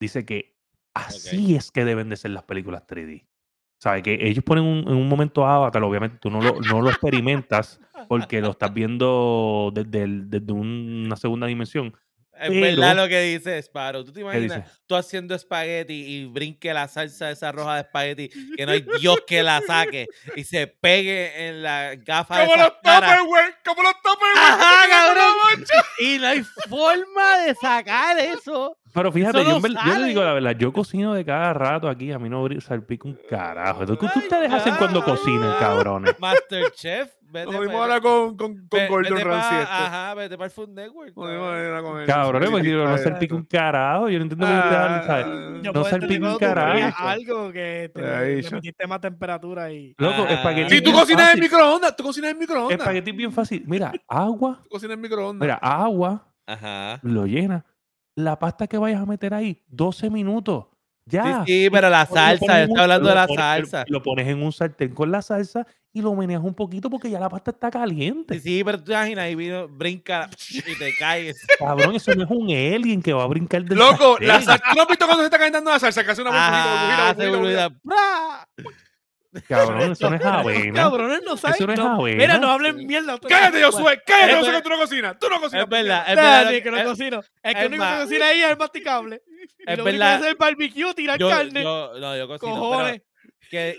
Dice 0.00 0.24
que 0.26 0.56
así 0.94 1.54
es 1.54 1.70
que 1.70 1.84
deben 1.84 2.08
de 2.10 2.16
ser 2.16 2.32
las 2.32 2.42
películas 2.42 2.84
3D. 2.86 3.26
¿Sabes? 3.80 4.02
Que 4.02 4.18
ellos 4.28 4.44
ponen 4.44 4.64
un, 4.64 4.78
en 4.80 4.94
un 4.96 5.08
momento 5.08 5.46
Avatar, 5.46 5.82
obviamente 5.82 6.18
tú 6.20 6.30
no 6.30 6.42
lo, 6.42 6.60
no 6.60 6.82
lo 6.82 6.90
experimentas 6.90 7.80
porque 8.08 8.40
lo 8.42 8.50
estás 8.50 8.74
viendo 8.74 9.70
desde, 9.72 10.02
el- 10.02 10.28
desde 10.28 10.52
un- 10.52 11.04
una 11.06 11.16
segunda 11.16 11.46
dimensión. 11.46 11.94
Es 12.40 12.60
verdad 12.60 12.96
lo 12.96 13.08
que 13.08 13.20
dice 13.20 13.58
Sparrow. 13.58 14.04
¿Tú 14.04 14.12
te 14.12 14.20
¿Qué 14.20 14.20
imaginas 14.22 14.80
tú 14.86 14.96
haciendo 14.96 15.34
espagueti 15.34 15.92
y 15.92 16.24
brinque 16.26 16.72
la 16.72 16.88
salsa 16.88 17.30
esa 17.30 17.52
roja 17.52 17.74
de 17.74 17.80
espagueti 17.82 18.30
que 18.56 18.66
no 18.66 18.72
hay 18.72 18.84
Dios 19.00 19.18
que 19.26 19.42
la 19.42 19.60
saque 19.66 20.06
y 20.36 20.44
se 20.44 20.66
pegue 20.66 21.48
en 21.48 21.62
la 21.62 21.94
gafa 21.96 22.38
de 22.38 22.44
Como 22.44 22.54
esas 22.54 22.68
los 22.68 22.78
caras? 22.82 23.18
Tupperware, 23.18 23.54
como 23.64 23.82
los 23.82 23.94
Tupperware. 24.02 24.36
Ajá, 24.36 24.82
que 24.82 24.88
tienen 24.88 25.14
cabrón. 25.14 25.64
Y 26.00 26.18
no 26.18 26.26
hay 26.26 26.42
forma 26.68 27.38
de 27.40 27.54
sacar 27.54 28.18
eso. 28.18 28.76
Pero 28.92 29.12
fíjate, 29.12 29.44
yo, 29.44 29.60
le 29.98 30.06
digo 30.06 30.24
la 30.24 30.32
verdad, 30.32 30.56
yo 30.58 30.72
cocino 30.72 31.14
de 31.14 31.24
cada 31.24 31.52
rato 31.52 31.88
aquí, 31.88 32.10
a 32.10 32.18
mí 32.18 32.28
no 32.28 32.48
salpica 32.60 33.06
un 33.06 33.18
carajo. 33.28 33.86
¿Qué 33.86 33.96
qué 33.96 34.18
ustedes 34.18 34.52
hacen 34.52 34.74
cuando 34.76 35.04
cocinan, 35.04 35.58
cabrones? 35.60 36.18
Masterchef, 36.18 37.12
vete 37.30 37.52
Nos 37.52 37.60
dimos 37.62 37.74
ahora 37.76 38.00
con, 38.00 38.36
con, 38.36 38.66
con 38.68 38.86
Gordon 38.88 39.14
vete 39.14 39.24
pa- 39.24 39.30
Ramsay. 39.30 39.60
este. 39.62 39.72
Ajá, 39.74 40.14
vete 40.14 40.36
para 40.36 40.44
el 40.46 40.50
Food 40.50 40.68
Network. 40.70 41.16
Nos 41.16 41.26
cabrón. 41.26 41.44
ahora 41.66 41.82
con 41.82 42.00
el- 42.00 42.06
Cabrones, 42.06 42.50
porque 42.50 42.72
no 42.72 42.88
Ah, 42.88 42.98
salpica 42.98 43.34
un 43.34 43.44
carajo. 43.44 44.08
Yo 44.08 44.18
no 44.18 44.22
entiendo 44.24 44.46
por 44.46 44.54
qué 44.54 44.60
ah, 44.62 45.24
Yo 45.62 45.72
No 45.72 45.72
puedo 45.72 45.86
entender 45.86 45.90
salpica 45.90 46.32
un 46.32 46.38
carajo. 46.38 46.96
algo 47.08 47.52
que 47.52 47.90
te, 47.94 48.04
Ahí, 48.06 48.36
le 48.36 48.42
ya. 48.42 48.50
metiste 48.56 48.86
más 48.86 49.00
temperatura 49.00 49.72
y... 49.72 49.94
Loco, 49.98 50.24
Ah. 50.28 50.32
espagueti. 50.32 50.76
Si 50.76 50.82
tú 50.82 50.92
cocinas 50.92 51.34
en 51.34 51.40
microondas, 51.40 51.96
tú 51.96 52.02
cocinas 52.04 52.30
en 52.32 52.38
microondas. 52.38 52.78
Espagueti 52.78 53.10
es 53.10 53.16
bien 53.16 53.32
fácil. 53.32 53.62
Mira, 53.66 53.92
agua. 54.08 54.60
Tú 54.62 54.68
cocinas 54.70 54.94
en 54.94 55.00
microondas. 55.00 55.40
Mira, 55.46 55.54
agua, 55.62 56.26
Ajá. 56.46 56.98
lo 57.02 57.26
llena. 57.26 57.64
La 58.16 58.38
pasta 58.38 58.66
que 58.66 58.76
vayas 58.76 59.00
a 59.00 59.06
meter 59.06 59.32
ahí, 59.34 59.62
12 59.68 60.10
minutos. 60.10 60.66
Ya. 61.06 61.44
Sí, 61.44 61.52
sí, 61.64 61.70
pero 61.70 61.90
la 61.90 62.06
salsa, 62.06 62.66
yo 62.66 62.80
hablando 62.80 63.08
de 63.08 63.14
lo 63.14 63.20
la 63.20 63.26
pones- 63.26 63.36
salsa. 63.40 63.84
Lo 63.88 64.02
pones 64.02 64.28
en 64.28 64.42
un 64.42 64.52
sartén 64.52 64.94
con 64.94 65.10
la 65.10 65.22
salsa 65.22 65.66
y 65.92 66.02
lo 66.02 66.14
meneas 66.14 66.40
un 66.44 66.54
poquito 66.54 66.88
porque 66.88 67.10
ya 67.10 67.18
la 67.18 67.28
pasta 67.28 67.50
está 67.50 67.68
caliente. 67.70 68.34
Sí, 68.34 68.40
sí, 68.40 68.64
pero 68.64 68.78
tú 68.78 68.84
te 68.84 68.92
imaginas, 68.92 69.24
ahí 69.24 69.34
vino, 69.34 69.66
brinca 69.66 70.30
y 70.50 70.62
te 70.78 70.94
caes. 70.96 71.44
Cabrón, 71.58 71.96
eso 71.96 72.14
no 72.14 72.24
es 72.24 72.30
un 72.30 72.44
alien 72.50 73.02
que 73.02 73.12
va 73.12 73.24
a 73.24 73.26
brincar 73.26 73.64
del 73.64 73.76
Loco, 73.78 74.10
sartén. 74.12 74.28
la 74.28 74.40
salsa. 74.42 74.58
¿Tú 74.70 74.76
no 74.76 74.82
has 74.82 74.88
visto 74.88 75.06
cuando 75.06 75.22
se 75.22 75.26
está 75.26 75.38
calentando 75.38 75.70
la 75.72 75.78
salsa? 75.80 76.04
Que 76.04 76.10
hace 76.12 76.22
una. 76.22 77.68
Cabrón, 79.46 79.92
eso 79.92 80.10
no 80.10 80.16
es 80.16 80.24
avena. 80.24 80.74
Cabrones, 80.82 81.20
no 81.24 81.36
saben. 81.36 81.54
Eso 81.54 81.66
no 81.66 81.72
es 81.72 81.78
avena. 81.78 82.16
Mira, 82.16 82.38
no 82.38 82.50
hablen 82.50 82.84
mierda. 82.86 83.18
Cállate, 83.20 83.62
Josué. 83.62 84.02
Cállate, 84.04 84.34
Josué, 84.40 84.52
que 84.54 84.62
tú 84.62 84.68
no 84.70 84.78
cocinas. 84.78 85.18
Tú 85.20 85.28
no 85.28 85.40
cocinas. 85.40 85.64
Es 85.64 85.70
verdad, 85.70 86.04
es 86.08 86.16
verdad. 86.16 86.50
que 86.62 86.70
no 86.70 86.76
es- 86.78 86.84
cocino. 86.84 87.20
Es 87.42 87.54
que 87.54 87.60
lo 87.62 87.66
único 87.68 87.84
que 87.84 88.02
cocina 88.02 88.26
ahí 88.26 88.42
es 88.42 88.50
el 88.50 88.56
masticable. 88.56 89.22
Es 89.66 89.76
lo 89.76 89.84
único 89.84 89.98
verdad. 89.98 90.06
que 90.08 90.14
hace 90.14 90.24
es 90.26 90.30
el 90.30 90.36
barbecue, 90.36 90.94
tirar 90.94 91.18
carne. 91.18 91.62
no, 91.62 92.16
yo 92.16 92.26
cocino, 92.28 92.58
cojones. 92.58 93.02
que 93.50 93.78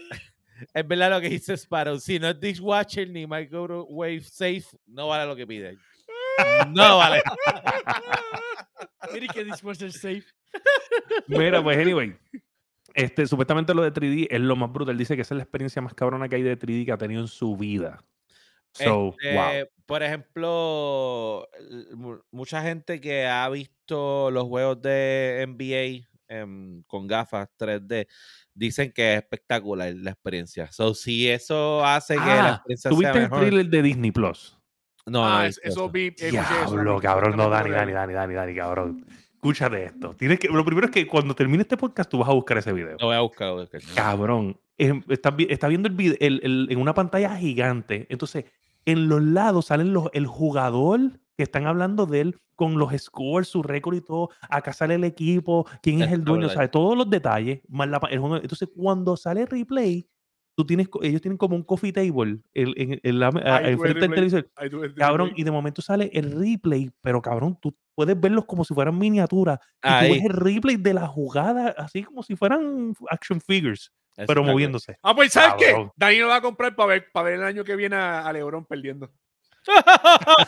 es 0.74 0.88
verdad 0.88 1.10
lo 1.10 1.22
que 1.22 1.30
dice 1.30 1.54
Sparrow. 1.58 2.00
Si 2.00 2.20
no 2.20 2.30
es 2.30 2.40
dishwasher 2.40 3.10
ni 3.10 3.26
microwave 3.28 4.22
safe, 4.22 4.66
no 4.88 5.08
vale 5.08 5.26
lo 5.26 5.36
que 5.36 5.48
pide. 5.48 5.78
No 6.70 6.98
vale. 6.98 7.24
Mira 9.14 9.28
que 9.34 9.44
dishwasher 9.44 9.92
safe. 9.92 10.24
Mira, 11.28 11.62
pues 11.64 11.78
anyway. 11.78 12.16
Este, 12.94 13.26
supuestamente 13.28 13.74
lo 13.74 13.84
de 13.84 13.92
3D 13.92 14.28
es 14.30 14.40
lo 14.42 14.56
más 14.56 14.72
brutal. 14.72 14.98
Dice 14.98 15.16
que 15.16 15.22
esa 15.22 15.34
es 15.34 15.38
la 15.38 15.44
experiencia 15.44 15.82
más 15.82 15.94
cabrona 15.94 16.28
que 16.30 16.36
hay 16.36 16.44
de 16.44 16.58
3D 16.58 16.86
que 16.86 16.92
ha 16.92 16.98
tenido 16.98 17.22
en 17.22 17.28
su 17.28 17.56
vida. 17.58 18.04
So, 18.74 19.16
Este, 19.20 19.36
wow. 19.36 19.68
Por 19.86 20.04
ejemplo, 20.04 21.48
mucha 22.32 22.62
gente 22.62 23.02
que 23.02 23.26
ha 23.28 23.50
visto 23.50 24.32
los 24.32 24.46
juegos 24.46 24.82
de 24.82 25.42
NBA 25.48 26.08
em, 26.30 26.82
con 26.84 27.08
gafas 27.08 27.50
3D 27.58 28.08
dicen 28.54 28.94
que 28.94 29.14
es 29.14 29.18
espectacular 29.22 29.94
la 29.96 30.12
experiencia. 30.12 30.72
So, 30.72 30.94
si 30.94 31.28
eso 31.30 31.84
hace 31.86 32.14
que 32.16 32.20
la 32.22 32.48
Ah, 32.48 32.52
experiencia 32.56 32.90
sea 32.90 32.96
¿Tuviste 32.96 33.18
el 33.18 33.24
mejor. 33.24 33.40
trailer 33.40 33.66
de 33.70 33.82
Disney 33.82 34.12
Plus? 34.12 34.58
No, 35.06 35.28
no, 35.30 35.38
Ah, 35.40 35.46
he 35.46 35.50
es- 35.50 35.60
eso 35.64 35.90
vi. 35.90 36.14
eso 36.18 36.32
Diablo, 36.32 37.02
cabrón. 37.02 37.36
No, 37.36 37.50
Dani, 37.50 37.72
Dani, 37.72 37.92
Dani, 37.92 38.14
Dani, 38.14 38.34
Dani, 38.34 38.56
cabrón. 38.56 39.06
Escúchate 39.44 39.86
esto. 39.86 40.14
Tienes 40.16 40.38
que, 40.40 40.48
lo 40.50 40.64
primero 40.64 40.86
es 40.86 40.92
que 40.92 41.08
cuando 41.08 41.34
termine 41.34 41.64
este 41.64 41.76
podcast 41.76 42.08
tú 42.08 42.20
vas 42.20 42.30
a 42.30 42.34
buscar 42.34 42.60
ese 42.60 42.72
video. 42.74 42.96
Lo 43.00 43.08
voy 43.08 43.16
a 43.16 43.22
buscar. 43.22 43.48
lo 43.48 43.54
voy 43.56 43.62
a 43.64 43.64
buscar. 43.78 43.82
Cabrón. 43.96 44.60
está 44.78 45.32
viendo 45.68 45.88
el 45.90 45.96
video 45.96 46.16
el- 46.20 46.42
el- 46.44 46.68
en 46.70 46.78
una 46.80 46.94
pantalla 46.94 47.36
gigante. 47.38 48.06
Entonces, 48.12 48.46
en 48.86 49.10
los 49.10 49.22
lados 49.24 49.66
salen 49.66 49.94
los, 49.94 50.10
el 50.14 50.28
jugador 50.28 51.20
que 51.38 51.44
están 51.44 51.66
hablando 51.66 52.06
de 52.06 52.22
él 52.22 52.40
con 52.56 52.78
los 52.78 52.94
scores, 53.02 53.48
su 53.48 53.64
récord 53.64 53.96
y 53.96 54.02
todo. 54.02 54.30
Acá 54.48 54.74
sale 54.74 54.94
el 54.94 55.04
equipo, 55.04 55.66
quién 55.82 56.02
es 56.04 56.12
el 56.12 56.24
dueño. 56.24 56.44
¿sabes? 56.54 56.70
Todos 56.72 56.96
los 56.96 57.10
detalles. 57.10 57.62
Más 57.68 57.88
la, 57.90 58.00
pa- 58.00 58.10
el 58.10 58.20
juego- 58.20 58.38
entonces, 58.38 58.70
cuando 58.76 59.18
sale 59.18 59.48
replay, 59.48 60.08
tú 60.62 60.66
tienes, 60.68 60.88
ellos 61.02 61.22
tienen 61.22 61.38
como 61.38 61.56
un 61.56 61.64
coffee 61.64 61.92
table 61.92 62.40
en, 62.54 62.74
en- 62.76 63.00
en 63.02 63.20
la, 63.20 63.28
enfrente 63.64 64.00
del 64.02 64.10
televisor. 64.14 64.50
El 64.60 64.94
Cabrón, 64.96 65.32
y 65.36 65.44
de 65.44 65.52
momento 65.52 65.82
sale 65.82 66.10
el 66.14 66.32
replay, 66.32 66.92
pero 67.02 67.22
cabrón, 67.22 67.58
tú 67.62 67.76
puedes 67.96 68.20
verlos 68.20 68.46
como 68.46 68.64
si 68.64 68.74
fueran 68.74 68.98
miniaturas. 68.98 69.60
Y 69.84 69.88
tú 69.88 70.14
ves 70.14 70.24
el 70.26 70.34
replay 70.34 70.76
de 70.78 70.94
la 70.94 71.08
jugada, 71.08 71.74
así 71.78 72.04
como 72.04 72.22
si 72.24 72.36
fueran 72.36 72.94
action 73.10 73.42
figures, 73.42 73.92
Eso 74.16 74.28
pero 74.28 74.44
moviéndose. 74.44 74.98
Ah, 75.04 75.16
pues 75.16 75.32
¿sabes 75.34 75.56
qué? 75.58 75.72
Cabrón. 75.72 75.92
Dani 75.96 76.20
lo 76.20 76.28
va 76.28 76.36
a 76.38 76.42
comprar 76.42 76.76
para 76.76 76.88
ver, 76.88 77.08
para 77.12 77.26
ver 77.30 77.34
el 77.40 77.44
año 77.44 77.64
que 77.64 77.76
viene 77.76 77.96
a, 77.96 78.28
a 78.28 78.34
Lebron 78.34 78.66
perdiendo. 78.66 79.12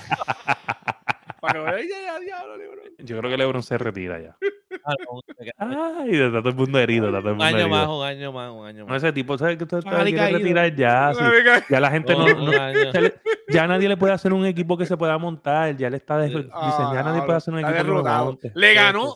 Para 1.42 1.54
que 1.54 1.60
vea, 1.60 1.76
"Ay, 1.76 1.90
ya, 1.90 2.02
ya, 2.02 2.20
diablo, 2.20 2.58
Lebron. 2.58 2.86
Yo 3.00 3.18
creo 3.20 3.30
que 3.30 3.38
LeBron 3.38 3.64
se 3.64 3.78
retira 3.78 4.20
ya. 4.22 4.38
Ah, 4.86 4.94
no, 5.00 5.22
Ay, 6.02 6.10
está 6.16 6.40
todo 6.40 6.50
el 6.50 6.56
mundo 6.56 6.80
herido, 6.80 7.08
está 7.08 7.20
todo 7.22 7.30
el 7.32 7.36
Un 7.36 7.42
año 7.42 7.68
más, 7.70 7.88
un 7.88 8.04
año 8.06 8.32
más, 8.32 8.52
un 8.52 8.66
año 8.66 8.80
No, 8.86 8.88
más. 8.88 9.04
ese 9.04 9.14
tipo, 9.14 9.38
¿sabes 9.38 9.58
que 9.58 9.64
usted 9.64 9.78
Está 9.80 10.04
quiere 10.04 10.32
retirar 10.32 10.76
ya? 10.76 11.14
sí. 11.14 11.24
Ya 11.70 11.80
la 11.80 11.92
gente 11.92 12.14
no, 12.14 12.28
no- 12.28 12.52
año. 12.62 12.92
ya, 12.92 13.02
le- 13.02 13.14
ya 13.50 13.68
nadie 13.68 13.88
le 13.90 13.98
puede 13.98 14.14
hacer 14.14 14.34
un 14.34 14.46
equipo 14.46 14.78
que 14.78 14.86
se 14.86 14.98
pueda 14.98 15.18
montar, 15.18 15.76
ya 15.78 15.90
le 15.90 15.98
está 15.98 16.18
de- 16.18 16.28
diseñado, 16.28 16.52
Ah, 16.54 17.04
nadie 17.04 17.22
puede 17.24 17.38
hacer 17.38 17.54
un 17.54 17.60
equipo 17.60 17.72
que 17.78 17.84
derrotado. 17.84 18.26
monte. 18.26 18.52
Le 18.56 18.74
ganó 18.74 19.16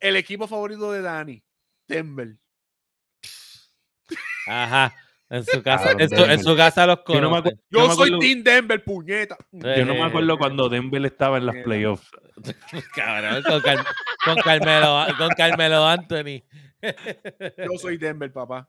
el 0.00 0.16
equipo 0.16 0.46
favorito 0.46 0.90
de 0.92 1.02
Dani, 1.02 1.42
Denver. 1.88 2.36
Ajá. 4.46 4.92
En 5.32 5.44
su 5.44 5.62
casa, 5.62 5.92
en 5.98 6.08
su, 6.10 6.14
Denver. 6.14 6.30
en 6.30 6.42
su 6.44 6.56
casa 6.56 6.86
los 6.86 6.98
Yo 7.08 7.20
no 7.20 7.30
me 7.30 7.36
conocen. 7.38 7.52
acu- 7.58 7.60
yo 7.70 7.78
Yo 7.80 7.88
me 7.88 7.94
soy 7.94 8.08
acuerdo- 8.08 8.18
Team 8.18 8.42
Denver, 8.44 8.84
puñeta. 8.84 9.36
Yo 9.50 9.84
no 9.86 9.94
me 9.94 10.00
Eh, 10.00 10.02
acuerdo 10.04 10.36
cuando 10.38 10.68
Denver 10.68 11.04
estaba 11.06 11.38
en 11.38 11.46
las 11.46 11.54
Mira. 11.54 11.64
playoffs. 11.64 12.10
Cabrón, 12.94 13.42
con, 13.42 13.60
Car- 13.62 13.84
con 14.24 14.36
Carmelo, 14.36 15.06
con 15.16 15.28
Carmelo 15.30 15.86
Anthony. 15.86 16.42
Yo 16.82 17.78
soy 17.78 17.96
Denver, 17.96 18.30
papá. 18.32 18.68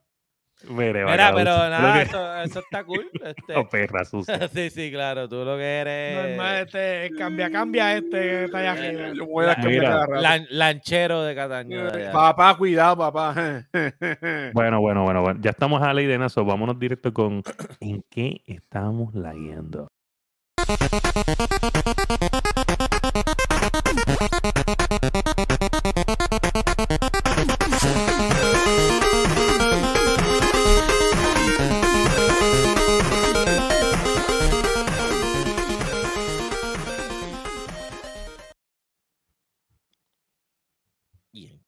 Mire, 0.70 1.04
Mira, 1.04 1.34
pero 1.36 1.52
nada, 1.70 1.94
que- 1.96 2.02
eso, 2.04 2.42
eso 2.44 2.60
está 2.60 2.86
cool. 2.86 3.10
Este, 3.24 3.56
Oh, 3.58 3.68
perra 3.68 4.06
sucia. 4.06 4.48
sí, 4.54 4.70
sí, 4.70 4.92
claro, 4.92 5.28
tú 5.28 5.38
lo 5.44 5.58
que 5.58 5.84
No, 5.84 5.90
eres 5.90 6.30
es 6.32 6.38
más, 6.38 6.60
este, 6.62 7.12
cambia, 7.18 7.52
cambia 7.52 7.98
este 7.98 8.20
que 8.22 8.44
está 8.46 8.60
allá 8.60 8.72
arriba. 8.72 9.08
Yo 9.10 9.26
me 9.26 9.32
voy 9.32 9.44
a 9.44 9.48
dar 9.48 9.58
La- 9.58 9.62
cambio 9.64 9.80
Mira. 9.82 9.90
cada 9.92 10.06
rato. 10.08 10.22
lan- 10.22 10.48
lanchero 10.52 11.24
de 11.24 11.36
Cataño. 11.36 11.80
Papá, 12.14 12.56
cuidado, 12.58 12.98
papá. 12.98 13.34
Bueno, 14.54 14.80
bueno, 14.80 15.04
bueno, 15.04 15.22
bueno. 15.22 15.40
Ya 15.42 15.50
estamos 15.52 15.82
a 15.82 15.88
la 15.88 15.94
ley 15.96 16.06
de 16.06 16.18
Nazo. 16.18 16.46
Vámonos 16.46 16.80
directo 16.80 17.14
con 17.14 17.44
¿En 17.82 18.02
qué 18.10 18.42
estamos 18.48 19.14
leyendo? 19.14 19.90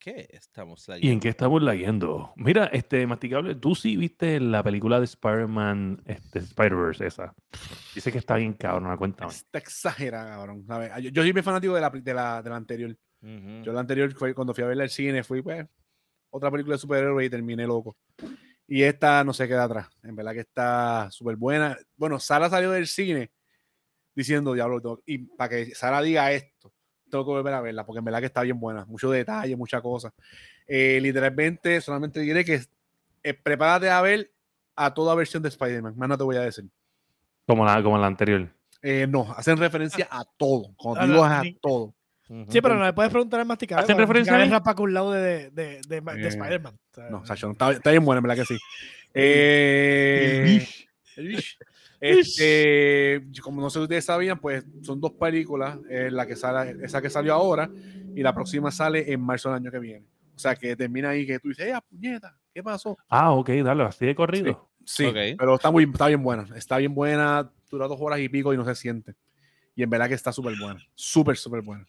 Qué 0.05 0.27
estamos 0.29 0.87
¿Y 1.01 1.09
en 1.09 1.19
qué 1.19 1.29
estamos 1.29 1.63
leyendo? 1.63 2.31
Mira, 2.35 2.65
este 2.65 3.07
masticable, 3.07 3.55
tú 3.55 3.73
sí 3.73 3.97
viste 3.97 4.39
la 4.39 4.61
película 4.61 4.99
de 4.99 5.05
Spider-Man, 5.05 6.03
este, 6.05 6.39
Spider-Verse, 6.39 7.07
esa. 7.07 7.33
Dice 7.95 8.11
que 8.11 8.19
está 8.19 8.35
bien 8.35 8.53
cabrón, 8.53 8.95
cuéntame. 8.97 9.31
Está 9.31 9.57
exagerado, 9.57 10.29
cabrón. 10.29 10.63
Yo, 11.01 11.09
yo 11.09 11.23
soy 11.23 11.31
bien 11.31 11.43
fanático 11.43 11.73
de 11.73 11.81
la, 11.81 11.89
de 11.89 12.13
la, 12.13 12.43
de 12.43 12.49
la 12.51 12.55
anterior. 12.55 12.95
Yo 13.19 13.73
la 13.73 13.79
anterior 13.79 14.13
fue 14.13 14.35
cuando 14.35 14.53
fui 14.53 14.63
a 14.63 14.67
verla 14.67 14.83
al 14.83 14.91
cine, 14.91 15.23
fui 15.23 15.41
pues 15.41 15.65
otra 16.29 16.51
película 16.51 16.75
de 16.75 16.79
superhéroes 16.79 17.25
y 17.25 17.29
terminé 17.31 17.65
loco. 17.65 17.97
Y 18.67 18.83
esta 18.83 19.23
no 19.23 19.33
se 19.33 19.47
queda 19.47 19.63
atrás. 19.63 19.87
En 20.03 20.15
verdad 20.15 20.33
que 20.33 20.41
está 20.41 21.09
súper 21.09 21.35
buena. 21.35 21.75
Bueno, 21.95 22.19
Sara 22.19 22.47
salió 22.47 22.69
del 22.69 22.85
cine 22.85 23.31
diciendo, 24.13 24.53
diablo, 24.53 24.79
tengo-". 24.79 25.01
y 25.07 25.17
para 25.17 25.49
que 25.49 25.73
Sara 25.73 26.03
diga 26.03 26.31
esto, 26.31 26.74
tengo 27.15 27.25
que 27.25 27.31
volver 27.37 27.53
a 27.53 27.61
verla, 27.61 27.85
porque 27.85 27.99
en 27.99 28.05
verdad 28.05 28.19
que 28.19 28.25
está 28.27 28.41
bien 28.41 28.59
buena. 28.59 28.85
Mucho 28.85 29.09
detalle, 29.11 29.55
muchas 29.55 29.81
cosas. 29.81 30.11
Eh, 30.67 30.99
literalmente, 31.01 31.81
solamente 31.81 32.19
diré 32.19 32.43
que 32.45 32.61
eh, 33.23 33.33
prepárate 33.33 33.89
a 33.89 34.01
ver 34.01 34.31
a 34.75 34.93
toda 34.93 35.15
versión 35.15 35.41
de 35.43 35.49
Spider-Man. 35.49 35.93
Más 35.97 36.09
no 36.09 36.17
te 36.17 36.23
voy 36.23 36.35
a 36.35 36.41
decir. 36.41 36.65
Como 37.47 37.63
la, 37.65 37.81
como 37.81 37.97
la 37.97 38.07
anterior. 38.07 38.49
Eh, 38.81 39.07
no, 39.09 39.31
hacen 39.35 39.57
referencia 39.57 40.07
a 40.11 40.23
todo. 40.37 40.73
Cuando 40.75 41.01
Ah, 41.01 41.07
digo 41.07 41.23
a 41.25 41.41
sí. 41.41 41.57
todo. 41.61 41.93
Sí, 42.49 42.59
pero 42.59 42.75
no 42.75 42.83
le 42.85 42.91
puedes 42.93 43.11
preguntar 43.11 43.39
al 43.39 43.45
masticable. 43.45 43.83
¿Hacen 43.83 43.97
referencia 43.99 44.35
a 44.35 44.39
mí? 44.39 44.49
rapa 44.49 44.73
con 44.73 44.85
un 44.85 44.93
lado 44.95 45.11
de, 45.11 45.51
de, 45.51 45.81
de, 45.87 46.01
de 46.01 46.23
Eh, 46.23 46.27
Spider-Man. 46.27 46.73
o 46.73 46.93
sea, 46.95 47.09
No, 47.09 47.25
Sacho, 47.25 47.51
está, 47.51 47.71
está 47.71 47.91
bien 47.91 48.03
buena, 48.03 48.17
en 48.17 48.23
verdad 48.23 48.43
que 48.43 48.45
sí. 48.45 48.59
Eh, 49.13 50.65
este, 52.11 53.25
como 53.41 53.61
no 53.61 53.69
sé 53.69 53.79
si 53.79 53.83
ustedes 53.83 54.05
sabían, 54.05 54.39
pues 54.39 54.65
son 54.81 54.99
dos 54.99 55.13
películas, 55.13 55.79
eh, 55.89 56.09
la 56.11 56.25
que 56.25 56.35
sale, 56.35 56.77
esa 56.83 57.01
que 57.01 57.09
salió 57.09 57.33
ahora 57.33 57.69
y 58.15 58.21
la 58.21 58.33
próxima 58.33 58.71
sale 58.71 59.11
en 59.11 59.21
marzo 59.21 59.49
del 59.49 59.57
año 59.57 59.71
que 59.71 59.79
viene. 59.79 60.05
O 60.35 60.39
sea, 60.39 60.55
que 60.55 60.75
termina 60.75 61.09
ahí 61.09 61.25
que 61.25 61.39
tú 61.39 61.49
dices, 61.49 61.67
¡eh, 61.67 61.79
puñeta! 61.89 62.37
¿Qué 62.53 62.61
pasó? 62.61 62.97
Ah, 63.09 63.31
ok, 63.31 63.49
dale, 63.63 63.83
así 63.83 64.05
de 64.05 64.15
corrido. 64.15 64.69
Sí, 64.85 65.11
pero 65.37 65.55
está, 65.55 65.71
muy, 65.71 65.83
está 65.83 66.07
bien 66.07 66.21
buena. 66.21 66.45
Está 66.55 66.77
bien 66.77 66.93
buena, 66.93 67.51
dura 67.69 67.87
dos 67.87 67.97
horas 67.99 68.19
y 68.19 68.29
pico 68.29 68.53
y 68.53 68.57
no 68.57 68.65
se 68.65 68.75
siente. 68.75 69.15
Y 69.75 69.83
en 69.83 69.89
verdad 69.89 70.07
que 70.07 70.13
está 70.13 70.31
súper 70.31 70.55
buena. 70.59 70.79
Súper, 70.93 71.35
súper 71.35 71.61
buena. 71.61 71.85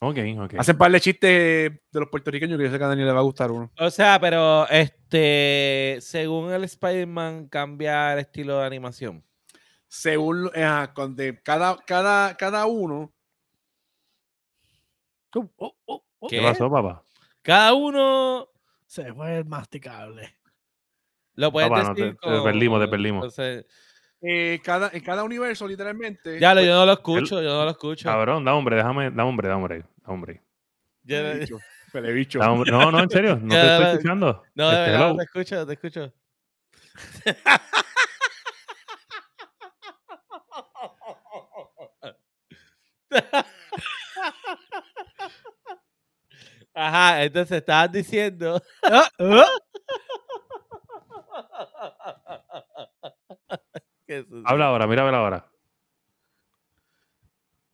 Ok, 0.00 0.16
ok. 0.38 0.54
Hacen 0.58 0.78
par 0.78 0.92
de 0.92 1.00
chistes 1.00 1.72
de 1.90 2.00
los 2.00 2.08
puertorriqueños 2.08 2.56
que 2.56 2.64
yo 2.64 2.70
sé 2.70 2.78
que 2.78 2.84
a 2.84 2.88
Daniel 2.88 3.08
le 3.08 3.12
va 3.14 3.18
a 3.20 3.24
gustar 3.24 3.50
uno. 3.50 3.70
O 3.78 3.90
sea, 3.90 4.20
pero 4.20 4.68
este, 4.68 5.98
según 6.00 6.52
el 6.52 6.62
Spider-Man 6.64 7.48
cambia 7.48 8.12
el 8.12 8.20
estilo 8.20 8.58
de 8.60 8.66
animación. 8.66 9.24
Según 9.88 10.50
eh, 10.54 10.62
ajá, 10.64 10.94
con 10.94 11.16
de 11.16 11.40
cada, 11.42 11.76
cada, 11.78 12.36
cada 12.36 12.66
uno, 12.66 13.12
oh, 15.34 15.50
oh, 15.56 15.74
oh, 16.20 16.28
¿Qué 16.28 16.36
¿Qué? 16.38 16.42
pasó, 16.42 16.70
papá? 16.70 17.02
Cada 17.42 17.72
uno 17.74 18.48
Se 18.86 19.12
fue 19.14 19.38
el 19.38 19.44
masticable. 19.46 20.36
lo 21.34 21.50
puedes 21.50 21.70
Papá, 21.70 21.82
no, 21.82 21.94
decir 21.94 22.16
te- 22.20 22.28
te 22.28 22.40
perdimos, 22.42 22.80
te 22.80 22.88
perdimos. 22.88 23.24
entonces, 23.24 23.66
eh, 24.20 24.60
cada, 24.64 24.90
en 24.92 25.00
cada 25.02 25.22
universo, 25.24 25.66
literalmente. 25.68 26.38
ya 26.40 26.54
lo, 26.54 26.60
pues, 26.60 26.66
yo 26.68 26.74
no 26.74 26.86
lo 26.86 26.92
escucho, 26.92 27.42
yo 27.42 27.48
no 27.54 27.64
lo 27.64 27.70
escucho. 27.70 28.08
Cabrón, 28.08 28.44
da 28.44 28.54
hombre, 28.54 28.76
déjame, 28.76 29.10
da 29.10 29.24
hombre, 29.24 29.48
da 29.48 29.56
hombre, 29.56 29.78
da 30.02 30.12
hombre. 30.12 30.42
Yo- 31.04 31.16
Pelebicho, 31.22 31.58
pelebicho. 31.92 32.38
Da 32.38 32.50
hombre. 32.50 32.70
No, 32.70 32.90
no, 32.90 33.00
en 33.00 33.10
serio, 33.10 33.38
no 33.42 33.54
Ya, 33.54 33.60
te 33.60 33.66
ya, 33.66 33.72
estoy 33.74 33.84
ya. 33.86 33.92
escuchando. 33.92 34.44
no, 34.54 34.68
de 34.68 34.74
Este, 34.74 34.90
verdad, 34.90 35.00
hello. 35.00 35.08
no 35.10 35.16
te 35.16 35.22
escucho, 35.24 35.66
te 35.66 35.72
escucho. 35.74 36.12
Ajá, 46.74 47.24
entonces 47.24 47.58
estabas 47.58 47.90
diciendo. 47.92 48.62
Que 54.08 54.20
eso- 54.20 54.42
Habla 54.46 54.66
ahora, 54.68 54.86
mira, 54.86 55.04
habla 55.04 55.18
ahora. 55.18 55.46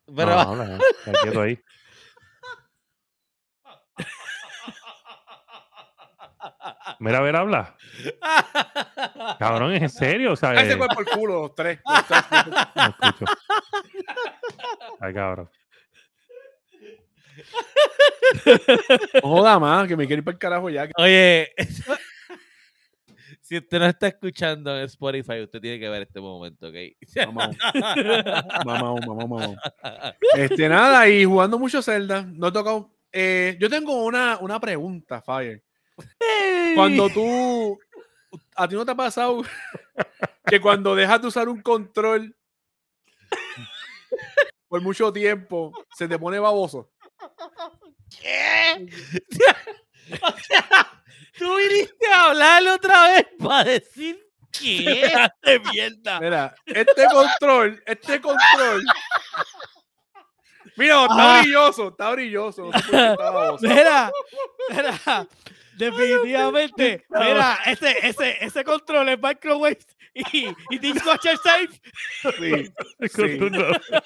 Pero, 0.05 0.25
No, 0.35 0.39
habla, 0.41 0.77
quieto 1.23 1.41
ahí. 1.41 1.59
Mira, 6.99 7.17
a 7.19 7.21
ver, 7.21 7.35
habla. 7.37 7.75
Cabrón, 9.39 9.73
¿es 9.73 9.81
en 9.81 9.89
serio? 9.89 10.33
O 10.33 10.35
sea, 10.35 10.53
ese 10.53 10.73
eh, 10.73 10.77
fue 10.77 10.87
por 10.89 11.05
culo, 11.09 11.41
los 11.43 11.55
tres. 11.55 11.79
los 11.85 12.05
tres. 12.07 12.23
no 12.75 12.83
escucho. 12.89 13.25
Ay, 14.99 15.13
cabrón. 15.13 15.49
Joda 19.23 19.57
más, 19.59 19.87
que 19.87 19.95
me 19.95 20.05
quiere 20.05 20.19
ir 20.19 20.23
para 20.25 20.33
el 20.33 20.39
carajo 20.39 20.69
ya. 20.69 20.87
Oye, 20.97 21.53
si 23.45 23.57
usted 23.57 23.77
no 23.77 23.85
está 23.85 24.07
escuchando 24.07 24.75
en 24.75 24.85
Spotify, 24.85 25.41
usted 25.41 25.61
tiene 25.61 25.79
que 25.79 25.87
ver 25.87 26.01
este 26.01 26.19
momento, 26.19 26.67
¿ok? 26.67 26.75
Mamón, 27.27 27.55
mamón, 28.65 28.99
mamón, 29.05 29.29
mamón. 29.29 29.57
Este, 30.35 30.67
nada, 30.67 31.07
y 31.07 31.25
jugando 31.25 31.59
mucho 31.59 31.83
Zelda, 31.83 32.23
no 32.23 32.47
he 32.47 32.51
tocado. 32.51 32.89
eh, 33.11 33.55
yo 33.59 33.69
tengo 33.69 34.03
una, 34.03 34.39
una 34.39 34.59
pregunta, 34.59 35.21
Fire. 35.21 35.63
Cuando 36.73 37.07
tú. 37.09 37.79
¿A 38.55 38.67
ti 38.67 38.73
no 38.73 38.83
te 38.83 38.93
ha 38.93 38.95
pasado 38.95 39.43
que 40.47 40.59
cuando 40.59 40.95
dejas 40.95 41.21
de 41.21 41.27
usar 41.27 41.47
un 41.47 41.61
control 41.61 42.35
por 44.67 44.81
mucho 44.81 45.13
tiempo 45.13 45.71
se 45.95 46.07
te 46.07 46.17
pone 46.17 46.39
baboso? 46.39 46.89
¿Qué? 48.09 48.87
tú 51.37 51.55
viniste 51.55 52.07
a 52.13 52.25
hablar 52.25 52.67
otra 52.67 53.03
vez 53.11 53.25
para 53.39 53.63
decir 53.65 54.19
qué? 54.51 55.11
de 55.43 55.59
mierda. 55.71 56.19
Mira, 56.19 56.55
este 56.65 57.05
control, 57.05 57.83
este 57.85 58.21
control. 58.21 58.83
Mira, 60.77 61.03
está 61.03 61.37
Ah. 61.37 61.41
brilloso, 61.41 61.87
está 61.89 62.11
brilloso. 62.11 62.69
no 62.71 63.57
sé. 63.57 63.67
Mira, 63.67 64.11
mira, 64.69 65.27
Definitivamente. 65.77 67.05
Mira, 67.09 67.59
ese, 67.65 68.07
ese, 68.07 68.37
ese 68.45 68.63
control 68.63 69.09
es 69.09 69.21
microwave 69.21 69.77
y, 70.13 70.47
y 70.69 70.77
dishwasher 70.79 71.37
safe. 71.37 71.81
Sí, 72.37 72.73
sí. 73.13 73.39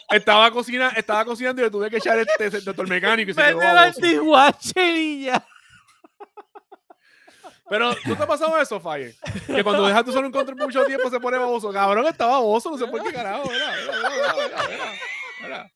Estaba, 0.09 0.49
cocina, 0.51 0.89
estaba 0.95 1.23
cocinando 1.25 1.61
y 1.61 1.65
le 1.65 1.71
tuve 1.71 1.89
que 1.91 1.97
echar 1.97 2.17
este, 2.17 2.45
ese 2.47 2.61
doctor 2.61 2.87
mecánico 2.87 3.29
y 3.31 3.33
se 3.35 3.41
quedó 3.41 3.59
y 4.77 5.23
ya. 5.25 5.45
Pero, 7.69 7.91
¿no 8.05 8.15
te 8.17 8.23
ha 8.23 8.27
pasado 8.27 8.57
eso, 8.59 8.79
Faye? 8.79 9.15
Que 9.45 9.63
cuando 9.63 9.85
dejas 9.85 10.03
de 10.03 10.11
usar 10.11 10.25
un 10.25 10.31
control 10.31 10.57
por 10.57 10.67
mucho 10.67 10.83
tiempo 10.85 11.09
se 11.09 11.19
pone 11.19 11.37
baboso. 11.37 11.71
Cabrón, 11.71 12.07
está 12.07 12.25
baboso, 12.25 12.71
no 12.71 12.77
sé 12.77 12.87
por 12.87 13.03
qué 13.03 13.13
carajo. 13.13 13.49
Mira, 13.49 13.71
mira, 14.11 14.91
mira. 15.41 15.71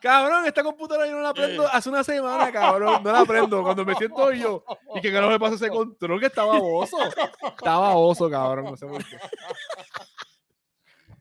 Cabrón, 0.00 0.46
esta 0.46 0.62
computadora 0.62 1.06
yo 1.06 1.14
no 1.14 1.20
la 1.20 1.34
prendo 1.34 1.66
hace 1.66 1.88
una 1.88 2.04
semana, 2.04 2.52
cabrón. 2.52 3.02
No 3.02 3.12
la 3.12 3.24
prendo. 3.24 3.62
Cuando 3.62 3.84
me 3.84 3.94
siento 3.96 4.32
yo. 4.32 4.64
¿Y 4.94 5.00
qué 5.00 5.12
carajo 5.12 5.32
me 5.32 5.40
pasa 5.40 5.56
ese 5.56 5.68
control 5.68 6.20
que 6.20 6.26
está 6.26 6.44
baboso? 6.44 6.96
Está 7.04 7.78
baboso, 7.78 8.30
cabrón. 8.30 8.66
No 8.66 8.76
sé 8.76 8.86
por 8.86 9.04
qué. 9.04 9.18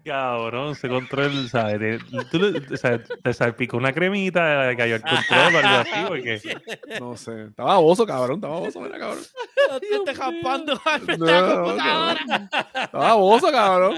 Cabrón, 0.06 0.76
se 0.76 0.88
control, 0.88 1.50
¿sabes? 1.50 1.80
Te, 1.80 2.26
tú 2.32 2.38
le- 2.40 2.60
o 2.74 2.78
sea, 2.78 3.02
te 3.02 3.34
salpicó 3.34 3.78
una 3.78 3.92
cremita, 3.92 4.72
cayó 4.78 4.96
el 4.98 5.02
control 5.02 5.56
o 5.56 5.58
algo 5.58 5.78
así, 5.80 5.92
porque 6.08 6.40
No 7.00 7.18
sé. 7.18 7.46
Está 7.46 7.64
baboso, 7.64 8.06
cabrón. 8.06 8.36
Está 8.38 8.48
baboso, 8.50 8.82
mira, 8.82 9.00
cabrón. 9.00 9.24
No 9.72 9.80
te 9.80 9.96
estés 9.96 10.18
jampando 10.18 10.80
No, 11.18 11.26
la 11.26 11.42
no, 11.42 11.64
computadora. 11.64 12.50
Está 12.84 12.98
baboso, 12.98 13.52
cabrón. 13.52 13.96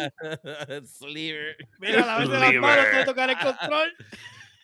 Sliver. 0.86 1.58
Mira, 1.80 2.06
la 2.06 2.18
vez 2.20 2.30
de 2.30 2.40
las 2.40 2.54
manos 2.56 2.86
de 2.96 3.06
tocar 3.06 3.30
el 3.30 3.38
control. 3.38 3.94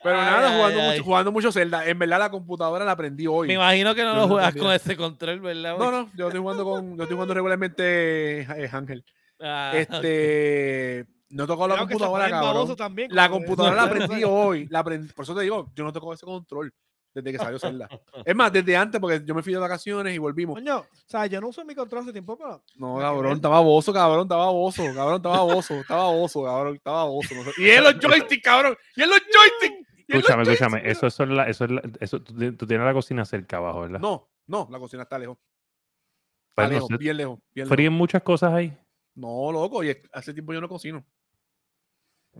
Pero 0.02 0.20
Ay, 0.20 0.26
nada, 0.26 0.50
ay, 0.50 0.56
jugando, 0.58 0.80
ay. 0.82 0.90
mucho, 0.92 1.04
jugando 1.04 1.32
mucho 1.32 1.52
Zelda. 1.52 1.86
En 1.88 1.98
verdad, 2.00 2.20
la 2.20 2.30
computadora 2.30 2.84
la 2.84 2.92
aprendí 2.92 3.26
hoy. 3.28 3.48
Me 3.48 3.54
imagino 3.54 3.96
que 3.96 4.04
no 4.04 4.14
Yo 4.16 4.20
lo 4.22 4.28
juegas 4.28 4.56
con 4.56 4.72
ese 4.74 4.98
control, 4.98 5.40
¿verdad? 5.40 5.78
No, 5.78 5.92
no, 5.92 6.10
yo 6.16 6.28
estoy 6.28 6.42
jugando 6.42 6.64
con, 6.66 6.98
yo 6.98 7.04
estoy 7.04 7.16
jugando 7.16 7.34
regularmente 7.34 8.42
eh, 8.42 8.70
Ángel. 8.72 9.06
Ah, 9.42 9.72
Este, 9.74 11.06
no 11.34 11.48
tocó 11.48 11.68
la 11.68 11.76
Creo 11.76 11.88
computadora, 11.88 12.30
cabrón. 12.30 12.76
también, 12.76 13.08
La 13.12 13.30
computadora 13.30 13.76
la 13.76 13.84
aprendí 13.84 14.24
hoy. 14.28 14.68
La 14.70 14.80
aprendí, 14.80 15.12
por 15.14 15.24
eso 15.24 15.36
te 15.36 15.42
digo, 15.42 15.72
yo 15.76 15.84
no 15.84 15.92
toco 15.94 16.14
ese 16.14 16.26
control 16.26 16.74
desde 17.14 17.32
que 17.32 17.38
salió 17.38 17.60
Zelda. 17.60 17.88
Es 18.26 18.36
más, 18.36 18.52
desde 18.52 18.76
antes, 18.76 19.00
porque 19.00 19.22
yo 19.24 19.36
me 19.36 19.44
fui 19.44 19.54
de 19.54 19.60
vacaciones 19.60 20.16
y 20.16 20.18
volvimos. 20.18 20.56
Coño, 20.56 20.80
o 20.80 20.86
sea, 21.06 21.28
yo 21.28 21.40
no 21.40 21.50
uso 21.50 21.64
mi 21.64 21.76
control 21.76 22.02
hace 22.04 22.12
tiempo, 22.12 22.36
pero 22.38 22.64
No, 22.76 22.98
cabrón, 22.98 23.34
estaba 23.34 23.60
bozo, 23.60 23.94
cabrón, 23.94 24.24
estaba 24.24 24.50
bozo, 24.50 24.84
cabrón, 24.96 25.16
estaba 25.18 25.42
bozo, 25.44 25.74
estaba 25.76 26.08
bozo, 26.12 26.44
cabrón, 26.44 26.76
estaba 26.76 27.04
bozo. 27.06 27.36
no 27.36 27.44
sé- 27.44 27.52
Y 27.62 27.70
en 27.70 27.84
los 27.84 27.96
joysticks, 28.00 28.44
cabrón, 28.44 28.76
y 28.96 29.04
en 29.04 29.10
los 29.10 29.20
joysticks. 29.32 29.88
Escúchame, 30.08 30.44
escúchame. 30.44 30.82
Eso, 30.90 31.08
eso 31.08 31.24
es 31.24 31.30
la, 31.30 31.48
eso 31.48 31.66
es 31.66 31.72
la, 31.72 31.82
eso, 32.00 32.22
tú, 32.22 32.34
tú 32.56 32.68
tienes 32.68 32.86
la 32.86 32.94
cocina 32.94 33.26
cerca 33.26 33.58
abajo, 33.58 33.82
¿verdad? 33.82 34.00
No, 34.00 34.30
no, 34.48 34.68
la 34.72 34.80
cocina 34.80 35.04
está 35.04 35.18
lejos. 35.20 35.38
Está 35.38 36.64
Bueno, 36.68 36.74
lejos, 36.74 36.90
bien 36.98 37.18
lejos, 37.18 37.40
bien 37.54 37.66
lejos. 37.68 37.76
Fríen 37.76 37.94
muchas 37.94 38.22
cosas 38.24 38.54
ahí. 38.54 38.76
No, 39.16 39.52
loco, 39.52 39.84
y 39.84 39.90
es- 39.90 40.02
hace 40.12 40.34
tiempo 40.34 40.52
yo 40.54 40.62
no 40.62 40.68
cocino. 40.68 41.06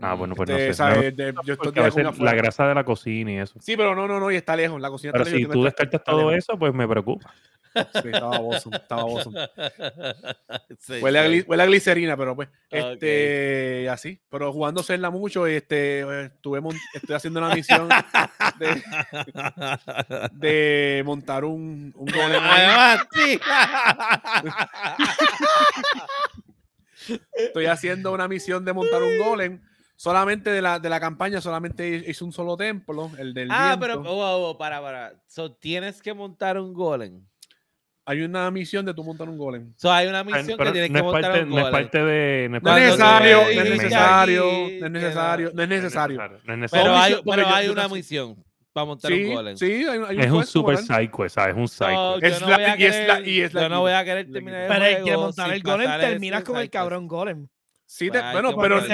Ah, 0.00 0.14
bueno, 0.14 0.34
pues 0.34 0.48
no 0.48 0.56
sé. 0.56 2.22
la 2.22 2.34
grasa 2.34 2.66
de 2.66 2.74
la 2.74 2.84
cocina 2.84 3.32
y 3.32 3.36
eso. 3.38 3.58
Sí, 3.60 3.76
pero 3.76 3.94
no, 3.94 4.08
no, 4.08 4.18
no, 4.18 4.30
y 4.30 4.36
está 4.36 4.56
lejos, 4.56 4.80
la 4.80 4.90
cocina 4.90 5.12
Pero 5.12 5.24
está 5.24 5.36
lejos. 5.36 5.52
si 5.52 5.58
tú 5.58 5.64
descartas 5.64 6.00
está 6.00 6.10
todo 6.12 6.30
lejos. 6.30 6.44
eso, 6.44 6.58
pues 6.58 6.74
me 6.74 6.88
preocupa. 6.88 7.32
Sí, 7.74 8.08
estaba 8.12 8.38
bozo, 8.38 8.70
estaba 8.72 9.02
bozo. 9.04 9.32
Sí, 10.78 10.94
Huele 11.00 11.18
a, 11.18 11.28
sí. 11.28 11.44
huele 11.46 11.62
a 11.62 11.66
glicerina, 11.66 12.16
pero 12.16 12.36
pues, 12.36 12.48
este, 12.70 13.88
así. 13.88 14.20
Pero 14.28 14.52
jugando 14.52 14.82
Zelda 14.82 15.10
mucho, 15.10 15.46
este, 15.46 16.24
estuve 16.24 16.60
estoy 16.94 17.14
haciendo 17.16 17.40
una 17.40 17.54
misión 17.54 17.88
de, 18.58 18.82
de 20.32 21.02
montar 21.04 21.44
un, 21.44 21.92
un 21.96 22.06
golem. 22.06 22.42
Estoy 27.32 27.66
haciendo 27.66 28.12
una 28.12 28.28
misión 28.28 28.64
de 28.64 28.72
montar 28.72 29.02
un 29.02 29.18
golem. 29.18 29.60
Solamente 29.96 30.50
de 30.50 30.60
la, 30.60 30.78
de 30.80 30.88
la 30.88 30.98
campaña, 30.98 31.40
solamente 31.40 32.04
hice 32.08 32.24
un 32.24 32.32
solo 32.32 32.56
templo, 32.56 33.10
el 33.18 33.32
del 33.32 33.48
ah, 33.50 33.76
viento. 33.78 34.02
pero, 34.02 34.10
oh, 34.12 34.50
oh, 34.50 34.58
para, 34.58 34.80
para. 34.82 35.14
So, 35.28 35.52
tienes 35.52 36.02
que 36.02 36.12
montar 36.12 36.58
un 36.58 36.74
golem. 36.74 37.24
Hay 38.06 38.20
una 38.20 38.50
misión 38.50 38.84
de 38.84 38.92
tú 38.92 39.02
montar 39.02 39.28
un 39.28 39.38
golem. 39.38 39.72
So, 39.76 39.90
hay 39.90 40.08
una 40.08 40.22
misión 40.24 40.58
Pero 40.58 40.64
que 40.64 40.72
tienes 40.72 40.90
no, 40.90 40.94
que 40.94 40.98
es 40.98 41.04
montar 41.04 41.22
parte, 41.22 41.42
un 41.44 41.48
no 41.50 41.56
es 41.58 41.62
golem. 41.64 41.72
parte 41.72 42.04
de. 42.04 42.48
No 42.50 42.56
es 42.58 42.62
No 42.62 42.70
es 42.70 42.74
parte 42.74 42.80
de- 42.82 42.86
necesario, 42.90 43.36
no 43.38 43.48
es 43.62 43.70
necesario, 43.70 44.44
no 44.44 44.86
es 44.86 44.90
necesario, 44.92 45.50
no 45.54 45.62
es 45.62 45.68
necesario. 45.68 46.18
No 46.18 46.24
es 46.24 46.40
Pero 46.44 46.56
necesario. 46.56 46.96
hay, 46.98 47.16
pero 47.24 47.42
yo- 47.48 47.54
hay 47.54 47.68
una 47.68 47.88
misión 47.88 48.44
para 48.74 48.84
montar 48.86 49.12
un 49.12 49.32
golem. 49.32 49.56
sí, 49.56 49.72
hay, 49.86 49.98
un- 49.98 50.04
hay 50.06 50.18
Es 50.18 50.30
un 50.32 50.44
super 50.44 50.76
quest, 50.76 50.88
¿sabes? 51.36 51.50
Es 51.54 51.56
un 51.56 51.68
So, 51.68 51.86
quest. 52.20 52.24
Es 52.34 52.40
yo 52.40 52.46
no 52.46 52.50
la- 52.50 52.56
voy 52.56 52.64
a 52.66 52.76
y 52.78 52.84
es 52.84 53.06
la- 53.08 53.14
querer- 53.18 53.28
y 53.28 53.40
es 53.40 53.54
la 53.54 53.62
yo 53.62 53.68
no 53.70 53.80
voy 53.80 53.92
a 53.92 54.04
querer 54.04 54.30
terminar 54.32 54.60
el 54.62 54.68
Pero 54.68 54.84
el 54.84 55.04
que 55.04 55.16
montar 55.16 55.50
el 55.54 55.62
golem 55.62 56.00
terminas 56.00 56.42
con 56.44 56.56
el 56.58 56.68
cabrón 56.68 57.06
golem. 57.08 57.46
Sí, 57.86 58.10
te- 58.10 58.20
Pues 58.20 58.32
bueno, 58.32 58.56
pero 58.60 58.80
no 58.80 58.86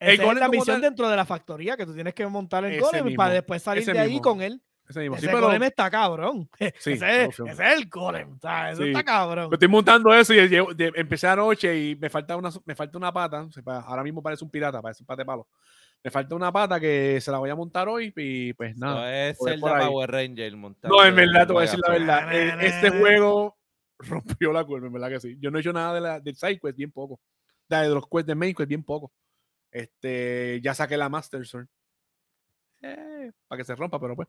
el 0.00 0.08
es. 0.14 0.20
Es 0.20 0.34
la 0.36 0.48
misión 0.48 0.76
tal- 0.76 0.80
dentro 0.82 1.08
de 1.08 1.16
la 1.16 1.24
factoría, 1.24 1.76
que 1.76 1.86
tú 1.86 1.94
tienes 1.94 2.14
que 2.14 2.26
montar 2.26 2.64
el 2.64 2.72
Ese 2.72 2.80
golem 2.80 3.04
mismo, 3.04 3.16
para 3.18 3.34
después 3.34 3.62
salir 3.62 3.82
ese 3.82 3.92
de 3.92 3.98
ahí 4.00 4.08
mismo. 4.10 4.22
con 4.22 4.42
él. 4.42 4.60
Ese 4.88 5.00
mismo. 5.00 5.16
Sí, 5.16 5.26
Ese 5.26 5.32
pero 5.32 5.46
golem 5.46 5.62
está 5.62 5.88
cabrón. 5.90 6.48
Sí, 6.78 6.92
ese, 6.94 7.24
es, 7.24 7.38
ese 7.38 7.50
es 7.52 7.60
el 7.60 7.88
golem. 7.88 8.38
¿sabes? 8.40 8.72
Eso 8.74 8.82
Sí. 8.82 8.88
está 8.90 9.04
cabrón. 9.04 9.48
me 9.50 9.54
estoy 9.54 9.68
montando 9.68 10.12
eso 10.12 10.34
y 10.34 10.48
llevo- 10.48 10.74
de- 10.74 10.92
empecé 10.96 11.28
anoche 11.28 11.78
y 11.78 11.94
me 11.96 12.10
falta 12.10 12.36
una, 12.36 12.50
me 12.64 12.74
falta 12.74 12.98
una 12.98 13.12
pata. 13.12 13.42
o 13.42 13.52
sea, 13.52 13.62
pa- 13.62 13.80
ahora 13.80 14.02
mismo 14.02 14.20
parece 14.22 14.44
un 14.44 14.50
pirata, 14.50 14.82
parece 14.82 15.02
un 15.02 15.06
pate 15.06 15.24
palo. 15.24 15.46
Me 16.02 16.10
falta 16.10 16.34
una 16.34 16.50
pata 16.50 16.80
que 16.80 17.20
se 17.20 17.30
la 17.30 17.36
voy 17.38 17.50
a 17.50 17.54
montar 17.54 17.86
hoy 17.86 18.10
y 18.16 18.52
pues 18.54 18.74
No, 18.76 18.86
nada. 18.86 19.28
es 19.28 19.36
por- 19.36 19.50
Zelda 19.50 19.60
por 19.68 19.76
ahí. 19.80 19.86
Power 19.86 20.10
Ranger 20.10 20.56
montando 20.56 20.96
No, 20.96 21.04
en 21.04 21.14
verdad, 21.14 21.46
te 21.46 21.52
voy 21.52 21.60
a 21.60 21.64
el 21.64 21.70
decir 21.70 21.80
la 21.86 21.92
verdad. 21.92 22.34
eh, 22.34 22.66
Este 22.66 22.90
juego 22.90 23.58
rompió 23.98 24.52
la 24.52 24.64
curva, 24.64 24.86
en 24.86 24.92
verdad 24.94 25.08
que 25.10 25.20
sí. 25.20 25.36
Yo 25.38 25.50
no 25.50 25.58
he 25.58 25.60
hecho 25.60 25.72
nada 25.74 25.92
de 25.94 26.00
la, 26.00 26.20
del 26.20 26.34
side 26.34 26.58
quest, 26.58 26.76
bien 26.76 26.90
poco. 26.90 27.20
De 27.68 27.86
los 27.90 28.08
quests 28.08 28.26
de 28.26 28.34
main 28.34 28.54
quest, 28.54 28.68
bien 28.68 28.82
poco. 28.82 29.12
Este, 29.70 30.60
ya 30.62 30.74
saqué 30.74 30.96
la 30.96 31.08
Master 31.08 31.46
Sword. 31.46 31.66
Eh, 32.82 33.30
para 33.46 33.58
que 33.58 33.64
se 33.64 33.74
rompa, 33.74 34.00
pero 34.00 34.16
pues. 34.16 34.28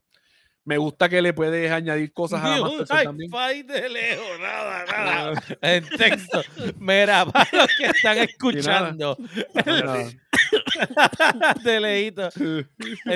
Me 0.63 0.77
gusta 0.77 1.09
que 1.09 1.23
le 1.23 1.33
puedes 1.33 1.71
añadir 1.71 2.13
cosas 2.13 2.43
a 2.43 2.49
la 2.49 2.61
Master 2.61 2.87
Sword 2.87 3.03
también. 3.03 3.31
five 3.31 3.63
de 3.63 3.89
lejos, 3.89 4.39
nada, 4.39 4.85
nada. 4.91 5.43
en 5.61 5.89
texto. 5.89 6.41
Mira, 6.77 7.25
para 7.31 7.49
los 7.51 7.67
que 7.77 7.85
están 7.87 8.17
escuchando. 8.19 9.17
de 11.63 11.79
lejito. 11.79 12.29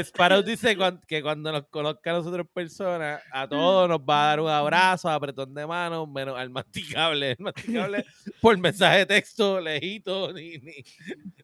Sparrow 0.03 0.41
dice 0.41 0.77
que 1.07 1.21
cuando 1.21 1.51
nos 1.51 1.67
conozca 1.67 2.11
a 2.11 2.13
nosotros 2.13 2.47
personas, 2.53 3.21
a 3.31 3.47
todos 3.47 3.89
nos 3.89 3.99
va 3.99 4.23
a 4.23 4.27
dar 4.29 4.39
un 4.41 4.49
abrazo, 4.49 5.09
apretón 5.09 5.53
de 5.53 5.65
mano, 5.65 6.07
menos 6.07 6.37
al 6.37 6.49
masticable. 6.49 7.31
El 7.31 7.37
masticable 7.39 8.05
por 8.41 8.57
mensaje 8.57 8.99
de 8.99 9.05
texto, 9.05 9.59
lejito, 9.59 10.31
ni, 10.33 10.57
ni, 10.59 10.73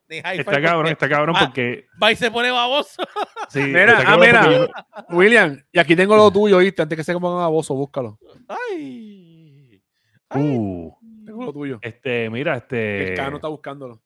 ni 0.10 0.18
Está 0.18 0.62
cabrón, 0.62 0.82
porque 0.82 0.92
está 0.94 1.10
cabrón 1.10 1.36
porque. 1.40 1.86
Va 2.02 2.12
y 2.12 2.16
se 2.16 2.32
pone 2.32 2.52
baboso. 2.52 3.04
Sí, 3.50 3.62
Mira, 3.62 4.04
ah, 4.06 4.18
mira. 4.18 4.52
yo- 4.52 4.68
William, 5.10 5.62
y 5.72 5.80
aquí 5.80 5.96
tengo 5.96 6.16
lo 6.16 6.32
tuyo, 6.32 6.58
¿viste? 6.60 6.82
Antes 6.82 6.98
que 6.98 7.04
se 7.04 7.14
pongan 7.14 7.44
a 7.44 7.48
bozo, 7.48 7.74
búscalo. 7.76 8.18
Ay. 8.48 9.82
Ay. 10.30 10.42
Uh, 10.58 10.94
Tengo 11.26 11.46
lo 11.46 11.54
tuyo. 11.54 11.80
este, 11.82 12.30
mira, 12.30 12.56
este. 12.58 13.10
El 13.10 13.16
Cano 13.18 13.36
está 13.38 13.48
buscándolo. 13.50 14.02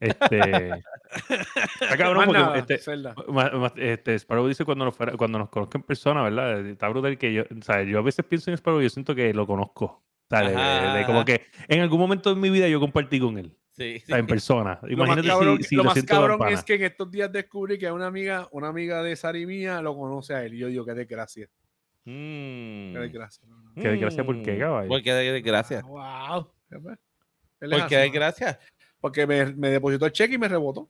Este. 0.00 0.38
Está 1.80 1.96
cabrón 1.96 2.16
Más 2.18 2.26
porque 2.26 2.40
nada, 2.40 2.58
este. 2.58 2.80
Ma- 3.28 3.50
ma- 3.50 3.72
Este, 3.76 4.14
Sparrow 4.18 4.46
dice 4.46 4.64
cuando 4.64 4.84
nos, 4.84 4.94
fuera- 4.96 5.16
cuando 5.16 5.38
nos 5.38 5.48
conozca 5.48 5.78
en 5.78 5.82
persona, 5.84 6.22
¿verdad? 6.22 6.64
Está 6.66 6.88
brutal 6.88 7.18
que 7.18 7.32
yo, 7.32 7.42
o 7.42 7.62
sea, 7.62 7.82
yo 7.82 7.98
a 7.98 8.02
veces 8.02 8.24
pienso 8.24 8.50
en 8.50 8.56
Sparrow 8.58 8.80
y 8.80 8.84
yo 8.84 8.90
siento 8.90 9.14
que 9.14 9.32
lo 9.34 9.46
conozco. 9.46 9.84
O 9.84 10.02
sea, 10.28 10.42
de, 10.42 10.54
de- 10.92 10.98
de 10.98 11.06
como 11.06 11.24
que 11.24 11.46
en 11.68 11.80
algún 11.80 11.98
momento 11.98 12.32
de 12.34 12.40
mi 12.40 12.50
vida 12.50 12.68
yo 12.68 12.78
compartí 12.80 13.18
con 13.18 13.38
él, 13.38 13.56
Sí, 13.70 14.00
o 14.02 14.06
sea, 14.06 14.18
en 14.18 14.26
persona. 14.26 14.78
Lo 14.82 14.96
más 14.96 15.06
Imagínate 15.06 15.28
cabrón, 15.28 15.56
si, 15.58 15.64
si 15.64 15.76
lo 15.76 15.82
lo, 15.84 15.90
más 15.90 16.02
cabrón 16.04 16.48
es 16.48 16.62
que 16.64 16.74
en 16.74 16.82
estos 16.84 17.10
días 17.10 17.32
descubrí 17.32 17.78
que 17.78 17.90
una 17.90 18.06
amiga, 18.08 18.46
una 18.52 18.68
amiga 18.68 19.02
de 19.02 19.14
Sari 19.16 19.46
mía 19.46 19.80
lo 19.80 19.96
conoce 19.96 20.34
a 20.34 20.44
él. 20.44 20.54
Y 20.54 20.58
yo 20.58 20.66
digo, 20.68 20.84
qué 20.84 20.94
desgracia. 20.94 21.48
Mm. 22.04 22.92
Qué 22.92 22.98
desgracia. 23.00 23.44
Qué 23.74 23.88
desgracia, 23.88 24.24
¿por 24.24 24.42
qué, 24.42 24.54
Mm. 24.54 24.58
caballo? 24.58 24.88
¿Por 24.88 25.02
qué 25.02 25.12
desgracia? 25.14 25.80
Wow. 25.82 26.50
Es 27.60 27.70
¿Por 27.70 27.86
qué 27.88 27.96
así. 27.96 28.10
desgracia? 28.10 28.58
Porque 29.00 29.26
me, 29.26 29.46
me 29.54 29.70
depositó 29.70 30.06
el 30.06 30.12
cheque 30.12 30.34
y 30.34 30.38
me 30.38 30.48
rebotó. 30.48 30.88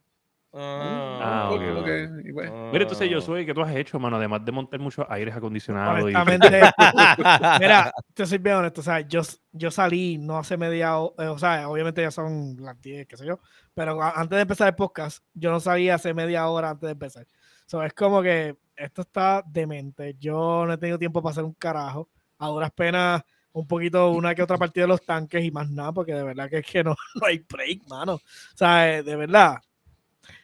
Ah, 0.53 1.51
ok, 1.53 1.61
Lo 1.61 1.81
ok. 1.81 1.85
que- 1.85 2.09
y 2.25 2.33
pues, 2.33 2.51
Mira, 2.51 2.83
entonces 2.83 3.11
yo 3.11 3.21
soy, 3.21 3.45
¿qué 3.45 3.53
tú 3.53 3.61
has 3.63 3.75
hecho, 3.75 3.99
mano? 3.99 4.17
Además 4.17 4.45
de 4.45 4.53
montar 4.53 4.81
muchos 4.81 5.05
aires 5.09 5.35
acondicionados 5.37 6.11
y... 6.11 6.15
Honestamente, 6.15 6.71
mira, 7.61 7.93
te 8.15 8.27
soy 8.27 8.39
bien 8.39 8.57
honesto. 8.57 8.81
O 8.81 8.85
sea, 8.85 9.01
yo, 9.01 9.21
yo 9.53 9.71
salí 9.71 10.19
no 10.19 10.39
hace 10.39 10.57
media 10.57 10.97
hora, 10.99 11.33
o 11.33 11.39
sea, 11.39 11.69
obviamente 11.69 12.01
ya 12.03 12.11
son 12.11 12.57
las 12.61 12.81
10, 12.81 13.07
qué 13.07 13.17
sé 13.17 13.27
yo, 13.27 13.39
pero 13.75 14.03
antes 14.03 14.37
de 14.37 14.43
empezar 14.43 14.69
el 14.69 14.75
podcast, 14.75 15.23
yo 15.35 15.51
no 15.51 15.61
salí 15.61 15.91
hace 15.91 16.15
media 16.15 16.49
hora 16.49 16.71
antes 16.71 16.87
de 16.87 16.93
empezar. 16.93 17.27
So, 17.67 17.83
es 17.83 17.93
como 17.93 18.23
que 18.23 18.57
esto 18.75 19.03
está 19.03 19.43
demente. 19.47 20.17
Yo 20.19 20.65
no 20.67 20.73
he 20.73 20.79
tenido 20.79 20.99
tiempo 20.99 21.21
para 21.23 21.33
hacer 21.33 21.45
un 21.45 21.53
carajo. 21.53 22.09
A 22.39 22.47
duras 22.49 22.71
penas, 22.71 23.23
un 23.61 23.67
poquito, 23.67 24.11
una 24.11 24.35
que 24.35 24.43
otra 24.43 24.57
partida 24.57 24.85
de 24.85 24.89
los 24.89 25.03
tanques 25.03 25.45
y 25.45 25.51
más 25.51 25.71
nada, 25.71 25.93
porque 25.93 26.15
de 26.15 26.23
verdad 26.23 26.49
que 26.49 26.59
es 26.59 26.67
que 26.67 26.85
no, 26.85 26.95
no 27.21 27.27
hay 27.27 27.39
break, 27.39 27.89
mano. 27.89 28.15
O 28.15 28.21
sea, 28.55 28.99
eh, 28.99 29.03
de 29.03 29.17
verdad. 29.17 29.57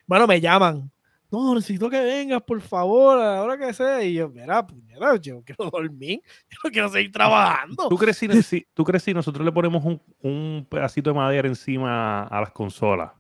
Bueno, 0.07 0.27
me 0.27 0.41
llaman. 0.41 0.91
no, 1.31 1.55
necesito 1.55 1.89
que 1.89 2.01
vengas, 2.01 2.43
por 2.43 2.61
favor, 2.61 3.19
a 3.19 3.35
la 3.35 3.43
hora 3.43 3.59
que 3.59 3.73
sea. 3.73 4.03
Y 4.03 4.15
yo, 4.15 4.29
mira, 4.29 4.67
puñeta, 4.67 5.17
yo 5.17 5.43
quiero 5.45 5.71
dormir, 5.71 6.21
yo 6.51 6.59
no 6.65 6.71
quiero 6.71 6.89
seguir 6.89 7.13
trabajando. 7.13 7.89
¿Tú 7.89 7.97
crees 7.97 8.17
si, 8.17 8.67
tú 8.75 8.85
crees 8.85 9.03
si 9.03 9.15
nosotros 9.15 9.45
le 9.45 9.53
ponemos 9.53 9.85
un, 9.85 10.01
un 10.21 10.67
pedacito 10.69 11.11
de 11.11 11.15
madera 11.15 11.49
encima 11.49 12.25
a 12.25 12.41
las 12.41 12.51
consolas 12.51 13.13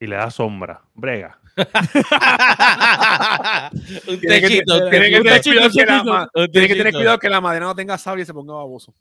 y 0.00 0.06
le 0.06 0.16
da 0.16 0.30
sombra? 0.30 0.82
Brega. 0.94 1.38
un 4.06 4.20
techito, 4.20 4.90
tiene 4.90 6.68
que 6.68 6.74
tener 6.74 6.92
cuidado 6.92 7.18
que 7.18 7.28
la 7.28 7.40
madera 7.40 7.66
no 7.66 7.74
tenga 7.74 7.98
sable 7.98 8.22
y 8.22 8.26
se 8.26 8.32
ponga 8.32 8.54
baboso. 8.54 8.94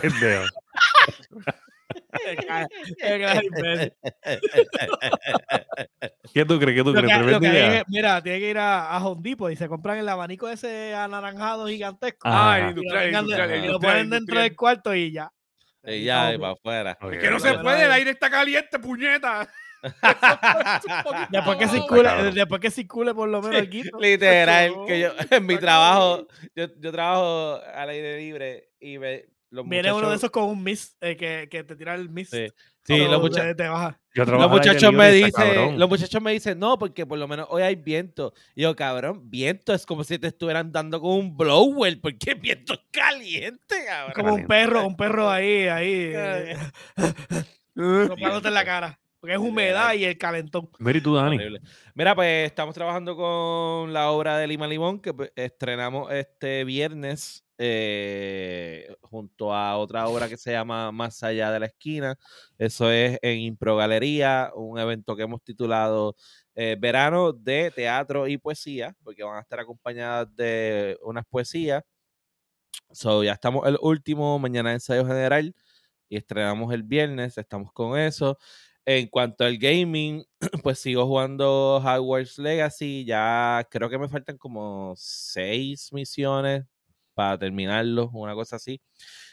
Pendejo. 0.00 0.44
¿Qué 6.32 6.44
tú 6.44 6.58
crees? 6.58 6.76
¿Qué 6.76 6.84
tú 6.84 6.92
Lo 6.92 7.02
crees? 7.02 7.38
que- 7.38 7.40
que 7.40 7.76
es- 7.78 7.84
mira, 7.88 8.22
tiene 8.22 8.38
que 8.38 8.50
ir 8.50 8.58
a, 8.58 8.90
a 8.90 9.04
Home 9.04 9.20
Depot 9.22 9.50
y 9.50 9.56
se 9.56 9.68
compran 9.68 9.98
el 9.98 10.08
abanico 10.08 10.48
ese 10.48 10.94
anaranjado 10.94 11.66
gigantesco. 11.66 12.20
Ah, 12.24 12.58
y 12.58 12.62
lo, 12.62 12.68
industrial, 12.70 13.04
vengan 13.06 13.26
de- 13.26 13.32
industrial, 13.32 13.50
y 13.50 13.52
lo 13.60 13.66
industrial, 13.66 13.92
ponen 13.94 14.10
dentro 14.10 14.40
del 14.40 14.56
cuarto 14.56 14.94
y 14.94 15.12
ya. 15.12 15.30
Y 15.84 16.04
ya, 16.04 16.30
y 16.30 16.34
Estamos 16.34 16.58
para 16.62 16.92
afuera. 16.92 16.98
Ok, 17.00 17.18
Que 17.20 17.30
no 17.30 17.40
se 17.40 17.58
puede, 17.58 17.84
el 17.84 17.90
eh. 17.90 17.94
aire 17.94 18.10
está 18.10 18.30
caliente, 18.30 18.78
puñeta. 18.78 19.48
Después 21.30 21.56
que, 21.56 21.68
circule, 21.68 22.10
después 22.34 22.60
que 22.60 22.70
circule 22.70 23.14
por 23.14 23.30
lo 23.30 23.40
menos 23.40 23.56
el 23.56 23.70
guito. 23.70 23.98
Literal, 23.98 24.74
que 24.86 25.00
yo 25.00 25.12
en 25.30 25.46
mi 25.46 25.56
trabajo, 25.56 26.26
yo, 26.54 26.66
yo 26.78 26.92
trabajo 26.92 27.58
al 27.74 27.88
aire 27.88 28.18
libre 28.18 28.68
y 28.78 28.98
ve, 28.98 29.30
los 29.50 29.68
Viene 29.68 29.88
muchachos, 29.88 29.98
uno 29.98 30.10
de 30.10 30.16
esos 30.16 30.30
con 30.30 30.44
un 30.44 30.62
mist, 30.62 30.96
eh, 31.00 31.16
que, 31.16 31.48
que 31.50 31.64
te 31.64 31.76
tira 31.76 31.94
el 31.94 32.08
mist. 32.08 32.32
Sí, 32.32 32.98
los, 32.98 33.20
mucha- 33.20 33.42
te, 33.42 33.54
te 33.54 33.68
baja. 33.68 34.00
Yo 34.14 34.24
los 34.24 34.50
muchachos 34.50 34.92
me 34.92 35.12
dicen, 35.12 35.78
los 35.78 35.88
muchachos 35.88 36.22
me 36.22 36.32
dicen, 36.32 36.58
no, 36.58 36.78
porque 36.78 37.06
por 37.06 37.18
lo 37.18 37.28
menos 37.28 37.46
hoy 37.50 37.62
hay 37.62 37.76
viento. 37.76 38.32
Y 38.54 38.62
yo, 38.62 38.74
cabrón, 38.74 39.30
viento 39.30 39.72
es 39.72 39.86
como 39.86 40.02
si 40.02 40.18
te 40.18 40.28
estuvieran 40.28 40.72
dando 40.72 41.00
con 41.00 41.12
un 41.12 41.36
blower, 41.36 42.00
porque 42.00 42.34
viento 42.34 42.74
es 42.74 42.80
caliente, 42.90 43.76
cabrón. 43.86 44.12
Como 44.14 44.34
un 44.34 44.46
perro, 44.46 44.86
un 44.86 44.96
perro 44.96 45.30
ahí, 45.30 45.68
ahí, 45.68 46.12
eh, 46.14 46.56
soplándote 47.76 48.48
en 48.48 48.54
la 48.54 48.64
cara. 48.64 49.00
Porque 49.20 49.34
es 49.34 49.38
humedad 49.40 49.92
y 49.92 50.04
el 50.06 50.16
calentón. 50.16 50.70
Mira, 50.78 50.98
¿y 50.98 51.02
tú, 51.02 51.14
Dani? 51.14 51.38
Mira, 51.94 52.14
pues 52.14 52.46
estamos 52.46 52.74
trabajando 52.74 53.14
con 53.16 53.92
la 53.92 54.10
obra 54.10 54.38
de 54.38 54.46
Lima 54.46 54.66
Limón 54.66 54.98
que 54.98 55.12
pues, 55.12 55.30
estrenamos 55.36 56.10
este 56.10 56.64
viernes 56.64 57.44
eh, 57.62 58.88
junto 59.02 59.54
a 59.54 59.76
otra 59.76 60.08
obra 60.08 60.30
que 60.30 60.38
se 60.38 60.52
llama 60.52 60.90
Más 60.92 61.22
allá 61.22 61.52
de 61.52 61.60
la 61.60 61.66
esquina. 61.66 62.16
Eso 62.56 62.90
es 62.90 63.18
en 63.20 63.38
Impro 63.40 63.76
Galería, 63.76 64.50
un 64.54 64.78
evento 64.78 65.14
que 65.14 65.24
hemos 65.24 65.42
titulado 65.42 66.16
eh, 66.54 66.76
Verano 66.80 67.32
de 67.34 67.70
Teatro 67.70 68.26
y 68.28 68.38
Poesía, 68.38 68.96
porque 69.04 69.22
van 69.22 69.36
a 69.36 69.40
estar 69.42 69.60
acompañadas 69.60 70.34
de 70.34 70.98
unas 71.02 71.26
poesías. 71.26 71.82
So, 72.92 73.22
ya 73.22 73.34
estamos 73.34 73.66
el 73.68 73.76
último, 73.82 74.38
mañana 74.38 74.72
ensayo 74.72 75.06
general 75.06 75.54
y 76.08 76.16
estrenamos 76.16 76.72
el 76.74 76.82
viernes, 76.82 77.38
estamos 77.38 77.72
con 77.72 77.98
eso. 77.98 78.38
En 78.86 79.06
cuanto 79.08 79.44
al 79.44 79.58
gaming, 79.58 80.24
pues 80.62 80.78
sigo 80.78 81.06
jugando 81.06 81.76
Hogwarts 81.76 82.38
Legacy. 82.38 83.04
Ya 83.04 83.66
creo 83.70 83.90
que 83.90 83.98
me 83.98 84.08
faltan 84.08 84.38
como 84.38 84.94
seis 84.96 85.92
misiones 85.92 86.64
para 87.20 87.38
terminarlo, 87.38 88.08
una 88.14 88.34
cosa 88.34 88.56
así. 88.56 88.80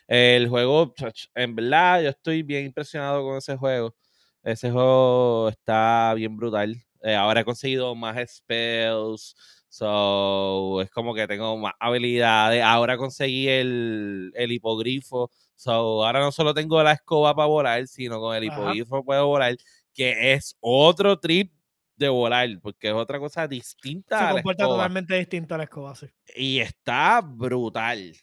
El 0.08 0.50
juego, 0.50 0.94
en 1.36 1.56
verdad, 1.56 2.02
yo 2.04 2.10
estoy 2.10 2.44
bien 2.44 2.66
impresionado 2.66 3.24
con 3.24 3.38
ese 3.38 3.56
juego. 3.58 3.96
Ese 4.44 4.72
juego 4.72 5.50
está 5.50 6.14
bien 6.16 6.36
brutal. 6.38 6.76
Eh, 7.02 7.16
ahora 7.16 7.42
he 7.42 7.46
conseguido 7.46 7.96
más 7.96 8.18
spells. 8.30 9.36
So, 9.70 10.82
es 10.82 10.90
como 10.92 11.14
que 11.14 11.28
tengo 11.28 11.58
más 11.58 11.74
habilidades. 11.80 12.62
Ahora 12.64 12.98
conseguí 12.98 13.48
el, 13.50 14.32
el 14.36 14.52
hipogrifo. 14.52 15.32
So, 15.56 16.06
ahora 16.06 16.20
no 16.20 16.32
solo 16.32 16.54
tengo 16.54 16.82
la 16.84 16.94
escoba 16.94 17.36
para 17.36 17.48
volar, 17.48 17.88
sino 17.88 18.20
con 18.20 18.36
el 18.36 18.50
Ajá. 18.50 18.60
hipogrifo 18.62 19.04
puedo 19.06 19.28
volar, 19.28 19.56
que 19.94 20.34
es 20.34 20.58
otro 20.60 21.20
trip 21.20 21.52
de 21.98 22.10
volar, 22.10 22.48
porque 22.62 22.88
es 22.90 22.94
otra 22.94 23.20
cosa 23.20 23.48
distinta 23.48 24.18
Se 24.18 24.24
a 24.24 24.28
la 24.28 24.34
comporta 24.34 24.64
escoba 24.64 24.78
totalmente 24.78 25.16
distinto 25.16 25.56
a 25.56 25.58
la 25.58 25.64
escoba, 25.66 25.96
sí. 25.96 26.08
y 26.36 26.60
está 26.60 27.22
brutal. 27.22 28.14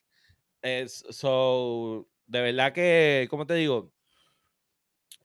Es, 0.63 1.05
so, 1.11 2.09
de 2.27 2.41
verdad 2.41 2.73
que, 2.73 3.27
¿cómo 3.29 3.47
te 3.47 3.55
digo? 3.55 3.91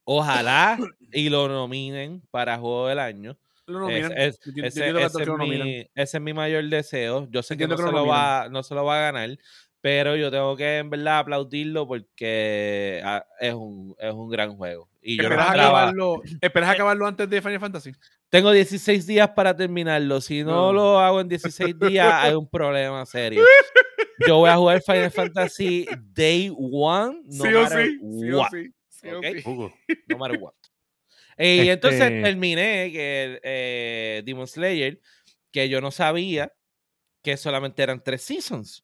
Ojalá 0.03 0.77
y 1.11 1.29
lo 1.29 1.47
nominen 1.47 2.21
para 2.31 2.57
Juego 2.57 2.87
del 2.87 2.99
Año. 2.99 3.37
Lo 3.67 3.87
Es- 3.89 4.01
nominan. 4.03 4.17
es- 4.17 4.39
Yo 4.45 4.63
entiendo- 4.65 4.99
yo 4.99 5.05
ese, 5.05 5.21
es 5.23 5.29
mi, 5.29 5.79
ese 5.93 6.17
es 6.17 6.21
mi 6.21 6.33
mayor 6.33 6.63
deseo. 6.65 7.27
Yo 7.29 7.43
sé 7.43 7.55
que 7.55 7.67
no, 7.67 7.75
que 7.75 7.83
se 7.83 7.91
lo 7.91 8.05
va, 8.07 8.47
no 8.49 8.63
se 8.63 8.73
lo 8.73 8.83
va 8.83 8.97
a 8.97 9.11
ganar, 9.11 9.37
pero 9.81 10.15
yo 10.15 10.31
tengo 10.31 10.57
que 10.57 10.79
en 10.79 10.89
verdad 10.89 11.19
aplaudirlo 11.19 11.87
porque 11.87 12.99
ah, 13.05 13.23
es, 13.39 13.53
un, 13.53 13.95
es 13.99 14.11
un 14.11 14.29
gran 14.29 14.55
juego. 14.57 14.89
Y 15.01 15.17
yo 15.17 15.23
no 15.23 15.29
¿Esperas 15.29 15.47
esperaba- 15.49 15.67
acabarlo, 15.69 16.21
¿Esperas 16.41 16.69
acabarlo 16.71 17.05
antes 17.07 17.29
de 17.29 17.41
Final 17.41 17.59
Fantasy? 17.59 17.91
Tengo 18.29 18.51
16 18.51 19.05
días 19.07 19.29
para 19.29 19.55
terminarlo. 19.55 20.21
Si 20.21 20.43
no 20.43 20.51
No. 20.67 20.73
lo 20.73 20.99
hago 20.99 21.21
en 21.21 21.27
16 21.27 21.77
días, 21.79 22.13
hay 22.31 22.33
un 22.35 22.47
problema 22.49 23.05
serio. 23.05 23.43
Yo 24.27 24.37
voy 24.37 24.49
a 24.49 24.57
jugar 24.57 24.81
Final 24.81 25.11
Fantasy 25.11 25.87
Day 26.13 26.51
One, 26.55 27.21
no 27.25 27.43
sí 27.45 27.53
o 27.53 27.61
matter 27.63 27.85
sí. 27.87 27.99
Sí 28.19 28.31
o 28.31 28.37
what. 28.39 28.49
sí. 28.51 28.73
sí 28.89 29.07
o 29.09 29.17
Ok. 29.19 29.25
sí. 29.35 29.41
Hugo. 29.49 29.73
No 30.07 30.17
matter 30.17 30.39
what. 30.39 30.53
Eh, 31.37 31.63
Y 31.65 31.69
entonces 31.69 32.01
Este- 32.01 32.21
terminé 32.21 32.91
que 32.91 33.39
eh, 33.43 34.21
Demon 34.25 34.45
Slayer, 34.47 34.99
que 35.51 35.69
yo 35.69 35.79
no 35.81 35.89
sabía 35.91 36.51
que 37.23 37.37
solamente 37.37 37.81
eran 37.81 38.03
tres 38.03 38.21
seasons. 38.23 38.83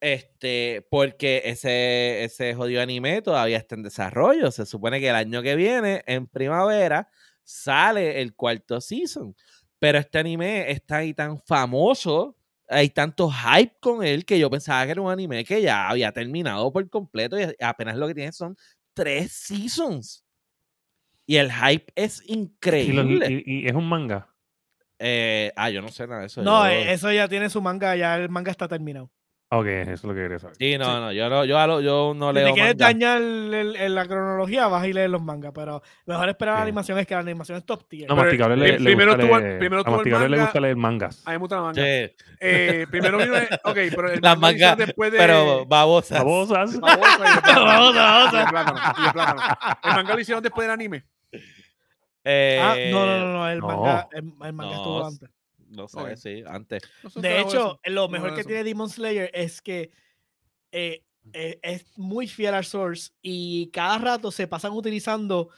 Este, 0.00 0.84
porque 0.90 1.42
ese, 1.44 2.24
ese 2.24 2.54
jodido 2.54 2.82
anime 2.82 3.22
todavía 3.22 3.58
está 3.58 3.76
en 3.76 3.84
desarrollo. 3.84 4.50
Se 4.50 4.66
supone 4.66 4.98
que 4.98 5.08
el 5.08 5.14
año 5.14 5.42
que 5.42 5.54
viene, 5.54 6.02
en 6.06 6.26
primavera, 6.26 7.08
sale 7.42 8.20
el 8.20 8.34
cuarto 8.34 8.80
season. 8.80 9.34
Pero 9.78 9.98
este 9.98 10.18
anime 10.18 10.70
está 10.70 10.98
ahí 10.98 11.12
tan 11.14 11.40
famoso, 11.40 12.36
hay 12.68 12.88
tanto 12.90 13.30
hype 13.30 13.76
con 13.80 14.04
él 14.04 14.24
que 14.24 14.38
yo 14.38 14.48
pensaba 14.48 14.84
que 14.84 14.92
era 14.92 15.00
un 15.00 15.10
anime 15.10 15.44
que 15.44 15.60
ya 15.60 15.88
había 15.88 16.12
terminado 16.12 16.72
por 16.72 16.88
completo 16.88 17.38
y 17.38 17.44
apenas 17.60 17.96
lo 17.96 18.06
que 18.06 18.14
tiene 18.14 18.32
son 18.32 18.56
tres 18.94 19.32
seasons. 19.32 20.24
Y 21.26 21.36
el 21.36 21.52
hype 21.52 21.92
es 21.94 22.20
Y, 22.26 22.28
los- 22.34 22.38
increíble. 22.38 23.42
y- 23.46 23.62
y 23.64 23.66
es 23.68 23.74
un 23.74 23.88
manga. 23.88 24.28
Eh, 24.98 25.52
ah, 25.56 25.68
yo 25.70 25.82
no 25.82 25.88
sé 25.88 26.06
nada 26.06 26.20
de 26.20 26.26
eso. 26.28 26.42
No, 26.42 26.64
yo- 26.64 26.70
eh, 26.70 26.92
eso 26.92 27.10
ya 27.12 27.28
tiene 27.28 27.50
su 27.50 27.60
manga, 27.60 27.96
ya 27.96 28.16
el 28.16 28.28
manga 28.28 28.50
está 28.52 28.68
terminado. 28.68 29.10
Ok, 29.54 29.66
eso 29.66 29.92
es 29.92 30.04
lo 30.04 30.14
que 30.14 30.20
quería 30.22 30.38
saber. 30.38 30.56
Sí, 30.56 30.78
no, 30.78 30.98
no, 30.98 31.12
yo 31.12 31.28
no, 31.28 31.44
yo, 31.44 31.58
a 31.58 31.66
lo- 31.66 31.82
yo 31.82 32.14
no 32.16 32.28
Si 32.30 32.34
leo 32.36 32.46
te 32.46 32.52
quieres 32.54 32.72
manga. 32.74 32.86
dañar 32.86 33.18
el- 33.20 33.52
el- 33.52 33.76
el- 33.76 33.94
la 33.94 34.06
cronología, 34.06 34.66
vas 34.68 34.86
y 34.86 34.94
lees 34.94 35.10
los 35.10 35.20
mangas, 35.22 35.52
pero 35.54 35.82
mejor 36.06 36.30
esperar 36.30 36.54
la 36.56 36.62
animación 36.62 36.98
es 36.98 37.06
que 37.06 37.12
la 37.12 37.20
animación 37.20 37.58
es 37.58 37.66
top 37.66 37.86
tier. 37.86 38.08
No, 38.08 38.16
Masticable 38.16 38.54
eh, 38.54 38.58
le, 38.58 38.78
le 38.78 38.84
primero 38.84 39.14
gusta 39.14 39.38
leer, 39.40 39.58
primero 39.58 39.80
a 39.82 39.84
tuvo 39.84 39.94
el 39.94 39.96
Masticable 39.98 40.28
le 40.30 40.36
manga. 40.36 40.44
gusta 40.44 40.60
leer 40.60 40.76
mangas. 40.76 41.22
A 41.26 41.30
mí 41.30 41.34
me 41.34 41.38
gusta 41.40 41.56
la 41.56 41.62
manga. 41.62 41.82
Sí, 41.84 42.10
Eh, 42.40 42.86
primero 42.90 43.18
vino. 43.18 43.36
el- 43.36 43.48
Ok, 43.64 43.76
pero 43.94 44.10
el 44.10 44.20
las 44.22 44.38
manga 44.38 44.68
mangas, 44.70 44.78
después 44.78 45.12
de. 45.12 45.18
pero 45.18 45.66
babosas. 45.66 46.18
Babosas. 46.20 46.80
Babosa 46.80 47.18
y 47.18 47.34
de 47.36 47.42
plátano. 47.42 47.64
Babosa, 47.66 48.30
Y 48.32 48.36
de 48.38 48.46
plátano, 48.50 48.80
y 48.98 49.02
de 49.06 49.12
plátano. 49.12 49.40
El 49.84 49.90
manga 49.96 50.14
lo 50.14 50.20
hicieron 50.20 50.42
después 50.42 50.64
del 50.66 50.72
anime. 50.72 51.04
Ah, 51.34 51.38
Eh, 52.24 52.90
no, 52.90 53.04
no, 53.04 53.18
no, 53.18 53.32
no, 53.34 53.48
el 53.50 53.58
no. 53.58 53.66
manga, 53.66 54.08
el, 54.12 54.18
el 54.44 54.52
manga 54.54 54.70
No, 54.70 54.76
estuvo 54.76 55.06
antes. 55.06 55.28
No 55.72 55.88
sé, 55.88 55.98
Ok. 56.00 56.16
sí, 56.16 56.42
antes. 56.46 56.82
De 57.16 57.40
hecho, 57.40 57.48
eso. 57.48 57.80
lo 57.86 58.02
No, 58.02 58.08
mejor 58.08 58.34
que 58.34 58.40
eso. 58.40 58.48
tiene 58.48 58.64
Demon 58.64 58.88
Slayer 58.90 59.30
es 59.34 59.60
que 59.62 59.90
eh, 60.70 61.02
eh, 61.32 61.58
es 61.62 61.86
muy 61.98 62.26
fiel 62.26 62.54
al 62.54 62.64
source 62.64 63.10
y 63.22 63.70
cada 63.70 63.98
rato 63.98 64.30
se 64.30 64.46
pasan 64.46 64.72
utilizando, 64.72 65.50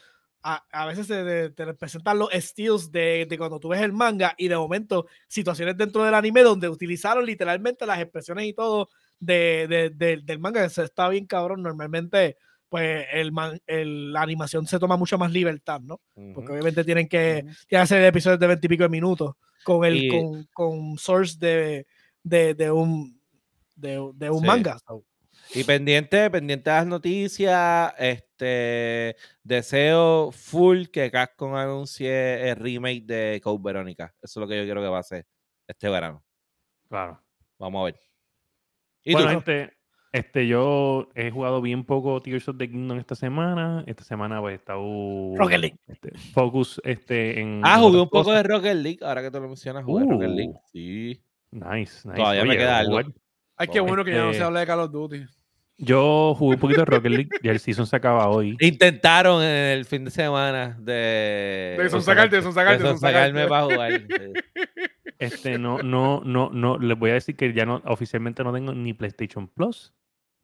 a, 0.42 0.64
a 0.72 0.86
veces 0.86 1.08
de- 1.08 1.50
te 1.50 1.74
presentan 1.74 2.18
los 2.18 2.28
steals 2.32 2.92
de, 2.92 3.26
de 3.28 3.38
cuando 3.38 3.58
tú 3.58 3.68
ves 3.68 3.80
el 3.80 3.92
manga 3.92 4.34
y 4.36 4.48
de 4.48 4.56
momento 4.56 5.06
situaciones 5.26 5.76
dentro 5.76 6.04
del 6.04 6.14
anime 6.14 6.42
donde 6.42 6.68
utilizaron 6.68 7.24
literalmente 7.24 7.86
las 7.86 7.98
expresiones 8.00 8.46
y 8.46 8.52
todo 8.52 8.88
de, 9.18 9.66
de- 9.68 9.90
de- 9.90 10.20
del 10.22 10.38
manga, 10.38 10.62
que 10.62 10.68
se 10.70 10.84
está 10.84 11.08
bien 11.08 11.26
cabrón. 11.26 11.62
Normalmente, 11.62 12.36
pues 12.74 13.06
el, 13.12 13.30
man- 13.30 13.60
el- 13.68 14.12
la 14.12 14.22
animación 14.22 14.66
se 14.66 14.80
toma 14.80 14.96
mucho 14.96 15.16
más 15.16 15.30
libertad, 15.30 15.80
¿no? 15.80 16.00
Porque 16.34 16.50
obviamente 16.50 16.82
tienen 16.82 17.06
que, 17.08 17.34
Ujú. 17.36 17.42
tienen 17.44 17.66
que 17.68 17.76
hacer 17.76 18.02
episodios 18.04 18.40
de 18.40 18.48
veintipico 18.48 18.82
de 18.82 18.88
minutos 18.88 19.34
con 19.62 19.84
el 19.84 19.96
Y- 19.96 20.08
con, 20.08 20.44
con 20.52 20.98
source 20.98 21.38
de, 21.38 21.86
de, 22.24 22.54
de 22.54 22.72
un 22.72 23.16
de, 23.76 24.10
de 24.14 24.28
un 24.28 24.40
Sí. 24.40 24.46
manga. 24.46 24.76
Y 25.54 25.62
pendiente, 25.62 26.28
pendiente 26.30 26.68
de 26.68 26.76
las 26.76 26.86
noticias, 26.88 27.94
este 27.96 29.14
deseo 29.44 30.32
full 30.32 30.86
que 30.86 31.12
Capcom 31.12 31.54
anuncie 31.54 32.48
el 32.50 32.56
remake 32.56 33.04
de 33.04 33.40
Code 33.40 33.62
Verónica. 33.62 34.12
Eso 34.20 34.40
es 34.40 34.42
lo 34.42 34.48
que 34.48 34.56
yo 34.56 34.64
quiero 34.64 34.82
que 34.82 34.88
pase 34.88 35.26
este 35.68 35.88
verano. 35.88 36.24
Claro. 36.88 37.22
Vamos 37.56 37.82
a 37.82 37.84
ver. 37.84 38.00
¿Y 39.04 39.12
Bueno, 39.12 39.28
tú? 39.28 39.34
gente, 39.34 39.76
Este, 40.14 40.46
yo 40.46 41.08
he 41.16 41.32
jugado 41.32 41.60
bien 41.60 41.82
poco 41.82 42.22
Tears 42.22 42.48
of 42.48 42.56
the 42.56 42.70
Kingdom 42.70 42.98
esta 43.00 43.16
semana. 43.16 43.82
Esta 43.88 44.04
semana 44.04 44.40
pues 44.40 44.52
he 44.52 44.54
estado 44.54 44.80
Rocket 45.34 45.58
League. 45.58 45.76
este, 45.88 46.16
focus 46.32 46.80
este, 46.84 47.40
en. 47.40 47.60
Ah, 47.64 47.78
jugué 47.80 47.98
un 48.00 48.08
poco 48.08 48.26
cosas. 48.26 48.44
de 48.44 48.48
Rocket 48.48 48.76
League. 48.76 48.98
Ahora 49.02 49.22
que 49.22 49.32
tú 49.32 49.40
lo 49.40 49.48
mencionas, 49.48 49.84
jugué 49.84 50.04
Rocket 50.08 50.28
League. 50.28 50.52
Uh. 50.54 50.60
Sí. 50.70 51.20
Nice, 51.50 52.06
nice. 52.06 52.14
Todavía 52.14 52.44
me 52.44 52.56
queda 52.56 52.78
algo. 52.78 52.92
jugar- 52.92 53.12
Ay, 53.56 53.66
qué 53.66 53.80
bueno 53.80 54.04
que 54.04 54.12
ya 54.12 54.18
no 54.18 54.26
se 54.26 54.30
Este- 54.36 54.44
habla 54.44 54.60
de 54.60 54.66
Call 54.66 54.80
of 54.80 54.92
Duty. 54.92 55.24
Yo 55.78 56.36
jugué 56.38 56.54
un 56.54 56.60
poquito 56.60 56.80
de 56.82 56.84
Rocket 56.84 57.10
League 57.10 57.28
y 57.42 57.48
el 57.48 57.58
season 57.58 57.84
se 57.84 57.96
acaba 57.96 58.28
hoy. 58.28 58.56
Intentaron 58.60 59.42
en 59.42 59.78
el 59.78 59.84
fin 59.84 60.04
de 60.04 60.12
semana 60.12 60.76
de. 60.78 61.74
De 61.76 61.88
sonsacarte, 61.90 62.36
de 62.36 62.42
sonsacarte, 62.42 62.84
de 62.84 62.84
de 62.84 62.90
sonsacarte. 62.90 63.32
sonsacarme 63.32 63.48
para 63.48 63.64
jugar. 63.64 64.02
Este, 65.18 65.58
no, 65.58 65.78
no, 65.82 66.22
no, 66.24 66.50
no. 66.50 66.78
Les 66.78 66.96
voy 66.96 67.10
a 67.10 67.14
decir 67.14 67.34
que 67.34 67.52
ya 67.52 67.66
no, 67.66 67.82
oficialmente 67.86 68.44
no 68.44 68.52
tengo 68.52 68.72
ni 68.72 68.92
PlayStation 68.92 69.48
Plus 69.48 69.92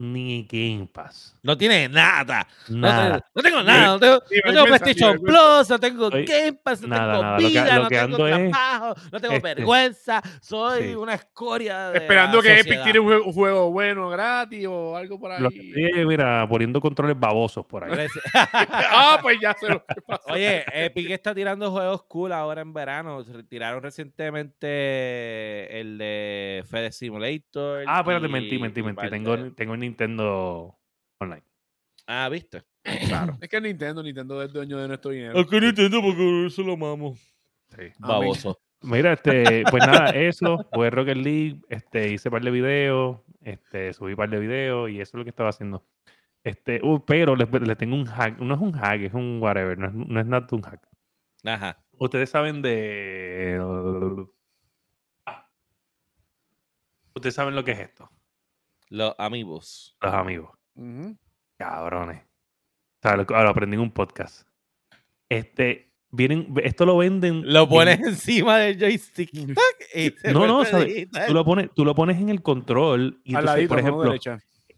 ni 0.01 0.47
Game 0.49 0.87
Pass. 0.91 1.37
No 1.43 1.55
tiene 1.55 1.87
nada. 1.87 2.47
No, 2.67 2.87
tengo, 2.87 3.25
no 3.35 3.41
tengo 3.43 3.63
nada. 3.63 3.85
No 3.85 3.99
tengo, 3.99 4.19
no 4.45 4.51
ni 4.51 4.67
PlayStation. 4.67 5.19
Plus, 5.21 5.69
no 5.69 5.79
tengo 5.79 6.07
Oye, 6.07 6.25
Game 6.25 6.53
Pass, 6.53 6.81
no 6.81 6.87
nada, 6.87 7.11
tengo 7.11 7.21
nada. 7.23 7.33
Lo 7.33 7.37
que- 7.37 7.47
vida, 7.47 7.75
lo 7.75 7.83
no 7.83 7.89
que 7.89 7.95
tengo 7.95 8.17
trabajo, 8.17 9.01
no 9.11 9.19
tengo 9.19 9.35
este, 9.35 9.55
vergüenza. 9.55 10.21
Soy 10.41 10.81
sí. 10.89 10.95
una 10.95 11.13
escoria. 11.13 11.89
de 11.91 11.99
Esperando 11.99 12.37
la 12.37 12.43
que 12.43 12.59
Epic 12.61 12.83
tire 12.83 12.99
un 12.99 13.05
juego, 13.05 13.25
un 13.25 13.33
juego 13.33 13.71
bueno 13.71 14.09
gratis 14.09 14.65
o 14.67 14.97
algo 14.97 15.19
por 15.19 15.39
Lo 15.39 15.49
que 15.51 15.59
ahí. 15.59 16.05
mira, 16.05 16.47
poniendo 16.49 16.81
controles 16.81 17.19
babosos 17.19 17.65
por 17.65 17.83
ahí. 17.83 17.91
Ah, 18.93 19.19
pues 19.21 19.39
ya 19.39 19.53
sé 19.59 19.69
lo 19.69 19.85
que 19.85 20.01
pasó. 20.01 20.33
Oye, 20.33 20.65
Epic 20.73 21.11
está 21.11 21.35
tirando 21.35 21.71
juegos 21.71 22.03
cool 22.03 22.31
ahora 22.33 22.61
en 22.61 22.73
verano. 22.73 23.23
Se 23.23 23.43
Tiraron 23.43 23.83
recientemente 23.83 25.79
el 25.79 25.97
de 25.97 26.63
Fede 26.69 26.91
Simulator. 26.91 27.83
Ah, 27.87 27.99
espérate, 27.99 28.27
mentí, 28.27 28.57
mentí, 28.59 28.81
mentí. 28.81 29.09
Tengo, 29.09 29.51
tengo 29.53 29.75
Nintendo 29.91 30.79
Online. 31.19 31.43
Ah, 32.07 32.29
¿viste? 32.29 32.63
Claro. 33.07 33.37
Es 33.41 33.49
que 33.49 33.61
Nintendo, 33.61 34.01
Nintendo 34.01 34.41
es 34.41 34.51
dueño 34.51 34.77
de 34.77 34.87
nuestro 34.87 35.11
dinero. 35.11 35.45
que 35.45 35.61
Nintendo 35.61 36.01
porque 36.01 36.47
eso 36.47 36.63
lo 36.63 36.73
amamos. 36.73 37.19
Sí. 37.69 37.91
Baboso. 37.99 38.59
Mira, 38.83 39.13
este, 39.13 39.63
pues 39.69 39.85
nada, 39.85 40.09
eso, 40.15 40.65
jugué 40.71 40.89
Rocket 40.89 41.17
League, 41.17 41.61
este, 41.69 42.11
hice 42.11 42.31
par 42.31 42.41
de 42.41 42.49
videos, 42.49 43.19
este, 43.41 43.93
subí 43.93 44.15
par 44.15 44.29
de 44.29 44.39
videos 44.39 44.89
y 44.89 44.99
eso 44.99 45.11
es 45.11 45.19
lo 45.19 45.23
que 45.23 45.29
estaba 45.29 45.49
haciendo. 45.49 45.85
Este, 46.43 46.81
uh, 46.83 46.99
pero 47.05 47.35
les, 47.35 47.47
les 47.51 47.77
tengo 47.77 47.95
un 47.95 48.05
hack, 48.05 48.39
no 48.39 48.55
es 48.55 48.59
un 48.59 48.71
hack, 48.71 49.01
es 49.01 49.13
un 49.13 49.39
whatever, 49.39 49.77
no 49.77 49.87
es, 49.87 49.93
no 49.93 50.19
es 50.19 50.25
nada 50.25 50.47
un 50.51 50.61
hack. 50.63 50.81
Ajá. 51.45 51.83
Ustedes 51.99 52.31
saben 52.31 52.63
de... 52.63 53.59
Ah. 55.27 55.47
Ustedes 57.13 57.35
saben 57.35 57.53
lo 57.53 57.63
que 57.63 57.71
es 57.71 57.79
esto, 57.79 58.09
Los 58.91 59.15
amigos. 59.17 59.95
los 60.01 60.13
amigos. 60.13 60.51
Cabrones. 61.57 62.23
O 62.23 63.07
sea, 63.07 63.15
lo, 63.15 63.23
lo 63.23 63.49
aprendí 63.49 63.75
en 63.75 63.81
un 63.81 63.91
podcast. 63.91 64.45
Este, 65.29 65.93
vienen, 66.09 66.53
esto 66.61 66.85
lo 66.85 66.97
venden... 66.97 67.41
Lo 67.53 67.63
en- 67.63 67.69
pones 67.69 67.99
encima 68.01 68.57
del 68.57 68.77
joystick. 68.77 69.31
¡tac! 69.31 69.55
y 69.95 70.09
se 70.11 70.33
No, 70.33 70.45
no, 70.45 70.65
¿sabes? 70.65 71.07
Tú 71.25 71.33
lo 71.33 71.45
pones, 71.45 71.69
tú 71.73 71.85
lo 71.85 71.95
pones 71.95 72.19
en 72.19 72.27
el 72.27 72.41
control 72.41 73.21
y 73.23 73.29
entonces, 73.29 73.45
ladito, 73.45 73.69
por 73.69 73.79
ejemplo, 73.79 74.13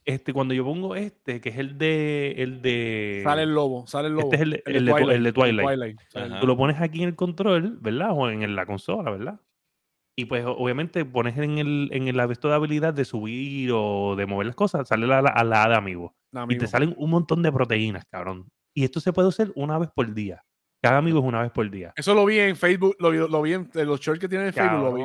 este, 0.06 0.32
cuando 0.32 0.54
yo 0.54 0.64
pongo 0.64 0.96
este, 0.96 1.42
que 1.42 1.50
es 1.50 1.58
el 1.58 1.80
de, 1.80 2.36
el 2.38 2.62
de, 2.62 3.22
Sale 3.24 3.42
el 3.44 3.54
lobo, 3.56 3.88
sale 3.88 4.10
el 4.10 4.14
lobo. 4.14 4.26
este 4.32 4.36
es 4.36 4.42
el, 4.44 4.64
el 4.68 4.86
de, 4.86 4.92
el 5.16 5.24
de 5.24 5.34
Twilight. 5.34 6.00
Ajá. 6.14 6.40
Tú 6.40 6.46
lo 6.46 6.56
pones 6.56 6.80
aquí 6.80 7.02
en 7.02 7.10
el 7.10 7.16
control, 7.16 7.80
¿verdad? 7.82 8.10
O 8.14 8.30
en 8.30 8.56
la 8.56 8.68
consola, 8.68 9.10
¿verdad? 9.10 9.40
Y 10.16 10.26
pues 10.26 10.46
obviamente 10.46 11.06
pones 11.06 11.38
en 11.38 11.58
el, 11.58 11.90
en 11.92 12.08
el 12.08 12.20
esto 12.32 12.48
de 12.48 12.56
habilidad 12.56 12.94
de 12.94 13.04
subir 13.04 13.72
o 13.74 14.16
de 14.16 14.26
mover 14.26 14.48
las 14.48 14.56
cosas, 14.56 14.88
sale 14.88 15.08
la, 15.08 15.22
la, 15.22 15.30
a 15.30 15.44
la 15.44 15.68
de 15.68 15.76
amigo. 15.76 16.16
Y 16.50 16.58
te 16.58 16.68
salen 16.68 16.94
un 16.98 17.10
montón 17.10 17.42
de 17.42 17.52
proteínas, 17.52 18.06
cabrón. 18.06 18.48
Y 18.76 18.84
esto 18.84 19.00
se 19.00 19.12
puede 19.14 19.30
hacer 19.30 19.52
una 19.56 19.78
vez 19.80 19.90
por 19.96 20.14
día. 20.14 20.44
Cada 20.82 20.98
amigo 20.98 21.20
es 21.20 21.26
una 21.26 21.42
vez 21.42 21.52
por 21.52 21.70
día. 21.72 21.94
Eso 21.96 22.14
lo 22.14 22.26
vi 22.26 22.40
en 22.40 22.56
Facebook, 22.56 22.96
lo 23.00 23.10
vi, 23.10 23.18
lo 23.18 23.42
vi 23.42 23.54
en 23.54 23.70
los 23.74 24.00
shorts 24.02 24.20
que 24.20 24.28
tienen 24.28 24.48
en 24.48 24.54
Facebook, 24.54 24.84
lo 24.84 24.94
vi. 24.94 25.04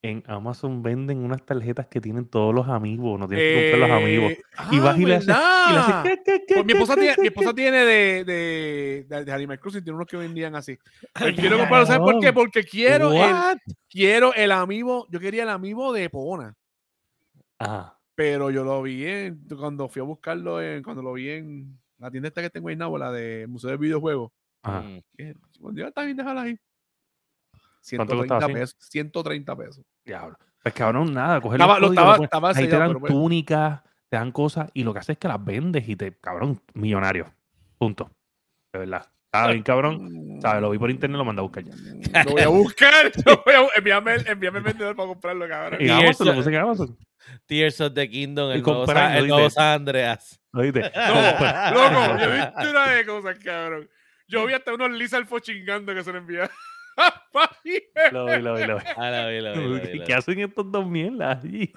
En 0.00 0.22
Amazon 0.28 0.80
venden 0.80 1.18
unas 1.18 1.44
tarjetas 1.44 1.88
que 1.88 2.00
tienen 2.00 2.24
todos 2.28 2.54
los 2.54 2.68
amigos. 2.68 3.18
No 3.18 3.26
tienes 3.26 3.44
que 3.44 3.70
comprar 3.72 3.88
los 3.90 4.00
amigos. 4.02 4.30
Eh, 4.32 4.42
Y 4.70 4.76
ah, 4.78 4.80
vas 4.84 4.98
y 4.98 5.04
le 5.04 5.16
haces- 5.16 5.24
Y 5.24 5.72
le 5.72 5.78
haces 5.78 5.86
¿verdad? 5.88 6.02
¿qué, 6.04 6.22
qué, 6.24 6.44
qué, 6.46 6.54
Pues 6.54 6.66
mi 6.66 6.72
esposa 6.72 6.94
tiene, 6.94 7.14
qué, 7.16 7.20
mi 7.20 7.28
qué? 7.28 7.34
esposa 7.34 7.54
tiene 7.54 7.78
de, 7.78 8.24
de, 8.24 9.06
de, 9.08 9.24
de 9.24 9.32
Animal 9.32 9.58
Crossing, 9.58 9.82
tiene 9.82 9.96
unos 9.96 10.06
que 10.06 10.16
vendían 10.16 10.54
así. 10.54 10.78
Pero 11.14 11.26
Ay, 11.26 11.34
quiero 11.34 11.58
comprarlo, 11.58 11.86
¿sabes 11.86 12.00
por 12.00 12.20
qué? 12.20 12.32
Porque 12.32 12.62
quiero 12.62 13.12
el, 13.12 13.34
quiero 13.90 14.32
el 14.34 14.52
amigo, 14.52 15.06
yo 15.10 15.18
quería 15.18 15.42
el 15.42 15.48
amigo 15.48 15.92
de 15.92 16.08
Pona, 16.10 16.54
Ajá. 17.58 17.98
pero 18.14 18.50
yo 18.52 18.62
lo 18.62 18.80
vi 18.82 19.04
en, 19.04 19.40
cuando 19.58 19.88
fui 19.88 19.98
a 20.00 20.04
buscarlo, 20.04 20.62
en, 20.62 20.82
cuando 20.84 21.02
lo 21.02 21.12
vi 21.14 21.28
en 21.30 21.76
la 21.98 22.08
tienda 22.08 22.28
esta 22.28 22.40
que 22.40 22.50
tengo 22.50 22.70
en 22.70 22.78
Nápoles, 22.78 23.04
la 23.08 23.12
de 23.12 23.46
Museo 23.48 23.70
de 23.70 23.76
Videojuegos. 23.78 24.30
Ajá. 24.62 24.82
Mm. 24.82 25.00
que, 25.16 25.34
bueno, 25.58 25.78
ya 25.80 25.88
está 25.88 26.04
bien, 26.04 26.16
déjala 26.16 26.42
ahí. 26.42 26.56
¿Cuánto 27.96 28.16
costaba 28.16 28.40
130 28.40 28.46
así? 28.46 28.52
pesos. 28.54 28.76
130 28.90 29.56
pesos. 29.56 29.84
Diablo. 30.04 30.36
Pues 30.62 30.74
cabrón, 30.74 31.12
nada, 31.14 31.40
coger 31.40 31.60
Estaba- 31.60 31.78
los 31.78 31.80
lo 31.80 31.86
códigos, 31.88 32.02
estaba- 32.02 32.16
pones- 32.16 32.24
estaba 32.26 32.48
ahí 32.50 32.68
te 32.68 32.76
dan 32.78 33.02
túnicas, 33.02 33.82
te 34.08 34.16
dan 34.16 34.32
cosas 34.32 34.70
y 34.74 34.84
lo 34.84 34.92
que 34.92 34.98
haces 35.00 35.14
es 35.14 35.18
que 35.18 35.28
las 35.28 35.44
vendes 35.44 35.88
y 35.88 35.96
te, 35.96 36.12
cabrón, 36.18 36.60
millonario. 36.74 37.32
Punto. 37.78 38.10
De 38.72 38.80
verdad. 38.80 39.06
Estaba 39.26 39.52
bien, 39.52 39.62
cabrón. 39.62 40.38
¿Sabes? 40.40 40.62
Lo 40.62 40.70
vi 40.70 40.78
por 40.78 40.90
internet, 40.90 41.18
lo 41.18 41.24
mandé 41.24 41.40
a 41.40 41.42
buscar 41.42 41.62
ya. 41.62 41.74
Lo 42.24 42.32
voy 42.32 42.42
a 42.42 42.48
buscar. 42.48 43.12
Lo 43.26 43.42
voy 43.44 43.54
a, 43.54 43.60
bu- 43.62 43.70
envíame, 43.76 44.14
el- 44.14 44.26
envíame 44.28 44.58
el 44.58 44.64
vendedor 44.64 44.96
para 44.96 45.08
comprarlo, 45.08 45.48
cabrón. 45.48 45.80
Y 45.82 45.88
Amazon, 45.90 46.26
lo 46.28 46.34
puse 46.34 46.48
en 46.48 46.56
Amazon. 46.56 46.96
Tears 47.46 47.80
of 47.82 47.92
the 47.94 48.08
Kingdom, 48.08 48.50
Y 48.50 48.54
el 48.54 48.62
nuevo, 48.62 48.78
comprar, 48.84 49.10
Sa- 49.12 49.18
el 49.18 49.28
nuevo 49.28 49.50
San 49.50 49.72
Andreas. 49.80 50.40
No, 50.52 50.62
loco, 50.62 52.18
yo 52.18 52.32
visto 52.32 52.70
una 52.70 52.88
de 52.90 53.06
cosas, 53.06 53.38
cabrón. 53.38 53.88
Yo 54.26 54.46
vi 54.46 54.54
hasta 54.54 54.74
unos 54.74 54.90
Lizalfo 54.92 55.38
chingando 55.38 55.94
que 55.94 56.02
se 56.02 56.10
lo 56.12 56.18
envía. 56.18 56.50
Lo 58.12 58.24
vi, 58.26 58.42
lo 58.42 58.54
vi, 58.56 58.66
lo 58.66 58.76
vi. 58.78 58.82
Ah, 58.96 59.10
lo 59.10 59.28
vi, 59.28 59.40
lo 59.40 59.52
vi, 59.52 59.60
lo 59.60 59.68
vi, 59.68 59.86
lo 59.86 59.92
vi. 59.92 60.00
¿Qué 60.04 60.14
hacen 60.14 60.38
estos 60.40 60.70
dos 60.72 60.86
mierdas 60.88 61.44
allí? 61.44 61.72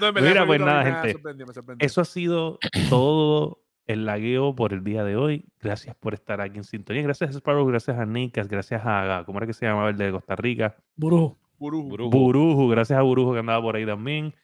No, 0.00 0.08
en 0.08 0.14
verdad, 0.14 0.28
Mira, 0.28 0.46
pues 0.46 0.60
nada, 0.60 0.84
me 0.84 0.92
gente. 0.92 1.12
sorprendió, 1.12 1.46
me 1.46 1.54
sorprendió. 1.54 1.86
Eso 1.86 2.00
ha 2.00 2.04
sido 2.04 2.58
todo 2.88 3.62
el 3.86 4.04
lagueo 4.06 4.54
por 4.54 4.72
el 4.72 4.84
día 4.84 5.04
de 5.04 5.16
hoy. 5.16 5.46
Gracias 5.60 5.96
por 5.96 6.14
estar 6.14 6.40
aquí 6.40 6.58
en 6.58 6.64
sintonía. 6.64 7.02
Gracias 7.02 7.30
a 7.30 7.38
Sparrow, 7.38 7.66
gracias 7.66 7.98
a 7.98 8.06
Nicas, 8.06 8.48
gracias 8.48 8.82
a, 8.84 9.22
¿cómo 9.26 9.38
era 9.38 9.46
que 9.46 9.52
se 9.52 9.66
llamaba 9.66 9.90
el 9.90 9.96
de 9.96 10.10
Costa 10.12 10.36
Rica? 10.36 10.76
Brujo. 10.96 11.38
Buruju. 11.58 11.88
Brujo. 11.90 12.10
Buruju, 12.10 12.68
gracias 12.68 12.98
a 12.98 13.02
Buruju 13.02 13.32
que 13.32 13.38
andaba 13.38 13.62
por 13.62 13.76
ahí 13.76 13.86
también. 13.86 14.34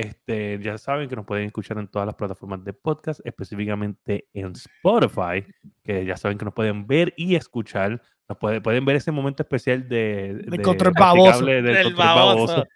Este, 0.00 0.58
ya 0.62 0.78
saben 0.78 1.08
que 1.08 1.16
nos 1.16 1.24
pueden 1.26 1.46
escuchar 1.46 1.78
en 1.78 1.88
todas 1.88 2.06
las 2.06 2.14
plataformas 2.14 2.64
de 2.64 2.72
podcast, 2.72 3.20
específicamente 3.24 4.26
en 4.32 4.52
Spotify, 4.52 5.44
que 5.84 6.04
ya 6.04 6.16
saben 6.16 6.38
que 6.38 6.44
nos 6.44 6.54
pueden 6.54 6.86
ver 6.86 7.12
y 7.16 7.34
escuchar. 7.34 8.00
Nos 8.28 8.38
puede- 8.38 8.60
pueden 8.60 8.84
ver 8.84 8.94
ese 8.96 9.10
momento 9.10 9.42
especial 9.42 9.88
de, 9.88 10.34
Del 10.46 10.62
control 10.62 10.94
baboso. 10.96 11.44
del 11.44 11.64
Del 11.64 11.82
control 11.84 11.94
baboso. 12.06 12.66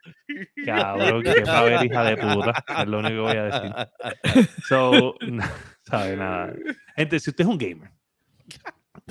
Cabrón, 0.64 1.22
que 1.22 1.40
va 1.44 1.58
a 1.60 1.62
ver 1.64 1.84
hija 1.86 2.02
de 2.04 2.16
puta. 2.16 2.64
Es 2.80 2.88
lo 2.88 2.98
único 2.98 3.14
que 3.14 3.20
voy 3.20 3.36
a 3.36 3.44
decir. 3.44 4.46
So, 4.68 5.14
sabe 5.82 6.16
nada. 6.16 6.52
Gente, 6.96 7.20
si 7.20 7.30
usted 7.30 7.44
es 7.44 7.48
un 7.50 7.58
gamer 7.58 7.90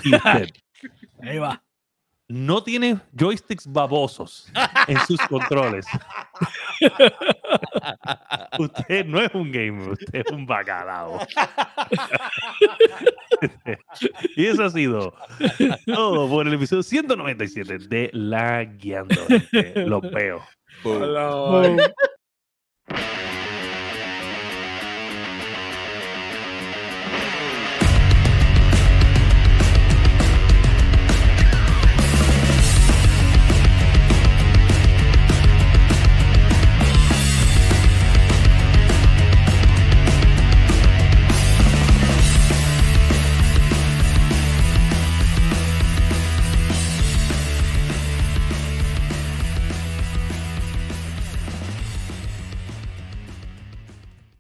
y 0.04 0.16
usted 0.16 0.50
Ahí 1.22 1.38
va. 1.38 1.63
No 2.34 2.64
tiene 2.64 3.00
joysticks 3.14 3.72
babosos 3.72 4.52
en 4.88 4.98
sus 5.02 5.20
controles, 5.30 5.86
usted 8.58 9.06
no 9.06 9.22
es 9.22 9.32
un 9.36 9.52
gamer, 9.52 9.90
usted 9.90 10.24
es 10.26 10.32
un 10.32 10.48
bacalao. 10.48 11.20
y 14.36 14.48
eso 14.48 14.64
ha 14.64 14.72
sido 14.72 15.14
todo 15.86 16.28
por 16.28 16.48
el 16.48 16.56
episodio 16.56 16.82
197 16.82 17.78
de 17.88 18.10
La 18.14 18.64
Guiando. 18.64 19.22
Los 19.76 20.02
veo. 20.02 20.44